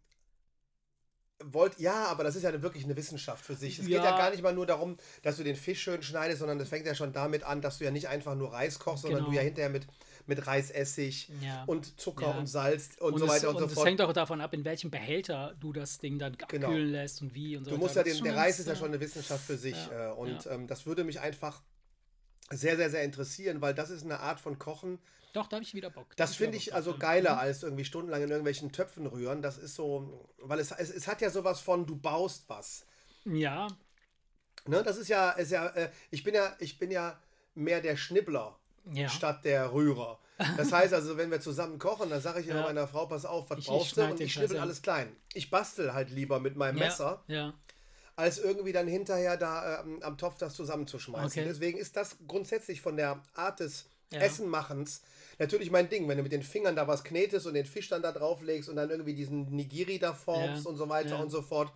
wollt, 1.44 1.80
ja, 1.80 2.06
aber 2.08 2.24
das 2.24 2.36
ist 2.36 2.44
ja 2.44 2.62
wirklich 2.62 2.84
eine 2.84 2.98
Wissenschaft 2.98 3.44
für 3.46 3.56
sich. 3.56 3.80
Es 3.80 3.88
ja. 3.88 3.98
geht 3.98 4.06
ja 4.06 4.18
gar 4.18 4.32
nicht 4.32 4.44
mal 4.44 4.54
nur 4.54 4.66
darum, 4.66 4.98
dass 5.24 5.38
du 5.38 5.44
den 5.44 5.56
Fisch 5.56 5.82
schön 5.82 6.04
schneidest, 6.04 6.40
sondern 6.40 6.60
es 6.60 6.70
fängt 6.70 6.86
ja 6.86 6.96
schon 6.96 7.14
damit 7.14 7.44
an, 7.44 7.62
dass 7.62 7.78
du 7.78 7.86
ja 7.86 7.92
nicht 7.92 8.10
einfach 8.10 8.36
nur 8.36 8.52
Reis 8.52 8.80
kochst, 8.80 9.04
sondern 9.04 9.22
genau. 9.22 9.32
du 9.32 9.38
ja 9.38 9.44
hinterher 9.44 9.70
mit, 9.70 9.88
mit 10.30 10.48
Reisessig 10.48 11.30
ja. 11.42 11.64
und 11.66 12.00
Zucker 12.00 12.28
ja. 12.28 12.38
und 12.38 12.48
Salz 12.48 12.92
und, 13.00 13.14
und 13.14 13.20
so 13.20 13.28
weiter 13.28 13.50
es, 13.50 13.56
und, 13.56 13.60
so 13.60 13.68
fort. 13.68 13.78
Es 13.78 13.86
hängt 13.86 14.02
auch 14.02 14.14
davon 14.14 14.40
ab, 14.40 14.54
in 14.54 14.64
welchem 14.64 14.92
Behälter 14.92 15.56
du 15.60 15.74
das 15.74 15.98
Ding 15.98 16.20
dann 16.20 16.38
genau. 16.48 16.68
abkühlen 16.68 16.92
lässt 16.92 17.22
und 17.22 17.34
wie 17.34 17.58
und 17.58 17.66
so. 17.66 17.72
Du 17.72 17.78
musst 17.78 17.96
ja 17.96 18.04
den, 18.04 18.24
der 18.24 18.36
Reis 18.36 18.60
ist 18.60 18.68
ja 18.68 18.76
schon 18.76 18.90
eine 18.90 19.00
Wissenschaft 19.00 19.44
für 19.44 19.58
sich 19.58 19.76
äh, 19.92 20.12
und 20.12 20.48
ähm, 20.48 20.68
das 20.68 20.86
würde 20.86 21.04
mich 21.04 21.20
einfach 21.20 21.62
sehr, 22.52 22.78
sehr, 22.78 22.90
sehr 22.90 23.04
interessieren, 23.04 23.60
weil 23.60 23.74
das 23.74 23.90
ist 23.90 24.04
eine 24.04 24.20
Art 24.20 24.40
von 24.40 24.58
Kochen, 24.58 25.00
doch, 25.32 25.48
da 25.48 25.58
habe 25.58 25.64
ich 25.64 25.76
wieder 25.76 25.92
Bock. 25.92 26.16
Das 26.16 26.36
finde 26.36 26.58
ich 26.58 26.74
also 26.74 26.98
geiler 26.98 27.34
mhm. 27.34 27.40
als 27.40 27.62
irgendwie 27.62 27.86
stundenlang 27.86 28.24
in 28.24 28.30
irgendwelchen 28.30 28.72
Töpfen 28.72 29.06
rühren. 29.06 29.44
Das 29.44 29.60
ist 29.60 29.76
so, 29.76 30.28
weil 30.40 30.58
es, 30.58 30.72
es, 30.72 30.90
es 30.90 31.08
hat 31.08 31.22
ja 31.22 31.30
sowas 31.30 31.60
von, 31.60 31.86
du 31.86 31.96
baust 31.96 32.46
was. 32.48 32.88
Ja. 33.26 33.68
Ne, 34.66 34.82
das 34.82 34.98
ist 34.98 35.08
ja, 35.08 35.30
ist 35.32 35.52
ja 35.52 35.68
äh, 35.68 35.92
ich 36.10 36.24
bin 36.24 36.34
ja, 36.34 36.56
ich 36.58 36.80
bin 36.80 36.90
ja 36.90 37.22
mehr 37.54 37.82
der 37.82 37.96
Schnibbler 37.96 38.59
ja. 38.92 39.10
statt 39.10 39.46
der 39.46 39.72
Rührer. 39.74 40.20
Das 40.58 40.72
heißt 40.72 40.94
also, 40.94 41.18
wenn 41.18 41.32
wir 41.32 41.42
zusammen 41.42 41.80
kochen, 41.80 42.10
dann 42.10 42.22
sage 42.22 42.40
ich 42.42 42.48
immer 42.50 42.62
ja. 42.62 42.66
meiner 42.66 42.88
Frau, 42.88 43.06
pass 43.06 43.26
auf, 43.26 43.50
was 43.50 43.60
ich, 43.60 43.68
brauchst 43.68 43.98
du? 43.98 44.04
Und 44.04 44.20
ich 44.20 44.34
schnibbel 44.34 44.60
alles 44.60 44.82
klein. 44.82 45.16
Ich 45.34 45.50
bastel 45.50 45.94
halt 45.94 46.10
lieber 46.10 46.40
mit 46.40 46.56
meinem 46.56 46.78
ja. 46.78 46.86
Messer. 46.86 47.24
Ja 47.28 47.54
als 48.20 48.38
irgendwie 48.38 48.74
dann 48.74 48.86
hinterher 48.86 49.38
da 49.38 49.80
ähm, 49.80 50.04
am 50.04 50.18
Topf 50.18 50.38
das 50.38 50.54
zusammenzuschmeißen. 50.54 51.42
Okay. 51.42 51.50
Deswegen 51.50 51.78
ist 51.78 51.96
das 51.96 52.18
grundsätzlich 52.28 52.82
von 52.82 52.98
der 52.98 53.24
Art 53.34 53.62
des. 53.62 53.86
Essenmachens 54.12 55.04
natürlich 55.38 55.70
mein 55.70 55.88
Ding, 55.88 56.08
wenn 56.08 56.18
du 56.18 56.24
mit 56.24 56.32
den 56.32 56.42
Fingern 56.42 56.76
da 56.76 56.88
was 56.88 57.04
knetest 57.04 57.46
und 57.46 57.54
den 57.54 57.66
Fisch 57.66 57.90
dann 57.90 58.02
da 58.02 58.12
drauflegst 58.12 58.68
und 58.68 58.76
dann 58.76 58.90
irgendwie 58.90 59.14
diesen 59.14 59.52
Nigiri 59.52 60.00
da 60.00 60.16
formst 60.16 60.66
und 60.66 60.78
so 60.78 60.90
weiter 60.90 61.20
und 61.20 61.30
so 61.30 61.44
fort. 61.44 61.76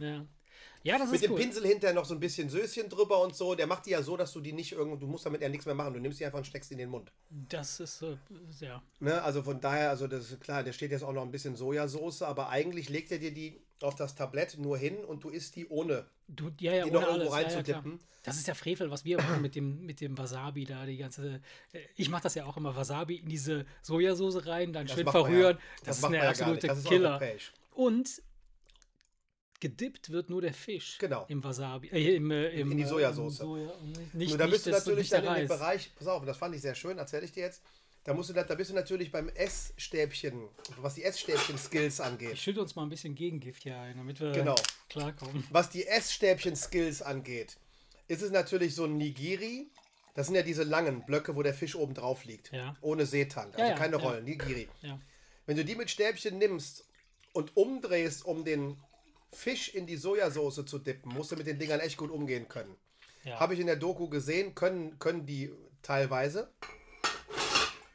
Ja. 0.83 0.97
Das 0.97 1.09
Mit 1.09 1.21
ist 1.21 1.29
dem 1.29 1.35
Pinsel 1.35 1.65
hinterher 1.65 1.95
noch 1.95 2.05
so 2.05 2.13
ein 2.13 2.19
bisschen 2.19 2.49
Söschen 2.49 2.89
drüber 2.89 3.21
und 3.21 3.35
so. 3.35 3.55
Der 3.55 3.67
macht 3.67 3.85
die 3.85 3.91
ja 3.91 4.03
so, 4.03 4.17
dass 4.17 4.31
du 4.33 4.41
die 4.41 4.53
nicht 4.53 4.73
irgendwo, 4.73 4.97
du 4.97 5.07
musst 5.07 5.25
damit 5.25 5.41
ja 5.41 5.49
nichts 5.49 5.65
mehr 5.65 5.75
machen. 5.75 5.93
Du 5.93 5.99
nimmst 5.99 6.19
die 6.19 6.25
einfach 6.25 6.39
und 6.39 6.45
steckst 6.45 6.71
in 6.71 6.77
den 6.77 6.89
Mund. 6.89 7.11
Das 7.29 7.79
ist 7.79 7.97
so, 7.97 8.17
ja. 8.59 8.81
Ne, 8.99 9.21
also 9.21 9.41
von 9.43 9.59
daher, 9.59 9.89
also 9.89 10.07
das 10.07 10.29
ist 10.29 10.41
klar, 10.41 10.63
der 10.63 10.73
steht 10.73 10.91
jetzt 10.91 11.03
auch 11.03 11.13
noch 11.13 11.23
ein 11.23 11.31
bisschen 11.31 11.55
Sojasauce, 11.55 12.23
aber 12.23 12.49
eigentlich 12.49 12.89
legt 12.89 13.11
er 13.11 13.19
dir 13.19 13.33
die 13.33 13.61
auf 13.81 13.95
das 13.95 14.15
Tablett 14.15 14.57
nur 14.57 14.77
hin 14.77 14.97
und 14.97 15.23
du 15.23 15.29
isst 15.29 15.55
die 15.55 15.67
ohne. 15.67 16.05
Du, 16.27 16.51
ja, 16.59 16.73
ja, 16.73 16.85
die 16.85 16.91
noch 16.91 17.05
irgendwo 17.05 17.29
reinzudippen. 17.29 17.91
Ja, 17.93 17.99
das 18.23 18.37
ist 18.37 18.47
ja 18.47 18.53
Frevel, 18.53 18.89
was 18.89 19.03
wir 19.03 19.17
machen 19.17 19.41
mit 19.41 19.55
dem, 19.55 19.85
mit 19.85 19.99
dem 19.99 20.17
Wasabi 20.17 20.65
da, 20.65 20.85
die 20.85 20.97
ganze. 20.97 21.41
Äh, 21.73 21.79
ich 21.95 22.09
mache 22.09 22.23
das 22.23 22.35
ja 22.35 22.45
auch 22.45 22.55
immer, 22.57 22.75
Wasabi 22.75 23.17
in 23.17 23.29
diese 23.29 23.65
Sojasauce 23.81 24.45
rein, 24.45 24.73
dann 24.73 24.87
das 24.87 24.95
schön 24.95 25.07
verrühren. 25.07 25.57
Das, 25.83 25.85
das, 25.85 25.97
ist 25.97 26.03
eine 26.05 26.27
absolute 26.27 26.67
Killer. 26.83 27.21
Und 27.71 28.21
gedippt 29.63 30.11
wird 30.11 30.29
nur 30.29 30.41
der 30.41 30.53
Fisch 30.53 30.97
genau. 30.99 31.25
im 31.29 31.41
Wasabi, 31.41 31.87
äh, 31.87 32.17
im, 32.17 32.29
äh, 32.31 32.49
im, 32.49 32.71
in 32.73 32.77
die 32.79 32.83
Sojasauce. 32.83 33.37
Soja, 33.37 33.71
nicht, 34.11 34.31
nur 34.31 34.37
da 34.37 34.47
bist 34.47 34.65
du 34.65 34.71
natürlich 34.71 35.07
dann 35.07 35.25
in 35.25 35.33
dem 35.35 35.47
Bereich, 35.47 35.89
pass 35.95 36.07
auf, 36.07 36.25
das 36.25 36.35
fand 36.35 36.53
ich 36.53 36.61
sehr 36.61 36.75
schön, 36.75 36.97
erzähle 36.97 37.23
ich 37.23 37.31
dir 37.31 37.43
jetzt. 37.43 37.61
Da, 38.03 38.13
musst 38.13 38.29
du, 38.29 38.33
da 38.33 38.43
bist 38.55 38.71
du 38.71 38.75
natürlich 38.75 39.09
beim 39.09 39.29
Essstäbchen, 39.29 40.49
was 40.81 40.95
die 40.95 41.03
Essstäbchen-Skills 41.05 42.01
angeht. 42.01 42.33
Ich 42.33 42.41
schütte 42.41 42.59
uns 42.59 42.75
mal 42.75 42.83
ein 42.83 42.89
bisschen 42.89 43.15
Gegengift 43.15 43.63
hier 43.63 43.77
ein, 43.77 43.95
damit 43.95 44.19
wir 44.19 44.33
genau. 44.33 44.55
klarkommen. 44.89 45.45
Was 45.49 45.69
die 45.69 45.87
Essstäbchen-Skills 45.87 47.01
angeht, 47.01 47.55
ist 48.09 48.21
es 48.21 48.31
natürlich 48.31 48.75
so 48.75 48.83
ein 48.83 48.97
Nigiri. 48.97 49.71
Das 50.13 50.27
sind 50.27 50.35
ja 50.35 50.41
diese 50.41 50.63
langen 50.63 51.05
Blöcke, 51.05 51.37
wo 51.37 51.41
der 51.41 51.53
Fisch 51.53 51.75
oben 51.75 51.93
drauf 51.93 52.25
liegt. 52.25 52.51
Ja. 52.51 52.75
Ohne 52.81 53.05
Seetang, 53.05 53.53
also 53.53 53.59
ja, 53.59 53.69
ja, 53.69 53.75
keine 53.75 53.95
Rollen, 53.95 54.25
Nigiri. 54.25 54.67
Wenn 55.45 55.55
du 55.55 55.63
die 55.63 55.75
mit 55.75 55.89
Stäbchen 55.89 56.37
nimmst 56.37 56.85
und 57.31 57.55
umdrehst, 57.55 58.25
um 58.25 58.43
den 58.43 58.75
Fisch 59.33 59.69
in 59.73 59.85
die 59.85 59.97
Sojasauce 59.97 60.65
zu 60.65 60.79
dippen, 60.79 61.13
musst 61.13 61.31
du 61.31 61.35
mit 61.35 61.47
den 61.47 61.59
Dingern 61.59 61.79
echt 61.79 61.97
gut 61.97 62.11
umgehen 62.11 62.47
können. 62.47 62.75
Ja. 63.23 63.39
Habe 63.39 63.53
ich 63.53 63.59
in 63.59 63.67
der 63.67 63.75
Doku 63.75 64.09
gesehen, 64.09 64.53
können, 64.55 64.99
können 64.99 65.25
die 65.25 65.51
teilweise. 65.81 66.49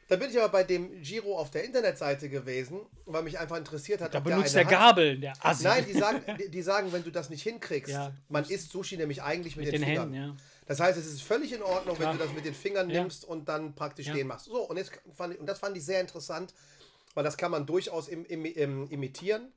Da 0.09 0.15
bin 0.15 0.31
ich 0.31 0.39
aber 0.39 0.49
bei 0.49 0.63
dem 0.63 1.03
Giro 1.03 1.37
auf 1.37 1.51
der 1.51 1.63
Internetseite 1.63 2.29
gewesen, 2.29 2.79
weil 3.05 3.21
mich 3.21 3.37
einfach 3.37 3.57
interessiert 3.57 4.01
hat. 4.01 4.15
Da 4.15 4.19
benutzt 4.19 4.55
der, 4.55 4.63
der 4.63 4.71
Gabel, 4.71 5.19
der 5.19 5.33
Assi. 5.39 5.63
Nein, 5.63 5.85
die 5.87 5.93
sagen, 5.93 6.23
die, 6.51 6.61
sagen, 6.63 6.91
wenn 6.91 7.03
du 7.03 7.11
das 7.11 7.29
nicht 7.29 7.43
hinkriegst, 7.43 7.93
ja. 7.93 8.11
man 8.27 8.43
isst 8.45 8.71
Sushi 8.71 8.97
nämlich 8.97 9.21
eigentlich 9.21 9.55
mit, 9.55 9.65
mit 9.65 9.75
den, 9.75 9.81
den, 9.81 9.87
Fingern. 9.87 10.13
Händen, 10.13 10.29
ja. 10.31 10.37
Das 10.65 10.79
heißt, 10.79 10.97
es 10.97 11.05
ist 11.05 11.21
völlig 11.21 11.53
in 11.53 11.61
Ordnung, 11.61 11.95
Klar. 11.95 12.11
wenn 12.11 12.17
du 12.17 12.23
das 12.23 12.33
mit 12.33 12.43
den 12.43 12.55
Fingern 12.55 12.87
nimmst 12.87 13.23
und 13.23 13.47
dann 13.49 13.75
praktisch 13.75 14.07
den 14.11 14.25
machst. 14.25 14.45
So, 14.45 14.67
und, 14.67 14.77
jetzt 14.77 14.91
fand 15.13 15.35
ich, 15.35 15.39
und 15.39 15.45
das 15.45 15.59
fand 15.59 15.77
ich 15.77 15.85
sehr 15.85 16.01
interessant, 16.01 16.55
weil 17.13 17.23
das 17.23 17.37
kann 17.37 17.51
man 17.51 17.67
durchaus 17.67 18.07
im, 18.07 18.25
im, 18.25 18.45
im, 18.45 18.89
imitieren. 18.89 19.51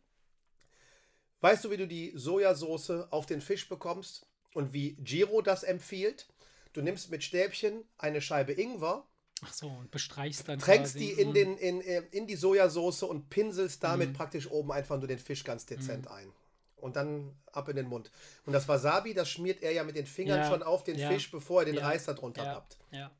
Weißt 1.42 1.64
du, 1.64 1.70
wie 1.70 1.76
du 1.76 1.88
die 1.88 2.12
Sojasauce 2.14 3.10
auf 3.10 3.26
den 3.26 3.40
Fisch 3.40 3.68
bekommst 3.68 4.26
und 4.54 4.72
wie 4.72 4.94
Giro 4.94 5.42
das 5.42 5.64
empfiehlt? 5.64 6.28
Du 6.72 6.82
nimmst 6.82 7.10
mit 7.10 7.24
Stäbchen 7.24 7.84
eine 7.98 8.20
Scheibe 8.20 8.52
Ingwer. 8.52 9.04
Ach 9.44 9.52
so, 9.52 9.66
und 9.66 9.90
bestreichst 9.90 10.48
dann. 10.48 10.60
Tränkst 10.60 10.94
die 10.94 11.10
in, 11.10 11.30
mhm. 11.30 11.34
den, 11.34 11.56
in, 11.58 11.80
äh, 11.80 12.04
in 12.12 12.28
die 12.28 12.36
Sojasauce 12.36 13.02
und 13.02 13.28
pinselst 13.28 13.82
damit 13.82 14.12
mm. 14.12 14.14
praktisch 14.14 14.48
oben 14.48 14.70
einfach 14.70 14.98
nur 14.98 15.08
den 15.08 15.18
Fisch 15.18 15.42
ganz 15.42 15.66
dezent 15.66 16.04
mm. 16.04 16.12
ein. 16.12 16.32
Und 16.76 16.94
dann 16.94 17.34
ab 17.50 17.68
in 17.68 17.74
den 17.74 17.88
Mund. 17.88 18.12
Und 18.46 18.52
das 18.52 18.68
Wasabi, 18.68 19.12
das 19.12 19.28
schmiert 19.28 19.62
er 19.62 19.72
ja 19.72 19.82
mit 19.82 19.96
den 19.96 20.06
Fingern 20.06 20.38
ja, 20.38 20.48
schon 20.48 20.62
auf 20.62 20.84
den 20.84 20.96
ja, 20.96 21.10
Fisch, 21.10 21.28
bevor 21.30 21.62
er 21.62 21.64
den 21.66 21.74
ja, 21.74 21.86
Reis 21.86 22.04
darunter 22.04 22.44
ja, 22.44 22.54
habt. 22.54 22.78
Ja. 22.92 23.10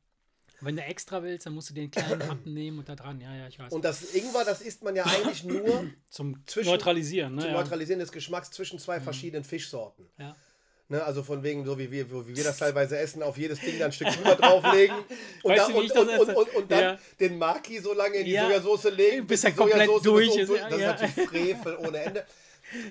Wenn 0.63 0.75
du 0.75 0.83
extra 0.83 1.21
willst, 1.23 1.45
dann 1.45 1.53
musst 1.53 1.69
du 1.69 1.73
den 1.73 1.91
kleinen 1.91 2.21
abnehmen 2.29 2.79
und 2.79 2.89
da 2.89 2.95
dran. 2.95 3.19
Ja, 3.19 3.35
ja, 3.35 3.47
ich 3.47 3.59
weiß. 3.59 3.71
Und 3.73 3.83
das 3.83 4.13
Ingwer, 4.15 4.45
das 4.45 4.61
isst 4.61 4.83
man 4.83 4.95
ja 4.95 5.03
eigentlich 5.03 5.43
nur 5.43 5.85
zum 6.09 6.45
zwischen, 6.45 6.69
Neutralisieren. 6.69 7.35
Ne? 7.35 7.41
Zum 7.41 7.51
Neutralisieren 7.51 7.99
des 7.99 8.11
Geschmacks 8.11 8.51
zwischen 8.51 8.79
zwei 8.79 8.99
mhm. 8.99 9.03
verschiedenen 9.03 9.43
Fischsorten. 9.43 10.09
Ja. 10.17 10.35
Ne, 10.89 11.01
also 11.01 11.23
von 11.23 11.41
wegen, 11.43 11.65
so 11.65 11.79
wie 11.79 11.89
wir, 11.89 12.11
wie 12.27 12.35
wir 12.35 12.43
das 12.43 12.57
teilweise 12.57 12.97
essen, 12.97 13.23
auf 13.23 13.37
jedes 13.37 13.59
Ding 13.59 13.79
dann 13.79 13.87
ein 13.87 13.91
Stück 13.93 14.09
Ingwer 14.15 14.35
drauflegen 14.35 14.97
und, 15.43 15.51
weißt 15.51 15.69
da, 15.69 15.71
du, 15.71 15.79
und, 15.79 16.19
und, 16.19 16.35
und, 16.35 16.55
und, 16.55 16.71
dann 16.71 16.79
ja. 16.79 16.99
den 17.19 17.37
Maki 17.37 17.79
so 17.79 17.93
lange 17.93 18.17
in 18.17 18.25
die 18.25 18.31
ja. 18.31 18.45
Sojasauce 18.45 18.91
legen, 18.91 19.25
bis, 19.25 19.41
bis 19.41 19.43
er 19.45 19.51
komplett 19.53 19.89
durch 20.03 20.35
ist. 20.35 20.51
Das 20.51 20.71
ist 20.71 20.79
natürlich 20.79 21.29
Frevel 21.29 21.77
ohne 21.77 21.97
Ende. 21.99 22.25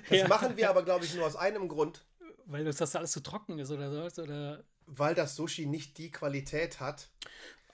Das 0.09 0.27
machen 0.27 0.57
wir 0.57 0.69
aber, 0.69 0.83
glaube 0.83 1.05
ich, 1.05 1.13
nur 1.13 1.25
aus 1.25 1.35
einem 1.35 1.67
Grund. 1.67 2.03
Weil 2.45 2.65
das 2.65 2.95
alles 2.95 3.11
zu 3.11 3.21
trocken 3.21 3.59
ist 3.59 3.71
oder 3.71 4.09
so. 4.09 4.21
Oder? 4.21 4.63
Weil 4.87 5.15
das 5.15 5.35
Sushi 5.35 5.65
nicht 5.65 5.97
die 5.97 6.11
Qualität 6.11 6.79
hat, 6.79 7.09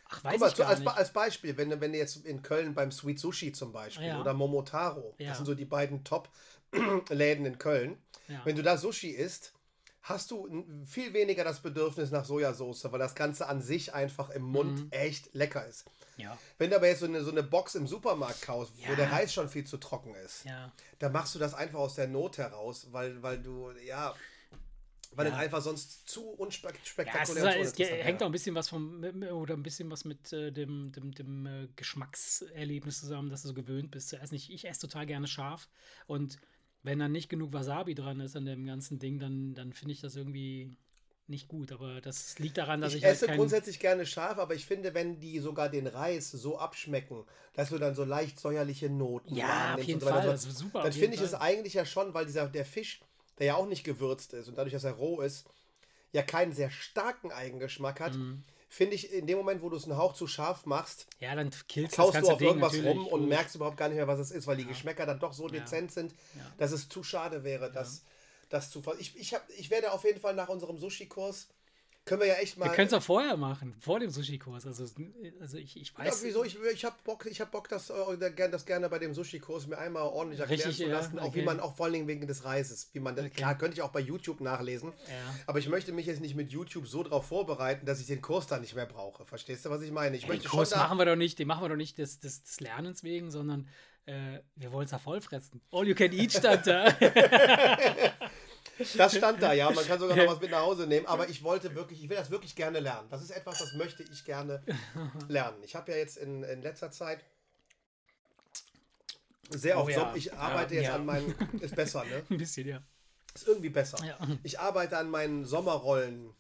Ach, 0.10 0.24
weiß 0.24 0.40
mal, 0.40 0.52
ich 0.52 0.66
als, 0.66 0.86
als, 0.86 1.14
Beispiel, 1.14 1.56
wenn, 1.58 1.80
wenn 1.80 1.92
du 1.92 1.98
jetzt 1.98 2.26
in 2.26 2.42
Köln 2.42 2.74
beim 2.74 2.92
Sweet 2.92 3.20
Sushi 3.20 3.52
zum 3.52 3.72
Beispiel 3.72 4.08
ja. 4.08 4.20
oder 4.20 4.34
Momotaro, 4.34 5.16
ja. 5.20 5.30
das 5.30 5.38
sind 5.38 5.46
so 5.46 5.54
die 5.54 5.66
beiden 5.66 6.04
Top-Läden 6.04 7.46
in 7.46 7.58
Köln, 7.60 7.98
ja. 8.28 8.42
wenn 8.44 8.56
du 8.56 8.64
da 8.64 8.78
Sushi 8.78 9.10
isst, 9.10 9.54
hast 10.02 10.32
du 10.32 10.66
viel 10.86 11.14
weniger 11.14 11.44
das 11.44 11.60
Bedürfnis 11.60 12.10
nach 12.10 12.26
Sojasauce, 12.26 12.92
weil 12.92 13.00
das 13.00 13.14
Ganze 13.14 13.48
an 13.48 13.62
sich 13.62 13.94
einfach 13.94 14.32
im 14.32 14.44
Mund 14.44 14.86
mhm. 14.86 14.92
echt 14.92 15.34
lecker 15.34 15.66
ist. 15.68 15.86
Ja. 16.18 16.38
Wenn 16.58 16.70
du 16.70 16.76
aber 16.76 16.88
jetzt 16.88 17.00
so 17.00 17.06
eine, 17.06 17.24
so 17.24 17.32
eine 17.32 17.44
Box 17.44 17.76
im 17.76 17.88
Supermarkt 17.88 18.42
kaufst, 18.42 18.74
wo 18.88 18.96
der 18.96 19.12
Reis 19.12 19.34
schon 19.34 19.48
viel 19.48 19.66
zu 19.66 19.78
trocken 19.78 20.16
ist, 20.16 20.44
ja. 20.44 20.72
dann 20.98 21.12
machst 21.12 21.36
du 21.36 21.40
das 21.40 21.54
einfach 21.54 21.80
aus 21.80 21.96
der 21.96 22.08
Not 22.08 22.38
heraus, 22.38 22.88
weil, 22.92 23.22
weil 23.22 23.38
du, 23.38 23.72
ja, 23.86 24.14
weil 25.12 25.28
ja. 25.28 25.34
es 25.34 25.40
einfach 25.40 25.62
sonst 25.62 26.08
zu 26.08 26.30
unspektakulär 26.30 27.44
ja, 27.44 27.52
ist, 27.52 27.80
es 27.80 27.90
hängt 27.90 28.22
auch 28.22 28.28
ein 28.28 28.32
bisschen 28.32 28.56
was 28.56 28.70
vom 28.70 29.04
oder 29.32 29.56
ein 29.56 29.64
bisschen 29.64 29.90
was 29.90 30.06
mit 30.06 30.32
äh, 30.34 30.52
dem, 30.52 30.92
dem, 30.92 31.14
dem 31.14 31.46
äh, 31.46 31.68
Geschmackserlebnis 31.76 33.00
zusammen, 33.00 33.30
dass 33.30 33.42
du 33.42 33.50
so 33.50 33.54
gewöhnt 33.54 33.92
bist 33.92 34.10
zu 34.10 34.18
essen. 34.18 34.36
Ich, 34.36 34.66
esse 34.66 34.82
total 34.82 35.06
gerne 35.06 35.28
scharf 35.28 35.68
und 36.06 36.38
wenn 36.84 37.00
dann 37.00 37.12
nicht 37.12 37.30
genug 37.30 37.54
Wasabi 37.54 37.96
dran 37.96 38.20
ist 38.20 38.36
an 38.36 38.46
dem 38.46 38.66
ganzen 38.66 39.00
Ding, 39.00 39.20
dann, 39.20 39.54
dann 39.56 39.74
finde 39.74 39.94
ich 39.94 40.02
das 40.02 40.16
irgendwie 40.16 40.78
nicht 41.28 41.48
gut. 41.48 41.72
Aber 41.72 42.02
das 42.02 42.40
liegt 42.40 42.58
daran, 42.58 42.82
dass 42.82 42.94
ich. 42.94 43.00
Ich 43.00 43.06
halt 43.06 43.16
esse 43.16 43.28
halt 43.28 43.38
grundsätzlich 43.38 43.80
gerne 43.80 44.06
scharf, 44.06 44.38
aber 44.38 44.56
ich 44.56 44.66
finde, 44.66 44.94
wenn 44.94 45.20
die 45.20 45.40
sogar 45.40 45.70
den 45.70 45.88
Reis 45.88 46.32
so 46.32 46.58
abschmecken, 46.58 47.26
dass 47.54 47.70
du 47.70 47.78
dann 47.78 47.96
so 47.96 48.04
leicht 48.06 48.40
säuerliche 48.40 48.90
Noten 48.90 49.36
Ja, 49.36 49.76
auf 49.76 49.84
jeden 49.84 50.02
Fall. 50.02 50.38
So, 50.38 50.50
super, 50.52 50.84
dann 50.84 50.94
finde 50.94 51.16
ich 51.16 51.22
es 51.22 51.34
eigentlich 51.34 51.74
ja 51.74 51.86
schon, 51.86 52.14
weil 52.14 52.26
dieser 52.26 52.48
der 52.48 52.66
Fisch 52.66 53.02
der 53.40 53.48
ja 53.48 53.56
auch 53.56 53.66
nicht 53.66 53.84
gewürzt 53.84 54.34
ist 54.34 54.48
und 54.48 54.58
dadurch, 54.58 54.74
dass 54.74 54.84
er 54.84 54.94
roh 54.94 55.22
ist, 55.22 55.46
ja 56.12 56.22
keinen 56.24 56.54
sehr 56.54 56.70
starken 56.70 57.32
Eigengeschmack 57.32 58.00
hat, 58.00 58.16
mhm. 58.16 58.44
finde 58.68 58.96
ich, 58.96 59.12
in 59.14 59.28
dem 59.28 59.38
Moment, 59.38 59.62
wo 59.62 59.70
du 59.70 59.78
es 59.78 59.86
einen 59.86 59.98
Hauch 59.98 60.14
zu 60.14 60.28
scharf 60.28 60.66
machst, 60.66 61.08
ja, 61.20 61.36
dann 61.36 61.52
killst 61.68 61.96
kaust 61.96 62.16
das 62.16 62.24
du 62.24 62.32
auf 62.32 62.38
Ding 62.38 62.48
irgendwas 62.48 62.76
rum 62.84 63.08
und 63.08 63.28
merkst 63.28 63.56
überhaupt 63.56 63.78
gar 63.78 63.90
nicht 63.90 63.98
mehr, 63.98 64.08
was 64.08 64.20
es 64.20 64.32
ist, 64.32 64.48
weil 64.48 64.58
die 64.58 64.64
ja. 64.64 64.70
Geschmäcker 64.70 65.06
dann 65.06 65.20
doch 65.20 65.34
so 65.34 65.48
ja. 65.48 65.60
dezent 65.60 65.92
sind, 65.92 66.14
ja. 66.36 66.42
dass 66.58 66.72
es 66.72 66.90
zu 66.90 67.04
schade 67.04 67.44
wäre, 67.44 67.72
das, 67.72 68.04
das 68.50 68.72
zu. 68.72 68.82
Ich, 69.00 69.16
ich, 69.16 69.34
hab, 69.34 69.48
ich 69.58 69.70
werde 69.70 69.92
auf 69.92 70.04
jeden 70.04 70.20
Fall 70.20 70.36
nach 70.36 70.50
unserem 70.50 70.78
Sushi-Kurs 70.78 71.48
Können 72.10 72.22
wir 72.22 72.28
ja 72.28 72.36
echt 72.36 72.58
mal. 72.58 72.66
Wir 72.66 72.74
können 72.74 72.88
es 72.88 72.94
auch 72.94 73.04
vorher 73.04 73.38
machen, 73.38 73.76
vor 73.80 74.00
dem 74.00 74.10
Sushi-Kurs. 74.10 74.66
Also, 74.66 74.84
also 75.40 75.58
ich, 75.58 75.80
ich 75.80 75.96
weiß. 75.96 76.22
Ja, 76.22 76.28
wieso? 76.28 76.44
Ich, 76.44 76.58
ich 76.74 76.84
habe 76.84 76.96
Bock, 77.04 77.28
ich 77.28 77.40
hab 77.40 77.52
Bock 77.52 77.70
das, 77.70 77.92
äh, 77.92 78.50
das 78.50 78.66
gerne 78.66 78.90
bei 78.90 78.98
dem 78.98 79.14
Sushi-Kurs 79.14 79.68
mir 79.68 79.78
einmal 79.78 80.02
ordentlich 80.02 80.40
erklären 80.40 80.70
Richtig, 80.70 80.88
zu 80.88 80.92
lassen. 80.92 81.18
ja, 81.18 81.22
Auch 81.22 81.28
okay. 81.28 81.42
wie 81.42 81.46
man, 81.46 81.60
auch 81.60 81.76
vor 81.76 81.86
allen 81.86 81.94
Dingen 81.94 82.08
wegen 82.08 82.26
des 82.26 82.46
Reises. 82.46 82.90
Wie 82.94 83.00
man 83.00 83.14
Okay. 83.14 83.30
Klar, 83.30 83.58
könnte 83.60 83.76
ich 83.76 83.84
auch 83.84 83.92
bei 83.92 84.00
YouTube 84.00 84.42
nachlesen. 84.42 84.92
Ja. 85.08 85.36
Aber 85.46 85.60
ich 85.60 85.70
möchte 85.70 85.92
mich 85.92 86.08
jetzt 86.08 86.20
nicht 86.20 86.34
mit 86.34 86.52
YouTube 86.52 86.88
so 86.88 87.04
darauf 87.04 87.28
vorbereiten, 87.28 87.86
dass 87.86 88.00
ich 88.00 88.08
den 88.08 88.24
Kurs 88.24 88.48
da 88.48 88.58
nicht 88.58 88.74
mehr 88.74 88.88
brauche. 88.88 89.24
Verstehst 89.26 89.66
du, 89.66 89.70
was 89.70 89.84
ich 89.84 89.92
meine? 89.92 90.16
Ich 90.16 90.24
Den 90.24 90.30
möchte 90.30 90.50
Kurs 90.50 90.72
schon 90.72 90.80
da. 90.80 90.86
machen 90.86 90.98
wir 90.98 91.06
doch 91.06 91.16
nicht, 91.16 91.38
den 91.38 91.48
machen 91.48 91.64
wir 91.64 91.70
doch 91.70 91.76
nicht 91.76 92.00
des, 92.00 92.20
des, 92.20 92.42
des 92.42 92.60
Lernens 92.60 93.04
wegen, 93.04 93.30
sondern 93.30 93.68
äh, 94.08 94.40
wir 94.56 94.72
wollen 94.72 94.86
es 94.86 94.92
ja 94.92 94.98
vollfressen. 94.98 95.62
All 95.72 95.88
you 95.88 95.94
can 95.94 96.12
eat 96.12 96.32
stand 96.32 96.66
da. 96.66 96.88
Das 98.98 99.16
stand 99.16 99.42
da, 99.42 99.54
ja. 99.54 99.70
Man 99.72 99.86
kann 99.86 100.00
sogar 100.00 100.16
noch 100.18 100.28
was 100.28 100.40
mit 100.42 100.52
nach 100.52 100.62
Hause 100.62 100.88
nehmen. 100.88 101.06
Aber 101.06 101.28
ich 101.30 101.44
wollte 101.44 101.76
wirklich, 101.76 102.04
ich 102.04 102.10
will 102.10 102.18
das 102.18 102.30
wirklich 102.32 102.56
gerne 102.56 102.80
lernen. 102.80 103.08
Das 103.10 103.22
ist 103.22 103.32
etwas, 103.32 103.60
das 103.60 103.74
möchte 103.74 104.04
ich 104.04 104.24
gerne 104.26 104.64
lernen. 105.28 105.58
Ich 105.64 105.76
habe 105.76 105.92
ja 105.92 105.98
jetzt 105.98 106.18
in, 106.18 106.44
in 106.44 106.62
letzter 106.62 106.92
Zeit 106.92 107.24
sehr 109.50 109.78
Oh 109.78 109.82
auf 109.82 109.90
ja. 109.90 110.00
Som- 110.00 110.16
Ich 110.16 110.34
arbeite 110.34 110.76
Ja, 110.76 110.82
jetzt 110.82 110.90
ja. 110.90 110.96
an 110.96 111.06
meinen. 111.06 111.36
Ist 111.60 111.76
besser, 111.76 112.04
ne? 112.06 112.24
Ein 112.30 112.38
bisschen, 112.38 112.68
ja. 112.68 112.82
Ist 113.36 113.48
irgendwie 113.48 113.70
besser. 113.70 114.04
Ja. 114.06 114.18
Ich 114.44 114.60
arbeite 114.60 114.98
an 114.98 115.10
meinen 115.10 115.46
Sommerrollen. 115.46 116.34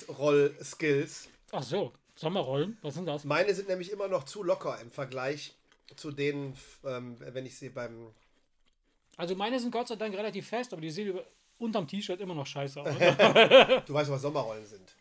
Faltroll-Skills. 0.00 1.28
Ach 1.52 1.62
so, 1.62 1.92
Sommerrollen, 2.14 2.78
was 2.82 2.94
sind 2.94 3.06
das? 3.06 3.24
Meine 3.24 3.54
sind 3.54 3.68
nämlich 3.68 3.90
immer 3.92 4.08
noch 4.08 4.24
zu 4.24 4.42
locker 4.42 4.78
im 4.80 4.90
Vergleich 4.90 5.54
zu 5.96 6.10
denen, 6.12 6.56
ähm, 6.84 7.16
wenn 7.20 7.46
ich 7.46 7.56
sie 7.58 7.68
beim. 7.70 8.12
Also 9.20 9.34
meine 9.36 9.58
sind 9.60 9.70
Gott 9.70 9.88
sei 9.88 9.96
Dank 9.96 10.14
relativ 10.16 10.48
fest, 10.48 10.72
aber 10.72 10.82
die 10.82 10.90
sehen 10.90 11.08
über, 11.08 11.24
unterm 11.58 11.86
T-Shirt 11.86 12.20
immer 12.20 12.34
noch 12.34 12.46
scheiße 12.46 12.80
aus. 12.80 12.88
Du 13.86 13.92
weißt, 13.94 14.10
was 14.10 14.22
Sommerrollen 14.22 14.64
sind. 14.66 14.96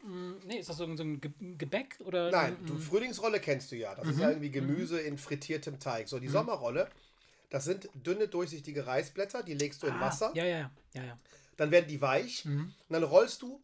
nee, 0.45 0.57
ist 0.59 0.69
das 0.69 0.77
so 0.77 0.83
ein, 0.83 0.97
so 0.97 1.03
ein 1.03 1.21
Ge- 1.21 1.31
Gebäck 1.57 1.97
oder? 2.05 2.29
Nein, 2.31 2.57
du, 2.65 2.77
Frühlingsrolle 2.77 3.39
kennst 3.39 3.71
du 3.71 3.75
ja. 3.77 3.95
Das 3.95 4.07
ist 4.07 4.19
ja 4.19 4.29
irgendwie 4.29 4.51
Gemüse 4.51 4.99
in 4.99 5.17
frittiertem 5.17 5.79
Teig. 5.79 6.07
So, 6.09 6.19
die 6.19 6.27
Sommerrolle, 6.27 6.89
das 7.49 7.63
sind 7.65 7.89
dünne, 7.93 8.27
durchsichtige 8.27 8.85
Reisblätter, 8.85 9.41
die 9.43 9.53
legst 9.53 9.81
du 9.83 9.87
in 9.87 9.93
Ah, 9.93 10.01
Wasser, 10.01 10.31
Ja, 10.35 10.43
ja, 10.45 10.69
ja, 10.93 11.03
ja, 11.03 11.17
dann 11.57 11.71
werden 11.71 11.87
die 11.87 12.01
weich 12.01 12.45
und 12.45 12.73
dann 12.89 13.03
rollst 13.03 13.41
du. 13.41 13.61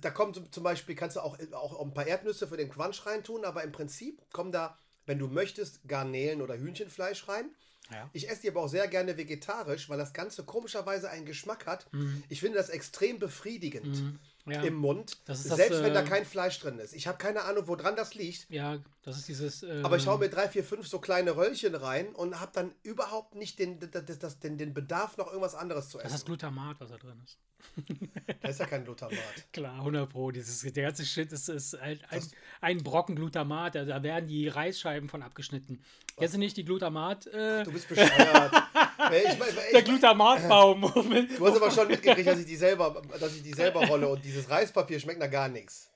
Da 0.00 0.10
kommt 0.10 0.52
zum- 0.52 0.64
Beispiel, 0.64 0.96
kannst 0.96 1.14
du 1.16 1.20
auch, 1.20 1.38
auch 1.52 1.80
ein 1.80 1.94
paar 1.94 2.06
Erdnüsse 2.06 2.48
für 2.48 2.56
den 2.56 2.68
Crunch 2.68 3.06
reintun, 3.06 3.44
aber 3.44 3.62
im 3.62 3.70
Prinzip 3.70 4.20
kommen 4.32 4.50
da, 4.50 4.76
wenn 5.06 5.20
du 5.20 5.28
möchtest, 5.28 5.86
Garnelen 5.86 6.42
oder 6.42 6.58
Hühnchenfleisch 6.58 7.28
rein. 7.28 7.50
Ja. 7.90 8.10
Ich 8.12 8.28
esse 8.28 8.42
die 8.42 8.48
aber 8.48 8.62
auch 8.62 8.68
sehr 8.68 8.86
gerne 8.88 9.16
vegetarisch, 9.16 9.88
weil 9.88 9.98
das 9.98 10.12
Ganze 10.12 10.44
komischerweise 10.44 11.10
einen 11.10 11.24
Geschmack 11.24 11.66
hat. 11.66 11.86
Ich 12.28 12.40
finde 12.40 12.58
das 12.58 12.68
extrem 12.68 13.18
befriedigend 13.18 14.02
ja. 14.46 14.62
im 14.62 14.74
Mund, 14.74 15.18
Das 15.26 15.44
das, 15.44 15.56
selbst 15.56 15.82
wenn 15.82 15.94
da 15.94 16.02
äh, 16.02 16.04
kein 16.04 16.24
Fleisch 16.24 16.58
drin 16.58 16.78
ist. 16.78 16.94
Ich 16.94 17.06
habe 17.06 17.18
keine 17.18 17.42
Ahnung, 17.42 17.66
woran 17.66 17.96
das 17.96 18.14
liegt. 18.14 18.48
Ja, 18.50 18.78
das 19.08 19.18
ist 19.18 19.28
dieses. 19.28 19.62
Äh, 19.62 19.80
Aber 19.82 19.96
ich 19.96 20.06
hau 20.06 20.18
mir 20.18 20.28
drei, 20.28 20.48
vier, 20.48 20.62
fünf 20.64 20.86
so 20.86 20.98
kleine 20.98 21.36
Röllchen 21.36 21.74
rein 21.74 22.08
und 22.14 22.38
habe 22.40 22.52
dann 22.54 22.72
überhaupt 22.82 23.34
nicht 23.34 23.58
den, 23.58 23.78
das, 23.90 24.18
das, 24.18 24.38
den, 24.38 24.58
den 24.58 24.72
Bedarf, 24.74 25.16
noch 25.16 25.26
irgendwas 25.28 25.54
anderes 25.54 25.88
zu 25.88 25.98
Das 25.98 26.06
essen. 26.06 26.14
ist 26.16 26.26
Glutamat, 26.26 26.80
was 26.80 26.90
da 26.90 26.96
drin 26.98 27.20
ist. 27.24 27.38
Da 28.40 28.48
ist 28.50 28.60
ja 28.60 28.66
kein 28.66 28.84
Glutamat. 28.84 29.18
Klar, 29.52 29.74
100 29.78 30.08
Pro. 30.08 30.30
Dieses, 30.30 30.60
der 30.72 30.84
ganze 30.84 31.04
Shit 31.04 31.32
ist, 31.32 31.48
ist 31.48 31.74
ein, 31.74 31.98
ein, 32.10 32.22
ein 32.60 32.78
Brocken 32.84 33.16
Glutamat. 33.16 33.74
Da, 33.74 33.84
da 33.84 34.02
werden 34.02 34.28
die 34.28 34.46
Reisscheiben 34.46 35.08
von 35.08 35.22
abgeschnitten. 35.22 35.82
Kennst 36.16 36.34
du 36.34 36.38
nicht 36.38 36.56
die 36.56 36.64
Glutamat? 36.64 37.26
Äh, 37.26 37.64
Du 37.64 37.72
bist 37.72 37.88
bescheuert. 37.88 38.52
Ey, 39.10 39.32
ich, 39.32 39.38
mein- 39.38 39.48
der 39.72 39.78
ich, 39.80 39.84
Glutamatbaum. 39.84 40.80
du 40.82 41.46
hast 41.46 41.56
aber 41.56 41.70
schon 41.70 41.88
mitgekriegt, 41.88 42.28
dass 42.28 42.38
ich 42.38 42.46
die 42.46 42.56
selber, 42.56 43.02
dass 43.18 43.34
ich 43.34 43.42
die 43.42 43.52
selber 43.54 43.84
rolle 43.86 44.08
und 44.08 44.24
dieses 44.24 44.48
Reispapier 44.48 45.00
schmeckt 45.00 45.18
nach 45.18 45.30
gar 45.30 45.48
nichts. 45.48 45.90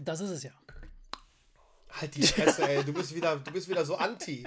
das 0.00 0.20
ist 0.20 0.30
es 0.30 0.42
ja. 0.42 0.50
Halt 1.98 2.14
die 2.14 2.22
Fresse, 2.26 2.68
ey. 2.68 2.84
Du 2.84 2.92
bist 2.92 3.14
wieder, 3.14 3.36
du 3.36 3.50
bist 3.50 3.68
wieder 3.68 3.84
so 3.84 3.96
anti. 3.96 4.42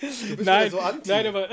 Du 0.00 0.06
bist 0.06 0.40
Nein, 0.44 0.66
wieder 0.66 0.70
so 0.70 0.80
anti. 0.80 1.08
nein, 1.10 1.26
aber 1.26 1.48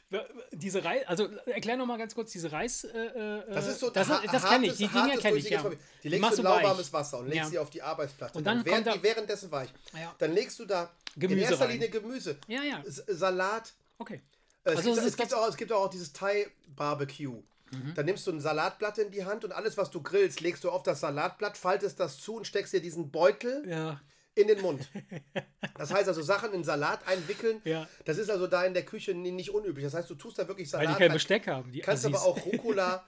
diese 0.52 0.84
Reis, 0.84 1.06
also 1.06 1.28
erklär 1.46 1.76
noch 1.76 1.86
mal 1.86 1.96
ganz 1.98 2.14
kurz 2.14 2.32
diese 2.32 2.52
Reis. 2.52 2.84
Äh, 2.84 2.98
äh, 3.06 3.54
das 3.54 3.66
ist 3.68 3.80
so 3.80 3.90
das, 3.90 4.08
ha- 4.08 4.20
das 4.30 4.44
kenne 4.44 4.66
ich, 4.66 4.72
die 4.76 4.86
Dinge 4.88 5.02
hartes, 5.12 5.20
kenne 5.22 5.36
ich 5.38 5.48
ja. 5.48 5.64
Die 6.02 6.08
legst 6.08 6.20
machst 6.20 6.38
du 6.38 6.42
in 6.42 6.48
lauwarmes 6.48 6.92
Wasser 6.92 7.18
und 7.20 7.26
legst 7.28 7.36
Ja. 7.38 7.46
sie 7.46 7.58
auf 7.58 7.70
die 7.70 7.80
Arbeitsplatte. 7.82 8.36
Und 8.38 8.44
dann 8.46 8.64
werden 8.64 8.74
kommt 8.74 8.86
da- 8.88 8.92
die 8.96 9.02
währenddessen 9.02 9.50
weich. 9.50 9.70
Ja. 9.94 10.14
Dann 10.18 10.32
legst 10.32 10.58
du 10.58 10.64
da 10.66 10.90
Gemüse 11.16 11.38
in 11.40 11.44
erster 11.48 11.64
rein. 11.64 11.72
Linie 11.72 11.88
Gemüse, 11.90 12.36
Ja, 12.46 12.62
ja. 12.62 12.82
Salat, 12.86 13.72
Okay. 13.98 14.20
Äh, 14.64 14.70
Es, 14.72 14.76
Also 14.78 14.90
gibt, 14.90 14.98
es 14.98 15.04
es, 15.06 15.16
gibt 15.16 15.34
auch, 15.34 15.48
es 15.48 15.56
gibt 15.56 15.72
auch 15.72 15.88
dieses 15.90 16.12
Thai-Barbecue. 16.12 17.42
Dann 17.94 18.04
nimmst 18.04 18.26
du 18.26 18.32
ein 18.32 18.38
Salatblatt 18.40 18.98
in 18.98 19.10
die 19.10 19.24
Hand 19.24 19.46
und 19.46 19.52
alles, 19.52 19.78
was 19.78 19.90
du 19.90 20.02
grillst, 20.02 20.42
legst 20.42 20.62
du 20.62 20.70
auf 20.70 20.82
das 20.82 21.00
Salatblatt, 21.00 21.56
faltest 21.56 21.98
das 22.00 22.18
zu 22.18 22.34
und 22.36 22.46
steckst 22.46 22.74
dir 22.74 22.82
diesen 22.82 23.10
Beutel 23.10 23.66
Ja. 23.66 23.98
In 24.34 24.48
den 24.48 24.60
Mund. 24.62 24.88
Das 25.76 25.92
heißt 25.92 26.08
also, 26.08 26.22
Sachen 26.22 26.52
in 26.54 26.64
Salat 26.64 27.06
einwickeln, 27.06 27.60
Ja. 27.64 27.86
das 28.04 28.18
ist 28.18 28.30
also 28.30 28.46
da 28.46 28.64
in 28.64 28.74
der 28.74 28.84
Küche 28.84 29.12
ni- 29.14 29.30
nicht 29.30 29.50
unüblich. 29.50 29.84
Das 29.84 29.94
heißt, 29.94 30.08
du 30.08 30.14
tust 30.14 30.38
da 30.38 30.48
wirklich 30.48 30.72
Weil 30.72 30.80
Salat 30.84 30.94
die 30.96 31.02
kein. 31.04 31.12
Besteck 31.12 31.46
haben. 31.48 31.70
Die 31.72 31.80
Kannst 31.80 32.04
Assis. 32.04 32.16
aber 32.16 32.26
auch 32.26 32.44
Rucola. 32.46 33.06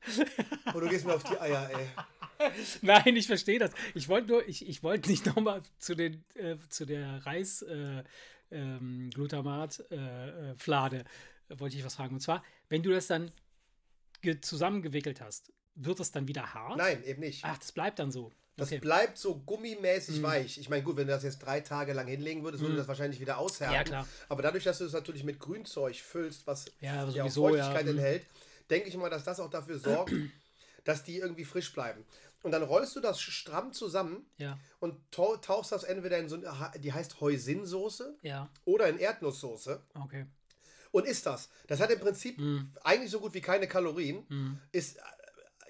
Und 0.74 0.80
du 0.80 0.88
gehst 0.88 1.04
mir 1.04 1.14
auf 1.14 1.22
die 1.24 1.38
Eier, 1.38 1.70
ey. 1.76 2.50
Nein, 2.80 3.16
ich 3.16 3.26
verstehe 3.26 3.58
das. 3.58 3.70
Ich 3.94 4.08
wollte 4.08 4.28
nur, 4.28 4.48
ich, 4.48 4.66
ich 4.66 4.82
wollte 4.82 5.10
nicht 5.10 5.26
nochmal 5.26 5.62
zu 5.78 5.94
den 5.94 6.24
äh, 6.34 6.56
zu 6.70 6.86
der 6.86 7.26
Reis 7.26 7.60
äh, 7.62 8.02
ähm, 8.50 9.10
Glutamat 9.12 9.84
äh, 9.90 9.96
äh, 10.52 10.54
Flade 10.56 11.04
wollte 11.50 11.76
ich 11.76 11.84
was 11.84 11.96
fragen. 11.96 12.14
Und 12.14 12.20
zwar, 12.20 12.42
wenn 12.70 12.82
du 12.82 12.90
das 12.92 13.08
dann 13.08 13.30
ge- 14.22 14.40
zusammengewickelt 14.40 15.20
hast, 15.20 15.52
wird 15.74 16.00
das 16.00 16.12
dann 16.12 16.28
wieder 16.28 16.54
hart? 16.54 16.78
Nein, 16.78 17.02
eben 17.04 17.20
nicht. 17.20 17.44
Ach, 17.44 17.58
das 17.58 17.72
bleibt 17.72 17.98
dann 17.98 18.10
so. 18.10 18.32
Das 18.56 18.68
Okay. 18.68 18.76
Mhm. 18.76 18.80
bleibt 18.82 19.16
so 19.18 19.36
gummimäßig 19.38 20.22
weich. 20.22 20.58
Ich 20.58 20.68
meine, 20.68 20.82
gut, 20.82 20.96
wenn 20.96 21.06
du 21.06 21.12
das 21.12 21.22
jetzt 21.22 21.38
drei 21.38 21.60
Tage 21.60 21.92
lang 21.92 22.06
hinlegen 22.06 22.42
würdest, 22.44 22.62
würde 22.62 22.76
das 22.76 22.88
wahrscheinlich 22.88 23.20
wieder 23.20 23.38
aushärten. 23.38 23.74
Ja, 23.74 23.84
klar. 23.84 24.06
Aber 24.28 24.42
dadurch, 24.42 24.64
dass 24.64 24.78
du 24.78 24.84
es 24.84 24.92
natürlich 24.92 25.24
mit 25.24 25.38
Grünzeug 25.38 25.96
füllst, 25.96 26.46
was 26.46 26.66
Ja, 26.80 27.04
auch 27.04 27.10
sowieso, 27.10 27.48
ja. 27.48 27.64
Feuchtigkeit 27.64 27.84
Mhm. 27.86 27.98
enthält, 27.98 28.26
denke 28.68 28.88
ich 28.88 28.96
mal, 28.96 29.08
dass 29.10 29.24
das 29.24 29.40
auch 29.40 29.50
dafür 29.50 29.78
sorgt, 29.78 30.12
dass 30.84 31.02
die 31.04 31.16
irgendwie 31.18 31.44
frisch 31.44 31.72
bleiben. 31.72 32.04
Und 32.42 32.52
dann 32.52 32.62
rollst 32.62 32.96
du 32.96 33.00
das 33.00 33.20
stramm 33.20 33.72
zusammen 33.72 34.24
Ja, 34.38 34.58
und 34.78 34.94
tau- 35.10 35.36
tauchst 35.36 35.72
das 35.72 35.84
entweder 35.84 36.18
in 36.18 36.28
so 36.28 36.36
eine, 36.36 36.70
die 36.80 36.92
heißt 36.92 37.20
Hoisinsoße 37.20 38.16
ja, 38.22 38.48
oder 38.64 38.88
in 38.88 38.98
Erdnusssoße 38.98 39.82
okay. 39.94 40.24
und 40.90 41.06
isst 41.06 41.26
das. 41.26 41.50
Das 41.66 41.80
hat 41.80 41.90
im 41.90 42.00
Prinzip 42.00 42.38
Mhm. 42.38 42.72
eigentlich 42.82 43.10
so 43.10 43.20
gut 43.20 43.34
wie 43.34 43.42
keine 43.42 43.68
Kalorien. 43.68 44.58
Ist 44.72 44.96
äh, 44.96 45.00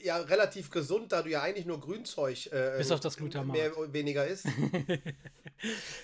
ja 0.02 0.16
relativ 0.18 0.70
gesund, 0.70 1.12
da 1.12 1.22
du 1.22 1.30
ja 1.30 1.42
eigentlich 1.42 1.66
nur 1.66 1.80
Grünzeug 1.80 2.46
äh, 2.52 2.74
Bis 2.78 2.90
auf 2.90 3.00
das 3.00 3.16
Glutamat. 3.16 3.56
mehr 3.56 3.76
oder 3.76 3.92
weniger 3.92 4.26
isst. 4.26 4.46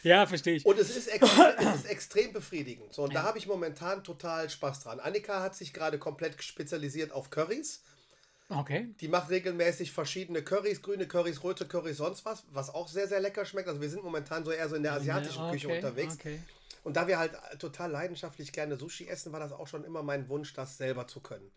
Ja, 0.02 0.26
verstehe 0.26 0.56
ich. 0.56 0.66
Und 0.66 0.78
es 0.78 0.94
ist, 0.94 1.08
extrem, 1.08 1.54
es 1.58 1.74
ist 1.76 1.86
extrem 1.86 2.32
befriedigend. 2.32 2.92
So, 2.92 3.04
und 3.04 3.14
da 3.14 3.22
habe 3.22 3.38
ich 3.38 3.46
momentan 3.46 4.04
total 4.04 4.50
Spaß 4.50 4.80
dran. 4.80 5.00
Annika 5.00 5.40
hat 5.40 5.54
sich 5.56 5.72
gerade 5.72 5.98
komplett 5.98 6.42
spezialisiert 6.42 7.12
auf 7.12 7.30
Currys. 7.30 7.82
Okay. 8.48 8.94
Die 9.00 9.08
macht 9.08 9.30
regelmäßig 9.30 9.92
verschiedene 9.92 10.42
Currys, 10.42 10.82
grüne 10.82 11.08
Currys, 11.08 11.42
rote 11.42 11.66
Currys, 11.66 11.96
sonst 11.96 12.24
was, 12.24 12.44
was 12.52 12.68
auch 12.68 12.86
sehr, 12.86 13.08
sehr 13.08 13.20
lecker 13.20 13.44
schmeckt. 13.44 13.68
Also 13.68 13.80
wir 13.80 13.88
sind 13.88 14.04
momentan 14.04 14.44
so 14.44 14.52
eher 14.52 14.68
so 14.68 14.76
in 14.76 14.82
der 14.82 14.92
asiatischen 14.92 15.42
Ja, 15.44 15.50
Küche 15.50 15.66
okay, 15.68 15.76
unterwegs. 15.76 16.14
Okay. 16.14 16.38
Und 16.84 16.96
da 16.96 17.08
wir 17.08 17.18
halt 17.18 17.32
total 17.58 17.90
leidenschaftlich 17.90 18.52
gerne 18.52 18.76
Sushi 18.76 19.08
essen, 19.08 19.32
war 19.32 19.40
das 19.40 19.52
auch 19.52 19.66
schon 19.66 19.84
immer 19.84 20.02
mein 20.04 20.28
Wunsch, 20.28 20.52
das 20.54 20.76
selber 20.76 21.08
zu 21.08 21.20
können. 21.20 21.50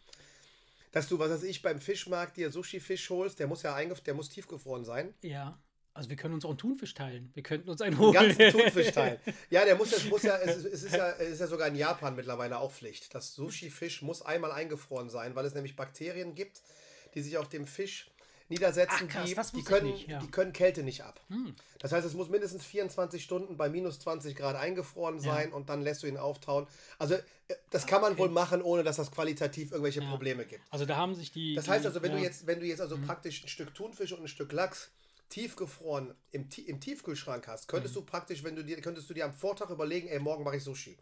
Dass 0.92 1.08
du, 1.08 1.20
was 1.20 1.30
weiß 1.30 1.44
ich, 1.44 1.62
beim 1.62 1.80
Fischmarkt 1.80 2.38
dir 2.38 2.52
Sushi-Fisch 2.52 3.10
holst, 3.10 3.40
der 3.40 3.48
muss 3.48 3.62
ja 3.64 3.76
eingef 3.76 4.02
der 4.02 4.14
muss 4.14 4.30
tiefgefroren 4.30 4.86
sein. 4.86 5.14
Ja. 5.22 5.60
Also 5.94 6.10
wir 6.10 6.16
können 6.16 6.34
uns 6.34 6.46
auch 6.46 6.50
einen 6.50 6.58
Thunfisch 6.58 6.94
teilen. 6.94 7.30
Wir 7.34 7.44
könnten 7.44 7.70
uns 7.70 7.82
einen 7.82 7.98
holen. 7.98 8.14
ganzen 8.14 8.52
Thunfisch 8.52 8.92
teilen. 8.92 9.20
Ja, 9.50 9.66
der 9.66 9.76
muss, 9.76 9.90
das 9.90 10.06
muss 10.06 10.24
ja, 10.24 10.38
es, 10.38 10.64
es 10.64 10.84
ist 10.84 10.96
ja, 10.96 11.10
es 11.12 11.32
ist 11.32 11.40
ja 11.40 11.48
sogar 11.48 11.68
in 11.68 11.76
Japan 11.76 12.16
mittlerweile 12.16 12.58
auch 12.60 12.72
Pflicht. 12.72 13.14
Das 13.14 13.34
Sushi-Fisch 13.36 14.02
muss 14.02 14.22
einmal 14.22 14.52
eingefroren 14.52 15.10
sein, 15.10 15.36
weil 15.36 15.46
es 15.46 15.54
nämlich 15.54 15.76
Bakterien 15.76 16.36
gibt, 16.36 16.62
die 17.16 17.22
sich 17.22 17.38
auf 17.38 17.50
dem 17.50 17.68
Fisch 17.68 18.09
niedersetzen, 18.50 19.08
Ach, 19.10 19.26
krass, 19.26 19.52
die, 19.52 19.58
die, 19.58 19.64
können, 19.64 19.92
nicht, 19.92 20.08
ja. 20.08 20.20
Hm. 20.20 20.26
die 20.26 20.32
können 20.32 20.54
Kälte 20.54 20.84
nicht 20.84 21.04
ab. 21.04 21.22
Das 21.80 21.92
heißt, 21.92 22.06
es 22.06 22.14
muss 22.14 22.30
mindestens 22.30 22.66
24 22.66 23.24
Stunden 23.24 23.58
bei 23.58 23.70
minus 23.70 24.00
20 24.00 24.36
Grad 24.36 24.56
eingefroren 24.56 25.20
sein 25.20 25.54
und 25.54 25.70
dann 25.70 25.82
lässt 25.82 26.04
du 26.04 26.08
ihn 26.08 26.18
auftauen. 26.18 26.68
Also 26.98 27.16
äh, 27.16 27.22
das 27.70 27.86
kann 27.86 28.02
man 28.02 28.18
wohl 28.18 28.30
machen, 28.30 28.62
ohne 28.62 28.84
dass 28.84 28.98
das 28.98 29.12
qualitativ 29.12 29.72
irgendwelche 29.72 30.02
Probleme 30.02 30.46
gibt. 30.46 30.62
Also 30.72 30.86
da 30.86 30.98
haben 30.98 31.16
sich 31.16 31.32
die. 31.32 31.56
Das 31.56 31.68
heißt 31.68 31.86
also, 31.86 32.02
wenn 32.02 32.12
ja. 32.12 32.18
du 32.18 32.24
jetzt, 32.24 32.48
wenn 32.48 32.60
du 32.60 32.66
jetzt 32.66 32.82
also 32.82 32.98
praktisch 32.98 33.44
ein 33.44 33.48
Stück 33.48 33.74
Thunfisch 33.74 34.12
und 34.14 34.22
ein 34.22 34.28
Stück 34.28 34.52
Lachs 34.52 34.92
tiefgefroren 35.30 36.16
im, 36.32 36.50
im 36.66 36.80
Tiefkühlschrank 36.80 37.48
hast, 37.48 37.68
könntest 37.68 37.96
du 37.96 38.02
praktisch, 38.02 38.44
wenn 38.44 38.56
du 38.56 38.64
dir, 38.64 38.82
könntest 38.82 39.10
du 39.10 39.14
dir 39.14 39.26
am 39.26 39.34
Vortag 39.34 39.70
überlegen, 39.70 40.08
ey, 40.08 40.20
morgen 40.20 40.44
mache 40.44 40.58
ich 40.58 40.64
Sushi. 40.64 40.98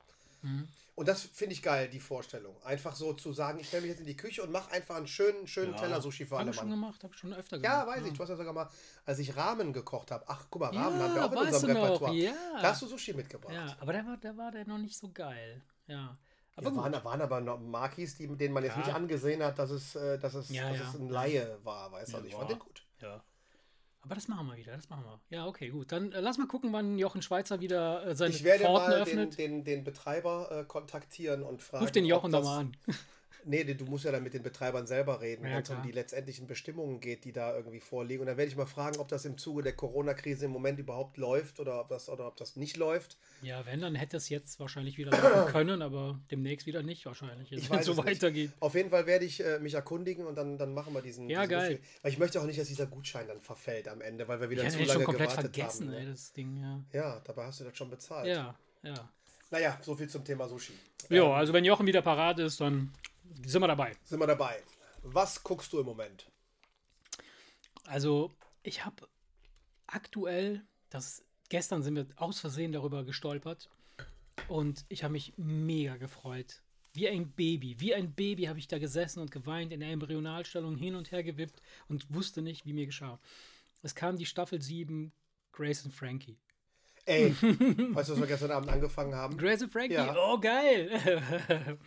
Und 0.96 1.08
das 1.08 1.22
finde 1.22 1.54
ich 1.54 1.62
geil, 1.62 1.90
die 1.90 2.00
Vorstellung. 2.00 2.56
Einfach 2.64 2.96
so 2.96 3.14
zu 3.14 3.32
sagen, 3.32 3.60
ich 3.60 3.68
stelle 3.68 3.82
mich 3.84 3.92
jetzt 3.92 4.00
in 4.00 4.08
die 4.08 4.18
Küche 4.18 4.42
und 4.42 4.52
mache 4.52 4.72
einfach 4.72 4.96
einen 4.96 5.08
schönen, 5.08 5.46
schönen 5.46 5.76
Teller 5.76 6.02
Sushi 6.02 6.26
für 6.26 6.36
Hab 6.36 6.42
alle 6.42 6.50
ich 6.52 6.56
schon 6.56 6.70
gemacht, 6.70 7.04
habe 7.04 7.14
ich 7.14 7.20
schon 7.20 7.34
öfter 7.34 7.58
Ja, 7.58 7.82
gemacht. 7.82 7.98
weiß 8.00 8.08
ich. 8.08 8.14
Du 8.14 8.24
hast 8.24 8.30
ja 8.30 8.36
sogar 8.36 8.54
mal, 8.54 8.70
als 9.06 9.20
ich 9.20 9.36
Ramen 9.38 9.74
gekocht 9.74 10.10
habe. 10.10 10.24
Ach, 10.28 10.46
guck 10.50 10.62
mal, 10.62 10.68
Ramen 10.76 11.00
Ja, 11.00 11.06
haben 11.06 11.16
wir 11.16 11.26
auch 11.26 11.32
in 11.32 11.54
unserem 11.54 11.78
Repertoire. 11.78 12.14
ja. 12.16 12.34
Da 12.62 12.70
hast 12.70 12.82
du 12.82 12.88
Sushi 12.88 13.14
mitgebracht. 13.14 13.54
Ja, 13.54 13.78
aber 13.80 13.94
der 13.94 14.06
war, 14.06 14.18
der 14.18 14.38
war 14.38 14.52
der 14.52 14.66
noch 14.66 14.80
nicht 14.80 14.98
so 14.98 15.12
geil. 15.12 15.62
Ja. 15.86 16.18
Aber 16.56 16.72
ja, 16.72 16.76
waren, 16.76 17.04
waren 17.04 17.22
aber 17.22 17.42
noch 17.42 17.60
Markis, 17.60 18.16
die, 18.16 18.28
denen 18.36 18.54
man 18.56 18.64
jetzt 18.64 18.74
ja. 18.78 18.80
nicht 18.80 18.94
angesehen 18.96 19.44
hat, 19.44 19.60
dass 19.60 19.70
es, 19.70 19.96
äh, 19.96 20.18
dass 20.18 20.34
es, 20.34 20.50
ja, 20.50 20.72
dass 20.72 20.96
es 20.96 21.00
ein 21.00 21.10
Laie 21.10 21.60
war, 21.64 21.92
weißt 21.92 22.14
du? 22.14 22.18
Also 22.18 22.28
ich 22.28 22.34
fand 22.34 22.50
den 22.50 22.60
gut. 22.60 22.84
Ja. 23.02 23.24
Aber 24.08 24.16
das 24.16 24.30
machen 24.30 24.48
wir 24.48 24.56
wieder, 24.56 24.74
das 24.74 24.90
machen 24.90 25.04
wir. 25.04 25.38
Ja, 25.38 25.48
okay, 25.48 25.68
gut. 25.68 25.92
Dann 25.92 26.14
äh, 26.14 26.22
lass 26.22 26.38
mal 26.38 26.48
gucken, 26.48 26.72
wann 26.72 26.98
Jochen 26.98 27.22
Schweizer 27.22 27.60
wieder 27.60 28.08
äh, 28.08 28.16
seine 28.16 28.34
Ich 28.34 28.42
werde 28.46 28.64
Pforten 28.64 28.90
mal 28.90 29.02
öffnet. 29.02 29.38
Den, 29.38 29.66
den, 29.66 29.66
den 29.66 29.84
Betreiber 29.84 30.50
äh, 30.50 30.64
kontaktieren 30.64 31.44
und 31.44 31.62
fragen. 31.62 31.84
Ruf 31.84 31.92
den 31.92 32.06
Jochen 32.06 32.32
doch 32.32 32.42
mal 32.42 32.60
an. 32.60 32.78
Nee, 33.48 33.64
du 33.64 33.86
musst 33.86 34.04
ja 34.04 34.12
dann 34.12 34.24
mit 34.24 34.34
den 34.34 34.44
Betreibern 34.44 34.86
selber 34.86 35.22
reden, 35.22 35.46
ja, 35.46 35.56
wenn 35.56 35.64
es 35.64 35.70
um 35.70 35.82
die 35.82 35.92
letztendlichen 35.92 36.48
Bestimmungen 36.48 37.00
geht, 37.00 37.24
die 37.24 37.32
da 37.32 37.56
irgendwie 37.56 37.80
vorliegen. 37.80 38.22
Und 38.22 38.28
dann 38.28 38.38
werde 38.38 38.52
ich 38.52 38.58
mal 38.58 38.66
fragen, 38.66 38.98
ob 39.00 39.08
das 39.08 39.24
im 39.26 39.38
Zuge 39.38 39.64
der 39.64 39.74
Corona-Krise 39.74 40.46
im 40.46 40.52
Moment 40.52 40.80
überhaupt 40.80 41.18
läuft 41.18 41.60
oder 41.60 41.80
ob, 41.80 41.88
das, 41.88 42.10
oder 42.10 42.28
ob 42.28 42.36
das 42.36 42.58
nicht 42.58 42.76
läuft. 42.76 43.18
Ja, 43.42 43.66
wenn, 43.66 43.80
dann 43.80 43.96
hätte 43.96 44.18
es 44.18 44.28
jetzt 44.30 44.60
wahrscheinlich 44.60 44.98
wieder 44.98 45.12
laufen 45.12 45.52
können, 45.52 45.82
aber 45.82 46.20
demnächst 46.30 46.68
wieder 46.68 46.84
nicht 46.84 47.06
wahrscheinlich, 47.06 47.50
wenn 47.52 47.80
es 47.80 47.86
so 47.86 47.98
weitergeht. 47.98 48.52
Auf 48.60 48.76
jeden 48.76 48.90
Fall 48.90 49.06
werde 49.06 49.26
ich 49.26 49.44
äh, 49.44 49.60
mich 49.60 49.76
erkundigen 49.76 50.26
und 50.26 50.36
dann, 50.36 50.58
dann 50.58 50.74
machen 50.74 50.94
wir 50.94 51.02
diesen. 51.02 51.30
Ja, 51.30 51.42
diesen 51.42 51.52
geil. 51.52 51.72
Lustig. 51.72 51.90
Weil 52.02 52.12
ich 52.12 52.20
möchte 52.20 52.42
auch 52.42 52.46
nicht, 52.46 52.60
dass 52.60 52.68
dieser 52.68 52.88
Gutschein 52.88 53.28
dann 53.28 53.42
verfällt 53.42 53.88
am 53.88 54.02
Ende, 54.02 54.28
weil 54.28 54.42
wir 54.42 54.50
wieder 54.50 54.64
ich 54.64 54.74
zu 54.74 54.80
lange 54.80 54.92
schon 54.92 55.04
komplett 55.06 55.30
gewartet 55.30 55.56
vergessen, 55.56 55.88
haben. 55.88 55.98
Ey, 55.98 56.06
das 56.06 56.34
Ding, 56.34 56.58
ja. 56.58 56.84
ja, 56.92 57.22
dabei 57.24 57.46
hast 57.46 57.62
du 57.62 57.64
das 57.64 57.78
schon 57.78 57.90
bezahlt. 57.90 58.28
Ja, 58.28 58.56
ja. 58.84 59.10
Naja, 59.50 59.78
so 59.82 59.96
viel 59.96 60.10
zum 60.10 60.26
Thema 60.26 60.48
Sushi. 60.48 60.74
Ja, 61.10 61.24
ähm, 61.24 61.32
also 61.32 61.54
wenn 61.54 61.64
Jochen 61.64 61.88
wieder 61.88 62.02
parat 62.02 62.40
ist, 62.40 62.60
dann 62.60 62.92
sind 63.46 63.62
wir 63.62 63.68
dabei. 63.68 63.96
Sind 64.04 64.20
wir 64.20 64.28
dabei. 64.28 64.64
Was 65.04 65.44
guckst 65.44 65.72
du 65.74 65.80
im 65.80 65.86
Moment? 65.86 66.30
Also, 67.86 68.36
ich 68.64 68.86
habe 68.86 69.08
aktuell, 69.86 70.66
das 70.90 71.24
gestern 71.50 71.84
sind 71.84 71.96
wir 71.96 72.08
aus 72.18 72.40
Versehen 72.40 72.72
darüber 72.72 73.04
gestolpert 73.04 73.70
und 74.48 74.86
ich 74.90 75.04
habe 75.04 75.14
mich 75.14 75.34
mega 75.38 75.98
gefreut. 75.98 76.62
Wie 76.94 77.08
ein 77.08 77.32
Baby, 77.32 77.80
wie 77.80 77.94
ein 77.94 78.14
Baby 78.14 78.46
habe 78.46 78.60
ich 78.60 78.68
da 78.68 78.80
gesessen 78.80 79.20
und 79.20 79.32
geweint, 79.32 79.72
in 79.72 79.80
der 79.82 79.92
Embryonalstellung 79.92 80.76
hin 80.76 80.96
und 80.96 81.12
her 81.12 81.24
gewippt 81.24 81.62
und 81.88 82.12
wusste 82.14 82.42
nicht, 82.42 82.66
wie 82.66 82.74
mir 82.74 82.86
geschah. 82.86 83.20
Es 83.84 83.94
kam 83.94 84.18
die 84.18 84.26
Staffel 84.26 84.62
7 84.62 85.12
Grace 85.52 85.86
und 85.86 85.92
Frankie. 85.92 86.38
Ey, 87.08 87.34
weißt 87.42 88.10
du, 88.10 88.14
was 88.14 88.20
wir 88.20 88.28
gestern 88.28 88.52
Abend 88.52 88.70
angefangen 88.70 89.16
haben? 89.16 89.38
Grace 89.38 89.62
and 89.62 89.72
Frankie, 89.72 89.94
ja. 89.94 90.14
oh 90.18 90.38
geil. 90.38 90.90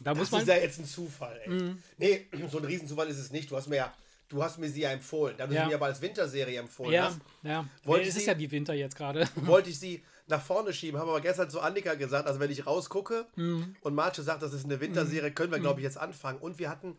da 0.00 0.10
das 0.10 0.18
muss 0.18 0.30
man 0.32 0.40
ist 0.42 0.48
ja 0.48 0.56
jetzt 0.56 0.80
ein 0.80 0.84
Zufall, 0.84 1.40
ey. 1.44 1.48
Mm. 1.48 1.78
Nee, 1.96 2.26
so 2.50 2.58
ein 2.58 2.64
Riesenzufall 2.64 3.06
ist 3.06 3.18
es 3.18 3.30
nicht. 3.30 3.48
Du 3.52 3.56
hast 3.56 3.68
mir 3.68 3.76
ja, 3.76 3.94
du 4.28 4.42
hast 4.42 4.58
mir 4.58 4.68
sie 4.68 4.80
ja 4.80 4.90
empfohlen. 4.90 5.36
Da 5.38 5.46
du 5.46 5.54
ja. 5.54 5.62
sie 5.62 5.68
mir 5.68 5.76
aber 5.76 5.86
als 5.86 6.02
Winterserie 6.02 6.58
empfohlen 6.58 6.92
ja. 6.92 7.04
hast. 7.04 7.20
Ja, 7.44 7.68
wollte 7.84 8.08
es 8.08 8.16
ist 8.16 8.26
ja 8.26 8.36
wie 8.36 8.50
Winter 8.50 8.74
jetzt 8.74 8.96
gerade. 8.96 9.28
wollte 9.36 9.70
ich 9.70 9.78
sie 9.78 10.02
nach 10.26 10.42
vorne 10.42 10.72
schieben, 10.72 10.98
habe 10.98 11.10
aber 11.10 11.20
gestern 11.20 11.48
zu 11.48 11.60
Annika 11.60 11.94
gesagt, 11.94 12.26
also 12.26 12.40
wenn 12.40 12.50
ich 12.50 12.66
rausgucke 12.66 13.26
mm. 13.36 13.62
und 13.80 13.94
Marce 13.94 14.16
sagt, 14.16 14.42
das 14.42 14.52
ist 14.52 14.64
eine 14.64 14.80
Winterserie, 14.80 15.30
können 15.30 15.52
wir, 15.52 15.60
glaube 15.60 15.78
ich, 15.78 15.84
jetzt 15.84 15.98
anfangen. 15.98 16.40
Und 16.40 16.58
wir 16.58 16.68
hatten 16.68 16.96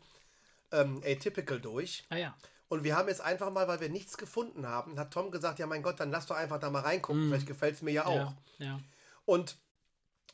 ähm, 0.71 1.01
Atypical 1.05 1.59
durch. 1.59 2.05
Ah 2.07 2.15
ja. 2.15 2.35
Und 2.67 2.83
wir 2.83 2.95
haben 2.95 3.07
jetzt 3.07 3.21
einfach 3.21 3.51
mal, 3.51 3.67
weil 3.67 3.79
wir 3.79 3.89
nichts 3.89 4.17
gefunden 4.17 4.67
haben, 4.67 4.97
hat 4.99 5.11
Tom 5.11 5.31
gesagt, 5.31 5.59
ja 5.59 5.67
mein 5.67 5.83
Gott, 5.83 5.99
dann 5.99 6.11
lass 6.11 6.25
doch 6.25 6.35
einfach 6.35 6.59
da 6.59 6.69
mal 6.69 6.81
reingucken, 6.81 7.27
mm. 7.27 7.29
vielleicht 7.29 7.47
gefällt 7.47 7.75
es 7.75 7.81
mir 7.81 7.91
ja 7.91 8.05
auch. 8.05 8.33
Ja, 8.57 8.65
ja. 8.65 8.79
Und 9.25 9.57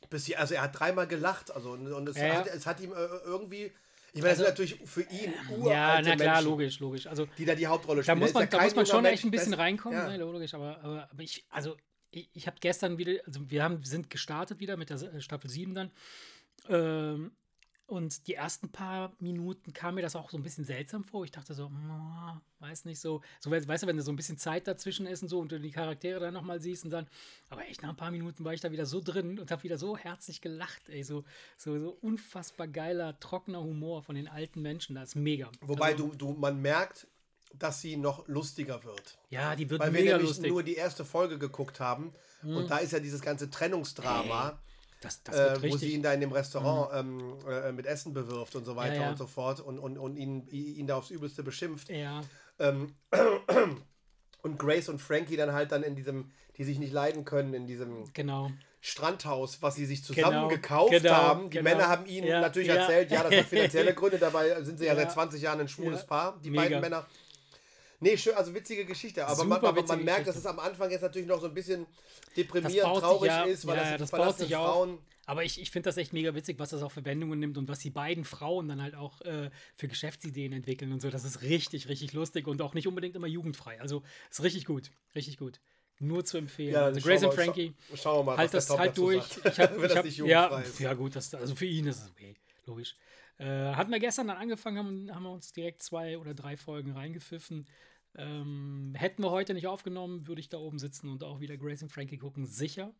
bis 0.08 0.26
hier, 0.26 0.40
also 0.40 0.54
er 0.54 0.62
hat 0.62 0.78
dreimal 0.78 1.06
gelacht, 1.06 1.50
also 1.50 1.72
und 1.72 2.08
es, 2.08 2.16
ja, 2.16 2.36
hat, 2.36 2.46
es 2.46 2.66
hat 2.66 2.80
ihm 2.80 2.92
äh, 2.92 3.06
irgendwie 3.24 3.72
ich 4.14 4.20
meine, 4.20 4.30
also, 4.30 4.44
das 4.44 4.56
sind 4.56 4.68
natürlich 4.68 4.90
für 4.90 5.02
ihn 5.02 5.32
uralte 5.48 5.70
Ja, 5.70 6.02
na 6.02 6.16
klar, 6.16 6.34
Menschen, 6.34 6.50
logisch, 6.50 6.80
logisch. 6.80 7.06
Also, 7.06 7.26
die 7.38 7.46
da 7.46 7.54
die 7.54 7.66
Hauptrolle 7.66 8.02
spielen. 8.02 8.20
Da 8.20 8.26
muss 8.26 8.34
man, 8.34 8.48
da 8.48 8.62
muss 8.62 8.74
man 8.74 8.86
schon 8.86 9.04
echt 9.06 9.24
ein 9.24 9.30
bisschen 9.30 9.54
reinkommen, 9.54 9.98
ja. 9.98 10.08
ne, 10.08 10.18
logisch, 10.18 10.52
aber, 10.52 10.78
aber, 10.82 11.08
aber 11.10 11.22
ich, 11.22 11.46
also 11.48 11.76
ich, 12.10 12.28
ich 12.34 12.46
habe 12.46 12.58
gestern 12.60 12.98
wieder, 12.98 13.22
also 13.26 13.40
wir 13.50 13.62
haben, 13.62 13.82
sind 13.84 14.10
gestartet 14.10 14.60
wieder 14.60 14.76
mit 14.76 14.90
der 14.90 15.20
Staffel 15.20 15.48
7 15.48 15.74
dann. 15.74 15.90
Ähm, 16.68 17.32
und 17.92 18.26
die 18.26 18.32
ersten 18.32 18.70
paar 18.70 19.12
Minuten 19.18 19.74
kam 19.74 19.96
mir 19.96 20.00
das 20.00 20.16
auch 20.16 20.30
so 20.30 20.38
ein 20.38 20.42
bisschen 20.42 20.64
seltsam 20.64 21.04
vor. 21.04 21.24
Ich 21.24 21.30
dachte 21.30 21.52
so, 21.52 21.70
weiß 22.58 22.86
nicht 22.86 22.98
so, 22.98 23.20
so 23.38 23.50
weißt 23.50 23.82
du, 23.82 23.86
wenn 23.86 23.98
da 23.98 24.02
so 24.02 24.10
ein 24.10 24.16
bisschen 24.16 24.38
Zeit 24.38 24.66
dazwischen 24.66 25.06
ist 25.06 25.22
und 25.22 25.28
so 25.28 25.40
und 25.40 25.52
du 25.52 25.60
die 25.60 25.70
Charaktere 25.70 26.18
dann 26.18 26.32
nochmal 26.32 26.58
siehst 26.58 26.84
und 26.86 26.90
dann, 26.90 27.06
aber 27.50 27.66
echt 27.68 27.82
nach 27.82 27.90
ein 27.90 27.96
paar 27.96 28.10
Minuten 28.10 28.46
war 28.46 28.54
ich 28.54 28.62
da 28.62 28.72
wieder 28.72 28.86
so 28.86 29.02
drin 29.02 29.38
und 29.38 29.50
habe 29.50 29.62
wieder 29.62 29.76
so 29.76 29.98
herzlich 29.98 30.40
gelacht, 30.40 30.88
ey, 30.88 31.02
so, 31.02 31.24
so, 31.58 31.78
so 31.78 31.98
unfassbar 32.00 32.66
geiler, 32.66 33.20
trockener 33.20 33.60
Humor 33.60 34.02
von 34.02 34.14
den 34.14 34.26
alten 34.26 34.62
Menschen, 34.62 34.94
das 34.94 35.10
ist 35.10 35.14
mega. 35.16 35.50
Wobei 35.60 35.92
also, 35.92 36.08
du, 36.08 36.14
du, 36.14 36.32
man 36.32 36.62
merkt, 36.62 37.06
dass 37.52 37.82
sie 37.82 37.98
noch 37.98 38.26
lustiger 38.26 38.82
wird. 38.84 39.18
Ja, 39.28 39.54
die 39.54 39.68
wird 39.68 39.82
Weil 39.82 39.90
mega 39.90 40.12
wir 40.12 40.24
nämlich 40.24 40.40
nur 40.40 40.62
die 40.62 40.76
erste 40.76 41.04
Folge 41.04 41.38
geguckt 41.38 41.78
haben 41.78 42.14
mhm. 42.40 42.56
und 42.56 42.70
da 42.70 42.78
ist 42.78 42.92
ja 42.92 43.00
dieses 43.00 43.20
ganze 43.20 43.50
Trennungsdrama. 43.50 44.52
Hey 44.52 44.71
das, 45.02 45.22
das 45.22 45.36
äh, 45.36 45.70
wo 45.70 45.76
sie 45.76 45.92
ihn 45.92 46.02
da 46.02 46.12
in 46.12 46.20
dem 46.20 46.32
Restaurant 46.32 47.06
mhm. 47.06 47.38
ähm, 47.46 47.52
äh, 47.52 47.72
mit 47.72 47.86
Essen 47.86 48.14
bewirft 48.14 48.56
und 48.56 48.64
so 48.64 48.76
weiter 48.76 48.94
ja, 48.94 49.02
ja. 49.02 49.10
und 49.10 49.18
so 49.18 49.26
fort 49.26 49.60
und, 49.60 49.78
und, 49.78 49.98
und 49.98 50.16
ihn, 50.16 50.46
ihn 50.48 50.86
da 50.86 50.96
aufs 50.96 51.10
Übelste 51.10 51.42
beschimpft. 51.42 51.90
Ja. 51.90 52.22
Ähm, 52.58 52.94
und 54.42 54.58
Grace 54.58 54.88
und 54.88 55.00
Frankie 55.00 55.36
dann 55.36 55.52
halt 55.52 55.72
dann 55.72 55.82
in 55.82 55.94
diesem, 55.94 56.30
die 56.56 56.64
sich 56.64 56.78
nicht 56.78 56.92
leiden 56.92 57.24
können, 57.24 57.52
in 57.54 57.66
diesem 57.66 58.12
genau. 58.12 58.50
Strandhaus, 58.80 59.62
was 59.62 59.76
sie 59.76 59.86
sich 59.86 60.04
zusammen 60.04 60.32
genau, 60.32 60.48
gekauft 60.48 60.90
genau, 60.90 61.10
haben. 61.10 61.50
Die 61.50 61.58
genau. 61.58 61.70
Männer 61.70 61.88
haben 61.88 62.06
ihnen 62.06 62.26
ja, 62.26 62.40
natürlich 62.40 62.68
ja. 62.68 62.74
erzählt, 62.74 63.10
ja, 63.10 63.22
das 63.22 63.34
hat 63.34 63.46
finanzielle 63.48 63.94
Gründe, 63.94 64.18
dabei 64.18 64.60
sind 64.62 64.78
sie 64.78 64.86
ja, 64.86 64.96
seit 64.96 65.12
20 65.12 65.40
Jahren 65.40 65.60
ein 65.60 65.68
schwules 65.68 66.04
Paar, 66.04 66.38
die 66.42 66.50
Mega. 66.50 66.62
beiden 66.62 66.80
Männer. 66.80 67.06
Nee, 68.02 68.16
schön, 68.16 68.34
also 68.34 68.52
witzige 68.52 68.84
Geschichte. 68.84 69.24
Aber 69.26 69.44
man, 69.44 69.64
aber 69.64 69.80
man 69.80 70.04
merkt, 70.04 70.26
dass 70.26 70.34
es 70.34 70.44
am 70.44 70.58
Anfang 70.58 70.90
jetzt 70.90 71.02
natürlich 71.02 71.28
noch 71.28 71.40
so 71.40 71.46
ein 71.46 71.54
bisschen 71.54 71.86
deprimierend, 72.36 72.98
traurig 72.98 73.28
ja, 73.30 73.44
ist, 73.44 73.64
weil 73.64 73.76
ja, 73.76 73.96
das, 73.96 74.10
das 74.10 74.20
baut 74.20 74.36
sich 74.36 74.52
Frauen. 74.52 74.94
Auf. 74.94 75.00
Aber 75.26 75.44
ich, 75.44 75.60
ich 75.60 75.70
finde 75.70 75.88
das 75.88 75.96
echt 75.98 76.12
mega 76.12 76.34
witzig, 76.34 76.58
was 76.58 76.70
das 76.70 76.82
auch 76.82 76.90
für 76.90 77.04
Wendungen 77.04 77.38
nimmt 77.38 77.56
und 77.58 77.68
was 77.68 77.78
die 77.78 77.90
beiden 77.90 78.24
Frauen 78.24 78.66
dann 78.66 78.82
halt 78.82 78.96
auch 78.96 79.20
äh, 79.20 79.50
für 79.76 79.86
Geschäftsideen 79.86 80.52
entwickeln 80.52 80.90
und 80.90 81.00
so. 81.00 81.10
Das 81.10 81.22
ist 81.22 81.42
richtig, 81.42 81.88
richtig 81.88 82.12
lustig 82.12 82.48
und 82.48 82.60
auch 82.60 82.74
nicht 82.74 82.88
unbedingt 82.88 83.14
immer 83.14 83.28
jugendfrei. 83.28 83.80
Also 83.80 84.02
ist 84.30 84.42
richtig 84.42 84.64
gut, 84.64 84.90
richtig 85.14 85.38
gut. 85.38 85.60
Nur 86.00 86.24
zu 86.24 86.38
empfehlen. 86.38 86.74
Ja, 86.74 86.86
also 86.86 87.00
Grace 87.00 87.22
und 87.22 87.34
Frankie. 87.34 87.74
Scha 87.90 87.96
schauen 87.98 88.18
wir 88.18 88.32
mal, 88.32 88.38
halt 88.38 88.52
das 88.52 88.68
halt 88.68 88.98
durch. 88.98 89.24
Ich 89.44 89.60
hab, 89.60 89.78
ich 89.84 89.96
hab, 89.96 90.04
ja, 90.26 90.58
ist. 90.58 90.80
ja, 90.80 90.92
gut, 90.94 91.14
das, 91.14 91.32
also 91.34 91.54
für 91.54 91.66
ihn 91.66 91.86
ist 91.86 92.02
es 92.02 92.10
okay, 92.10 92.34
logisch. 92.66 92.96
Äh, 93.38 93.74
hatten 93.74 93.92
wir 93.92 94.00
gestern 94.00 94.26
dann 94.28 94.36
angefangen, 94.36 94.78
haben, 94.78 95.14
haben 95.14 95.22
wir 95.22 95.30
uns 95.30 95.52
direkt 95.52 95.82
zwei 95.82 96.18
oder 96.18 96.34
drei 96.34 96.56
Folgen 96.56 96.92
reingepfiffen. 96.92 97.68
Ähm, 98.16 98.94
hätten 98.96 99.22
wir 99.22 99.30
heute 99.30 99.54
nicht 99.54 99.66
aufgenommen, 99.66 100.26
würde 100.26 100.40
ich 100.40 100.48
da 100.48 100.58
oben 100.58 100.78
sitzen 100.78 101.08
und 101.08 101.24
auch 101.24 101.40
wieder 101.40 101.56
Grace 101.56 101.82
und 101.82 101.90
Frankie 101.90 102.18
gucken, 102.18 102.46
sicher. 102.46 102.92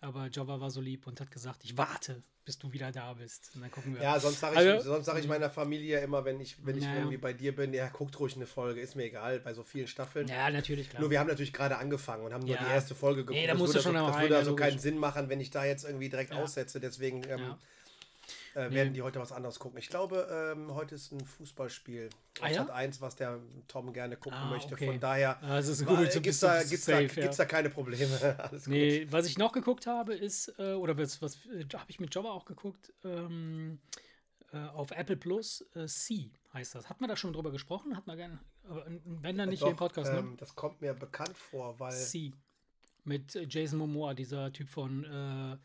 Aber 0.00 0.28
Java 0.30 0.60
war 0.60 0.70
so 0.70 0.80
lieb 0.80 1.06
und 1.06 1.20
hat 1.20 1.30
gesagt, 1.30 1.64
ich 1.64 1.78
warte, 1.78 2.22
bis 2.44 2.58
du 2.58 2.72
wieder 2.72 2.92
da 2.92 3.14
bist. 3.14 3.50
Und 3.54 3.62
dann 3.62 3.70
gucken 3.70 3.94
wir. 3.94 4.02
Ja, 4.02 4.20
sonst 4.20 4.40
sage 4.40 4.54
ich, 4.54 4.68
also, 4.68 5.00
sag 5.00 5.18
ich 5.18 5.26
meiner 5.26 5.48
Familie 5.48 6.00
immer, 6.00 6.24
wenn 6.26 6.40
ich, 6.40 6.56
wenn 6.64 6.76
ich 6.76 6.84
ja. 6.84 6.94
irgendwie 6.94 7.16
bei 7.16 7.32
dir 7.32 7.54
bin, 7.54 7.72
ja, 7.72 7.88
guckt 7.88 8.18
ruhig 8.20 8.36
eine 8.36 8.46
Folge, 8.46 8.80
ist 8.80 8.96
mir 8.96 9.04
egal, 9.04 9.40
bei 9.40 9.54
so 9.54 9.62
vielen 9.62 9.86
Staffeln. 9.86 10.28
Ja, 10.28 10.50
natürlich, 10.50 10.90
klar. 10.90 11.00
Nur 11.00 11.10
wir 11.10 11.20
haben 11.20 11.28
natürlich 11.28 11.54
gerade 11.54 11.78
angefangen 11.78 12.24
und 12.24 12.34
haben 12.34 12.44
nur 12.44 12.54
ja. 12.54 12.62
die 12.62 12.70
erste 12.70 12.94
Folge 12.94 13.22
geguckt. 13.22 13.38
Nee, 13.38 13.46
da 13.46 13.54
musst 13.54 13.74
das 13.74 13.82
du 13.82 13.88
schon 13.88 13.96
also, 13.96 14.12
das 14.12 14.20
würde 14.20 14.36
also 14.36 14.56
keinen 14.56 14.78
Sinn 14.78 14.98
machen, 14.98 15.30
wenn 15.30 15.40
ich 15.40 15.50
da 15.50 15.64
jetzt 15.64 15.84
irgendwie 15.84 16.10
direkt 16.10 16.32
ja. 16.32 16.42
aussetze. 16.42 16.80
Deswegen 16.80 17.22
ähm, 17.28 17.54
äh, 18.54 18.70
werden 18.70 18.92
die 18.94 19.02
heute 19.02 19.20
was 19.20 19.32
anderes 19.32 19.58
gucken. 19.58 19.78
Ich 19.78 19.88
glaube, 19.88 20.28
ähm, 20.30 20.74
heute 20.74 20.94
ist 20.94 21.12
ein 21.12 21.24
Fußballspiel. 21.24 22.10
Ah, 22.40 22.50
ja? 22.50 22.66
eins, 22.66 23.00
was 23.00 23.16
der 23.16 23.40
Tom 23.68 23.92
gerne 23.92 24.16
gucken 24.16 24.38
ah, 24.38 24.50
möchte. 24.50 24.74
Okay. 24.74 24.86
Von 24.86 25.00
daher 25.00 25.42
ah, 25.42 25.60
gibt 25.60 26.26
es 26.26 26.40
da, 26.40 26.62
gibt's 26.62 26.84
da, 26.86 27.02
gibt's 27.02 27.36
da 27.36 27.44
keine 27.44 27.70
Probleme. 27.70 28.38
Alles 28.50 28.66
nee, 28.66 29.00
gut. 29.00 29.12
was 29.12 29.26
ich 29.26 29.38
noch 29.38 29.52
geguckt 29.52 29.86
habe, 29.86 30.14
ist, 30.14 30.54
äh, 30.58 30.74
oder 30.74 30.96
was, 30.96 31.20
was 31.20 31.36
äh, 31.46 31.66
habe 31.74 31.90
ich 31.90 32.00
mit 32.00 32.14
Java 32.14 32.30
auch 32.30 32.44
geguckt, 32.44 32.92
ähm, 33.04 33.80
äh, 34.52 34.58
auf 34.68 34.90
Apple 34.92 35.16
Plus, 35.16 35.64
äh, 35.74 35.86
C 35.86 36.30
heißt 36.52 36.76
das. 36.76 36.88
Hat 36.88 37.00
man 37.00 37.10
da 37.10 37.16
schon 37.16 37.32
drüber 37.32 37.50
gesprochen? 37.50 37.96
Hat 37.96 38.06
man 38.06 38.16
gerne, 38.16 38.38
wenn 39.04 39.36
dann 39.36 39.48
nicht 39.48 39.62
Doch, 39.62 39.66
hier 39.66 39.72
im 39.72 39.76
Podcast, 39.76 40.12
ähm, 40.12 40.30
ne? 40.30 40.36
Das 40.38 40.54
kommt 40.54 40.80
mir 40.80 40.94
bekannt 40.94 41.36
vor, 41.36 41.78
weil. 41.80 41.92
C. 41.92 42.32
Mit 43.06 43.34
Jason 43.52 43.80
Momoa, 43.80 44.14
dieser 44.14 44.50
Typ 44.50 44.70
von, 44.70 45.04
äh, 45.04 45.58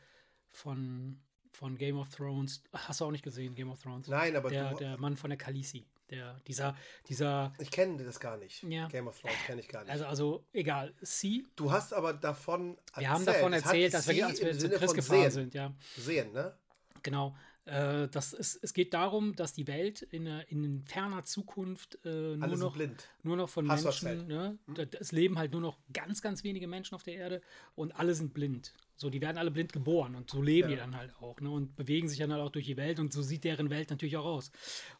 von 0.51 1.21
von 1.59 1.77
Game 1.77 1.97
of 1.97 2.07
Thrones. 2.09 2.63
Hast 2.71 3.01
du 3.01 3.05
auch 3.05 3.11
nicht 3.11 3.23
gesehen, 3.23 3.53
Game 3.53 3.69
of 3.69 3.81
Thrones? 3.81 4.07
Nein, 4.07 4.35
aber 4.35 4.49
der, 4.49 4.69
du, 4.71 4.77
der 4.77 4.97
Mann 4.97 5.17
von 5.17 5.29
der 5.29 5.37
Khaleesi. 5.37 5.85
Der, 6.09 6.39
dieser, 6.47 6.75
dieser. 7.07 7.53
Ich 7.59 7.69
kenne 7.69 8.03
das 8.03 8.19
gar 8.19 8.37
nicht. 8.37 8.63
Ja. 8.63 8.87
Game 8.87 9.07
of 9.07 9.19
Thrones 9.19 9.35
kenne 9.45 9.61
ich 9.61 9.67
gar 9.67 9.83
nicht. 9.83 9.91
Also, 9.91 10.05
also 10.05 10.43
egal. 10.53 10.93
Sie. 11.01 11.45
Du 11.55 11.71
hast 11.71 11.93
aber 11.93 12.13
davon 12.13 12.77
erzählt. 12.77 12.97
Wir 12.97 13.09
haben 13.09 13.25
davon 13.25 13.53
erzählt, 13.53 13.93
dass 13.93 14.07
wir, 14.07 14.25
als 14.25 14.41
wir 14.41 14.57
zu 14.57 14.69
Chris 14.69 14.93
gefahren 14.93 15.21
sehen. 15.23 15.31
sind, 15.31 15.53
ja. 15.53 15.73
Sehen, 15.97 16.31
ne? 16.31 16.55
Genau. 17.03 17.35
Äh, 17.65 18.07
das 18.07 18.33
ist, 18.33 18.63
es 18.63 18.73
geht 18.73 18.93
darum, 18.93 19.35
dass 19.35 19.53
die 19.53 19.67
Welt 19.67 20.01
in, 20.01 20.25
in 20.25 20.83
ferner 20.85 21.25
Zukunft 21.25 21.99
äh, 22.05 22.37
nur, 22.37 22.57
noch, 22.57 22.77
nur 23.23 23.35
noch 23.35 23.49
von 23.49 23.69
Hast 23.69 23.83
Menschen, 23.83 24.27
ne? 24.27 24.57
Hm? 24.65 24.87
es 24.97 25.11
leben 25.11 25.37
halt 25.37 25.51
nur 25.51 25.61
noch 25.61 25.77
ganz, 25.93 26.21
ganz 26.21 26.43
wenige 26.43 26.67
Menschen 26.67 26.95
auf 26.95 27.03
der 27.03 27.15
Erde 27.15 27.41
und 27.75 27.91
alle 27.91 28.15
sind 28.15 28.33
blind. 28.33 28.73
So, 28.99 29.09
die 29.09 29.21
werden 29.21 29.37
alle 29.37 29.49
blind 29.49 29.71
geboren 29.71 30.13
und 30.15 30.29
so 30.29 30.41
leben 30.41 30.69
ja. 30.69 30.75
die 30.75 30.81
dann 30.81 30.97
halt 30.97 31.15
auch 31.21 31.39
ne? 31.39 31.49
und 31.49 31.77
bewegen 31.77 32.09
sich 32.09 32.19
dann 32.19 32.33
halt 32.33 32.41
auch 32.41 32.51
durch 32.51 32.65
die 32.65 32.75
Welt 32.75 32.99
und 32.99 33.13
so 33.13 33.21
sieht 33.21 33.45
deren 33.45 33.69
Welt 33.69 33.89
natürlich 33.89 34.17
auch 34.17 34.25
aus. 34.25 34.51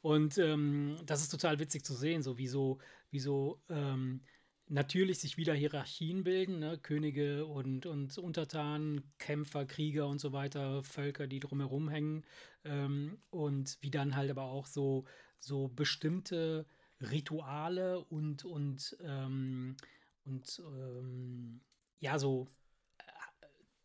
Und 0.01 0.37
ähm, 0.37 0.95
das 1.05 1.21
ist 1.21 1.29
total 1.29 1.59
witzig 1.59 1.83
zu 1.83 1.93
sehen, 1.93 2.23
so 2.23 2.37
wie 2.37 2.47
so, 2.47 2.79
wie 3.11 3.19
so 3.19 3.61
ähm, 3.69 4.21
natürlich 4.69 5.19
sich 5.19 5.35
wieder 5.35 5.53
Hierarchien 5.53 6.23
bilden, 6.23 6.59
ne? 6.59 6.77
Könige 6.77 7.45
und, 7.45 7.85
und 7.85 8.17
Untertanen, 8.17 9.11
Kämpfer, 9.17 9.65
Krieger 9.65 10.07
und 10.07 10.19
so 10.19 10.31
weiter, 10.31 10.81
Völker, 10.83 11.27
die 11.27 11.41
drumherum 11.41 11.89
hängen. 11.89 12.23
Ähm, 12.63 13.17
und 13.31 13.77
wie 13.81 13.91
dann 13.91 14.15
halt 14.15 14.31
aber 14.31 14.43
auch 14.43 14.67
so, 14.67 15.03
so 15.39 15.67
bestimmte 15.67 16.65
Rituale 17.01 17.99
und, 18.05 18.45
und, 18.45 18.95
ähm, 19.03 19.75
und 20.23 20.61
ähm, 20.65 21.61
ja, 21.99 22.17
so 22.17 22.47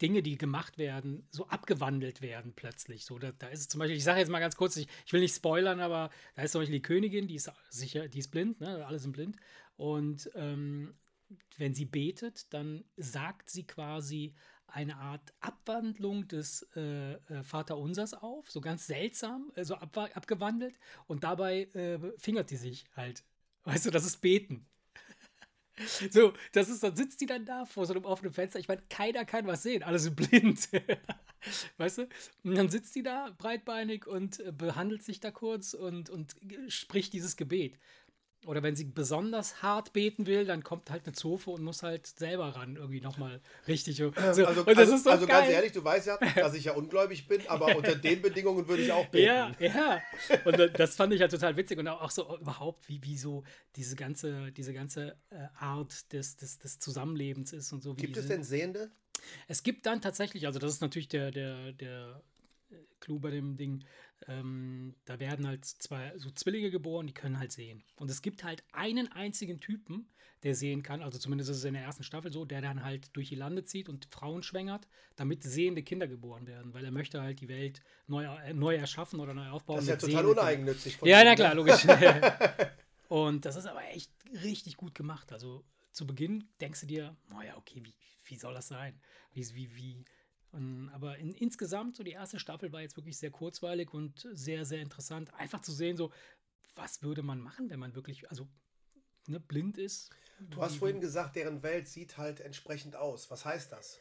Dinge, 0.03 0.23
die 0.23 0.37
gemacht 0.37 0.79
werden, 0.79 1.27
so 1.31 1.47
abgewandelt 1.49 2.21
werden 2.21 2.53
plötzlich. 2.55 3.05
So, 3.05 3.19
da, 3.19 3.33
da 3.33 3.49
ist 3.49 3.71
zum 3.71 3.79
Beispiel, 3.79 3.97
ich 3.97 4.05
sage 4.05 4.21
jetzt 4.21 4.29
mal 4.31 4.41
ganz 4.41 4.57
kurz, 4.57 4.77
ich, 4.77 4.89
ich, 5.07 5.13
will 5.13 5.21
nicht 5.21 5.35
spoilern, 5.35 5.81
aber 5.81 6.11
da 6.35 6.43
ist 6.43 6.53
zum 6.53 6.61
Beispiel 6.61 6.79
die 6.79 6.83
Königin, 6.83 7.29
die 7.29 7.37
ist 7.37 7.51
sicher, 7.71 8.09
die 8.09 8.19
ist 8.19 8.31
blind, 8.31 8.61
ne? 8.61 8.85
alle 8.87 8.99
sind 8.99 9.13
blind. 9.13 9.37
Und 9.77 10.31
ähm, 10.35 10.95
wenn 11.57 11.75
sie 11.75 11.85
betet, 11.85 12.53
dann 12.53 12.85
sagt 12.97 13.51
sie 13.51 13.67
quasi 13.67 14.35
eine 14.67 14.97
Art 14.97 15.33
Abwandlung 15.41 16.27
des 16.27 16.69
äh, 16.75 17.13
äh 17.13 17.45
Vaterunsers 17.45 18.15
auf, 18.15 18.51
so 18.51 18.61
ganz 18.61 18.87
seltsam, 18.87 19.53
äh, 19.55 19.65
so 19.65 19.77
ab, 19.77 19.97
abgewandelt. 19.97 20.75
Und 21.07 21.23
dabei 21.23 21.63
äh, 21.75 21.99
fingert 22.19 22.49
sie 22.49 22.57
sich 22.57 22.85
halt. 22.97 23.25
Weißt 23.63 23.87
du, 23.87 23.91
das 23.91 24.05
ist 24.05 24.21
Beten. 24.21 24.67
So, 26.11 26.33
das 26.53 26.69
ist, 26.69 26.83
dann 26.83 26.95
sitzt 26.95 27.21
die 27.21 27.27
dann 27.27 27.45
da 27.45 27.65
vor 27.65 27.87
so 27.87 27.95
einem 27.95 28.05
offenen 28.05 28.33
Fenster. 28.33 28.61
Ich 28.61 28.69
meine, 28.69 28.83
keiner 28.89 29.25
kann 29.25 29.47
was 29.47 29.63
sehen, 29.63 29.83
alle 29.83 29.99
sind 29.99 30.15
blind. 30.15 30.69
weißt 31.79 31.99
du? 31.99 32.09
Und 32.45 32.57
dann 32.57 32.69
sitzt 32.69 32.95
die 32.95 33.03
da 33.03 33.35
breitbeinig 33.37 34.07
und 34.07 34.41
äh, 34.41 34.53
behandelt 34.53 35.03
sich 35.03 35.21
da 35.21 35.31
kurz 35.31 35.75
und, 35.75 36.11
und 36.11 36.37
spricht 36.69 37.13
dieses 37.13 37.37
Gebet. 37.37 37.79
Oder 38.47 38.63
wenn 38.63 38.77
sie 38.77 38.85
besonders 38.85 39.63
hart 39.63 39.93
beten 39.93 40.27
will, 40.27 40.45
dann 40.45 40.63
kommt 40.63 40.91
halt 40.91 41.07
eine 41.07 41.15
Zofe 41.15 41.51
und 41.51 41.63
muss 41.63 41.83
halt 41.83 42.07
selber 42.07 42.57
ran, 42.57 42.77
irgendwie 42.77 43.01
nochmal 43.01 43.41
richtig. 43.67 43.97
So. 43.97 44.13
Also, 44.17 44.47
also, 44.47 44.97
so 44.97 45.11
also 45.11 45.27
ganz 45.27 45.49
ehrlich, 45.49 45.73
du 45.73 45.83
weißt 45.83 46.07
ja, 46.07 46.19
dass 46.37 46.55
ich 46.55 46.65
ja 46.65 46.73
ungläubig 46.73 47.27
bin, 47.27 47.43
aber 47.49 47.77
unter 47.77 47.95
den 47.95 48.23
Bedingungen 48.23 48.69
würde 48.69 48.83
ich 48.83 48.93
auch 48.93 49.07
beten. 49.07 49.27
Ja, 49.27 49.53
ja. 49.59 50.03
Und 50.45 50.59
das 50.79 50.97
fand 50.97 51.13
ich 51.13 51.21
ja 51.21 51.29
total 51.29 51.57
witzig 51.57 51.79
und 51.79 51.89
auch 51.89 52.11
so 52.11 52.39
überhaupt, 52.39 52.89
wie, 52.89 53.03
wie 53.03 53.17
so 53.17 53.45
diese 53.77 53.97
ganze, 53.97 54.53
diese 54.53 54.73
ganze 54.73 55.17
äh, 55.31 55.47
Art 55.59 56.13
des, 56.13 56.37
des, 56.37 56.59
des 56.59 56.79
Zusammenlebens 56.79 57.53
ist 57.53 57.73
und 57.73 57.83
so. 57.83 57.95
Gibt 57.95 58.17
es 58.17 58.29
denn 58.29 58.43
Sehende? 58.43 58.91
Es 59.49 59.63
gibt 59.63 59.87
dann 59.87 60.01
tatsächlich, 60.01 60.47
also 60.47 60.59
das 60.59 60.73
ist 60.73 60.81
natürlich 60.81 61.09
der, 61.09 61.31
der, 61.31 61.73
der 61.73 62.23
Clou 63.01 63.19
bei 63.19 63.31
dem 63.31 63.57
Ding, 63.57 63.85
ähm, 64.27 64.95
da 65.05 65.21
werden 65.21 65.47
halt 65.47 65.65
zwei 65.65 66.17
so 66.17 66.31
Zwillinge 66.31 66.71
geboren, 66.71 67.07
die 67.07 67.15
können 67.15 67.39
halt 67.39 67.53
sehen. 67.53 67.83
Und 67.97 68.11
es 68.11 68.23
gibt 68.23 68.45
halt 68.45 68.65
einen 68.73 69.11
einzigen 69.13 69.61
Typen, 69.61 70.09
der 70.43 70.55
sehen 70.55 70.83
kann, 70.83 71.03
also 71.03 71.19
zumindest 71.19 71.51
ist 71.51 71.59
es 71.59 71.65
in 71.65 71.75
der 71.75 71.83
ersten 71.83 72.03
Staffel 72.03 72.31
so, 72.33 72.45
der 72.45 72.61
dann 72.61 72.85
halt 72.85 73.17
durch 73.17 73.31
die 73.31 73.35
Lande 73.35 73.65
zieht 73.65 73.89
und 73.89 74.07
Frauen 74.11 74.43
schwängert, 74.43 74.87
damit 75.17 75.43
sehende 75.43 75.83
Kinder 75.83 76.07
geboren 76.07 76.47
werden, 76.47 76.75
weil 76.75 76.85
er 76.85 76.91
möchte 76.91 77.23
halt 77.23 77.41
die 77.41 77.49
Welt 77.49 77.81
neu, 78.07 78.25
äh, 78.25 78.53
neu 78.53 78.77
erschaffen 78.77 79.21
oder 79.21 79.33
neu 79.33 79.49
aufbauen. 79.49 79.77
Das 79.77 80.03
ist 80.03 80.09
ja 80.13 80.21
total 80.21 80.27
uneigennützig. 80.27 80.97
Von 80.99 81.09
ja, 81.09 81.25
na 81.25 81.35
klar, 81.35 81.51
ne? 81.51 81.57
logisch. 81.57 81.87
und 83.09 83.45
das 83.47 83.57
ist 83.57 83.67
aber 83.67 83.85
echt 83.91 84.13
richtig 84.43 84.77
gut 84.77 84.95
gemacht. 84.95 85.33
Also 85.33 85.65
zu 85.93 86.07
Beginn 86.07 86.45
denkst 86.61 86.81
du 86.81 86.87
dir, 86.87 87.17
naja, 87.31 87.57
okay, 87.57 87.81
wie, 87.83 87.95
wie 88.25 88.37
soll 88.37 88.53
das 88.53 88.69
sein? 88.69 89.01
Wie, 89.33 89.47
wie, 89.55 89.75
wie, 89.75 90.05
und, 90.55 90.89
aber 90.91 91.19
in, 91.19 91.35
insgesamt, 91.35 91.97
so 91.97 92.03
die 92.03 92.13
erste 92.13 92.39
Staffel 92.39 92.73
war 92.73 92.81
jetzt 92.81 92.97
wirklich 92.97 93.19
sehr 93.19 93.31
kurzweilig 93.31 93.93
und 93.93 94.27
sehr, 94.33 94.65
sehr 94.65 94.81
interessant. 94.81 95.33
Einfach 95.35 95.61
zu 95.61 95.73
sehen, 95.73 95.97
so, 95.97 96.13
was 96.75 97.03
würde 97.03 97.23
man 97.23 97.41
machen, 97.41 97.71
wenn 97.71 97.81
man 97.81 97.95
wirklich, 97.95 98.29
also 98.31 98.47
ne, 99.27 99.41
blind 99.41 99.79
ist. 99.79 100.11
Du 100.51 100.63
hast 100.63 100.77
vorhin 100.77 101.01
gesagt, 101.01 101.37
deren 101.37 101.63
Welt 101.63 101.89
sieht 101.89 102.17
halt 102.19 102.41
entsprechend 102.41 102.97
aus. 102.97 103.31
Was 103.31 103.45
heißt 103.45 103.73
das? 103.73 103.99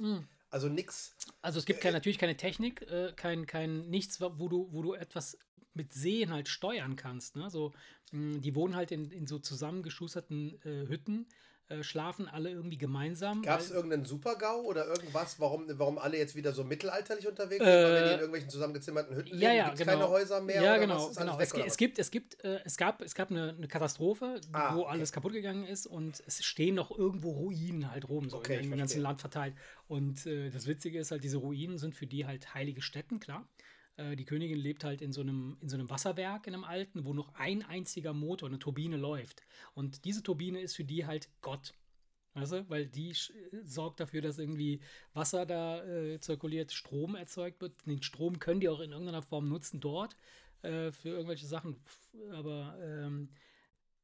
Mhm. 0.00 0.26
Also 0.50 0.68
nix. 0.68 1.16
Also 1.42 1.58
es 1.58 1.66
gibt 1.66 1.80
kein, 1.80 1.92
natürlich 1.92 2.18
keine 2.18 2.36
Technik, 2.36 2.82
äh, 2.82 3.12
kein, 3.14 3.46
kein 3.46 3.88
nichts, 3.88 4.20
wo 4.20 4.48
du, 4.48 4.68
wo 4.72 4.82
du 4.82 4.94
etwas 4.94 5.38
mit 5.74 5.92
Sehen 5.92 6.30
halt 6.30 6.48
steuern 6.48 6.96
kannst. 6.96 7.36
Ne? 7.36 7.50
So, 7.50 7.72
mh, 8.12 8.38
die 8.38 8.54
wohnen 8.54 8.76
halt 8.76 8.92
in, 8.92 9.10
in 9.10 9.26
so 9.26 9.38
zusammengeschusterten 9.38 10.60
äh, 10.62 10.88
Hütten 10.88 11.26
äh, 11.68 11.82
schlafen 11.82 12.28
alle 12.28 12.50
irgendwie 12.50 12.78
gemeinsam. 12.78 13.42
Gab 13.42 13.60
es 13.60 13.70
irgendeinen 13.70 14.04
Super-GAU 14.04 14.62
oder 14.62 14.86
irgendwas, 14.86 15.40
warum, 15.40 15.66
warum 15.78 15.98
alle 15.98 16.16
jetzt 16.16 16.36
wieder 16.36 16.52
so 16.52 16.62
mittelalterlich 16.62 17.26
unterwegs 17.26 17.64
sind? 17.64 17.72
Äh, 17.72 17.82
weil 17.84 18.04
die 18.04 18.12
in 18.12 18.18
irgendwelchen 18.18 18.50
zusammengezimmerten 18.50 19.16
Hütten 19.16 19.38
ja, 19.38 19.50
leben, 19.50 19.58
ja, 19.58 19.64
gibt 19.66 19.78
genau. 19.78 19.92
keine 19.92 20.08
Häuser 20.08 20.40
mehr? 20.40 20.62
Ja, 20.62 20.76
genau. 20.76 21.10
genau. 21.10 21.38
Es, 21.40 21.52
es, 21.52 21.76
gibt, 21.76 21.98
es, 21.98 22.10
gibt, 22.10 22.44
äh, 22.44 22.60
es, 22.64 22.76
gab, 22.76 23.00
es 23.00 23.14
gab 23.14 23.30
eine, 23.30 23.54
eine 23.56 23.66
Katastrophe, 23.66 24.40
ah, 24.52 24.76
wo 24.76 24.82
okay. 24.82 24.90
alles 24.92 25.10
kaputt 25.10 25.32
gegangen 25.32 25.66
ist 25.66 25.86
und 25.86 26.22
es 26.26 26.44
stehen 26.44 26.76
noch 26.76 26.96
irgendwo 26.96 27.30
Ruinen 27.30 27.90
halt 27.90 28.08
rum, 28.08 28.30
so 28.30 28.36
okay, 28.36 28.60
im 28.62 28.76
ganzen 28.76 29.02
Land 29.02 29.20
verteilt. 29.20 29.54
Und 29.88 30.24
äh, 30.26 30.50
das 30.50 30.66
Witzige 30.66 30.98
ist 31.00 31.10
halt, 31.10 31.24
diese 31.24 31.38
Ruinen 31.38 31.78
sind 31.78 31.94
für 31.94 32.06
die 32.06 32.26
halt 32.26 32.54
heilige 32.54 32.82
Stätten, 32.82 33.18
klar. 33.18 33.46
Äh, 33.96 34.16
die 34.16 34.24
Königin 34.24 34.58
lebt 34.58 34.84
halt 34.84 35.02
in 35.02 35.12
so, 35.12 35.20
einem, 35.20 35.56
in 35.60 35.68
so 35.68 35.76
einem 35.76 35.90
Wasserwerk, 35.90 36.46
in 36.46 36.54
einem 36.54 36.64
alten, 36.64 37.04
wo 37.04 37.14
noch 37.14 37.34
ein 37.34 37.62
einziger 37.62 38.12
Motor, 38.12 38.48
eine 38.48 38.58
Turbine 38.58 38.96
läuft. 38.96 39.42
Und 39.74 40.04
diese 40.04 40.22
Turbine 40.22 40.60
ist 40.60 40.76
für 40.76 40.84
die 40.84 41.06
halt 41.06 41.28
Gott. 41.40 41.74
Weißt 42.34 42.52
du? 42.52 42.68
Weil 42.68 42.86
die 42.86 43.14
sorgt 43.64 44.00
dafür, 44.00 44.20
dass 44.20 44.38
irgendwie 44.38 44.80
Wasser 45.14 45.46
da 45.46 45.82
äh, 45.84 46.20
zirkuliert, 46.20 46.72
Strom 46.72 47.14
erzeugt 47.14 47.62
wird. 47.62 47.86
Den 47.86 48.02
Strom 48.02 48.38
können 48.38 48.60
die 48.60 48.68
auch 48.68 48.80
in 48.80 48.92
irgendeiner 48.92 49.22
Form 49.22 49.48
nutzen 49.48 49.80
dort 49.80 50.16
äh, 50.60 50.92
für 50.92 51.08
irgendwelche 51.08 51.46
Sachen. 51.46 51.76
Aber 52.32 52.76
ähm, 52.82 53.30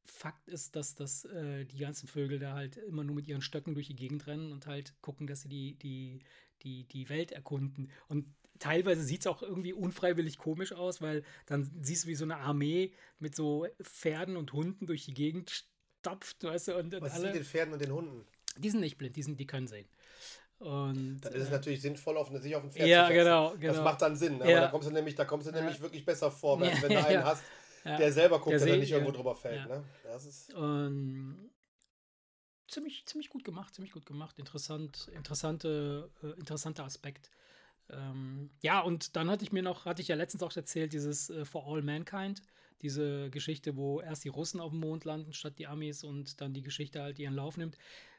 Fakt 0.05 0.49
ist, 0.49 0.75
dass, 0.75 0.95
dass 0.95 1.25
äh, 1.25 1.65
die 1.65 1.77
ganzen 1.77 2.07
Vögel 2.07 2.39
da 2.39 2.55
halt 2.55 2.77
immer 2.77 3.03
nur 3.03 3.15
mit 3.15 3.27
ihren 3.27 3.41
Stöcken 3.41 3.73
durch 3.73 3.87
die 3.87 3.95
Gegend 3.95 4.25
rennen 4.27 4.51
und 4.51 4.65
halt 4.65 4.95
gucken, 5.01 5.27
dass 5.27 5.43
sie 5.43 5.49
die, 5.49 5.75
die, 5.75 6.19
die, 6.63 6.85
die 6.85 7.09
Welt 7.09 7.31
erkunden. 7.31 7.89
Und 8.07 8.25
teilweise 8.59 9.03
sieht 9.03 9.21
es 9.21 9.27
auch 9.27 9.41
irgendwie 9.41 9.73
unfreiwillig 9.73 10.37
komisch 10.37 10.73
aus, 10.73 11.01
weil 11.01 11.23
dann 11.45 11.69
siehst 11.81 12.05
du, 12.05 12.07
wie 12.07 12.15
so 12.15 12.25
eine 12.25 12.37
Armee 12.37 12.93
mit 13.19 13.35
so 13.35 13.67
Pferden 13.81 14.37
und 14.37 14.53
Hunden 14.53 14.85
durch 14.85 15.05
die 15.05 15.13
Gegend 15.13 15.65
stapft, 15.99 16.43
weißt 16.43 16.69
du, 16.69 16.77
und, 16.77 16.93
und 16.93 17.01
Was 17.01 17.13
alle, 17.13 17.27
mit 17.27 17.35
den 17.35 17.45
Pferden 17.45 17.73
und 17.73 17.81
den 17.81 17.91
Hunden? 17.91 18.25
Die 18.57 18.69
sind 18.69 18.81
nicht 18.81 18.97
blind, 18.97 19.15
die, 19.15 19.23
sind, 19.23 19.39
die 19.39 19.47
können 19.47 19.67
sehen. 19.67 19.87
Und, 20.59 21.19
dann 21.21 21.33
ist 21.33 21.43
es 21.43 21.49
äh, 21.49 21.51
natürlich 21.51 21.81
sinnvoll, 21.81 22.15
auf, 22.17 22.29
sich 22.29 22.55
auf 22.55 22.63
ein 22.63 22.71
Pferd 22.71 22.87
ja, 22.87 23.07
zu 23.07 23.13
Genau, 23.13 23.53
genau. 23.59 23.73
Das 23.73 23.83
macht 23.83 24.01
dann 24.01 24.15
Sinn, 24.15 24.41
aber 24.41 24.49
ja. 24.49 24.61
da 24.61 24.67
kommst 24.67 24.87
du 24.87 24.93
nämlich, 24.93 25.15
da 25.15 25.25
kommst 25.25 25.47
du 25.47 25.51
nämlich 25.51 25.81
wirklich 25.81 26.05
besser 26.05 26.31
vor, 26.31 26.59
wenn, 26.59 26.69
wenn 26.81 26.91
du 26.91 27.05
einen 27.05 27.23
hast, 27.23 27.43
der 27.83 28.13
selber 28.13 28.37
guckt, 28.39 28.51
der 28.51 28.59
dass 28.59 28.67
er 28.67 28.77
nicht 28.77 28.91
irgendwo 28.91 29.11
drüber 29.11 29.35
fällt. 29.35 29.67
Ne? 29.67 29.83
Das 30.03 30.25
ist 30.25 30.53
und 30.53 31.49
ziemlich, 32.67 33.05
ziemlich 33.05 33.29
gut 33.29 33.43
gemacht, 33.43 33.73
ziemlich 33.73 33.93
gut 33.93 34.05
gemacht. 34.05 34.39
Interessant, 34.39 35.09
interessante, 35.13 36.09
äh, 36.23 36.39
interessanter 36.39 36.85
Aspekt. 36.85 37.29
Ähm, 37.89 38.49
ja, 38.61 38.79
und 38.79 39.15
dann 39.15 39.29
hatte 39.29 39.43
ich 39.43 39.51
mir 39.51 39.63
noch, 39.63 39.85
hatte 39.85 40.01
ich 40.01 40.07
ja 40.07 40.15
letztens 40.15 40.43
auch 40.43 40.55
erzählt, 40.55 40.93
dieses 40.93 41.29
äh, 41.29 41.45
For 41.45 41.67
All 41.67 41.81
Mankind 41.81 42.41
diese 42.83 43.29
Geschichte, 43.29 43.75
wo 43.77 44.01
erst 44.01 44.25
die 44.25 44.29
Russen 44.29 44.59
auf 44.59 44.71
dem 44.71 44.81
Mond 44.81 45.05
landen 45.05 45.33
statt 45.33 45.53
die 45.57 45.67
Amis 45.67 46.03
und 46.03 46.41
dann 46.41 46.53
die 46.53 46.61
Geschichte 46.61 47.01
halt 47.01 47.17
ihren 47.17 47.33
Lauf 47.33 47.57
nimmt. 47.57 47.77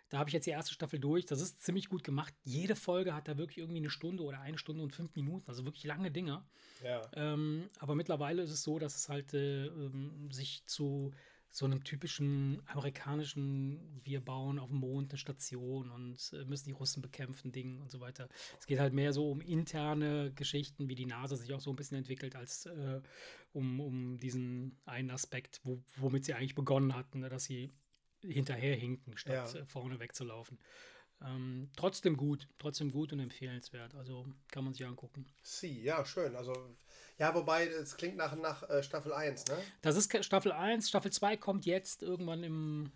Da 0.08 0.18
habe 0.18 0.30
ich 0.30 0.34
jetzt 0.34 0.46
die 0.46 0.50
erste 0.50 0.72
Staffel 0.72 0.98
durch. 0.98 1.26
Das 1.26 1.40
ist 1.40 1.62
ziemlich 1.62 1.88
gut 1.88 2.02
gemacht. 2.02 2.34
Jede 2.44 2.76
Folge 2.76 3.14
hat 3.14 3.28
da 3.28 3.36
wirklich 3.36 3.58
irgendwie 3.58 3.78
eine 3.78 3.90
Stunde 3.90 4.22
oder 4.22 4.40
eine 4.40 4.58
Stunde 4.58 4.82
und 4.82 4.92
fünf 4.92 5.14
Minuten. 5.16 5.48
Also 5.48 5.64
wirklich 5.64 5.84
lange 5.84 6.10
Dinger. 6.10 6.46
Ja. 6.82 7.02
Ähm, 7.14 7.68
aber 7.78 7.94
mittlerweile 7.94 8.42
ist 8.42 8.50
es 8.50 8.62
so, 8.62 8.78
dass 8.78 8.96
es 8.96 9.08
halt 9.08 9.34
äh, 9.34 9.66
ähm, 9.66 10.30
sich 10.30 10.64
zu 10.66 11.12
so 11.54 11.66
einem 11.66 11.84
typischen 11.84 12.60
amerikanischen, 12.66 14.00
wir 14.02 14.20
bauen 14.20 14.58
auf 14.58 14.70
dem 14.70 14.78
Mond 14.78 15.12
eine 15.12 15.18
Station 15.18 15.88
und 15.88 16.32
äh, 16.32 16.44
müssen 16.46 16.66
die 16.66 16.72
Russen 16.72 17.00
bekämpfen, 17.00 17.52
Ding 17.52 17.80
und 17.80 17.92
so 17.92 18.00
weiter. 18.00 18.28
Es 18.58 18.66
geht 18.66 18.80
halt 18.80 18.92
mehr 18.92 19.12
so 19.12 19.30
um 19.30 19.40
interne 19.40 20.32
Geschichten, 20.34 20.88
wie 20.88 20.96
die 20.96 21.06
NASA 21.06 21.36
sich 21.36 21.54
auch 21.54 21.60
so 21.60 21.70
ein 21.70 21.76
bisschen 21.76 21.96
entwickelt, 21.96 22.34
als 22.34 22.66
äh, 22.66 23.00
um, 23.52 23.78
um 23.78 24.18
diesen 24.18 24.80
einen 24.84 25.12
Aspekt, 25.12 25.60
wo, 25.62 25.80
womit 25.94 26.24
sie 26.24 26.34
eigentlich 26.34 26.56
begonnen 26.56 26.96
hatten, 26.96 27.20
ne, 27.20 27.28
dass 27.28 27.44
sie 27.44 27.72
hinterherhinken, 28.20 29.16
statt 29.16 29.54
ja. 29.54 29.60
Äh, 29.60 29.64
vorne 29.64 30.00
wegzulaufen. 30.00 30.58
Ähm, 31.24 31.70
trotzdem 31.76 32.16
gut, 32.16 32.48
trotzdem 32.58 32.90
gut 32.90 33.12
und 33.12 33.20
empfehlenswert. 33.20 33.94
Also 33.94 34.26
kann 34.50 34.64
man 34.64 34.74
sich 34.74 34.84
angucken. 34.86 35.26
Sie, 35.42 35.82
ja, 35.82 36.04
schön. 36.04 36.36
Also, 36.36 36.52
ja, 37.18 37.34
wobei, 37.34 37.66
es 37.66 37.96
klingt 37.96 38.16
nach, 38.16 38.36
nach 38.36 38.68
äh, 38.68 38.82
Staffel 38.82 39.12
1, 39.12 39.46
ne? 39.46 39.56
Das 39.82 39.96
ist 39.96 40.24
Staffel 40.24 40.52
1. 40.52 40.88
Staffel 40.88 41.12
2 41.12 41.36
kommt 41.36 41.64
jetzt 41.64 42.02
irgendwann 42.02 42.42
im 42.42 42.92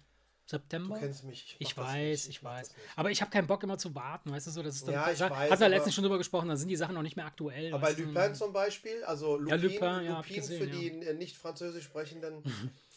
September. 0.48 0.94
Du 0.94 1.00
kennst 1.00 1.24
mich. 1.24 1.56
Ich, 1.58 1.70
ich 1.70 1.76
weiß, 1.76 2.24
ich, 2.24 2.30
ich 2.30 2.44
weiß. 2.44 2.74
Aber 2.96 3.10
ich 3.10 3.20
habe 3.20 3.30
keinen 3.30 3.46
Bock 3.46 3.62
immer 3.62 3.76
zu 3.76 3.94
warten, 3.94 4.30
weißt 4.30 4.46
du 4.46 4.50
so? 4.50 4.62
Das 4.62 4.76
ist 4.76 4.88
dann, 4.88 4.94
ja, 4.94 5.10
ich 5.10 5.18
da, 5.18 5.30
weiß. 5.30 5.50
Hat 5.50 5.60
er 5.60 5.68
letztens 5.68 5.94
schon 5.94 6.04
drüber 6.04 6.18
gesprochen, 6.18 6.48
da 6.48 6.56
sind 6.56 6.68
die 6.68 6.76
Sachen 6.76 6.94
noch 6.94 7.02
nicht 7.02 7.16
mehr 7.16 7.26
aktuell. 7.26 7.72
Aber 7.72 7.82
bei 7.82 7.92
Lupin 7.92 8.34
zum 8.34 8.52
Beispiel, 8.52 9.04
also 9.04 9.36
Lupin, 9.36 9.48
ja, 9.48 9.56
Lupin, 9.56 9.80
ja, 10.06 10.16
Lupin 10.16 10.36
gesehen, 10.36 10.58
für 10.58 10.66
die 10.66 10.90
nicht 11.14 11.36
französisch 11.36 11.84
sprechenden 11.84 12.42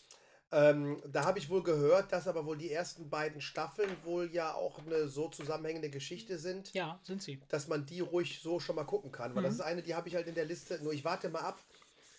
Ähm, 0.54 1.02
da 1.08 1.24
habe 1.24 1.39
ich 1.39 1.49
wohl 1.49 1.64
gehört, 1.64 2.12
dass 2.12 2.28
aber 2.28 2.45
wohl 2.45 2.58
die 2.58 2.72
ersten 2.72 3.10
beiden 3.10 3.39
Staffeln 3.39 3.89
wohl 4.04 4.30
ja 4.34 4.54
auch 4.54 4.80
eine 4.86 5.08
so 5.08 5.30
zusammenhängende 5.30 5.89
Geschichte 5.89 6.38
sind. 6.38 6.74
Ja, 6.74 6.99
sind 7.04 7.24
sie. 7.24 7.39
Dass 7.47 7.70
man 7.70 7.86
die 7.86 8.02
ruhig 8.02 8.41
so 8.41 8.60
schon 8.60 8.76
mal 8.76 8.84
gucken 8.84 9.14
kann. 9.14 9.34
Weil 9.34 9.43
mhm. 9.43 9.45
das 9.45 9.56
ist 9.56 9.62
eine, 9.62 9.82
die 9.82 9.95
habe 9.95 10.10
ich 10.10 10.16
halt 10.16 10.28
in 10.28 10.36
der 10.36 10.45
Liste. 10.45 10.80
Nur 10.84 10.91
ich 10.91 11.06
warte 11.06 11.30
mal 11.30 11.39
ab. 11.39 11.62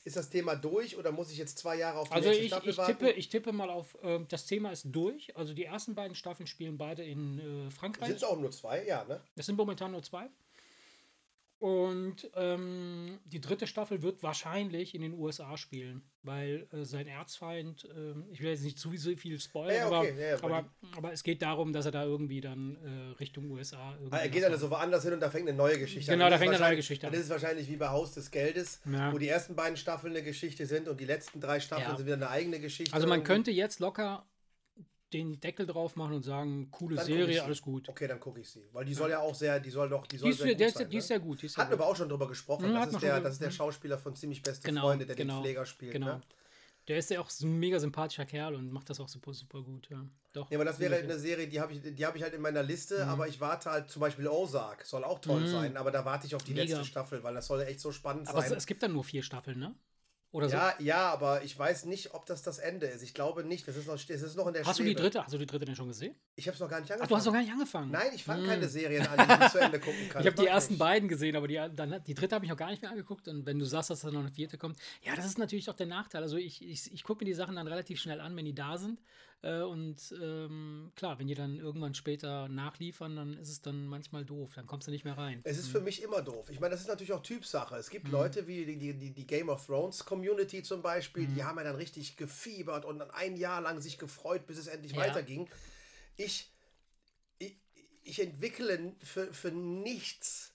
ist 0.05 0.17
das 0.17 0.31
Thema 0.31 0.57
durch 0.57 0.97
oder 0.97 1.13
muss 1.13 1.31
ich 1.31 1.37
jetzt 1.37 1.59
zwei 1.59 1.77
Jahre 1.77 1.99
auf 1.99 2.09
die 2.09 2.15
also 2.15 2.29
nächste 2.31 2.45
ich, 2.45 2.51
Staffel 2.53 2.71
ich 2.71 2.79
warten? 2.79 2.99
Tippe, 2.99 3.11
ich 3.11 3.29
tippe 3.29 3.53
mal 3.53 3.69
auf, 3.69 3.99
äh, 4.03 4.21
das 4.29 4.47
Thema 4.47 4.73
ist 4.73 4.87
durch. 4.91 5.37
Also 5.37 5.53
die 5.53 5.65
ersten 5.65 5.95
beiden 5.95 6.15
Staffeln 6.15 6.47
spielen 6.47 6.79
beide 6.79 7.05
in 7.05 7.39
äh, 7.39 7.71
Frankreich. 7.71 8.09
Sind 8.09 8.17
es 8.17 8.25
auch 8.25 8.39
nur 8.39 8.51
zwei, 8.51 8.87
ja, 8.87 9.05
ne? 9.05 9.21
Es 9.37 9.45
sind 9.45 9.57
momentan 9.57 9.93
nur 9.93 10.03
zwei. 10.03 10.31
Und 11.59 12.31
ähm, 12.35 13.21
die 13.25 13.41
dritte 13.41 13.69
Staffel 13.69 14.03
wird 14.03 14.23
wahrscheinlich 14.25 14.97
in 14.97 15.03
den 15.03 15.13
USA 15.13 15.57
spielen, 15.57 16.03
weil 16.25 16.67
äh, 16.73 16.85
sein 16.85 17.07
Erzfeind, 17.07 17.85
äh, 17.85 18.33
ich 18.33 18.41
will 18.41 18.51
jetzt 18.51 18.63
nicht 18.63 18.79
zu 18.79 18.91
viel 18.91 19.41
spoilern, 19.41 19.77
ja, 19.77 19.87
okay, 19.87 20.11
aber, 20.11 20.21
ja, 20.21 20.37
aber, 20.43 20.71
aber, 20.97 21.13
es 21.13 21.23
geht 21.23 21.43
darum, 21.43 21.73
dass 21.73 21.87
er 21.87 21.93
da 21.93 22.05
irgendwie 22.05 22.41
dann 22.41 22.77
äh, 22.77 23.19
Richtung 23.19 23.51
USA. 23.51 23.97
Ah, 24.11 24.19
er 24.19 24.29
geht 24.29 24.43
dann 24.43 24.57
so 24.59 24.71
woanders 24.71 25.03
hin 25.03 25.13
und 25.13 25.21
da 25.21 25.31
fängt 25.31 25.49
eine 25.49 25.57
neue 25.57 25.79
Geschichte 25.79 26.13
genau, 26.13 26.27
an. 26.27 26.31
Genau, 26.31 26.37
da 26.37 26.39
fängt 26.39 26.55
eine 26.55 26.65
neue 26.65 26.77
Geschichte 26.77 27.07
an. 27.07 27.13
Das 27.13 27.23
ist 27.23 27.31
wahrscheinlich 27.31 27.69
wie 27.69 27.77
bei 27.77 27.89
Haus 27.89 28.15
des 28.15 28.31
Geldes, 28.31 28.81
ja. 28.91 29.13
wo 29.13 29.19
die 29.19 29.29
ersten 29.29 29.57
beiden 29.57 29.77
Staffeln 29.77 30.13
eine 30.13 30.23
Geschichte 30.23 30.67
sind 30.67 30.89
und 30.89 31.01
die 31.01 31.07
letzten 31.07 31.41
drei 31.41 31.61
Staffeln 31.61 31.97
sind 31.97 32.07
wieder 32.07 32.17
eine 32.17 32.31
eigene 32.31 32.61
Geschichte. 32.61 32.95
Also 32.95 33.09
man 33.09 33.25
könnte 33.25 33.51
jetzt 33.51 33.81
locker 33.81 34.25
den 35.13 35.41
Deckel 35.41 35.67
drauf 35.67 35.97
machen 35.97 36.15
und 36.15 36.23
sagen, 36.23 36.71
coole 36.71 36.97
dann 36.97 37.07
Serie, 37.07 37.43
alles 37.43 37.63
gut. 37.63 37.89
Okay, 37.89 38.07
dann 38.07 38.21
gucke 38.21 38.41
ich 38.41 38.51
sie. 38.51 38.63
Weil 38.73 38.85
die 38.85 38.95
soll 38.95 39.11
ja 39.11 39.21
auch 39.21 39.35
sehr, 39.35 39.61
die 39.61 39.71
soll 39.71 39.89
doch, 39.89 40.07
die 40.07 40.17
soll 40.17 40.31
die 40.31 40.33
ist, 40.33 40.39
sehr, 40.39 40.55
gut 40.55 40.75
sein, 40.75 40.91
die 40.91 40.97
ist 40.97 41.09
sehr 41.09 41.21
gut. 41.21 41.43
Die 41.43 41.47
ist 41.47 41.57
Hatten 41.57 41.71
wir 41.71 41.79
aber 41.79 41.87
auch 41.87 41.97
schon 41.97 42.09
drüber 42.09 42.29
gesprochen. 42.29 42.71
Mhm, 42.71 42.75
das, 42.75 42.93
ist 42.93 43.03
der, 43.03 43.21
das 43.21 43.33
ist 43.35 43.43
der 43.43 43.51
Schauspieler 43.51 43.99
von 43.99 44.15
Ziemlich 44.15 44.43
Beste 44.43 44.69
genau, 44.69 44.83
Freunde, 44.83 45.07
der 45.07 45.17
genau, 45.17 45.37
den 45.37 45.43
Pfleger 45.43 45.67
spielt. 45.67 45.93
Genau. 45.93 46.07
Ne? 46.07 46.21
Der 46.89 46.99
ist 46.99 47.11
ja 47.11 47.21
auch 47.21 47.31
ein 47.41 47.59
mega 47.61 47.79
sympathischer 47.79 48.25
Kerl 48.25 48.57
und 48.57 48.73
macht 48.73 48.91
das 48.91 48.99
auch 48.99 49.09
super, 49.09 49.33
super 49.33 49.63
gut. 49.63 49.89
Ja, 49.89 50.05
Doch, 50.33 50.51
ja 50.51 50.59
aber 50.59 50.65
das 50.65 50.81
wäre 50.81 50.97
eine 50.97 51.17
Serie, 51.17 51.47
die 51.47 51.61
habe 51.61 51.73
ich, 51.73 52.05
hab 52.05 52.17
ich 52.17 52.23
halt 52.23 52.35
in 52.35 52.41
meiner 52.41 52.63
Liste, 52.63 53.05
mhm. 53.05 53.11
aber 53.11 53.29
ich 53.29 53.41
warte 53.41 53.71
halt 53.71 53.89
zum 53.89 54.01
Beispiel 54.01 54.27
Ozark, 54.27 54.85
soll 54.85 55.05
auch 55.05 55.21
toll 55.21 55.43
mhm. 55.43 55.47
sein, 55.47 55.77
aber 55.77 55.93
da 55.93 56.05
warte 56.05 56.27
ich 56.27 56.35
auf 56.35 56.43
die 56.43 56.55
mega. 56.55 56.65
letzte 56.65 56.85
Staffel, 56.85 57.23
weil 57.23 57.35
das 57.35 57.47
soll 57.47 57.61
echt 57.63 57.79
so 57.79 57.93
spannend 57.93 58.27
aber 58.27 58.41
sein. 58.41 58.47
Aber 58.49 58.57
es, 58.57 58.65
es, 58.65 58.67
gibt 58.67 58.83
dann 58.83 58.95
nur 58.95 59.05
vier 59.05 59.23
Staffeln, 59.23 59.61
ne? 59.61 59.77
Oder 60.33 60.49
so? 60.49 60.57
Ja, 60.57 60.75
ja, 60.79 61.13
aber 61.13 61.45
ich 61.45 61.59
weiß 61.59 61.85
nicht, 61.85 62.15
ob 62.15 62.25
das 62.25 62.43
das 62.43 62.59
Ende 62.59 62.87
ist. 62.87 63.03
Ich 63.03 63.13
glaube 63.13 63.45
nicht. 63.45 63.69
Das 63.69 63.77
ist 63.77 63.87
noch, 63.87 63.97
das 64.03 64.23
ist 64.23 64.35
noch 64.35 64.47
in 64.47 64.55
der 64.55 64.65
Hast 64.65 64.79
Schwebe. 64.79 64.89
du 64.89 64.97
die 64.97 65.03
dritte? 65.03 65.23
Hast 65.23 65.35
du 65.35 65.39
die 65.39 65.45
dritte 65.45 65.67
denn 65.67 65.77
schon 65.77 65.89
gesehen? 65.89 66.15
Ich 66.37 66.47
habe 66.47 66.55
es 66.55 66.61
noch 66.61 66.71
gar 66.71 66.81
nicht 66.81 66.91
angefangen. 66.91 67.05
Ach, 67.05 67.09
du 67.09 67.17
hast 67.17 67.27
noch 67.27 67.33
gar 67.35 67.43
nicht 67.43 67.53
angefangen? 67.53 67.91
Nein, 67.91 68.13
ich 68.15 68.25
fange 68.25 68.43
hm. 68.43 68.49
keine 68.49 68.69
Serien 68.69 69.07
an, 69.07 69.29
die 69.29 69.45
ich 69.45 69.51
zu 69.53 69.59
Ende 69.59 69.79
gucken 69.79 70.09
kann. 70.09 70.23
Ich 70.23 70.27
habe 70.27 70.37
die 70.41 70.47
ersten 70.47 70.73
nicht. 70.73 70.81
beiden 70.81 71.09
gesehen, 71.11 71.37
aber 71.37 71.49
die, 71.49 71.61
dann, 71.77 72.03
die 72.07 72.15
dritte 72.15 72.35
habe 72.35 72.47
ich 72.47 72.51
noch 72.51 72.57
gar 72.57 72.71
nicht 72.71 72.81
mehr 72.81 72.91
angeguckt. 72.91 73.29
Und 73.29 73.45
wenn 73.45 73.59
du 73.59 73.67
sagst, 73.67 73.91
dass 73.91 74.01
da 74.01 74.11
noch 74.11 74.21
eine 74.21 74.31
vierte 74.31 74.57
kommt, 74.57 74.79
ja, 75.03 75.15
das 75.15 75.27
ist 75.27 75.39
natürlich 75.39 75.69
auch 75.69 75.77
der 75.77 75.87
Nachteil. 75.87 76.23
Also 76.23 76.39
ich, 76.39 76.67
ich, 76.67 76.91
ich 76.91 77.05
gucke 77.05 77.25
mir 77.25 77.29
die 77.29 77.35
Sachen 77.35 77.57
dann 77.57 77.69
relativ 77.69 78.01
schnell 78.01 78.21
an, 78.23 78.35
wenn 78.35 78.47
die 78.47 78.55
da 78.55 78.79
sind. 78.79 79.03
Äh, 79.43 79.63
und 79.63 80.15
ähm, 80.23 80.93
klar, 80.95 81.19
wenn 81.19 81.27
die 81.27 81.35
dann 81.35 81.59
irgendwann 81.59 81.95
später 81.95 82.49
nachliefern, 82.49 83.17
dann 83.17 83.37
ist 83.37 83.49
es 83.49 83.61
dann 83.61 83.87
manchmal 83.87 84.25
doof. 84.25 84.53
Dann 84.55 84.67
kommst 84.67 84.87
du 84.87 84.93
nicht 84.93 85.05
mehr 85.05 85.19
rein. 85.19 85.41
Es 85.45 85.59
ist 85.59 85.69
mhm. 85.69 85.73
für 85.73 85.81
mich 85.81 86.03
immer 86.03 86.23
doof. 86.23 86.49
Ich 86.51 86.61
meine, 86.61 86.73
das 86.73 86.83
ist 86.83 86.89
natürlich 86.89 87.13
auch 87.13 87.23
Typsache. 87.23 87.77
Es 87.77 87.91
gibt 87.91 88.07
mhm. 88.07 88.13
Leute 88.13 88.47
wie 88.47 88.65
die, 88.65 88.97
die, 88.97 89.13
die, 89.13 89.27
Game 89.27 89.49
of 89.49 89.67
Thrones 89.67 90.05
Community 90.05 90.63
zum 90.63 90.81
Beispiel, 90.81 91.27
mhm. 91.27 91.35
die 91.35 91.45
haben 91.45 91.59
ja 91.59 91.65
dann 91.65 91.77
richtig 91.77 92.17
gefiebert 92.17 92.85
und 92.85 93.01
dann 93.01 93.11
ein 93.11 93.37
Jahr 93.37 93.61
lang 93.61 93.81
sich 93.81 93.99
gefreut, 93.99 94.47
bis 94.47 94.59
es 94.59 94.69
endlich 94.69 94.93
ja. 94.93 94.99
weiterging. 94.99 95.51
Ich, 96.17 96.53
ich, 97.39 97.57
ich 98.05 98.21
entwickle 98.21 98.95
für, 99.03 99.33
für 99.33 99.51
nichts 99.51 100.53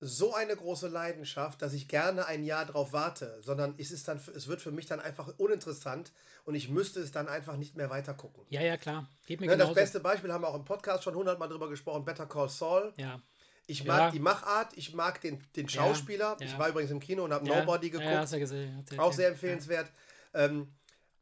so 0.00 0.34
eine 0.34 0.54
große 0.54 0.88
Leidenschaft, 0.88 1.62
dass 1.62 1.72
ich 1.72 1.88
gerne 1.88 2.26
ein 2.26 2.44
Jahr 2.44 2.66
drauf 2.66 2.92
warte, 2.92 3.40
sondern 3.42 3.74
es 3.78 3.90
ist 3.90 4.08
dann, 4.08 4.20
es 4.34 4.46
wird 4.46 4.60
für 4.60 4.70
mich 4.70 4.86
dann 4.86 5.00
einfach 5.00 5.32
uninteressant 5.38 6.12
und 6.46 6.54
ich 6.54 6.68
müsste 6.70 7.00
es 7.00 7.10
dann 7.12 7.28
einfach 7.28 7.56
nicht 7.56 7.76
mehr 7.76 7.90
weiter 7.90 8.14
gucken. 8.14 8.44
Ja, 8.50 8.62
ja, 8.62 8.76
klar. 8.76 9.08
Geht 9.26 9.40
mir 9.40 9.46
ja, 9.46 9.56
ne, 9.56 9.64
das 9.64 9.74
beste 9.74 10.00
Beispiel 10.00 10.32
haben 10.32 10.42
wir 10.42 10.48
auch 10.48 10.54
im 10.54 10.64
Podcast 10.64 11.02
schon 11.02 11.14
hundertmal 11.14 11.48
drüber 11.48 11.68
gesprochen, 11.68 12.04
Better 12.04 12.26
Call 12.26 12.48
Saul. 12.48 12.94
Ja. 12.96 13.20
Ich 13.66 13.84
mag 13.84 13.98
ja. 13.98 14.10
die 14.12 14.20
Machart, 14.20 14.72
ich 14.76 14.94
mag 14.94 15.20
den, 15.20 15.42
den 15.56 15.68
Schauspieler. 15.68 16.36
Ja, 16.38 16.46
ich 16.46 16.56
war 16.56 16.68
übrigens 16.68 16.92
im 16.92 17.00
Kino 17.00 17.24
und 17.24 17.32
habe 17.32 17.44
Nobody 17.44 17.90
geguckt. 17.90 18.08
Ja, 18.08 18.20
hast 18.20 18.32
du 18.32 18.38
gesehen. 18.38 18.84
Auch 18.96 19.12
sehr 19.12 19.28
empfehlenswert. 19.28 19.90
Ähm, 20.34 20.68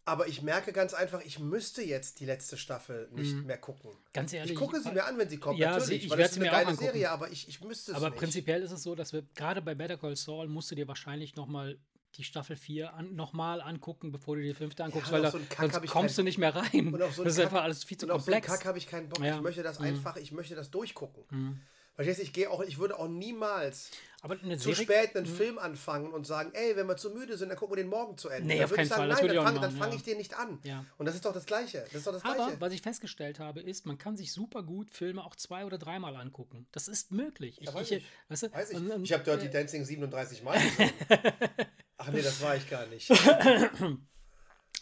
aber 0.04 0.28
ich 0.28 0.42
merke 0.42 0.74
ganz 0.74 0.92
einfach, 0.92 1.22
ich 1.24 1.38
müsste 1.38 1.82
jetzt 1.82 2.20
die 2.20 2.26
letzte 2.26 2.58
Staffel 2.58 3.08
nicht 3.12 3.34
mhm. 3.34 3.46
mehr 3.46 3.56
gucken. 3.56 3.90
Ganz 4.12 4.34
ehrlich. 4.34 4.52
Ich 4.52 4.58
gucke 4.58 4.78
sie 4.78 4.92
mir 4.92 5.06
an, 5.06 5.16
wenn 5.16 5.30
sie 5.30 5.38
kommt. 5.38 5.58
Ja, 5.58 5.78
natürlich, 5.78 6.04
ich 6.04 6.10
weil 6.10 6.18
das 6.18 6.32
ist 6.32 6.36
eine 6.36 6.50
geile. 6.50 6.74
Serie, 6.74 7.10
aber 7.10 7.30
ich, 7.30 7.48
ich 7.48 7.62
müsste 7.62 7.92
es 7.92 7.96
Aber 7.96 8.10
nicht. 8.10 8.18
prinzipiell 8.18 8.62
ist 8.62 8.72
es 8.72 8.82
so, 8.82 8.94
dass 8.94 9.14
wir 9.14 9.22
gerade 9.34 9.62
bei 9.62 9.74
Better 9.74 9.96
Call 9.96 10.16
Saul 10.16 10.48
musst 10.48 10.70
du 10.70 10.74
dir 10.74 10.86
wahrscheinlich 10.86 11.36
nochmal 11.36 11.78
die 12.16 12.24
Staffel 12.24 12.56
4 12.56 12.94
an, 12.94 13.14
nochmal 13.14 13.60
angucken, 13.60 14.12
bevor 14.12 14.36
du 14.36 14.42
die 14.42 14.54
fünfte 14.54 14.84
anguckst, 14.84 15.08
ja, 15.08 15.14
weil 15.14 15.22
da, 15.22 15.30
so 15.30 15.38
sonst 15.38 15.86
kommst 15.88 16.18
du 16.18 16.22
nicht 16.22 16.38
mehr 16.38 16.54
rein. 16.54 16.90
So 17.14 17.24
das 17.24 17.34
ist 17.34 17.36
Kack, 17.36 17.46
einfach 17.46 17.62
alles 17.62 17.84
viel 17.84 17.98
zu 17.98 18.06
komplex. 18.06 18.46
Auf 18.46 18.52
so 18.52 18.56
Kack 18.56 18.66
habe 18.66 18.78
ich 18.78 18.86
keinen 18.86 19.08
Bock. 19.08 19.24
Ja. 19.24 19.36
Ich 19.36 19.42
möchte 19.42 19.62
das 19.62 19.78
mhm. 19.78 19.86
einfach, 19.86 20.16
ich 20.16 20.32
möchte 20.32 20.54
das 20.54 20.70
durchgucken. 20.70 21.24
Mhm. 21.30 21.60
Verstehst 21.94 22.20
ich 22.20 22.32
gehe 22.32 22.50
auch, 22.50 22.60
ich 22.60 22.78
würde 22.78 22.98
auch 22.98 23.06
niemals 23.06 23.90
zu 24.58 24.74
spät 24.74 25.14
einen 25.14 25.30
mhm. 25.30 25.36
Film 25.36 25.58
anfangen 25.58 26.12
und 26.12 26.26
sagen, 26.26 26.50
ey, 26.52 26.74
wenn 26.74 26.88
wir 26.88 26.96
zu 26.96 27.10
müde 27.10 27.36
sind, 27.36 27.50
dann 27.50 27.58
gucken 27.58 27.76
wir 27.76 27.82
den 27.82 27.90
morgen 27.90 28.18
zu 28.18 28.30
Ende. 28.30 28.48
Nee, 28.48 28.56
dann 28.56 28.64
auf 28.64 28.72
keinen 28.72 28.88
sagen, 28.88 29.12
Fall. 29.12 29.26
Nein, 29.26 29.36
dann 29.36 29.60
fange 29.60 29.78
fang 29.78 29.92
ich 29.92 30.02
den 30.02 30.18
nicht 30.18 30.34
an. 30.34 30.58
Ja. 30.64 30.84
Und 30.98 31.06
das 31.06 31.14
ist 31.14 31.24
doch 31.24 31.32
das 31.32 31.46
Gleiche. 31.46 31.84
Das 31.84 31.94
ist 31.94 32.06
doch 32.06 32.12
das 32.12 32.24
Aber 32.24 32.34
Gleiche. 32.34 32.60
was 32.60 32.72
ich 32.72 32.82
festgestellt 32.82 33.38
habe, 33.38 33.60
ist, 33.60 33.86
man 33.86 33.96
kann 33.96 34.16
sich 34.16 34.32
super 34.32 34.64
gut 34.64 34.90
Filme 34.90 35.22
auch 35.22 35.36
zwei 35.36 35.64
oder 35.64 35.78
dreimal 35.78 36.16
angucken. 36.16 36.66
Das 36.72 36.88
ist 36.88 37.12
möglich. 37.12 37.58
Ich, 37.60 37.68
ja, 37.68 37.74
weiß 37.74 37.90
ich, 37.92 38.04
weißt 38.28 38.42
du, 38.42 38.52
weiß 38.52 38.70
ich. 38.70 38.76
Und, 38.78 38.90
und, 38.90 39.04
ich 39.04 39.12
habe 39.12 39.22
Dirty 39.22 39.46
äh, 39.46 39.50
Dancing 39.50 39.84
37 39.84 40.42
Mal 40.42 40.58
gesehen. 40.58 40.90
Ach 42.06 42.12
nee, 42.12 42.22
das 42.22 42.40
war 42.42 42.56
ich 42.56 42.68
gar 42.68 42.86
nicht. 42.86 43.10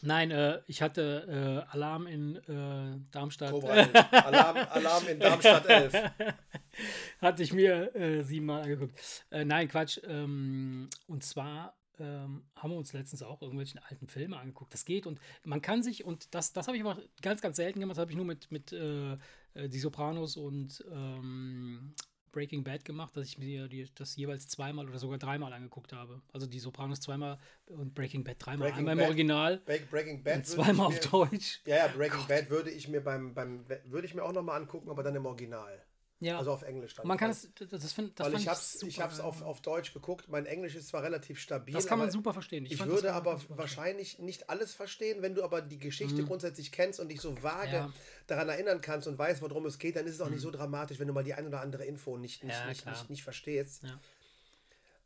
Nein, 0.05 0.33
äh, 0.33 0.61
ich 0.67 0.83
hatte 0.83 1.65
äh, 1.69 1.73
Alarm 1.73 2.07
in 2.09 2.37
äh, 2.37 2.99
Darmstadt. 3.13 3.53
Alarm, 3.55 4.57
Alarm 4.71 5.09
in 5.09 5.21
Darmstadt 5.21 5.67
11. 5.67 5.95
hatte 7.21 7.43
ich 7.43 7.53
mir 7.53 7.95
äh, 7.95 8.23
siebenmal 8.23 8.63
angeguckt. 8.63 8.99
Äh, 9.31 9.45
nein, 9.45 9.69
Quatsch. 9.69 10.01
Ähm, 10.05 10.89
und 11.07 11.23
zwar 11.23 11.77
ähm, 12.01 12.43
haben 12.57 12.71
wir 12.71 12.77
uns 12.77 12.93
letztens 12.93 13.23
auch 13.23 13.43
irgendwelchen 13.43 13.81
alten 13.89 14.09
Filme 14.09 14.39
angeguckt. 14.39 14.75
Das 14.75 14.85
geht 14.85 15.07
und 15.07 15.21
man 15.45 15.63
kann 15.63 15.85
sich, 15.85 16.05
und 16.05 16.35
das, 16.35 16.53
das 16.53 16.67
habe 16.67 16.77
ich 16.77 16.83
aber 16.83 17.01
ganz, 17.21 17.41
ganz 17.41 17.57
selten 17.57 17.79
gemacht, 17.79 17.97
das 17.97 18.03
habe 18.03 18.11
ich 18.11 18.17
nur 18.17 18.27
mit, 18.27 18.51
mit 18.51 18.73
äh, 18.73 19.13
äh 19.55 19.69
Die 19.69 19.79
Sopranos 19.79 20.37
und 20.37 20.85
ähm, 20.91 21.95
Breaking 22.33 22.65
Bad 22.65 22.85
gemacht, 22.85 23.17
dass 23.17 23.27
ich 23.27 23.39
mir 23.39 23.69
die, 23.69 23.89
das 23.95 24.17
jeweils 24.17 24.49
zweimal 24.49 24.89
oder 24.89 24.99
sogar 24.99 25.19
dreimal 25.19 25.53
angeguckt 25.53 25.93
habe. 25.93 26.21
Also 26.33 26.47
die 26.47 26.59
Sopranos 26.59 27.01
zweimal 27.01 27.39
und 27.67 27.95
Breaking 27.95 28.25
Bad 28.25 28.37
dreimal. 28.39 28.69
Breaking 28.69 28.89
Einmal 28.89 29.05
im 29.05 29.09
Original. 29.09 29.59
Breaking 29.91 30.23
Bad. 30.23 30.37
Und 30.37 30.47
zweimal 30.47 30.87
auf 30.87 31.01
Deutsch. 31.01 31.61
Ja, 31.67 31.77
ja, 31.77 31.89
Breaking 31.89 32.19
Gott. 32.19 32.29
Bad 32.29 32.51
würde 32.51 32.71
ich 32.71 32.89
mir 32.89 33.03
beim, 33.03 33.35
beim 33.35 33.65
würde 33.85 34.07
ich 34.07 34.15
mir 34.15 34.23
auch 34.23 34.33
nochmal 34.33 34.61
angucken, 34.61 34.91
aber 34.91 35.03
dann 35.03 35.15
im 35.15 35.27
Original. 35.27 35.85
Ja. 36.23 36.39
Also 36.39 36.53
auf 36.53 36.63
Englisch 36.63 36.95
dann. 36.95 37.07
Man 37.07 37.19
kann 37.19 37.31
es, 37.31 37.49
das, 37.59 37.69
das, 37.69 37.93
find, 37.93 38.19
das 38.19 38.27
Weil 38.29 38.39
ich 38.39 38.47
hab's, 38.47 38.81
ich 38.83 39.01
hab's 39.01 39.19
auf, 39.19 39.43
auf 39.43 39.61
Deutsch 39.61 39.93
geguckt. 39.93 40.29
Mein 40.29 40.47
Englisch 40.47 40.77
ist 40.77 40.87
zwar 40.87 41.03
relativ 41.03 41.41
stabil. 41.41 41.75
Das 41.75 41.87
kann 41.87 41.99
man 41.99 42.13
super 42.13 42.33
verstehen. 42.33 42.65
Ich, 42.65 42.73
ich 42.73 42.87
würde 42.87 43.13
aber 43.13 43.41
wahrscheinlich 43.49 44.21
nicht 44.21 44.49
alles 44.49 44.73
verstehen, 44.73 45.21
wenn 45.21 45.35
du 45.35 45.43
aber 45.43 45.63
die 45.63 45.79
Geschichte 45.79 46.23
mhm. 46.23 46.27
grundsätzlich 46.27 46.71
kennst 46.71 47.01
und 47.01 47.09
dich 47.09 47.21
so 47.21 47.43
vage 47.43 47.73
ja. 47.73 47.93
daran 48.29 48.49
erinnern 48.49 48.81
kannst 48.81 49.09
und 49.09 49.19
weißt, 49.19 49.43
worum 49.43 49.67
es 49.67 49.81
geht, 49.81 49.97
dann 49.97 50.07
ist 50.07 50.15
es 50.15 50.21
auch 50.21 50.27
mhm. 50.27 50.35
nicht 50.35 50.43
so 50.43 50.53
dramatisch, 50.53 51.01
wenn 51.01 51.09
du 51.09 51.13
mal 51.13 51.25
die 51.25 51.35
ein 51.35 51.47
oder 51.47 51.61
andere 51.61 51.85
Info 51.85 52.17
nicht, 52.17 52.45
nicht, 52.45 52.55
ja, 52.55 52.67
nicht, 52.67 52.87
nicht, 52.87 53.11
nicht, 53.11 53.25
verstehst. 53.25 53.83
Ja. 53.83 54.01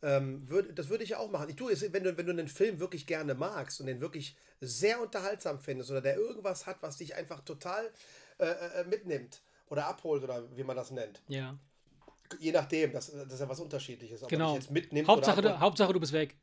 Ähm, 0.03 0.47
würd, 0.51 0.79
das 0.79 0.91
würde 0.91 1.03
ich 1.03 1.17
auch 1.17 1.31
machen. 1.31 1.49
Ich 1.49 1.57
tue 1.57 1.73
es, 1.73 1.81
wenn 1.93 2.05
du, 2.05 2.19
wenn 2.19 2.27
du 2.27 2.33
einen 2.33 2.49
Film 2.49 2.79
wirklich 2.79 3.07
gerne 3.07 3.35
magst 3.35 3.81
und 3.81 3.87
den 3.87 4.03
wirklich 4.03 4.37
sehr 4.61 5.01
unterhaltsam 5.01 5.59
findest 5.59 5.91
oder 5.91 6.03
der 6.03 6.17
irgendwas 6.17 6.67
hat, 6.67 6.83
was 6.83 6.99
dich 6.99 7.15
einfach 7.15 7.41
total 7.41 7.91
äh, 8.39 8.45
äh, 8.45 8.85
mitnimmt 8.85 9.41
oder 9.69 9.87
abholt 9.87 10.23
oder 10.23 10.45
wie 10.57 10.65
man 10.65 10.77
das 10.77 10.91
nennt. 10.91 11.23
Ja. 11.29 11.59
Je 12.41 12.51
nachdem, 12.51 12.93
das, 12.93 13.13
das 13.13 13.33
ist 13.33 13.41
ja 13.41 13.49
was 13.49 13.61
Unterschiedliches. 13.61 14.23
Ob 14.23 14.29
genau. 14.29 14.55
jetzt 14.55 14.71
mitnimmt 14.71 15.07
Hauptsache, 15.07 15.43
du, 15.43 15.61
Hauptsache 15.61 15.93
du 15.93 16.01
bist 16.01 16.13
weg. 16.13 16.37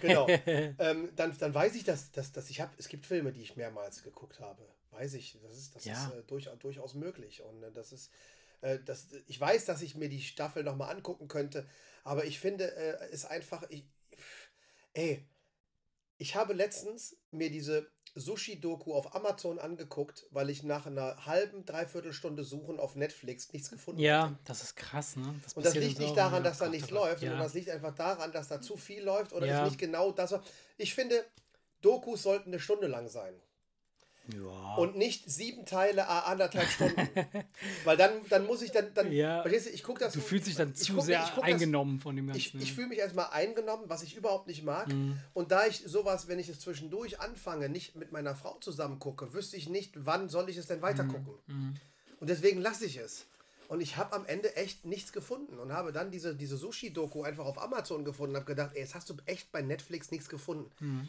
Genau. 0.00 0.28
ähm, 0.46 1.08
dann, 1.16 1.36
dann 1.38 1.54
weiß 1.54 1.74
ich, 1.74 1.84
dass, 1.84 2.12
dass, 2.12 2.32
dass 2.32 2.50
ich 2.50 2.60
habe, 2.60 2.72
es 2.76 2.88
gibt 2.88 3.06
Filme, 3.06 3.32
die 3.32 3.42
ich 3.42 3.56
mehrmals 3.56 4.02
geguckt 4.02 4.40
habe. 4.40 4.62
Weiß 4.90 5.14
ich, 5.14 5.38
das 5.42 5.56
ist, 5.56 5.74
das 5.74 5.84
ja. 5.86 5.94
ist 5.94 6.12
äh, 6.12 6.22
durch, 6.26 6.48
durchaus 6.60 6.94
möglich. 6.94 7.42
Und 7.42 7.62
äh, 7.62 7.72
das 7.72 7.92
ist, 7.92 8.10
äh, 8.60 8.78
das, 8.84 9.08
ich 9.26 9.40
weiß, 9.40 9.64
dass 9.64 9.80
ich 9.82 9.94
mir 9.94 10.08
die 10.08 10.20
Staffel 10.20 10.64
nochmal 10.64 10.94
angucken 10.94 11.28
könnte, 11.28 11.66
aber 12.04 12.24
ich 12.26 12.38
finde, 12.38 12.76
äh, 12.76 13.10
ist 13.12 13.24
einfach, 13.24 13.64
ich, 13.70 13.84
ey, 14.92 15.26
ich 16.18 16.36
habe 16.36 16.52
letztens 16.52 17.16
mir 17.30 17.50
diese 17.50 17.90
Sushi-Doku 18.14 18.94
auf 18.94 19.14
Amazon 19.14 19.58
angeguckt, 19.58 20.26
weil 20.30 20.50
ich 20.50 20.62
nach 20.62 20.86
einer 20.86 21.24
halben, 21.26 21.64
dreiviertel 21.64 22.12
Stunde 22.12 22.44
Suchen 22.44 22.78
auf 22.78 22.94
Netflix 22.94 23.52
nichts 23.52 23.70
gefunden 23.70 23.98
habe. 24.00 24.06
Ja, 24.06 24.22
hatte. 24.24 24.38
das 24.44 24.62
ist 24.62 24.76
krass, 24.76 25.16
ne? 25.16 25.34
Das 25.42 25.54
und 25.54 25.64
das 25.64 25.74
liegt 25.74 25.98
nicht 25.98 26.16
daran, 26.16 26.44
dass 26.44 26.58
da 26.58 26.68
nichts 26.68 26.90
läuft, 26.90 27.22
ja. 27.22 27.30
sondern 27.30 27.46
das 27.46 27.54
liegt 27.54 27.70
einfach 27.70 27.94
daran, 27.94 28.32
dass 28.32 28.48
da 28.48 28.60
zu 28.60 28.76
viel 28.76 29.02
läuft 29.02 29.32
oder 29.32 29.46
ja. 29.46 29.62
ist 29.62 29.70
nicht 29.70 29.78
genau 29.78 30.12
das. 30.12 30.34
Ich 30.76 30.94
finde, 30.94 31.24
Dokus 31.80 32.22
sollten 32.22 32.50
eine 32.50 32.60
Stunde 32.60 32.86
lang 32.86 33.08
sein. 33.08 33.34
Ja. 34.28 34.74
Und 34.76 34.96
nicht 34.96 35.28
sieben 35.30 35.66
Teile, 35.66 36.08
anderthalb 36.08 36.68
Stunden. 36.68 37.08
Weil 37.84 37.96
dann, 37.96 38.12
dann 38.28 38.46
muss 38.46 38.62
ich 38.62 38.70
dann, 38.70 38.94
dann 38.94 39.10
ja. 39.10 39.42
verstehst 39.42 39.66
du, 39.66 39.70
ich 39.70 39.82
gucke 39.82 40.00
das. 40.00 40.12
Du 40.12 40.20
fühlst 40.20 40.46
dich 40.46 40.54
dann 40.54 40.74
zu 40.74 41.00
sehr 41.00 41.42
eingenommen 41.42 41.96
das, 41.96 42.02
von 42.04 42.16
dem 42.16 42.28
Ganzen. 42.28 42.38
Ich, 42.38 42.54
ich 42.54 42.72
fühle 42.72 42.88
mich 42.88 42.98
erstmal 42.98 43.30
eingenommen, 43.32 43.84
was 43.88 44.02
ich 44.02 44.16
überhaupt 44.16 44.46
nicht 44.46 44.62
mag. 44.62 44.88
Mhm. 44.88 45.18
Und 45.34 45.50
da 45.50 45.66
ich 45.66 45.82
sowas, 45.84 46.28
wenn 46.28 46.38
ich 46.38 46.48
es 46.48 46.60
zwischendurch 46.60 47.20
anfange, 47.20 47.68
nicht 47.68 47.96
mit 47.96 48.12
meiner 48.12 48.36
Frau 48.36 48.58
zusammen 48.60 48.98
gucke, 48.98 49.34
wüsste 49.34 49.56
ich 49.56 49.68
nicht, 49.68 49.92
wann 50.06 50.28
soll 50.28 50.48
ich 50.48 50.56
es 50.56 50.66
denn 50.66 50.82
weiter 50.82 51.04
gucken. 51.04 51.34
Mhm. 51.46 51.54
mhm. 51.54 51.74
Und 52.20 52.30
deswegen 52.30 52.60
lasse 52.60 52.86
ich 52.86 52.98
es. 52.98 53.26
Und 53.66 53.80
ich 53.80 53.96
habe 53.96 54.14
am 54.14 54.26
Ende 54.26 54.54
echt 54.54 54.84
nichts 54.84 55.12
gefunden 55.12 55.58
und 55.58 55.72
habe 55.72 55.92
dann 55.92 56.10
diese, 56.10 56.36
diese 56.36 56.56
Sushi-Doku 56.56 57.22
einfach 57.22 57.46
auf 57.46 57.60
Amazon 57.60 58.04
gefunden 58.04 58.32
und 58.32 58.42
habe 58.42 58.46
gedacht, 58.46 58.72
ey, 58.74 58.82
jetzt 58.82 58.94
hast 58.94 59.08
du 59.08 59.16
echt 59.24 59.50
bei 59.50 59.62
Netflix 59.62 60.10
nichts 60.10 60.28
gefunden. 60.28 60.70
Mhm. 60.78 61.08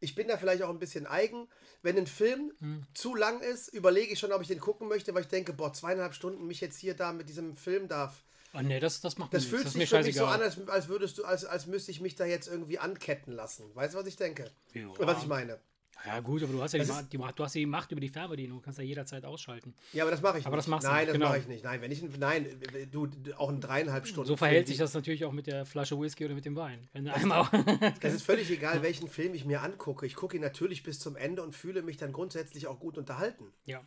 Ich 0.00 0.14
bin 0.14 0.28
da 0.28 0.36
vielleicht 0.36 0.62
auch 0.62 0.70
ein 0.70 0.78
bisschen 0.78 1.06
eigen. 1.06 1.48
Wenn 1.82 1.96
ein 1.96 2.06
Film 2.06 2.52
mhm. 2.60 2.86
zu 2.94 3.14
lang 3.14 3.40
ist, 3.40 3.68
überlege 3.68 4.12
ich 4.12 4.18
schon, 4.18 4.32
ob 4.32 4.42
ich 4.42 4.48
den 4.48 4.60
gucken 4.60 4.88
möchte, 4.88 5.14
weil 5.14 5.22
ich 5.22 5.28
denke, 5.28 5.52
boah, 5.52 5.72
zweieinhalb 5.72 6.14
Stunden 6.14 6.46
mich 6.46 6.60
jetzt 6.60 6.78
hier 6.78 6.94
da 6.94 7.12
mit 7.12 7.28
diesem 7.28 7.56
Film 7.56 7.88
darf. 7.88 8.22
Oh 8.52 8.62
nee, 8.62 8.78
das, 8.78 9.00
das 9.00 9.18
macht 9.18 9.34
Das 9.34 9.44
fühlt 9.44 9.64
das 9.64 9.72
sich 9.72 9.88
für 9.88 10.02
mich 10.02 10.14
so 10.14 10.26
an, 10.26 10.40
als, 10.40 10.56
als 10.68 10.88
würdest 10.88 11.18
du, 11.18 11.24
als, 11.24 11.44
als 11.44 11.66
müsste 11.66 11.90
ich 11.90 12.00
mich 12.00 12.14
da 12.14 12.24
jetzt 12.24 12.46
irgendwie 12.46 12.78
anketten 12.78 13.32
lassen. 13.32 13.74
Weißt 13.74 13.94
du, 13.94 13.98
was 13.98 14.06
ich 14.06 14.16
denke? 14.16 14.50
Ja. 14.72 14.88
Oder 14.88 15.08
was 15.08 15.22
ich 15.22 15.26
meine? 15.26 15.58
Ja, 16.06 16.20
gut, 16.20 16.42
aber 16.42 16.52
du 16.52 16.62
hast 16.62 16.72
ja 16.72 16.82
die, 16.82 16.90
Macht, 16.90 17.12
die, 17.12 17.16
du 17.16 17.44
hast 17.44 17.54
die 17.54 17.66
Macht 17.66 17.92
über 17.92 18.00
die 18.00 18.08
Fernbedienung. 18.08 18.58
Du 18.58 18.64
kannst 18.64 18.78
ja 18.78 18.84
jederzeit 18.84 19.24
ausschalten. 19.24 19.74
Ja, 19.92 20.04
aber 20.04 20.10
das 20.10 20.20
mache 20.20 20.38
ich 20.38 20.46
aber 20.46 20.56
nicht. 20.56 20.66
das 20.66 20.70
machst 20.70 20.86
nein, 20.86 20.94
du 20.94 20.98
nicht. 21.00 21.08
das 21.08 21.14
genau. 21.14 21.28
mache 21.28 21.38
ich 21.38 21.46
nicht. 21.46 21.64
Nein, 21.64 21.80
wenn 21.80 21.92
ich, 21.92 22.02
nein, 22.18 22.60
du, 22.90 23.08
auch 23.36 23.50
in 23.50 23.60
dreieinhalb 23.60 24.06
Stunden. 24.06 24.28
So 24.28 24.36
verhält 24.36 24.66
sich 24.66 24.76
das 24.76 24.92
natürlich 24.92 25.24
auch 25.24 25.32
mit 25.32 25.46
der 25.46 25.64
Flasche 25.64 25.98
Whisky 25.98 26.24
oder 26.24 26.34
mit 26.34 26.44
dem 26.44 26.56
Wein. 26.56 26.88
Wenn 26.92 27.06
das, 27.06 27.16
einmal 27.16 27.48
das 28.00 28.12
ist 28.12 28.22
völlig 28.22 28.50
egal, 28.50 28.82
welchen 28.82 29.08
Film 29.08 29.34
ich 29.34 29.44
mir 29.44 29.62
angucke. 29.62 30.04
Ich 30.06 30.14
gucke 30.14 30.36
ihn 30.36 30.42
natürlich 30.42 30.82
bis 30.82 31.00
zum 31.00 31.16
Ende 31.16 31.42
und 31.42 31.54
fühle 31.54 31.82
mich 31.82 31.96
dann 31.96 32.12
grundsätzlich 32.12 32.66
auch 32.66 32.78
gut 32.78 32.98
unterhalten. 32.98 33.52
Ja. 33.64 33.80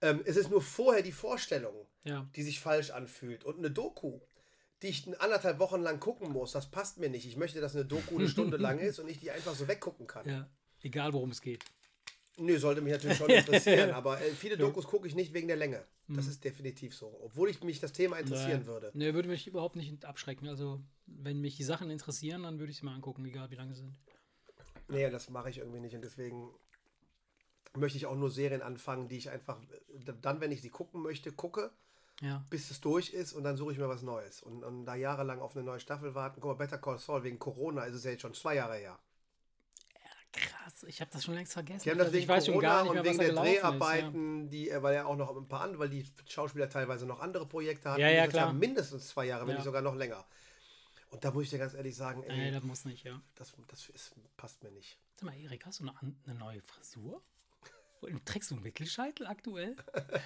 Ähm, 0.00 0.20
es 0.24 0.36
ist 0.36 0.50
nur 0.50 0.62
vorher 0.62 1.02
die 1.02 1.12
Vorstellung, 1.12 1.74
ja. 2.04 2.26
die 2.36 2.42
sich 2.42 2.60
falsch 2.60 2.90
anfühlt. 2.90 3.44
Und 3.44 3.58
eine 3.58 3.70
Doku, 3.70 4.20
die 4.82 4.88
ich 4.88 5.08
anderthalb 5.20 5.58
Wochen 5.58 5.80
lang 5.80 5.98
gucken 5.98 6.32
muss, 6.32 6.52
das 6.52 6.70
passt 6.70 6.98
mir 6.98 7.10
nicht. 7.10 7.26
Ich 7.26 7.36
möchte, 7.36 7.60
dass 7.60 7.74
eine 7.74 7.84
Doku 7.84 8.16
eine 8.16 8.28
Stunde 8.28 8.56
lang 8.58 8.78
ist 8.78 9.00
und 9.00 9.08
ich 9.08 9.18
die 9.18 9.30
einfach 9.30 9.54
so 9.54 9.66
weggucken 9.66 10.06
kann. 10.06 10.28
Ja. 10.28 10.48
Egal, 10.82 11.12
worum 11.12 11.30
es 11.30 11.40
geht. 11.40 11.64
Nö, 12.36 12.56
sollte 12.58 12.80
mich 12.80 12.92
natürlich 12.92 13.16
schon 13.16 13.30
interessieren, 13.30 13.90
aber 13.90 14.20
äh, 14.20 14.30
viele 14.30 14.56
Dokus 14.56 14.86
gucke 14.86 15.08
ich 15.08 15.14
nicht 15.14 15.34
wegen 15.34 15.48
der 15.48 15.56
Länge. 15.56 15.84
Das 16.06 16.24
mhm. 16.24 16.30
ist 16.30 16.44
definitiv 16.44 16.94
so. 16.94 17.18
Obwohl 17.22 17.50
ich 17.50 17.62
mich 17.62 17.80
das 17.80 17.92
Thema 17.92 18.16
interessieren 18.18 18.60
nee. 18.60 18.66
würde. 18.66 18.90
Nee, 18.94 19.12
würde 19.12 19.28
mich 19.28 19.46
überhaupt 19.46 19.76
nicht 19.76 20.04
abschrecken. 20.04 20.48
Also, 20.48 20.80
wenn 21.06 21.40
mich 21.40 21.56
die 21.56 21.64
Sachen 21.64 21.90
interessieren, 21.90 22.44
dann 22.44 22.58
würde 22.58 22.70
ich 22.70 22.78
sie 22.78 22.84
mal 22.84 22.94
angucken, 22.94 23.24
egal 23.24 23.50
wie 23.50 23.56
lange 23.56 23.74
sie 23.74 23.82
sind. 23.82 23.96
Nee, 24.88 25.10
das 25.10 25.28
mache 25.28 25.50
ich 25.50 25.58
irgendwie 25.58 25.80
nicht 25.80 25.94
und 25.94 26.02
deswegen 26.02 26.50
möchte 27.76 27.98
ich 27.98 28.06
auch 28.06 28.16
nur 28.16 28.30
Serien 28.30 28.62
anfangen, 28.62 29.08
die 29.08 29.18
ich 29.18 29.30
einfach 29.30 29.60
dann, 30.22 30.40
wenn 30.40 30.50
ich 30.50 30.62
sie 30.62 30.70
gucken 30.70 31.02
möchte, 31.02 31.30
gucke, 31.32 31.70
ja. 32.22 32.44
bis 32.48 32.70
es 32.70 32.80
durch 32.80 33.10
ist 33.10 33.34
und 33.34 33.44
dann 33.44 33.56
suche 33.56 33.72
ich 33.72 33.78
mir 33.78 33.88
was 33.88 34.02
Neues. 34.02 34.42
Und, 34.42 34.64
und 34.64 34.86
da 34.86 34.94
jahrelang 34.94 35.40
auf 35.40 35.54
eine 35.54 35.64
neue 35.64 35.80
Staffel 35.80 36.14
warten, 36.14 36.40
guck 36.40 36.50
mal, 36.50 36.64
Better 36.64 36.78
Call 36.78 36.98
Saul, 36.98 37.22
wegen 37.22 37.38
Corona 37.38 37.84
ist 37.84 37.94
es 37.94 38.04
ja 38.04 38.12
jetzt 38.12 38.22
schon 38.22 38.34
zwei 38.34 38.54
Jahre 38.54 38.76
her. 38.76 38.98
Krass, 40.32 40.84
ich 40.86 41.00
habe 41.00 41.10
das 41.10 41.24
schon 41.24 41.34
längst 41.34 41.54
vergessen. 41.54 41.84
Die 41.84 41.90
haben 41.90 41.98
das 41.98 42.08
also 42.08 42.18
wegen 42.18 42.52
Corona 42.52 42.82
und 42.82 43.04
wegen 43.04 43.18
der 43.18 43.32
Dreharbeiten, 43.32 44.44
ist, 44.44 44.44
ja. 44.44 44.50
die, 44.50 44.70
äh, 44.70 44.82
weil 44.82 44.94
ja 44.94 45.06
auch 45.06 45.16
noch 45.16 45.34
ein 45.34 45.48
paar 45.48 45.62
andere, 45.62 45.80
weil 45.80 45.88
die 45.88 46.06
Schauspieler 46.28 46.68
teilweise 46.68 47.06
noch 47.06 47.20
andere 47.20 47.46
Projekte 47.46 47.90
hatten. 47.90 48.00
Ja, 48.00 48.10
ja, 48.10 48.26
klar. 48.26 48.52
mindestens 48.52 49.08
zwei 49.08 49.26
Jahre, 49.26 49.46
wenn 49.46 49.54
nicht 49.54 49.64
sogar 49.64 49.82
noch 49.82 49.94
länger. 49.94 50.26
Und 51.10 51.24
da 51.24 51.30
muss 51.30 51.44
ich 51.44 51.50
dir 51.50 51.58
ganz 51.58 51.72
ehrlich 51.72 51.96
sagen, 51.96 52.22
ey, 52.24 52.36
nee, 52.36 52.50
das 52.50 52.62
muss 52.62 52.84
nicht, 52.84 53.04
ja. 53.04 53.20
Das, 53.34 53.54
das 53.68 53.88
ist, 53.88 54.14
passt 54.36 54.62
mir 54.62 54.70
nicht. 54.70 54.98
Sag 55.14 55.24
mal, 55.24 55.36
Erik, 55.36 55.64
hast 55.64 55.80
du 55.80 55.84
eine, 55.84 56.14
eine 56.26 56.34
neue 56.38 56.60
Frisur? 56.60 57.22
Trägst 58.24 58.50
du 58.50 58.54
einen 58.54 58.62
Mittelscheitel 58.62 59.26
aktuell? 59.26 59.74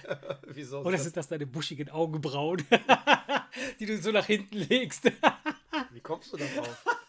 Wieso? 0.47 0.81
Oder 0.81 0.97
sind 0.97 1.17
das 1.17 1.27
deine 1.29 1.47
buschigen 1.47 1.89
Augenbrauen, 1.89 2.63
die 3.79 3.85
du 3.85 3.97
so 3.97 4.11
nach 4.11 4.25
hinten 4.25 4.57
legst? 4.57 5.05
Wie 5.91 6.01
kommst 6.01 6.33
du 6.33 6.37
darauf? 6.37 6.85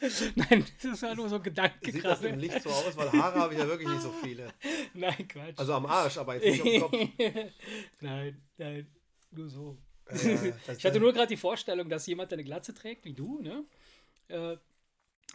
Nein, 0.34 0.64
das 0.82 1.02
war 1.02 1.14
nur 1.14 1.28
so 1.28 1.36
ein 1.36 1.42
Gedanke 1.42 1.92
Sieht 1.92 2.02
gerade. 2.02 2.22
das 2.22 2.32
im 2.32 2.38
Licht 2.38 2.62
so 2.62 2.70
aus? 2.70 2.96
Weil 2.96 3.12
Haare 3.12 3.40
habe 3.40 3.54
ich 3.54 3.60
ja 3.60 3.68
wirklich 3.68 3.88
nicht 3.88 4.02
so 4.02 4.12
viele. 4.22 4.52
Nein, 4.94 5.28
Quatsch. 5.28 5.58
Also 5.58 5.74
am 5.74 5.86
Arsch, 5.86 6.16
aber 6.16 6.36
jetzt 6.36 6.62
nicht 6.62 6.82
am 6.82 6.90
Kopf. 6.90 7.08
nein, 8.00 8.42
nein, 8.56 8.86
nur 9.30 9.48
so. 9.48 9.78
Äh, 10.06 10.52
ich 10.76 10.84
hatte 10.84 11.00
nur 11.00 11.12
gerade 11.12 11.28
die 11.28 11.36
Vorstellung, 11.36 11.88
dass 11.88 12.06
jemand 12.06 12.32
eine 12.32 12.44
Glatze 12.44 12.74
trägt, 12.74 13.04
wie 13.04 13.12
du, 13.12 13.40
ne? 13.40 13.64
Äh, 14.28 14.56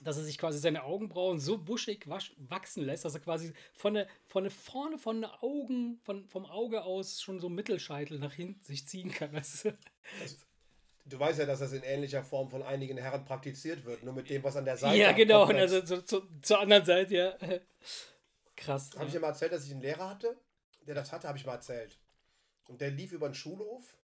dass 0.04 0.18
er 0.18 0.24
sich 0.24 0.38
quasi 0.38 0.60
seine 0.60 0.84
Augenbrauen 0.84 1.40
so 1.40 1.58
buschig 1.58 2.08
wachsen 2.08 2.84
lässt, 2.84 3.06
dass 3.06 3.14
er 3.14 3.22
quasi 3.22 3.54
von 3.74 3.94
der, 3.94 4.08
von 4.26 4.44
der 4.44 4.52
vorne 4.52 4.98
von 4.98 5.22
den 5.22 5.32
Augen, 5.42 6.00
von, 6.04 6.28
vom 6.28 6.46
Auge 6.46 6.84
aus 6.84 7.22
schon 7.22 7.40
so 7.40 7.48
Mittelscheitel 7.48 8.20
nach 8.20 8.34
hinten 8.34 8.64
sich 8.66 8.86
ziehen 8.88 9.12
kann. 9.12 9.32
Weißt 9.32 9.66
du? 9.66 9.78
Das, 10.22 10.46
Du 11.08 11.20
weißt 11.20 11.38
ja, 11.38 11.46
dass 11.46 11.60
das 11.60 11.72
in 11.72 11.84
ähnlicher 11.84 12.24
Form 12.24 12.50
von 12.50 12.64
einigen 12.64 12.98
Herren 12.98 13.26
praktiziert 13.26 13.86
wird, 13.86 14.04
nur 14.04 14.14
mit 14.14 14.28
dem, 14.30 14.44
was 14.44 14.56
an 14.56 14.66
der 14.66 14.76
Seite 14.76 14.98
Ja, 14.98 15.12
genau, 15.12 15.48
und 15.48 15.56
also 15.56 15.82
zu, 15.82 16.04
zu, 16.04 16.24
zur 16.42 16.60
anderen 16.60 16.84
Seite, 16.84 17.16
ja. 17.16 17.38
Krass. 18.56 18.90
Habe 18.94 19.02
ja. 19.02 19.06
ich 19.06 19.12
dir 19.14 19.20
mal 19.20 19.28
erzählt, 19.28 19.52
dass 19.52 19.66
ich 19.66 19.72
einen 19.72 19.82
Lehrer 19.82 20.10
hatte, 20.10 20.36
der 20.88 20.96
das 20.96 21.12
hatte, 21.12 21.28
habe 21.28 21.38
ich 21.38 21.46
mal 21.46 21.54
erzählt. 21.54 22.00
Und 22.68 22.82
der 22.82 22.90
lief 22.90 23.12
über 23.12 23.30
den 23.30 23.36
Schulhof 23.36 23.96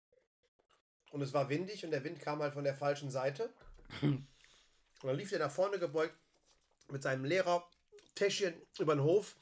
und 1.12 1.22
es 1.22 1.32
war 1.32 1.48
windig 1.48 1.84
und 1.84 1.90
der 1.90 2.05
Wind 2.05 2.20
kam 2.20 2.40
halt 2.42 2.53
von 2.53 2.64
der 2.64 2.74
falschen 2.74 3.11
Seite. 3.11 3.51
Und 4.03 4.26
dann 5.03 5.16
lief 5.16 5.30
der 5.30 5.38
nach 5.38 5.51
vorne 5.51 5.78
gebeugt 5.78 6.14
mit 6.90 7.03
seinem 7.03 7.24
Lehrer-Täschchen 7.24 8.53
über 8.78 8.94
den 8.94 9.03
Hof 9.03 9.36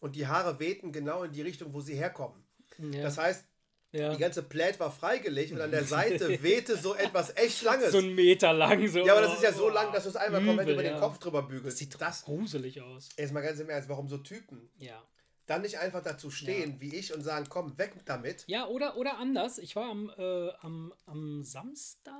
und 0.00 0.16
die 0.16 0.26
Haare 0.26 0.58
wehten 0.58 0.90
genau 0.90 1.22
in 1.22 1.32
die 1.32 1.42
Richtung, 1.42 1.72
wo 1.72 1.80
sie 1.80 1.94
herkommen. 1.94 2.44
Ja. 2.78 3.02
Das 3.02 3.18
heißt, 3.18 3.44
ja. 3.92 4.12
Die 4.12 4.18
ganze 4.18 4.42
Plät 4.42 4.78
war 4.78 4.90
freigelegt 4.90 5.52
und 5.52 5.60
an 5.60 5.70
der 5.70 5.84
Seite 5.84 6.28
wehte 6.42 6.76
so 6.76 6.94
etwas 6.94 7.34
echt 7.36 7.62
Langes. 7.62 7.92
So 7.92 7.98
ein 7.98 8.14
Meter 8.14 8.52
lang. 8.52 8.86
So. 8.88 9.04
Ja, 9.04 9.14
aber 9.14 9.22
das 9.22 9.34
ist 9.34 9.42
ja 9.42 9.52
so 9.52 9.70
lang, 9.70 9.92
dass 9.92 10.02
du 10.02 10.10
es 10.10 10.16
einmal 10.16 10.42
Übel, 10.42 10.54
komplett 10.54 10.74
über 10.74 10.84
ja. 10.84 10.92
den 10.92 11.00
Kopf 11.00 11.18
drüber 11.18 11.42
bügelst. 11.42 11.68
Das 11.68 11.78
sieht 11.78 12.00
das 12.00 12.24
gruselig 12.24 12.82
aus. 12.82 13.08
Erstmal 13.16 13.42
ganz 13.42 13.60
im 13.60 13.70
Ernst, 13.70 13.88
warum 13.88 14.08
so 14.08 14.18
Typen? 14.18 14.68
Ja. 14.78 15.02
Dann 15.46 15.62
nicht 15.62 15.78
einfach 15.78 16.02
dazu 16.02 16.30
stehen, 16.30 16.72
ja. 16.72 16.80
wie 16.80 16.94
ich, 16.94 17.14
und 17.14 17.22
sagen, 17.22 17.46
komm, 17.48 17.78
weg 17.78 17.94
damit. 18.04 18.44
Ja, 18.46 18.66
oder, 18.66 18.98
oder 18.98 19.16
anders. 19.16 19.56
Ich 19.56 19.74
war 19.74 19.90
am, 19.90 20.12
äh, 20.18 20.50
am, 20.60 20.92
am 21.06 21.42
Samstag. 21.42 22.14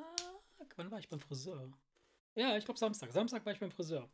Wann 0.76 0.90
war 0.90 0.98
ich 0.98 1.08
beim 1.10 1.20
Friseur? 1.20 1.70
Ja, 2.34 2.56
ich 2.56 2.64
glaube 2.64 2.78
Samstag. 2.78 3.12
Samstag 3.12 3.44
war 3.44 3.52
ich 3.52 3.60
beim 3.60 3.70
Friseur. 3.70 4.08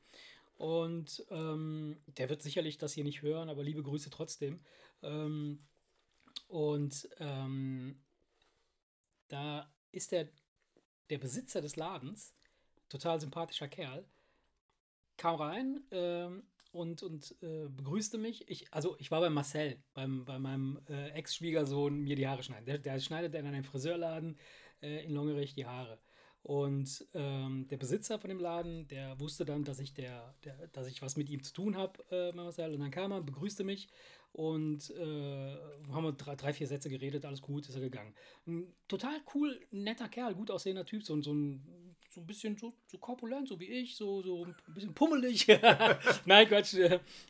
Und 0.56 1.24
ähm, 1.30 1.98
der 2.06 2.28
wird 2.28 2.42
sicherlich 2.42 2.78
das 2.78 2.92
hier 2.92 3.04
nicht 3.04 3.22
hören, 3.22 3.48
aber 3.48 3.62
liebe 3.62 3.82
Grüße 3.82 4.10
trotzdem. 4.10 4.60
Ähm, 5.02 5.60
und 6.46 7.08
ähm, 7.18 8.02
da 9.28 9.72
ist 9.92 10.12
der, 10.12 10.28
der 11.10 11.18
Besitzer 11.18 11.60
des 11.60 11.76
Ladens, 11.76 12.34
total 12.88 13.20
sympathischer 13.20 13.68
Kerl, 13.68 14.06
kam 15.16 15.36
rein 15.36 15.80
ähm, 15.90 16.42
und, 16.72 17.02
und 17.02 17.36
äh, 17.42 17.68
begrüßte 17.68 18.18
mich. 18.18 18.48
Ich, 18.48 18.72
also 18.72 18.96
ich 18.98 19.10
war 19.10 19.20
bei 19.20 19.30
Marcel, 19.30 19.82
beim, 19.94 20.24
bei 20.24 20.38
meinem 20.38 20.80
äh, 20.88 21.10
Ex-Schwiegersohn, 21.10 22.00
mir 22.00 22.16
die 22.16 22.26
Haare 22.26 22.42
schneiden. 22.42 22.66
Der, 22.66 22.78
der 22.78 22.98
schneidet 23.00 23.34
in 23.34 23.46
einem 23.46 23.64
Friseurladen 23.64 24.36
äh, 24.82 25.04
in 25.04 25.12
Longerich 25.12 25.54
die 25.54 25.66
Haare. 25.66 26.00
Und 26.42 27.06
ähm, 27.14 27.66
der 27.68 27.78
Besitzer 27.78 28.18
von 28.18 28.28
dem 28.28 28.38
Laden, 28.38 28.86
der 28.88 29.18
wusste 29.18 29.46
dann, 29.46 29.64
dass 29.64 29.78
ich, 29.78 29.94
der, 29.94 30.34
der 30.44 30.68
dass 30.68 30.88
ich 30.88 31.00
was 31.00 31.16
mit 31.16 31.30
ihm 31.30 31.42
zu 31.42 31.54
tun 31.54 31.74
habe, 31.74 32.04
äh, 32.10 32.32
Marcel. 32.34 32.74
Und 32.74 32.80
dann 32.80 32.90
kam 32.90 33.12
er, 33.12 33.22
begrüßte 33.22 33.64
mich 33.64 33.88
und 34.34 34.90
äh, 34.90 35.56
haben 35.92 36.04
wir 36.04 36.12
drei, 36.12 36.34
drei, 36.34 36.52
vier 36.52 36.66
Sätze 36.66 36.90
geredet, 36.90 37.24
alles 37.24 37.40
gut, 37.40 37.68
ist 37.68 37.74
er 37.76 37.80
gegangen. 37.80 38.12
Ein 38.46 38.74
total 38.88 39.20
cool, 39.34 39.60
netter 39.70 40.08
Kerl, 40.08 40.34
gut 40.34 40.50
aussehender 40.50 40.84
Typ, 40.84 41.04
so, 41.04 41.20
so 41.22 41.32
ein 41.32 41.94
so 42.14 42.20
ein 42.20 42.26
bisschen 42.26 42.56
so, 42.56 42.72
so 42.86 42.96
korpulent, 42.98 43.48
so 43.48 43.58
wie 43.58 43.66
ich, 43.66 43.96
so, 43.96 44.22
so 44.22 44.44
ein 44.44 44.54
bisschen 44.72 44.94
pummelig. 44.94 45.46
Nein, 46.24 46.46
Quatsch. 46.46 46.76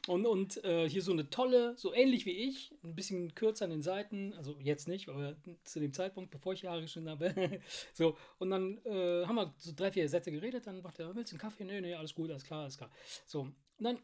Und, 0.07 0.27
und 0.27 0.63
äh, 0.63 0.89
hier 0.89 1.01
so 1.01 1.13
eine 1.13 1.29
tolle, 1.31 1.75
so 1.77 1.95
ähnlich 1.95 2.27
wie 2.27 2.33
ich, 2.33 2.71
ein 2.85 2.95
bisschen 2.95 3.35
kürzer 3.35 3.65
an 3.65 3.71
den 3.71 3.83
Seiten, 3.83 4.35
also 4.35 4.57
jetzt 4.61 4.87
nicht, 4.87 5.09
aber 5.09 5.37
zu 5.65 5.81
dem 5.81 5.95
Zeitpunkt, 5.95 6.31
bevor 6.31 6.53
ich 6.53 6.67
Haare 6.67 6.83
geschnitten 6.83 7.09
habe. 7.09 7.35
so, 7.95 8.19
und 8.39 8.51
dann 8.51 8.79
äh, 8.85 9.25
haben 9.27 9.37
wir 9.37 9.55
so 9.57 9.73
drei, 9.75 9.91
vier 9.91 10.09
Sätze 10.09 10.31
geredet, 10.31 10.67
dann 10.67 10.83
macht 10.83 10.99
er, 10.99 11.15
willst 11.17 11.33
du 11.33 11.37
einen 11.37 11.41
Kaffee? 11.41 11.65
Nee, 11.65 11.81
nee, 11.81 11.95
alles 11.95 12.15
gut, 12.15 12.31
alles 12.31 12.45
klar, 12.45 12.63
alles 12.63 12.77
klar. 12.77 12.91
So, 13.27 13.41
und 13.41 13.55
dann 13.79 13.99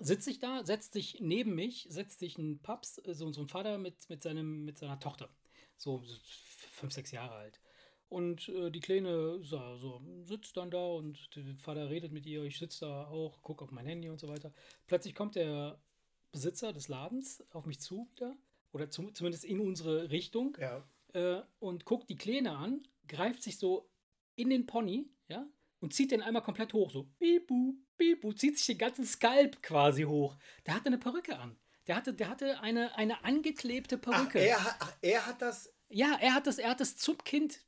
sitze 0.00 0.30
ich 0.30 0.38
da, 0.38 0.64
setzt 0.64 0.92
sich 0.92 1.20
neben 1.20 1.54
mich, 1.54 1.86
setzt 1.90 2.18
sich 2.18 2.38
ein 2.38 2.60
Paps, 2.60 2.98
äh, 2.98 3.14
so, 3.14 3.30
so 3.32 3.42
ein 3.42 3.48
Vater 3.48 3.78
mit, 3.78 4.08
mit, 4.08 4.22
seinem, 4.22 4.64
mit 4.64 4.78
seiner 4.78 5.00
Tochter. 5.00 5.28
So, 5.76 6.02
fünf, 6.72 6.92
sechs 6.92 7.12
Jahre 7.12 7.34
alt. 7.34 7.60
Und 8.08 8.48
äh, 8.48 8.70
die 8.70 8.80
Kleine 8.80 9.38
so, 9.42 9.76
so, 9.76 10.02
sitzt 10.22 10.56
dann 10.56 10.70
da 10.70 10.84
und 10.86 11.36
der 11.36 11.44
Vater 11.58 11.90
redet 11.90 12.12
mit 12.12 12.24
ihr. 12.26 12.42
Ich 12.44 12.58
sitze 12.58 12.86
da 12.86 13.06
auch, 13.08 13.42
gucke 13.42 13.64
auf 13.64 13.70
mein 13.70 13.86
Handy 13.86 14.08
und 14.08 14.18
so 14.18 14.28
weiter. 14.28 14.52
Plötzlich 14.86 15.14
kommt 15.14 15.34
der 15.34 15.78
Besitzer 16.32 16.72
des 16.72 16.88
Ladens 16.88 17.44
auf 17.50 17.66
mich 17.66 17.80
zu 17.80 18.08
wieder. 18.12 18.36
Oder 18.72 18.90
zu, 18.90 19.10
zumindest 19.10 19.44
in 19.44 19.60
unsere 19.60 20.10
Richtung. 20.10 20.56
Ja. 20.60 20.86
Äh, 21.12 21.42
und 21.58 21.84
guckt 21.84 22.08
die 22.10 22.16
Kleine 22.16 22.56
an, 22.56 22.86
greift 23.06 23.42
sich 23.42 23.58
so 23.58 23.90
in 24.34 24.50
den 24.50 24.66
Pony, 24.66 25.10
ja, 25.28 25.46
und 25.80 25.94
zieht 25.94 26.10
den 26.10 26.22
einmal 26.22 26.42
komplett 26.42 26.72
hoch. 26.72 26.90
So, 26.90 27.04
bibu, 27.18 27.76
bibu, 27.98 28.32
zieht 28.32 28.56
sich 28.56 28.66
den 28.66 28.78
ganzen 28.78 29.04
Skalp 29.04 29.62
quasi 29.62 30.04
hoch. 30.04 30.36
Der 30.66 30.74
hatte 30.74 30.86
eine 30.86 30.98
Perücke 30.98 31.38
an. 31.38 31.56
Der 31.86 31.96
hatte, 31.96 32.14
der 32.14 32.28
hatte 32.28 32.60
eine, 32.60 32.96
eine 32.96 33.24
angeklebte 33.24 33.98
Perücke. 33.98 34.38
Ach, 34.38 34.44
er, 34.44 34.76
ach, 34.78 34.92
er 35.00 35.26
hat 35.26 35.42
das 35.42 35.72
ja, 35.90 36.18
er 36.20 36.34
hat 36.34 36.46
das, 36.46 36.58
er 36.58 36.70
hat 36.70 36.80
das 36.80 36.96
zum 36.96 37.16
Kind, 37.24 37.60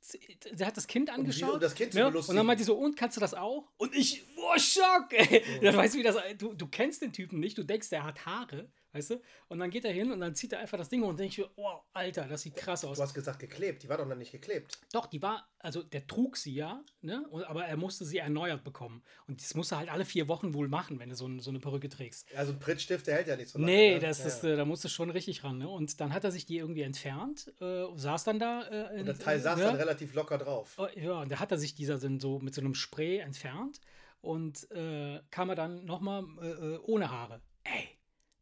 der 0.52 0.66
hat 0.66 0.76
das 0.76 0.86
Kind 0.86 1.08
angeschaut. 1.08 1.54
Um 1.54 1.60
das 1.60 1.74
Kind 1.74 1.94
ne? 1.94 2.06
Und 2.06 2.34
dann 2.34 2.44
meinte 2.44 2.60
die 2.60 2.66
so, 2.66 2.74
und 2.74 2.94
kannst 2.94 3.16
du 3.16 3.20
das 3.20 3.32
auch? 3.32 3.72
Und 3.78 3.94
ich, 3.94 4.22
boah, 4.34 4.58
Schock! 4.58 5.12
Ey. 5.12 5.42
Ja. 5.54 5.70
Dann 5.70 5.76
weißt 5.76 5.94
du, 5.94 5.98
wie 5.98 6.02
das, 6.02 6.16
du, 6.36 6.52
du 6.52 6.66
kennst 6.66 7.00
den 7.00 7.14
Typen 7.14 7.40
nicht, 7.40 7.56
du 7.56 7.62
denkst, 7.62 7.88
der 7.88 8.04
hat 8.04 8.26
Haare 8.26 8.70
weißt 8.92 9.10
du? 9.10 9.20
Und 9.48 9.58
dann 9.58 9.70
geht 9.70 9.84
er 9.84 9.92
hin 9.92 10.10
und 10.12 10.20
dann 10.20 10.34
zieht 10.34 10.52
er 10.52 10.60
einfach 10.60 10.78
das 10.78 10.88
Ding 10.88 11.02
und 11.02 11.18
denkt 11.18 11.38
ich, 11.38 11.44
oh, 11.56 11.80
Alter, 11.92 12.24
das 12.24 12.42
sieht 12.42 12.56
krass 12.56 12.84
aus. 12.84 12.96
Du 12.96 13.02
hast 13.02 13.14
gesagt 13.14 13.38
geklebt, 13.38 13.82
die 13.82 13.88
war 13.88 13.98
doch 13.98 14.06
noch 14.06 14.16
nicht 14.16 14.32
geklebt. 14.32 14.78
Doch, 14.92 15.06
die 15.06 15.22
war, 15.22 15.48
also 15.58 15.82
der 15.82 16.06
trug 16.06 16.36
sie 16.36 16.54
ja, 16.54 16.82
ne? 17.02 17.24
aber 17.46 17.64
er 17.66 17.76
musste 17.76 18.04
sie 18.04 18.18
erneuert 18.18 18.64
bekommen. 18.64 19.02
Und 19.26 19.40
das 19.40 19.54
musst 19.54 19.72
du 19.72 19.76
halt 19.76 19.90
alle 19.90 20.04
vier 20.04 20.28
Wochen 20.28 20.54
wohl 20.54 20.68
machen, 20.68 20.98
wenn 20.98 21.08
du 21.08 21.14
so, 21.14 21.28
so 21.38 21.50
eine 21.50 21.60
Perücke 21.60 21.88
trägst. 21.88 22.26
Also 22.34 22.52
ein 22.52 22.58
Prittstift, 22.58 23.06
der 23.06 23.16
hält 23.16 23.28
ja 23.28 23.36
nicht 23.36 23.50
so 23.50 23.58
lange. 23.58 23.70
Nee, 23.70 23.94
ne? 23.94 24.00
das 24.00 24.20
ja, 24.20 24.26
ist. 24.26 24.44
Äh, 24.44 24.56
da 24.56 24.64
musst 24.64 24.84
du 24.84 24.88
schon 24.88 25.10
richtig 25.10 25.44
ran. 25.44 25.58
Ne? 25.58 25.68
Und 25.68 26.00
dann 26.00 26.12
hat 26.12 26.24
er 26.24 26.30
sich 26.30 26.46
die 26.46 26.58
irgendwie 26.58 26.82
entfernt, 26.82 27.52
äh, 27.60 27.84
saß 27.94 28.24
dann 28.24 28.38
da. 28.38 28.62
Äh, 28.62 28.94
in, 28.94 29.00
und 29.00 29.06
der 29.06 29.18
Teil 29.18 29.40
saß 29.40 29.58
ja? 29.58 29.66
dann 29.66 29.76
relativ 29.76 30.14
locker 30.14 30.38
drauf. 30.38 30.76
Oh, 30.78 30.88
ja, 30.94 31.20
und 31.20 31.30
da 31.30 31.38
hat 31.38 31.50
er 31.50 31.58
sich 31.58 31.74
dieser 31.74 31.98
dann 31.98 32.20
so 32.20 32.38
mit 32.38 32.54
so 32.54 32.60
einem 32.60 32.74
Spray 32.74 33.18
entfernt 33.18 33.80
und 34.20 34.70
äh, 34.70 35.20
kam 35.30 35.48
er 35.50 35.54
dann 35.54 35.84
nochmal 35.84 36.24
äh, 36.42 36.48
äh, 36.48 36.78
ohne 36.82 37.10
Haare. 37.10 37.40
Ey, 37.64 37.88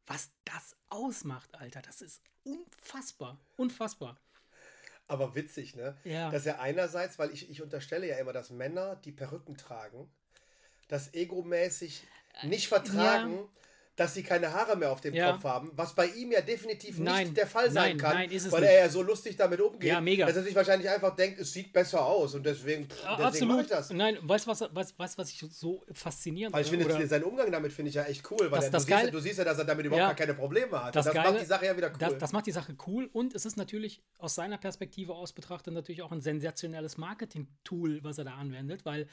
was 0.09 0.31
das 0.45 0.75
ausmacht, 0.89 1.55
Alter, 1.55 1.81
das 1.83 2.03
ist 2.03 2.21
unfassbar. 2.45 3.39
Unfassbar. 3.57 4.17
Aber 5.07 5.35
witzig, 5.35 5.75
ne? 5.75 5.97
Ja. 6.05 6.31
Dass 6.31 6.45
er 6.45 6.61
einerseits, 6.61 7.19
weil 7.19 7.31
ich, 7.31 7.49
ich 7.49 7.63
unterstelle 7.63 8.07
ja 8.07 8.17
immer, 8.17 8.33
dass 8.33 8.51
Männer, 8.51 8.97
die 8.97 9.13
Perücken 9.13 9.57
tragen, 9.57 10.11
das 10.89 11.15
egomäßig 11.15 12.03
nicht 12.43 12.69
vertragen, 12.69 13.37
ja 13.37 13.49
dass 13.99 14.15
sie 14.15 14.23
keine 14.23 14.53
Haare 14.53 14.77
mehr 14.77 14.93
auf 14.93 15.01
dem 15.01 15.13
ja. 15.13 15.33
Kopf 15.33 15.43
haben, 15.43 15.73
was 15.75 15.93
bei 15.93 16.07
ihm 16.07 16.31
ja 16.31 16.41
definitiv 16.41 17.01
nein. 17.01 17.25
nicht 17.25 17.37
der 17.37 17.49
Fall 17.49 17.69
sein 17.69 17.97
nein, 17.97 17.99
kann, 17.99 18.15
nein, 18.15 18.31
weil 18.31 18.61
nicht. 18.61 18.71
er 18.71 18.85
ja 18.85 18.89
so 18.89 19.03
lustig 19.03 19.37
damit 19.37 19.61
umgeht, 19.61 19.91
ja, 19.91 20.01
mega. 20.01 20.25
dass 20.25 20.37
er 20.37 20.45
sich 20.45 20.55
wahrscheinlich 20.55 20.89
einfach 20.89 21.17
denkt, 21.17 21.41
es 21.41 21.53
sieht 21.53 21.73
besser 21.73 22.07
aus 22.07 22.33
und 22.37 22.47
deswegen, 22.47 22.89
pff, 22.89 22.97
deswegen 22.97 23.23
Absolut. 23.25 23.63
ich 23.63 23.67
das. 23.67 23.91
Nein, 23.91 24.17
weißt 24.23 24.47
du, 24.47 24.51
was, 24.51 24.61
was, 24.73 24.95
was, 24.97 25.19
was 25.19 25.31
ich 25.31 25.45
so 25.51 25.85
faszinierend 25.93 26.55
Weil 26.55 26.63
ich 26.63 26.71
finde, 26.71 26.85
oder? 26.87 27.07
seinen 27.09 27.25
Umgang 27.25 27.51
damit 27.51 27.73
finde 27.73 27.89
ich 27.89 27.97
ja 27.97 28.05
echt 28.05 28.31
cool, 28.31 28.49
weil 28.53 28.61
das, 28.61 28.67
er, 28.67 28.71
das 28.71 28.87
du, 28.87 28.95
siehst, 28.97 29.15
du, 29.15 29.19
siehst, 29.19 29.39
ja, 29.39 29.45
dass 29.45 29.59
er 29.59 29.65
damit 29.65 29.87
überhaupt 29.87 30.09
ja, 30.11 30.15
keine 30.15 30.35
Probleme 30.35 30.85
hat. 30.85 30.95
Das, 30.95 31.07
das 31.07 31.15
Geile, 31.15 31.33
macht 31.33 31.43
die 31.43 31.47
Sache 31.47 31.67
ja 31.67 31.77
wieder 31.77 31.89
cool. 31.89 31.99
Das, 31.99 32.19
das 32.19 32.33
macht 32.33 32.47
die 32.47 32.53
Sache 32.53 32.77
cool 32.87 33.11
und 33.13 33.35
es 33.35 33.47
ist 33.47 33.57
natürlich 33.57 34.01
aus 34.19 34.37
seiner 34.37 34.59
Perspektive 34.59 35.13
aus 35.13 35.33
betrachtet 35.33 35.75
natürlich 35.75 36.03
auch 36.03 36.13
ein 36.13 36.21
sensationelles 36.21 36.99
Marketing-Tool, 36.99 38.05
was 38.05 38.19
er 38.19 38.25
da 38.25 38.35
anwendet, 38.35 38.85
weil 38.85 39.09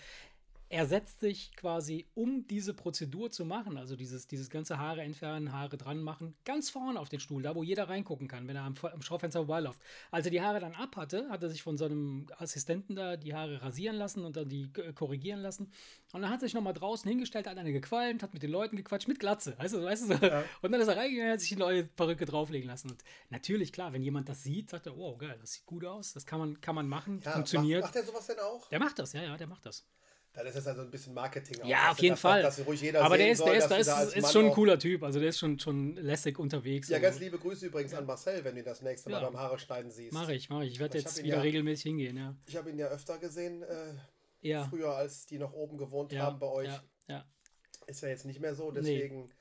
er 0.70 0.88
setzt 0.88 1.20
sich 1.20 1.56
quasi, 1.56 2.08
um 2.16 2.48
diese 2.48 2.74
Prozedur 2.74 3.30
zu 3.30 3.46
machen, 3.46 3.78
also 3.78 3.96
dieses, 3.96 4.28
dieses 4.28 4.50
ganze 4.50 4.80
Haare 4.80 5.02
entfernen, 5.02 5.52
Haare 5.52 5.78
dran 5.78 6.02
machen, 6.02 6.36
ganz 6.44 6.72
vorne 6.72 7.00
auf 7.00 7.08
den 7.08 7.20
Stuhl, 7.20 7.44
da 7.44 7.56
wo 7.56 7.62
jeder 7.62 7.88
reingucken 7.88 8.28
kann, 8.28 8.48
wenn 8.48 8.56
er 8.56 8.64
am, 8.64 8.76
am 8.82 9.02
Schaufenster 9.02 9.40
vorbeiläuft. 9.40 9.80
Als 10.10 10.26
er 10.26 10.32
die 10.32 10.42
Haare 10.42 10.60
dann 10.60 10.74
ab 10.74 10.96
hatte, 10.96 11.30
hat 11.30 11.44
er 11.44 11.50
sich 11.50 11.62
von 11.62 11.78
seinem 11.78 12.26
Assistenten 12.38 12.96
da 12.96 13.16
die 13.16 13.36
Haare 13.36 13.62
rasieren 13.62 13.96
lassen 13.96 14.26
und 14.26 14.36
dann 14.36 14.50
die 14.50 14.72
korrigieren 14.96 15.40
lassen. 15.42 15.72
Und 16.14 16.22
dann 16.22 16.32
hat 16.32 16.40
er 16.40 16.48
sich 16.48 16.56
nochmal 16.56 16.74
draußen 16.74 17.08
hingestellt, 17.08 17.48
hat 17.48 17.58
eine 17.58 17.72
gequalmt, 17.72 18.24
hat 18.24 18.34
mit 18.34 18.42
den 18.42 18.52
Leuten 18.52 18.76
gequatscht, 18.76 19.08
mit 19.08 19.20
Glatze, 19.20 19.58
weißt 19.60 19.76
du, 19.76 19.84
weißt 19.84 20.10
du. 20.10 20.14
Ja. 20.26 20.44
Und 20.62 20.72
dann 20.72 20.82
ist 20.82 20.88
er 20.88 20.98
reingegangen, 20.98 21.34
hat 21.34 21.42
sich 21.42 21.50
die 21.50 21.58
neue 21.58 21.84
Perücke 21.84 22.26
drauflegen 22.26 22.68
lassen. 22.68 22.90
Und 22.90 23.04
natürlich, 23.30 23.72
klar, 23.72 23.94
wenn 23.94 24.02
jemand 24.02 24.30
das 24.30 24.42
sieht, 24.42 24.72
sagt 24.72 24.88
er, 24.88 24.98
wow, 24.98 25.18
geil, 25.18 25.38
das 25.40 25.54
sieht 25.54 25.66
gut 25.66 25.86
aus, 25.86 26.14
das 26.14 26.26
kann 26.26 26.40
man, 26.40 26.60
kann 26.62 26.74
man 26.74 26.88
machen, 26.88 27.22
ja, 27.24 27.32
funktioniert. 27.32 27.82
Macht, 27.82 27.96
macht 27.96 28.04
er 28.04 28.12
sowas 28.12 28.28
denn 28.28 28.40
auch? 28.40 28.68
Der 28.70 28.80
macht 28.80 28.98
das, 28.98 29.14
ja, 29.14 29.22
ja, 29.22 29.38
der 29.38 29.48
macht 29.48 29.66
das. 29.66 29.86
Dann 30.36 30.46
ist 30.48 30.58
das 30.58 30.68
also 30.68 30.82
ein 30.82 30.92
bisschen 30.92 31.14
Marketing. 31.14 31.62
Auch, 31.62 31.68
ja, 31.68 31.92
auf 31.92 32.00
jeden 32.00 32.18
Fall. 32.18 32.42
Dass, 32.42 32.58
dass 32.58 32.68
ruhig 32.68 32.82
jeder 32.82 33.04
Aber 33.04 33.18
der 33.18 33.32
ist, 33.32 33.38
soll, 33.38 33.52
der 33.52 33.58
ist, 33.58 33.88
da 33.88 34.04
ist, 34.04 34.34
schon 34.34 34.48
ein 34.48 34.52
cooler 34.52 34.78
Typ. 34.78 35.04
Also 35.04 35.20
der 35.20 35.30
ist 35.30 35.40
schon, 35.40 35.58
schon 35.60 35.96
lässig 35.96 36.38
unterwegs. 36.38 36.90
Ja, 36.90 37.00
ganz 37.00 37.20
liebe 37.20 37.38
Grüße 37.38 37.68
übrigens 37.68 37.94
an 37.94 38.06
Marcel, 38.06 38.44
wenn 38.44 38.56
du 38.56 38.64
das 38.64 38.82
nächste 38.82 39.10
Mal 39.10 39.22
ja. 39.22 39.30
beim 39.30 39.40
Haare 39.40 39.58
schneiden 39.58 39.92
siehst. 39.92 40.14
Mach 40.14 40.28
ich, 40.28 40.50
mach 40.50 40.62
ich. 40.62 40.74
Ich 40.74 40.80
werde 40.80 40.98
jetzt 40.98 41.24
wieder 41.24 41.38
ja, 41.38 41.42
regelmäßig 41.42 41.84
hingehen, 41.84 42.18
ja. 42.18 42.36
Ich 42.48 42.58
habe 42.58 42.70
ihn 42.70 42.78
ja 42.78 42.88
öfter 42.88 43.18
gesehen, 43.18 43.64
äh, 43.64 43.94
ja. 44.42 44.66
früher, 44.66 44.94
als 44.96 45.26
die 45.26 45.40
noch 45.40 45.54
oben 45.54 45.78
gewohnt 45.78 46.14
haben 46.18 46.38
bei 46.40 46.48
euch. 46.48 46.68
Ja. 46.68 47.26
Ist 47.88 48.02
ja 48.02 48.10
jetzt 48.10 48.26
nicht 48.26 48.40
mehr 48.40 48.56
so, 48.56 48.72
deswegen. 48.72 49.26
Nee. 49.26 49.32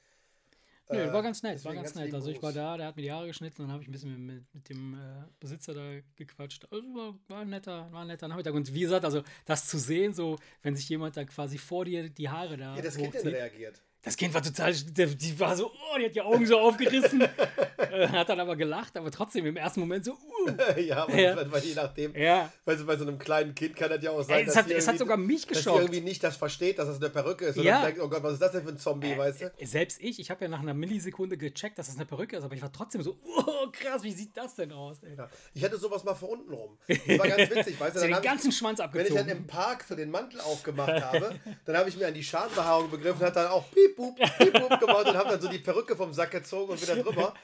Nö, 0.90 0.98
äh, 0.98 1.12
war 1.12 1.22
ganz 1.22 1.42
nett, 1.42 1.64
war 1.64 1.74
ganz 1.74 1.94
nett. 1.94 2.12
Also 2.12 2.30
ich 2.30 2.42
war 2.42 2.52
da, 2.52 2.76
der 2.76 2.88
hat 2.88 2.96
mir 2.96 3.02
die 3.02 3.12
Haare 3.12 3.26
geschnitten 3.26 3.62
und 3.62 3.68
dann 3.68 3.72
habe 3.72 3.82
ich 3.82 3.88
ein 3.88 3.92
bisschen 3.92 4.26
mit, 4.26 4.54
mit 4.54 4.68
dem 4.68 4.94
äh, 4.94 5.24
Besitzer 5.40 5.72
da 5.72 6.00
gequatscht. 6.16 6.66
Also 6.70 6.86
war, 6.94 7.14
war, 7.28 7.40
ein 7.40 7.48
netter, 7.48 7.90
war 7.90 8.02
ein 8.02 8.08
netter 8.08 8.28
Nachmittag. 8.28 8.52
Und 8.54 8.72
wie 8.74 8.80
gesagt, 8.80 9.04
also 9.04 9.22
das 9.46 9.66
zu 9.66 9.78
sehen, 9.78 10.12
so 10.12 10.38
wenn 10.62 10.76
sich 10.76 10.88
jemand 10.88 11.16
da 11.16 11.24
quasi 11.24 11.56
vor 11.56 11.86
dir 11.86 12.10
die 12.10 12.28
Haare 12.28 12.56
da. 12.56 12.76
Ja, 12.76 12.82
das 12.82 12.96
Kind 12.96 13.14
dann 13.14 13.28
reagiert. 13.28 13.82
Das 14.04 14.16
Kind 14.16 14.34
war 14.34 14.42
total, 14.42 14.74
die 14.74 15.40
war 15.40 15.56
so, 15.56 15.70
oh, 15.70 15.98
die 15.98 16.04
hat 16.04 16.14
die 16.14 16.20
Augen 16.20 16.44
so 16.46 16.58
aufgerissen. 16.58 17.22
äh, 17.78 18.08
hat 18.08 18.28
dann 18.28 18.38
aber 18.38 18.54
gelacht, 18.54 18.96
aber 18.98 19.10
trotzdem 19.10 19.46
im 19.46 19.56
ersten 19.56 19.80
Moment 19.80 20.04
so, 20.04 20.12
uh. 20.12 20.50
ja, 20.80 21.08
weil, 21.08 21.22
ja. 21.22 21.50
weil 21.50 21.62
je 21.62 21.74
nachdem, 21.74 22.14
ja. 22.14 22.52
weil 22.66 22.76
so 22.76 22.84
bei 22.84 22.96
so 22.96 23.06
einem 23.06 23.18
kleinen 23.18 23.54
Kind 23.54 23.74
kann 23.74 23.88
das 23.88 24.02
ja 24.02 24.10
auch 24.10 24.22
sein, 24.22 24.40
Ey, 24.40 24.44
es, 24.46 24.56
hat, 24.56 24.70
es 24.70 24.86
hat 24.86 24.98
sogar 24.98 25.16
mich 25.16 25.46
geschockt. 25.46 25.66
Dass 25.66 25.74
sie 25.74 25.80
irgendwie 25.80 26.00
nicht 26.02 26.22
das 26.22 26.36
versteht, 26.36 26.78
dass 26.78 26.88
das 26.88 26.98
eine 26.98 27.08
Perücke 27.08 27.46
ist. 27.46 27.56
Und 27.56 27.64
ja. 27.64 27.76
dann 27.76 27.86
denkt, 27.86 28.00
oh 28.02 28.08
Gott, 28.08 28.22
was 28.22 28.34
ist 28.34 28.42
das 28.42 28.52
denn 28.52 28.64
für 28.64 28.70
ein 28.70 28.78
Zombie, 28.78 29.12
äh, 29.12 29.18
weißt 29.18 29.40
du? 29.40 29.52
Selbst 29.62 30.02
ich, 30.02 30.20
ich 30.20 30.30
habe 30.30 30.44
ja 30.44 30.50
nach 30.50 30.60
einer 30.60 30.74
Millisekunde 30.74 31.38
gecheckt, 31.38 31.78
dass 31.78 31.86
das 31.86 31.96
eine 31.96 32.04
Perücke 32.04 32.36
ist, 32.36 32.44
aber 32.44 32.54
ich 32.54 32.62
war 32.62 32.72
trotzdem 32.72 33.02
so, 33.02 33.16
oh, 33.24 33.70
krass, 33.72 34.02
wie 34.02 34.12
sieht 34.12 34.36
das 34.36 34.54
denn 34.54 34.72
aus? 34.72 34.98
Ja. 35.16 35.30
Ich 35.54 35.64
hatte 35.64 35.78
sowas 35.78 36.04
mal 36.04 36.14
für 36.14 36.26
unten 36.26 36.52
rum. 36.52 36.76
Das 36.86 37.18
war 37.18 37.28
ganz 37.28 37.50
witzig, 37.50 37.80
weißt 37.80 37.96
du? 37.96 38.00
Dann 38.00 38.12
den 38.12 38.22
ganzen 38.22 38.50
ich, 38.50 38.56
Schwanz 38.58 38.80
abgezogen. 38.80 39.14
Wenn 39.14 39.22
ich 39.22 39.28
dann 39.28 39.38
im 39.38 39.46
Park 39.46 39.84
so 39.88 39.94
den 39.94 40.10
Mantel 40.10 40.40
aufgemacht 40.42 41.02
habe, 41.02 41.40
dann 41.64 41.76
habe 41.76 41.88
ich 41.88 41.96
mir 41.96 42.06
an 42.06 42.14
die 42.14 42.24
Schambehaarung 42.24 42.90
begriffen 42.90 43.20
und 43.20 43.26
hat 43.26 43.36
dann 43.36 43.46
auch 43.46 43.64
piep, 43.70 43.93
boop, 43.96 44.16
piep, 44.16 44.52
boop, 44.52 44.80
gemacht 44.80 45.08
und 45.08 45.16
habe 45.16 45.30
dann 45.30 45.40
so 45.40 45.48
die 45.48 45.58
Perücke 45.58 45.96
vom 45.96 46.12
Sack 46.12 46.30
gezogen 46.32 46.72
und 46.72 46.82
wieder 46.82 46.96
drüber. 46.96 47.34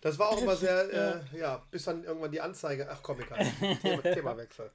Das 0.00 0.18
war 0.18 0.30
auch 0.30 0.40
immer 0.40 0.56
sehr, 0.56 1.22
äh, 1.32 1.38
ja, 1.38 1.62
bis 1.70 1.84
dann 1.84 2.04
irgendwann 2.04 2.30
die 2.30 2.40
Anzeige. 2.40 2.88
Ach 2.90 2.98
komm, 3.02 3.20
egal. 3.20 3.46
Thema, 3.82 4.02
Themawechsel. 4.02 4.70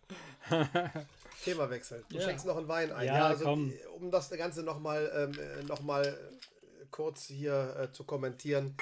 Themawechsel. 1.43 2.03
Du 2.09 2.17
ja. 2.17 2.21
schenkst 2.21 2.45
noch 2.45 2.57
einen 2.57 2.67
Wein 2.67 2.91
ein. 2.91 3.05
Ja, 3.05 3.17
ja 3.17 3.27
also, 3.27 3.45
komm. 3.45 3.73
um 3.99 4.11
das 4.11 4.29
Ganze 4.31 4.63
nochmal 4.63 5.31
ähm, 5.33 5.67
noch 5.67 5.81
äh, 6.01 6.13
kurz 6.91 7.25
hier 7.27 7.75
äh, 7.79 7.91
zu 7.91 8.03
kommentieren. 8.03 8.75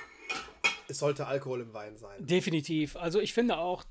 Es 0.88 1.00
sollte 1.00 1.28
Alkohol 1.28 1.62
im 1.62 1.74
Wein 1.74 1.98
sein. 1.98 2.26
Definitiv. 2.26 2.96
Also 2.96 3.20
ich 3.20 3.34
finde 3.34 3.58
auch. 3.58 3.84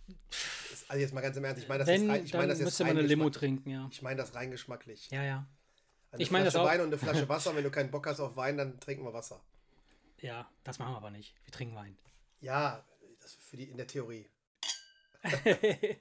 Also 0.88 1.00
jetzt 1.00 1.14
mal 1.14 1.22
ganz 1.22 1.36
im 1.36 1.44
Ernst, 1.44 1.62
ich 1.62 1.68
meine 1.68 1.80
das 1.80 1.88
Wenn, 1.88 2.02
jetzt 2.02 2.10
rein, 2.10 2.24
ich 2.24 2.32
meine 2.34 2.48
das 2.48 2.58
jetzt 2.58 2.64
müsste 2.66 2.84
man 2.84 2.98
eine 2.98 3.06
Limo 3.06 3.30
trinken, 3.30 3.70
ja. 3.70 3.88
Ich 3.90 4.02
meine 4.02 4.16
das 4.16 4.34
rein 4.34 4.50
geschmacklich. 4.50 5.08
Ja, 5.10 5.22
ja. 5.22 5.46
Eine 6.12 6.22
ich 6.22 6.30
meine 6.30 6.44
das 6.44 6.56
auch. 6.56 6.64
Wein 6.66 6.80
und 6.80 6.86
eine 6.88 6.98
Flasche 6.98 7.28
Wasser. 7.28 7.56
Wenn 7.56 7.64
du 7.64 7.70
keinen 7.70 7.90
Bock 7.90 8.06
hast 8.06 8.20
auf 8.20 8.36
Wein, 8.36 8.56
dann 8.58 8.78
trinken 8.78 9.04
wir 9.04 9.12
Wasser. 9.12 9.42
Ja, 10.20 10.48
das 10.62 10.78
machen 10.78 10.92
wir 10.92 10.98
aber 10.98 11.10
nicht. 11.10 11.34
Wir 11.44 11.52
trinken 11.52 11.74
Wein. 11.74 11.98
Ja, 12.40 12.84
das 13.20 13.34
für 13.34 13.56
die 13.56 13.64
in 13.64 13.76
der 13.76 13.86
Theorie. 13.86 14.28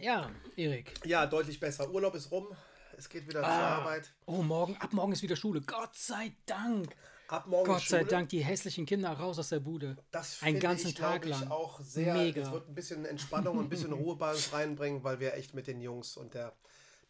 ja, 0.00 0.30
Erik. 0.56 0.94
Ja, 1.04 1.26
deutlich 1.26 1.60
besser. 1.60 1.90
Urlaub 1.90 2.14
ist 2.14 2.30
rum. 2.30 2.48
Es 2.96 3.08
geht 3.08 3.28
wieder 3.28 3.44
ah. 3.44 3.46
zur 3.46 3.52
Arbeit. 3.52 4.12
Oh, 4.26 4.42
morgen, 4.42 4.76
ab 4.78 4.92
morgen 4.92 5.12
ist 5.12 5.22
wieder 5.22 5.36
Schule. 5.36 5.60
Gott 5.60 5.94
sei 5.94 6.32
Dank. 6.46 6.96
Ab 7.28 7.46
morgen 7.46 7.66
Gott 7.66 7.82
sei 7.82 7.98
Schule. 7.98 8.10
Dank, 8.10 8.30
die 8.30 8.42
hässlichen 8.42 8.86
Kinder 8.86 9.10
raus 9.10 9.38
aus 9.38 9.50
der 9.50 9.60
Bude. 9.60 9.96
Das 10.10 10.42
Einen 10.42 10.58
ganzen 10.58 10.88
ich, 10.88 10.94
Tag 10.94 11.24
lang. 11.24 11.42
Ich 11.44 11.50
auch 11.50 11.80
sehr. 11.80 12.14
Mega. 12.14 12.42
Es 12.42 12.50
wird 12.50 12.68
ein 12.68 12.74
bisschen 12.74 13.04
Entspannung 13.04 13.58
und 13.58 13.66
ein 13.66 13.68
bisschen 13.68 13.92
Ruhe 13.94 14.16
bei 14.16 14.30
uns 14.32 14.52
reinbringen, 14.52 15.04
weil 15.04 15.20
wir 15.20 15.34
echt 15.34 15.54
mit 15.54 15.66
den 15.66 15.80
Jungs 15.80 16.16
und 16.16 16.34
der, 16.34 16.56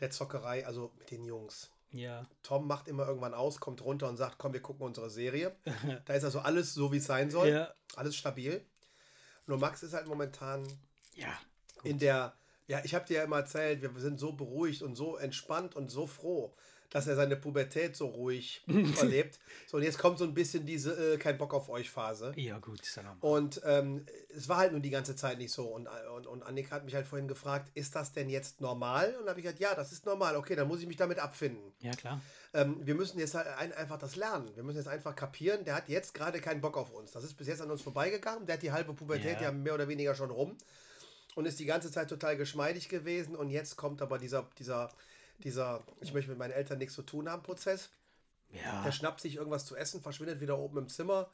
der 0.00 0.10
Zockerei, 0.10 0.66
also 0.66 0.92
mit 0.98 1.10
den 1.10 1.24
Jungs. 1.24 1.70
Ja. 1.90 2.26
Tom 2.42 2.66
macht 2.66 2.88
immer 2.88 3.06
irgendwann 3.06 3.34
aus, 3.34 3.60
kommt 3.60 3.82
runter 3.82 4.08
und 4.08 4.16
sagt, 4.16 4.38
komm, 4.38 4.52
wir 4.52 4.60
gucken 4.60 4.84
unsere 4.84 5.10
Serie. 5.10 5.56
da 6.04 6.14
ist 6.14 6.24
also 6.24 6.40
alles 6.40 6.74
so, 6.74 6.92
wie 6.92 6.98
es 6.98 7.06
sein 7.06 7.30
soll. 7.30 7.48
Ja. 7.48 7.72
Alles 7.96 8.16
stabil. 8.16 8.64
Nur 9.46 9.58
Max 9.58 9.82
ist 9.82 9.94
halt 9.94 10.06
momentan 10.06 10.66
ja, 11.14 11.32
in 11.82 11.98
der, 11.98 12.34
ja, 12.66 12.80
ich 12.84 12.94
habe 12.94 13.06
dir 13.06 13.18
ja 13.18 13.24
immer 13.24 13.38
erzählt, 13.38 13.82
wir 13.82 14.00
sind 14.00 14.20
so 14.20 14.32
beruhigt 14.32 14.82
und 14.82 14.94
so 14.94 15.16
entspannt 15.16 15.74
und 15.74 15.90
so 15.90 16.06
froh 16.06 16.54
dass 16.90 17.06
er 17.06 17.16
seine 17.16 17.36
Pubertät 17.36 17.96
so 17.96 18.06
ruhig 18.06 18.62
erlebt. 19.00 19.38
So, 19.66 19.76
und 19.76 19.82
jetzt 19.82 19.98
kommt 19.98 20.18
so 20.18 20.24
ein 20.24 20.34
bisschen 20.34 20.64
diese 20.64 21.14
äh, 21.14 21.18
kein 21.18 21.36
Bock 21.36 21.52
auf 21.52 21.68
euch 21.68 21.90
Phase. 21.90 22.32
Ja, 22.36 22.58
gut. 22.58 22.80
Und 23.20 23.60
ähm, 23.64 24.06
es 24.34 24.48
war 24.48 24.58
halt 24.58 24.72
nur 24.72 24.80
die 24.80 24.90
ganze 24.90 25.14
Zeit 25.14 25.38
nicht 25.38 25.52
so. 25.52 25.66
Und, 25.66 25.88
und, 26.16 26.26
und 26.26 26.42
Annika 26.42 26.76
hat 26.76 26.84
mich 26.84 26.94
halt 26.94 27.06
vorhin 27.06 27.28
gefragt, 27.28 27.70
ist 27.74 27.94
das 27.94 28.12
denn 28.12 28.30
jetzt 28.30 28.60
normal? 28.60 29.16
Und 29.20 29.28
habe 29.28 29.38
ich 29.38 29.44
gesagt, 29.44 29.60
ja, 29.60 29.74
das 29.74 29.92
ist 29.92 30.06
normal. 30.06 30.36
Okay, 30.36 30.56
dann 30.56 30.68
muss 30.68 30.80
ich 30.80 30.86
mich 30.86 30.96
damit 30.96 31.18
abfinden. 31.18 31.72
Ja, 31.80 31.92
klar. 31.92 32.20
Ähm, 32.54 32.80
wir 32.84 32.94
müssen 32.94 33.18
jetzt 33.18 33.34
halt 33.34 33.46
ein, 33.58 33.72
einfach 33.74 33.98
das 33.98 34.16
lernen. 34.16 34.48
Wir 34.54 34.62
müssen 34.62 34.78
jetzt 34.78 34.88
einfach 34.88 35.14
kapieren, 35.14 35.64
der 35.64 35.74
hat 35.74 35.88
jetzt 35.88 36.14
gerade 36.14 36.40
keinen 36.40 36.62
Bock 36.62 36.78
auf 36.78 36.90
uns. 36.90 37.12
Das 37.12 37.24
ist 37.24 37.34
bis 37.34 37.48
jetzt 37.48 37.60
an 37.60 37.70
uns 37.70 37.82
vorbeigegangen. 37.82 38.46
Der 38.46 38.54
hat 38.54 38.62
die 38.62 38.72
halbe 38.72 38.94
Pubertät 38.94 39.40
ja, 39.40 39.48
ja 39.48 39.52
mehr 39.52 39.74
oder 39.74 39.88
weniger 39.88 40.14
schon 40.14 40.30
rum 40.30 40.56
und 41.34 41.46
ist 41.46 41.60
die 41.60 41.66
ganze 41.66 41.92
Zeit 41.92 42.08
total 42.08 42.36
geschmeidig 42.36 42.88
gewesen. 42.88 43.36
Und 43.36 43.50
jetzt 43.50 43.76
kommt 43.76 44.00
aber 44.00 44.18
dieser, 44.18 44.48
dieser 44.58 44.90
dieser 45.38 45.84
Ich 46.00 46.12
möchte 46.12 46.30
mit 46.30 46.38
meinen 46.38 46.52
Eltern 46.52 46.78
nichts 46.78 46.94
zu 46.94 47.02
tun 47.02 47.28
haben 47.28 47.42
Prozess. 47.42 47.90
Ja. 48.50 48.82
Der 48.82 48.92
schnappt 48.92 49.20
sich 49.20 49.36
irgendwas 49.36 49.66
zu 49.66 49.76
essen, 49.76 50.00
verschwindet 50.00 50.40
wieder 50.40 50.58
oben 50.58 50.78
im 50.78 50.88
Zimmer 50.88 51.28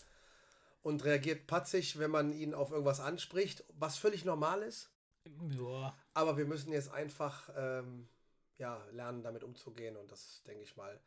und 0.82 1.04
reagiert 1.04 1.46
patzig, 1.46 1.98
wenn 1.98 2.10
man 2.10 2.32
ihn 2.32 2.54
auf 2.54 2.70
irgendwas 2.70 3.00
anspricht, 3.00 3.64
was 3.78 3.96
völlig 3.96 4.24
normal 4.24 4.62
ist. 4.62 4.90
Ja. 5.50 5.96
Aber 6.12 6.36
wir 6.36 6.44
müssen 6.44 6.72
jetzt 6.72 6.90
einfach 6.90 7.48
ähm, 7.56 8.08
ja, 8.58 8.84
lernen, 8.92 9.22
damit 9.22 9.42
umzugehen 9.42 9.96
und 9.96 10.10
das 10.10 10.42
denke 10.46 10.62
ich 10.62 10.76
mal. 10.76 11.00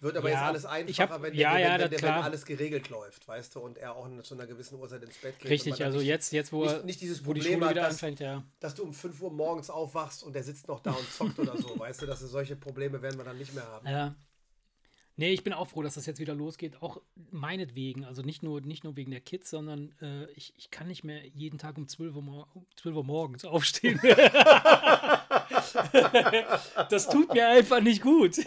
Wird 0.00 0.16
aber 0.16 0.28
ja, 0.28 0.36
jetzt 0.36 0.44
alles 0.44 0.64
einfacher, 0.64 1.14
hab, 1.14 1.22
wenn, 1.22 1.34
ja, 1.34 1.54
wenn, 1.54 1.60
ja, 1.60 1.78
wenn, 1.78 1.90
wenn, 1.90 2.02
wenn, 2.02 2.08
alles 2.08 2.44
geregelt 2.44 2.88
läuft, 2.88 3.26
weißt 3.26 3.54
du, 3.54 3.60
und 3.60 3.78
er 3.78 3.96
auch 3.96 4.08
zu 4.22 4.34
einer 4.34 4.46
gewissen 4.46 4.78
Uhrzeit 4.78 5.02
ins 5.02 5.18
Bett 5.18 5.38
geht. 5.38 5.50
Richtig, 5.50 5.84
also 5.84 5.98
nicht, 5.98 6.06
jetzt, 6.06 6.32
jetzt 6.32 6.52
wo, 6.52 6.64
nicht, 6.64 6.84
nicht 6.84 7.00
dieses 7.00 7.22
Problem 7.22 7.64
hat, 7.64 7.76
dass, 7.76 7.94
anfängt, 7.94 8.20
ja. 8.20 8.44
dass, 8.60 8.74
du 8.74 8.84
um 8.84 8.92
5 8.92 9.20
Uhr 9.20 9.32
morgens 9.32 9.70
aufwachst 9.70 10.22
und 10.22 10.34
der 10.34 10.44
sitzt 10.44 10.68
noch 10.68 10.80
da 10.80 10.92
und 10.92 11.12
zockt 11.12 11.38
oder 11.38 11.56
so, 11.56 11.78
weißt 11.78 12.02
du, 12.02 12.06
dass 12.06 12.20
solche 12.20 12.56
Probleme 12.56 13.02
werden 13.02 13.18
wir 13.18 13.24
dann 13.24 13.38
nicht 13.38 13.54
mehr 13.54 13.66
haben. 13.66 13.88
Ja. 13.88 14.14
Nee, 15.18 15.32
ich 15.32 15.42
bin 15.42 15.52
auch 15.52 15.66
froh, 15.66 15.82
dass 15.82 15.94
das 15.94 16.06
jetzt 16.06 16.20
wieder 16.20 16.36
losgeht. 16.36 16.80
Auch 16.80 17.00
meinetwegen. 17.32 18.04
Also 18.04 18.22
nicht 18.22 18.44
nur, 18.44 18.60
nicht 18.60 18.84
nur 18.84 18.94
wegen 18.94 19.10
der 19.10 19.20
Kids, 19.20 19.50
sondern 19.50 19.92
äh, 20.00 20.30
ich, 20.30 20.54
ich 20.56 20.70
kann 20.70 20.86
nicht 20.86 21.02
mehr 21.02 21.26
jeden 21.26 21.58
Tag 21.58 21.76
um 21.76 21.88
12 21.88 22.14
Uhr, 22.14 22.46
um 22.54 22.66
12 22.76 22.94
Uhr 22.94 23.04
morgens 23.04 23.44
aufstehen. 23.44 23.98
das 26.90 27.08
tut 27.08 27.32
mir 27.32 27.48
einfach 27.48 27.80
nicht 27.80 28.02
gut. 28.02 28.38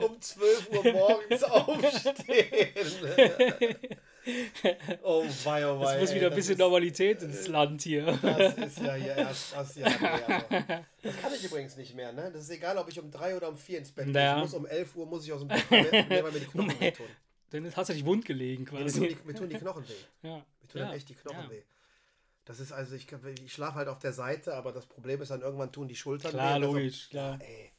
um 0.00 0.20
12 0.20 0.70
Uhr 0.70 0.92
morgens 0.92 1.42
aufstehen. 1.44 2.68
Oh 5.02 5.24
wei, 5.44 5.64
oh 5.66 5.80
wei. 5.80 5.94
Es 5.94 6.00
muss 6.00 6.14
wieder 6.14 6.30
ein 6.30 6.34
bisschen 6.34 6.54
ist, 6.54 6.58
Normalität 6.58 7.22
ins 7.22 7.46
Land 7.46 7.82
hier. 7.82 8.06
Das 8.06 8.58
ist 8.58 8.80
ja 8.80 8.94
hier 8.94 9.14
erst 9.16 9.54
das 9.54 9.76
Jahr. 9.76 9.92
Das 11.00 11.16
kann 11.22 11.32
ich 11.32 11.44
übrigens 11.44 11.76
nicht 11.76 11.94
mehr, 11.94 12.12
ne? 12.12 12.30
Das 12.32 12.42
ist 12.42 12.50
egal, 12.50 12.76
ob 12.76 12.88
ich 12.88 12.98
um 12.98 13.08
3 13.08 13.36
oder 13.36 13.48
um 13.48 13.56
4 13.56 13.78
ins 13.78 13.92
Bett 13.92 14.08
naja. 14.08 14.34
Ich 14.38 14.42
muss 14.42 14.54
um 14.54 14.66
11 14.66 14.96
Uhr 14.96 15.06
muss 15.06 15.24
ich 15.24 15.32
aus 15.32 15.42
dem 15.42 15.48
Bett 15.48 15.68
gehen, 15.68 16.10
weil 16.10 16.32
mir 16.32 16.40
die 16.40 16.46
Knochen 16.46 16.80
wehtun. 16.80 17.06
Dann 17.50 17.76
hast 17.76 17.88
du 17.88 17.94
dich 17.94 18.04
wund 18.04 18.24
gelegen 18.24 18.64
quasi. 18.64 18.80
Ja, 18.82 18.84
mir, 18.84 18.92
tun 18.92 19.08
die, 19.08 19.26
mir, 19.26 19.34
tun 19.34 19.48
die, 19.48 19.56
Knochen 19.56 19.88
weh. 19.88 20.28
Ja. 20.28 20.36
Mir 20.36 20.68
tun 20.68 20.80
ja. 20.80 20.92
echt 20.92 21.08
die 21.08 21.14
Knochen 21.14 21.44
ja. 21.44 21.50
weh. 21.50 21.62
Das 22.46 22.60
ist 22.60 22.70
also, 22.70 22.94
ich, 22.94 23.12
ich 23.12 23.52
schlafe 23.52 23.74
halt 23.74 23.88
auf 23.88 23.98
der 23.98 24.12
Seite, 24.12 24.54
aber 24.54 24.72
das 24.72 24.86
Problem 24.86 25.20
ist 25.20 25.32
dann 25.32 25.42
irgendwann 25.42 25.72
tun 25.72 25.88
die 25.88 25.96
Schultern 25.96 26.30
klar, 26.30 26.56
weh. 26.56 26.64
Logisch, 26.64 27.10
klar, 27.10 27.32
logisch. 27.32 27.48
ey, 27.48 27.72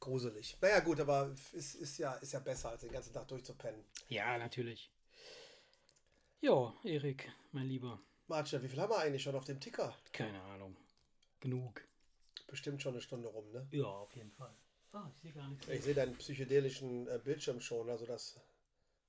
gruselig. 0.00 0.56
Naja, 0.62 0.80
gut, 0.80 0.98
aber 1.00 1.34
es 1.54 1.74
ist 1.74 1.98
ja, 1.98 2.14
ist 2.14 2.32
ja 2.32 2.40
besser, 2.40 2.70
als 2.70 2.80
den 2.80 2.90
ganzen 2.90 3.12
Tag 3.12 3.28
durchzupennen. 3.28 3.84
Ja, 4.08 4.38
natürlich. 4.38 4.90
Ja, 6.40 6.74
Erik, 6.82 7.30
mein 7.52 7.66
Lieber. 7.66 8.00
Marcia, 8.26 8.62
wie 8.62 8.68
viel 8.68 8.80
haben 8.80 8.90
wir 8.90 8.98
eigentlich 8.98 9.22
schon 9.22 9.36
auf 9.36 9.44
dem 9.44 9.60
Ticker? 9.60 9.94
Keine 10.12 10.40
Ahnung. 10.42 10.76
Genug. 11.40 11.82
Bestimmt 12.46 12.80
schon 12.80 12.94
eine 12.94 13.02
Stunde 13.02 13.28
rum, 13.28 13.50
ne? 13.52 13.68
Ja, 13.70 13.84
auf 13.84 14.16
jeden 14.16 14.32
Fall. 14.32 14.54
Ah, 14.92 15.10
ich 15.14 15.20
sehe 15.20 15.32
gar 15.32 15.46
nichts. 15.48 15.68
Ich 15.68 15.82
sehe 15.82 15.94
deinen 15.94 16.16
psychedelischen 16.16 17.06
äh, 17.06 17.20
Bildschirm 17.22 17.60
schon, 17.60 17.90
also 17.90 18.06
das. 18.06 18.40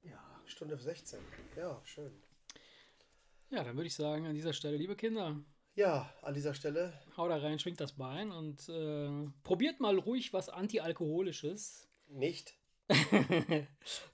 Ja. 0.04 0.20
Stunde 0.46 0.78
16. 0.78 1.20
Ja, 1.56 1.82
schön. 1.86 2.12
Ja, 3.50 3.64
dann 3.64 3.76
würde 3.76 3.88
ich 3.88 3.96
sagen, 3.96 4.26
an 4.26 4.36
dieser 4.36 4.54
Stelle, 4.54 4.78
liebe 4.78 4.96
Kinder. 4.96 5.40
Ja, 5.76 6.12
an 6.22 6.34
dieser 6.34 6.54
Stelle. 6.54 6.92
Hau 7.16 7.30
da 7.30 7.38
rein, 7.38 7.60
schwingt 7.60 7.80
das 7.80 7.94
Bein 7.94 8.32
und 8.32 8.68
äh, 8.68 9.30
probiert 9.44 9.80
mal 9.80 9.98
ruhig 9.98 10.34
was 10.34 10.50
Antialkoholisches. 10.50 11.88
Nicht. 12.10 12.56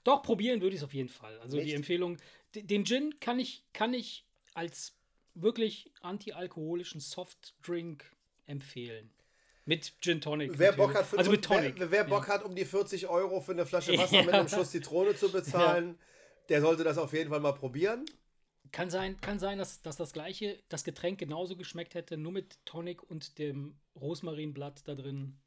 Doch, 0.04 0.22
probieren 0.22 0.60
würde 0.60 0.74
ich 0.74 0.80
es 0.80 0.84
auf 0.84 0.94
jeden 0.94 1.08
Fall. 1.08 1.38
Also 1.38 1.56
Nicht? 1.56 1.68
die 1.68 1.74
Empfehlung, 1.74 2.18
den 2.54 2.84
Gin 2.84 3.14
kann 3.20 3.38
ich, 3.38 3.64
kann 3.72 3.94
ich 3.94 4.26
als 4.52 4.96
wirklich 5.34 5.92
antialkoholischen 6.00 7.00
Softdrink 7.00 8.04
empfehlen. 8.46 9.10
Mit 9.64 9.94
Gin 10.00 10.20
Tonic. 10.20 10.58
Wer 10.58 10.72
Bock, 10.72 10.94
hat, 10.94 11.16
also 11.16 11.30
mit 11.30 11.44
Tonic. 11.44 11.74
Wer, 11.78 11.90
wer 11.90 12.04
Bock 12.04 12.28
ja. 12.28 12.34
hat, 12.34 12.44
um 12.44 12.54
die 12.54 12.66
40 12.66 13.08
Euro 13.08 13.40
für 13.40 13.52
eine 13.52 13.64
Flasche 13.64 13.92
Wasser 13.98 14.16
ja. 14.16 14.22
mit 14.22 14.34
einem 14.34 14.48
Schuss 14.48 14.70
Zitrone 14.70 15.16
zu 15.16 15.32
bezahlen, 15.32 15.88
ja. 15.88 15.94
der 16.50 16.60
sollte 16.60 16.84
das 16.84 16.98
auf 16.98 17.12
jeden 17.14 17.30
Fall 17.30 17.40
mal 17.40 17.52
probieren. 17.52 18.04
Kann 18.74 18.90
sein, 18.90 19.20
kann 19.20 19.38
sein 19.38 19.58
dass, 19.58 19.82
dass 19.82 19.96
das 19.96 20.12
gleiche, 20.12 20.58
das 20.68 20.82
Getränk 20.82 21.20
genauso 21.20 21.54
geschmeckt 21.54 21.94
hätte, 21.94 22.16
nur 22.16 22.32
mit 22.32 22.58
Tonic 22.64 23.08
und 23.08 23.38
dem 23.38 23.78
Rosmarinblatt 23.94 24.88
da 24.88 24.96
drin. 24.96 25.38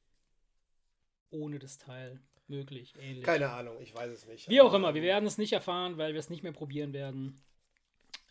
Ohne 1.30 1.60
das 1.60 1.78
Teil 1.78 2.22
möglich, 2.48 2.94
ähnlich. 2.98 3.26
Keine 3.26 3.50
Ahnung, 3.50 3.82
ich 3.82 3.94
weiß 3.94 4.14
es 4.14 4.26
nicht. 4.28 4.48
Wie 4.48 4.62
auch 4.62 4.74
immer, 4.74 4.94
wir 4.94 5.02
werden 5.02 5.26
es 5.26 5.38
nicht 5.38 5.52
erfahren, 5.52 5.98
weil 5.98 6.14
wir 6.14 6.22
es 6.22 6.30
nicht 6.30 6.42
mehr 6.42 6.54
probieren 6.54 6.94
werden. 6.94 7.44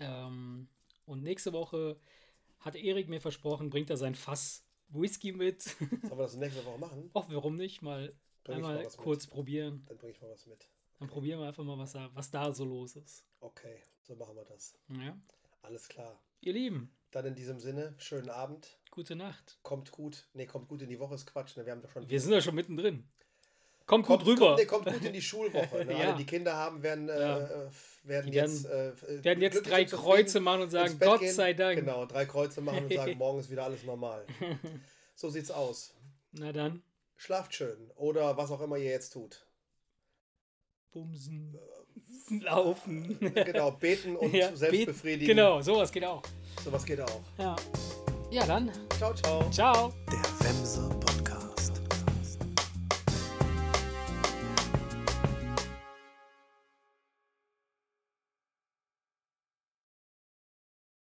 Ähm, 0.01 0.67
und 1.05 1.23
nächste 1.23 1.53
Woche 1.53 2.01
hat 2.61 2.75
Erik 2.75 3.11
mir 3.11 3.21
versprochen, 3.21 3.69
bringt 3.69 3.91
er 3.91 3.99
sein 3.99 4.15
Fass 4.15 4.65
Whisky 4.89 5.33
mit. 5.33 5.61
Sollen 5.61 6.01
wir 6.03 6.17
das 6.17 6.37
nächste 6.37 6.65
Woche 6.65 6.79
machen? 6.79 7.11
Ach, 7.15 7.27
warum 7.29 7.57
nicht? 7.57 7.83
Mal 7.83 8.15
einmal 8.49 8.77
mal 8.77 8.91
kurz 8.97 9.27
mit. 9.27 9.35
probieren. 9.35 9.85
Dann 9.89 9.99
bringe 9.99 10.13
ich 10.13 10.23
mal 10.23 10.31
was 10.31 10.47
mit. 10.47 10.67
Dann 10.99 11.09
probieren 11.09 11.41
wir 11.41 11.47
einfach 11.47 11.65
mal, 11.65 11.79
was 11.79 11.93
da, 11.93 12.11
was 12.15 12.31
da 12.31 12.53
so 12.53 12.65
los 12.65 12.97
ist. 12.97 13.25
Okay, 13.41 13.83
so 14.03 14.15
machen 14.17 14.35
wir 14.35 14.45
das. 14.45 14.75
Ja. 14.89 15.17
Alles 15.63 15.89
klar. 15.89 16.19
Ihr 16.41 16.53
Lieben. 16.53 16.91
Dann 17.11 17.27
in 17.27 17.35
diesem 17.35 17.59
Sinne, 17.59 17.95
schönen 17.99 18.31
Abend. 18.31 18.79
Gute 18.91 19.17
Nacht. 19.17 19.59
Kommt 19.63 19.91
gut. 19.93 20.27
Nee, 20.33 20.47
kommt 20.47 20.69
gut 20.69 20.83
in 20.83 20.89
die 20.89 20.99
Woche 20.99 21.15
ist 21.15 21.27
Quatsch. 21.27 21.57
Ne? 21.57 21.67
Wir 21.67 21.73
haben 21.73 21.83
doch 21.83 21.91
schon. 21.91 22.09
Wir 22.09 22.21
sind 22.21 22.33
ja 22.33 22.41
schon 22.41 22.55
mittendrin. 22.55 23.09
Kommt, 23.87 24.07
kommt 24.07 24.25
gut 24.25 24.33
rüber. 24.33 24.47
Kommt, 24.47 24.59
nee, 24.59 24.65
kommt 24.65 24.87
gut 24.87 25.05
in 25.05 25.13
die 25.13 25.23
Schulwoche. 25.23 25.85
Ne? 25.85 25.93
ja. 25.93 26.09
Alle, 26.09 26.17
die 26.17 26.27
Kinder 26.27 26.55
haben, 26.57 26.83
werden, 26.83 27.09
äh, 27.09 27.21
ja. 27.21 27.39
äh, 27.39 27.71
werden, 28.03 28.33
jetzt, 28.33 28.67
äh, 28.67 28.93
werden 29.25 29.41
jetzt 29.41 29.63
drei 29.63 29.85
Kreuze 29.85 30.41
machen 30.41 30.63
und 30.63 30.71
sagen, 30.71 30.99
Gott 30.99 31.21
gehen. 31.21 31.33
sei 31.33 31.53
Dank. 31.53 31.79
Genau, 31.79 32.05
drei 32.07 32.25
Kreuze 32.25 32.61
machen 32.61 32.85
und 32.85 32.93
sagen, 32.93 33.17
morgen 33.19 33.39
ist 33.39 33.51
wieder 33.51 33.65
alles 33.65 33.85
normal. 33.85 34.27
so 35.15 35.31
sieht's 35.31 35.51
aus. 35.51 35.95
Na 36.33 36.53
dann. 36.53 36.83
Schlaft 37.17 37.55
schön. 37.55 37.91
Oder 37.95 38.37
was 38.37 38.51
auch 38.51 38.61
immer 38.61 38.77
ihr 38.77 38.91
jetzt 38.91 39.11
tut. 39.13 39.46
Bumsen. 40.93 41.59
Laufen. 42.41 43.19
genau, 43.21 43.71
beten 43.71 44.17
und 44.17 44.35
ja, 44.35 44.55
selbst 44.57 44.87
befriedigen. 44.87 45.29
Genau, 45.29 45.61
sowas 45.63 45.93
geht 45.93 46.05
auch. 46.05 46.23
Sowas 46.65 46.85
geht 46.85 47.01
auch. 47.01 47.21
Ja. 47.39 47.55
Ja, 48.31 48.45
dann. 48.45 48.71
Ciao, 48.99 49.15
ciao. 49.15 49.49
Ciao. 49.51 49.93
Der 50.11 50.47
Wemse 50.49 50.89
Podcast. 50.89 51.16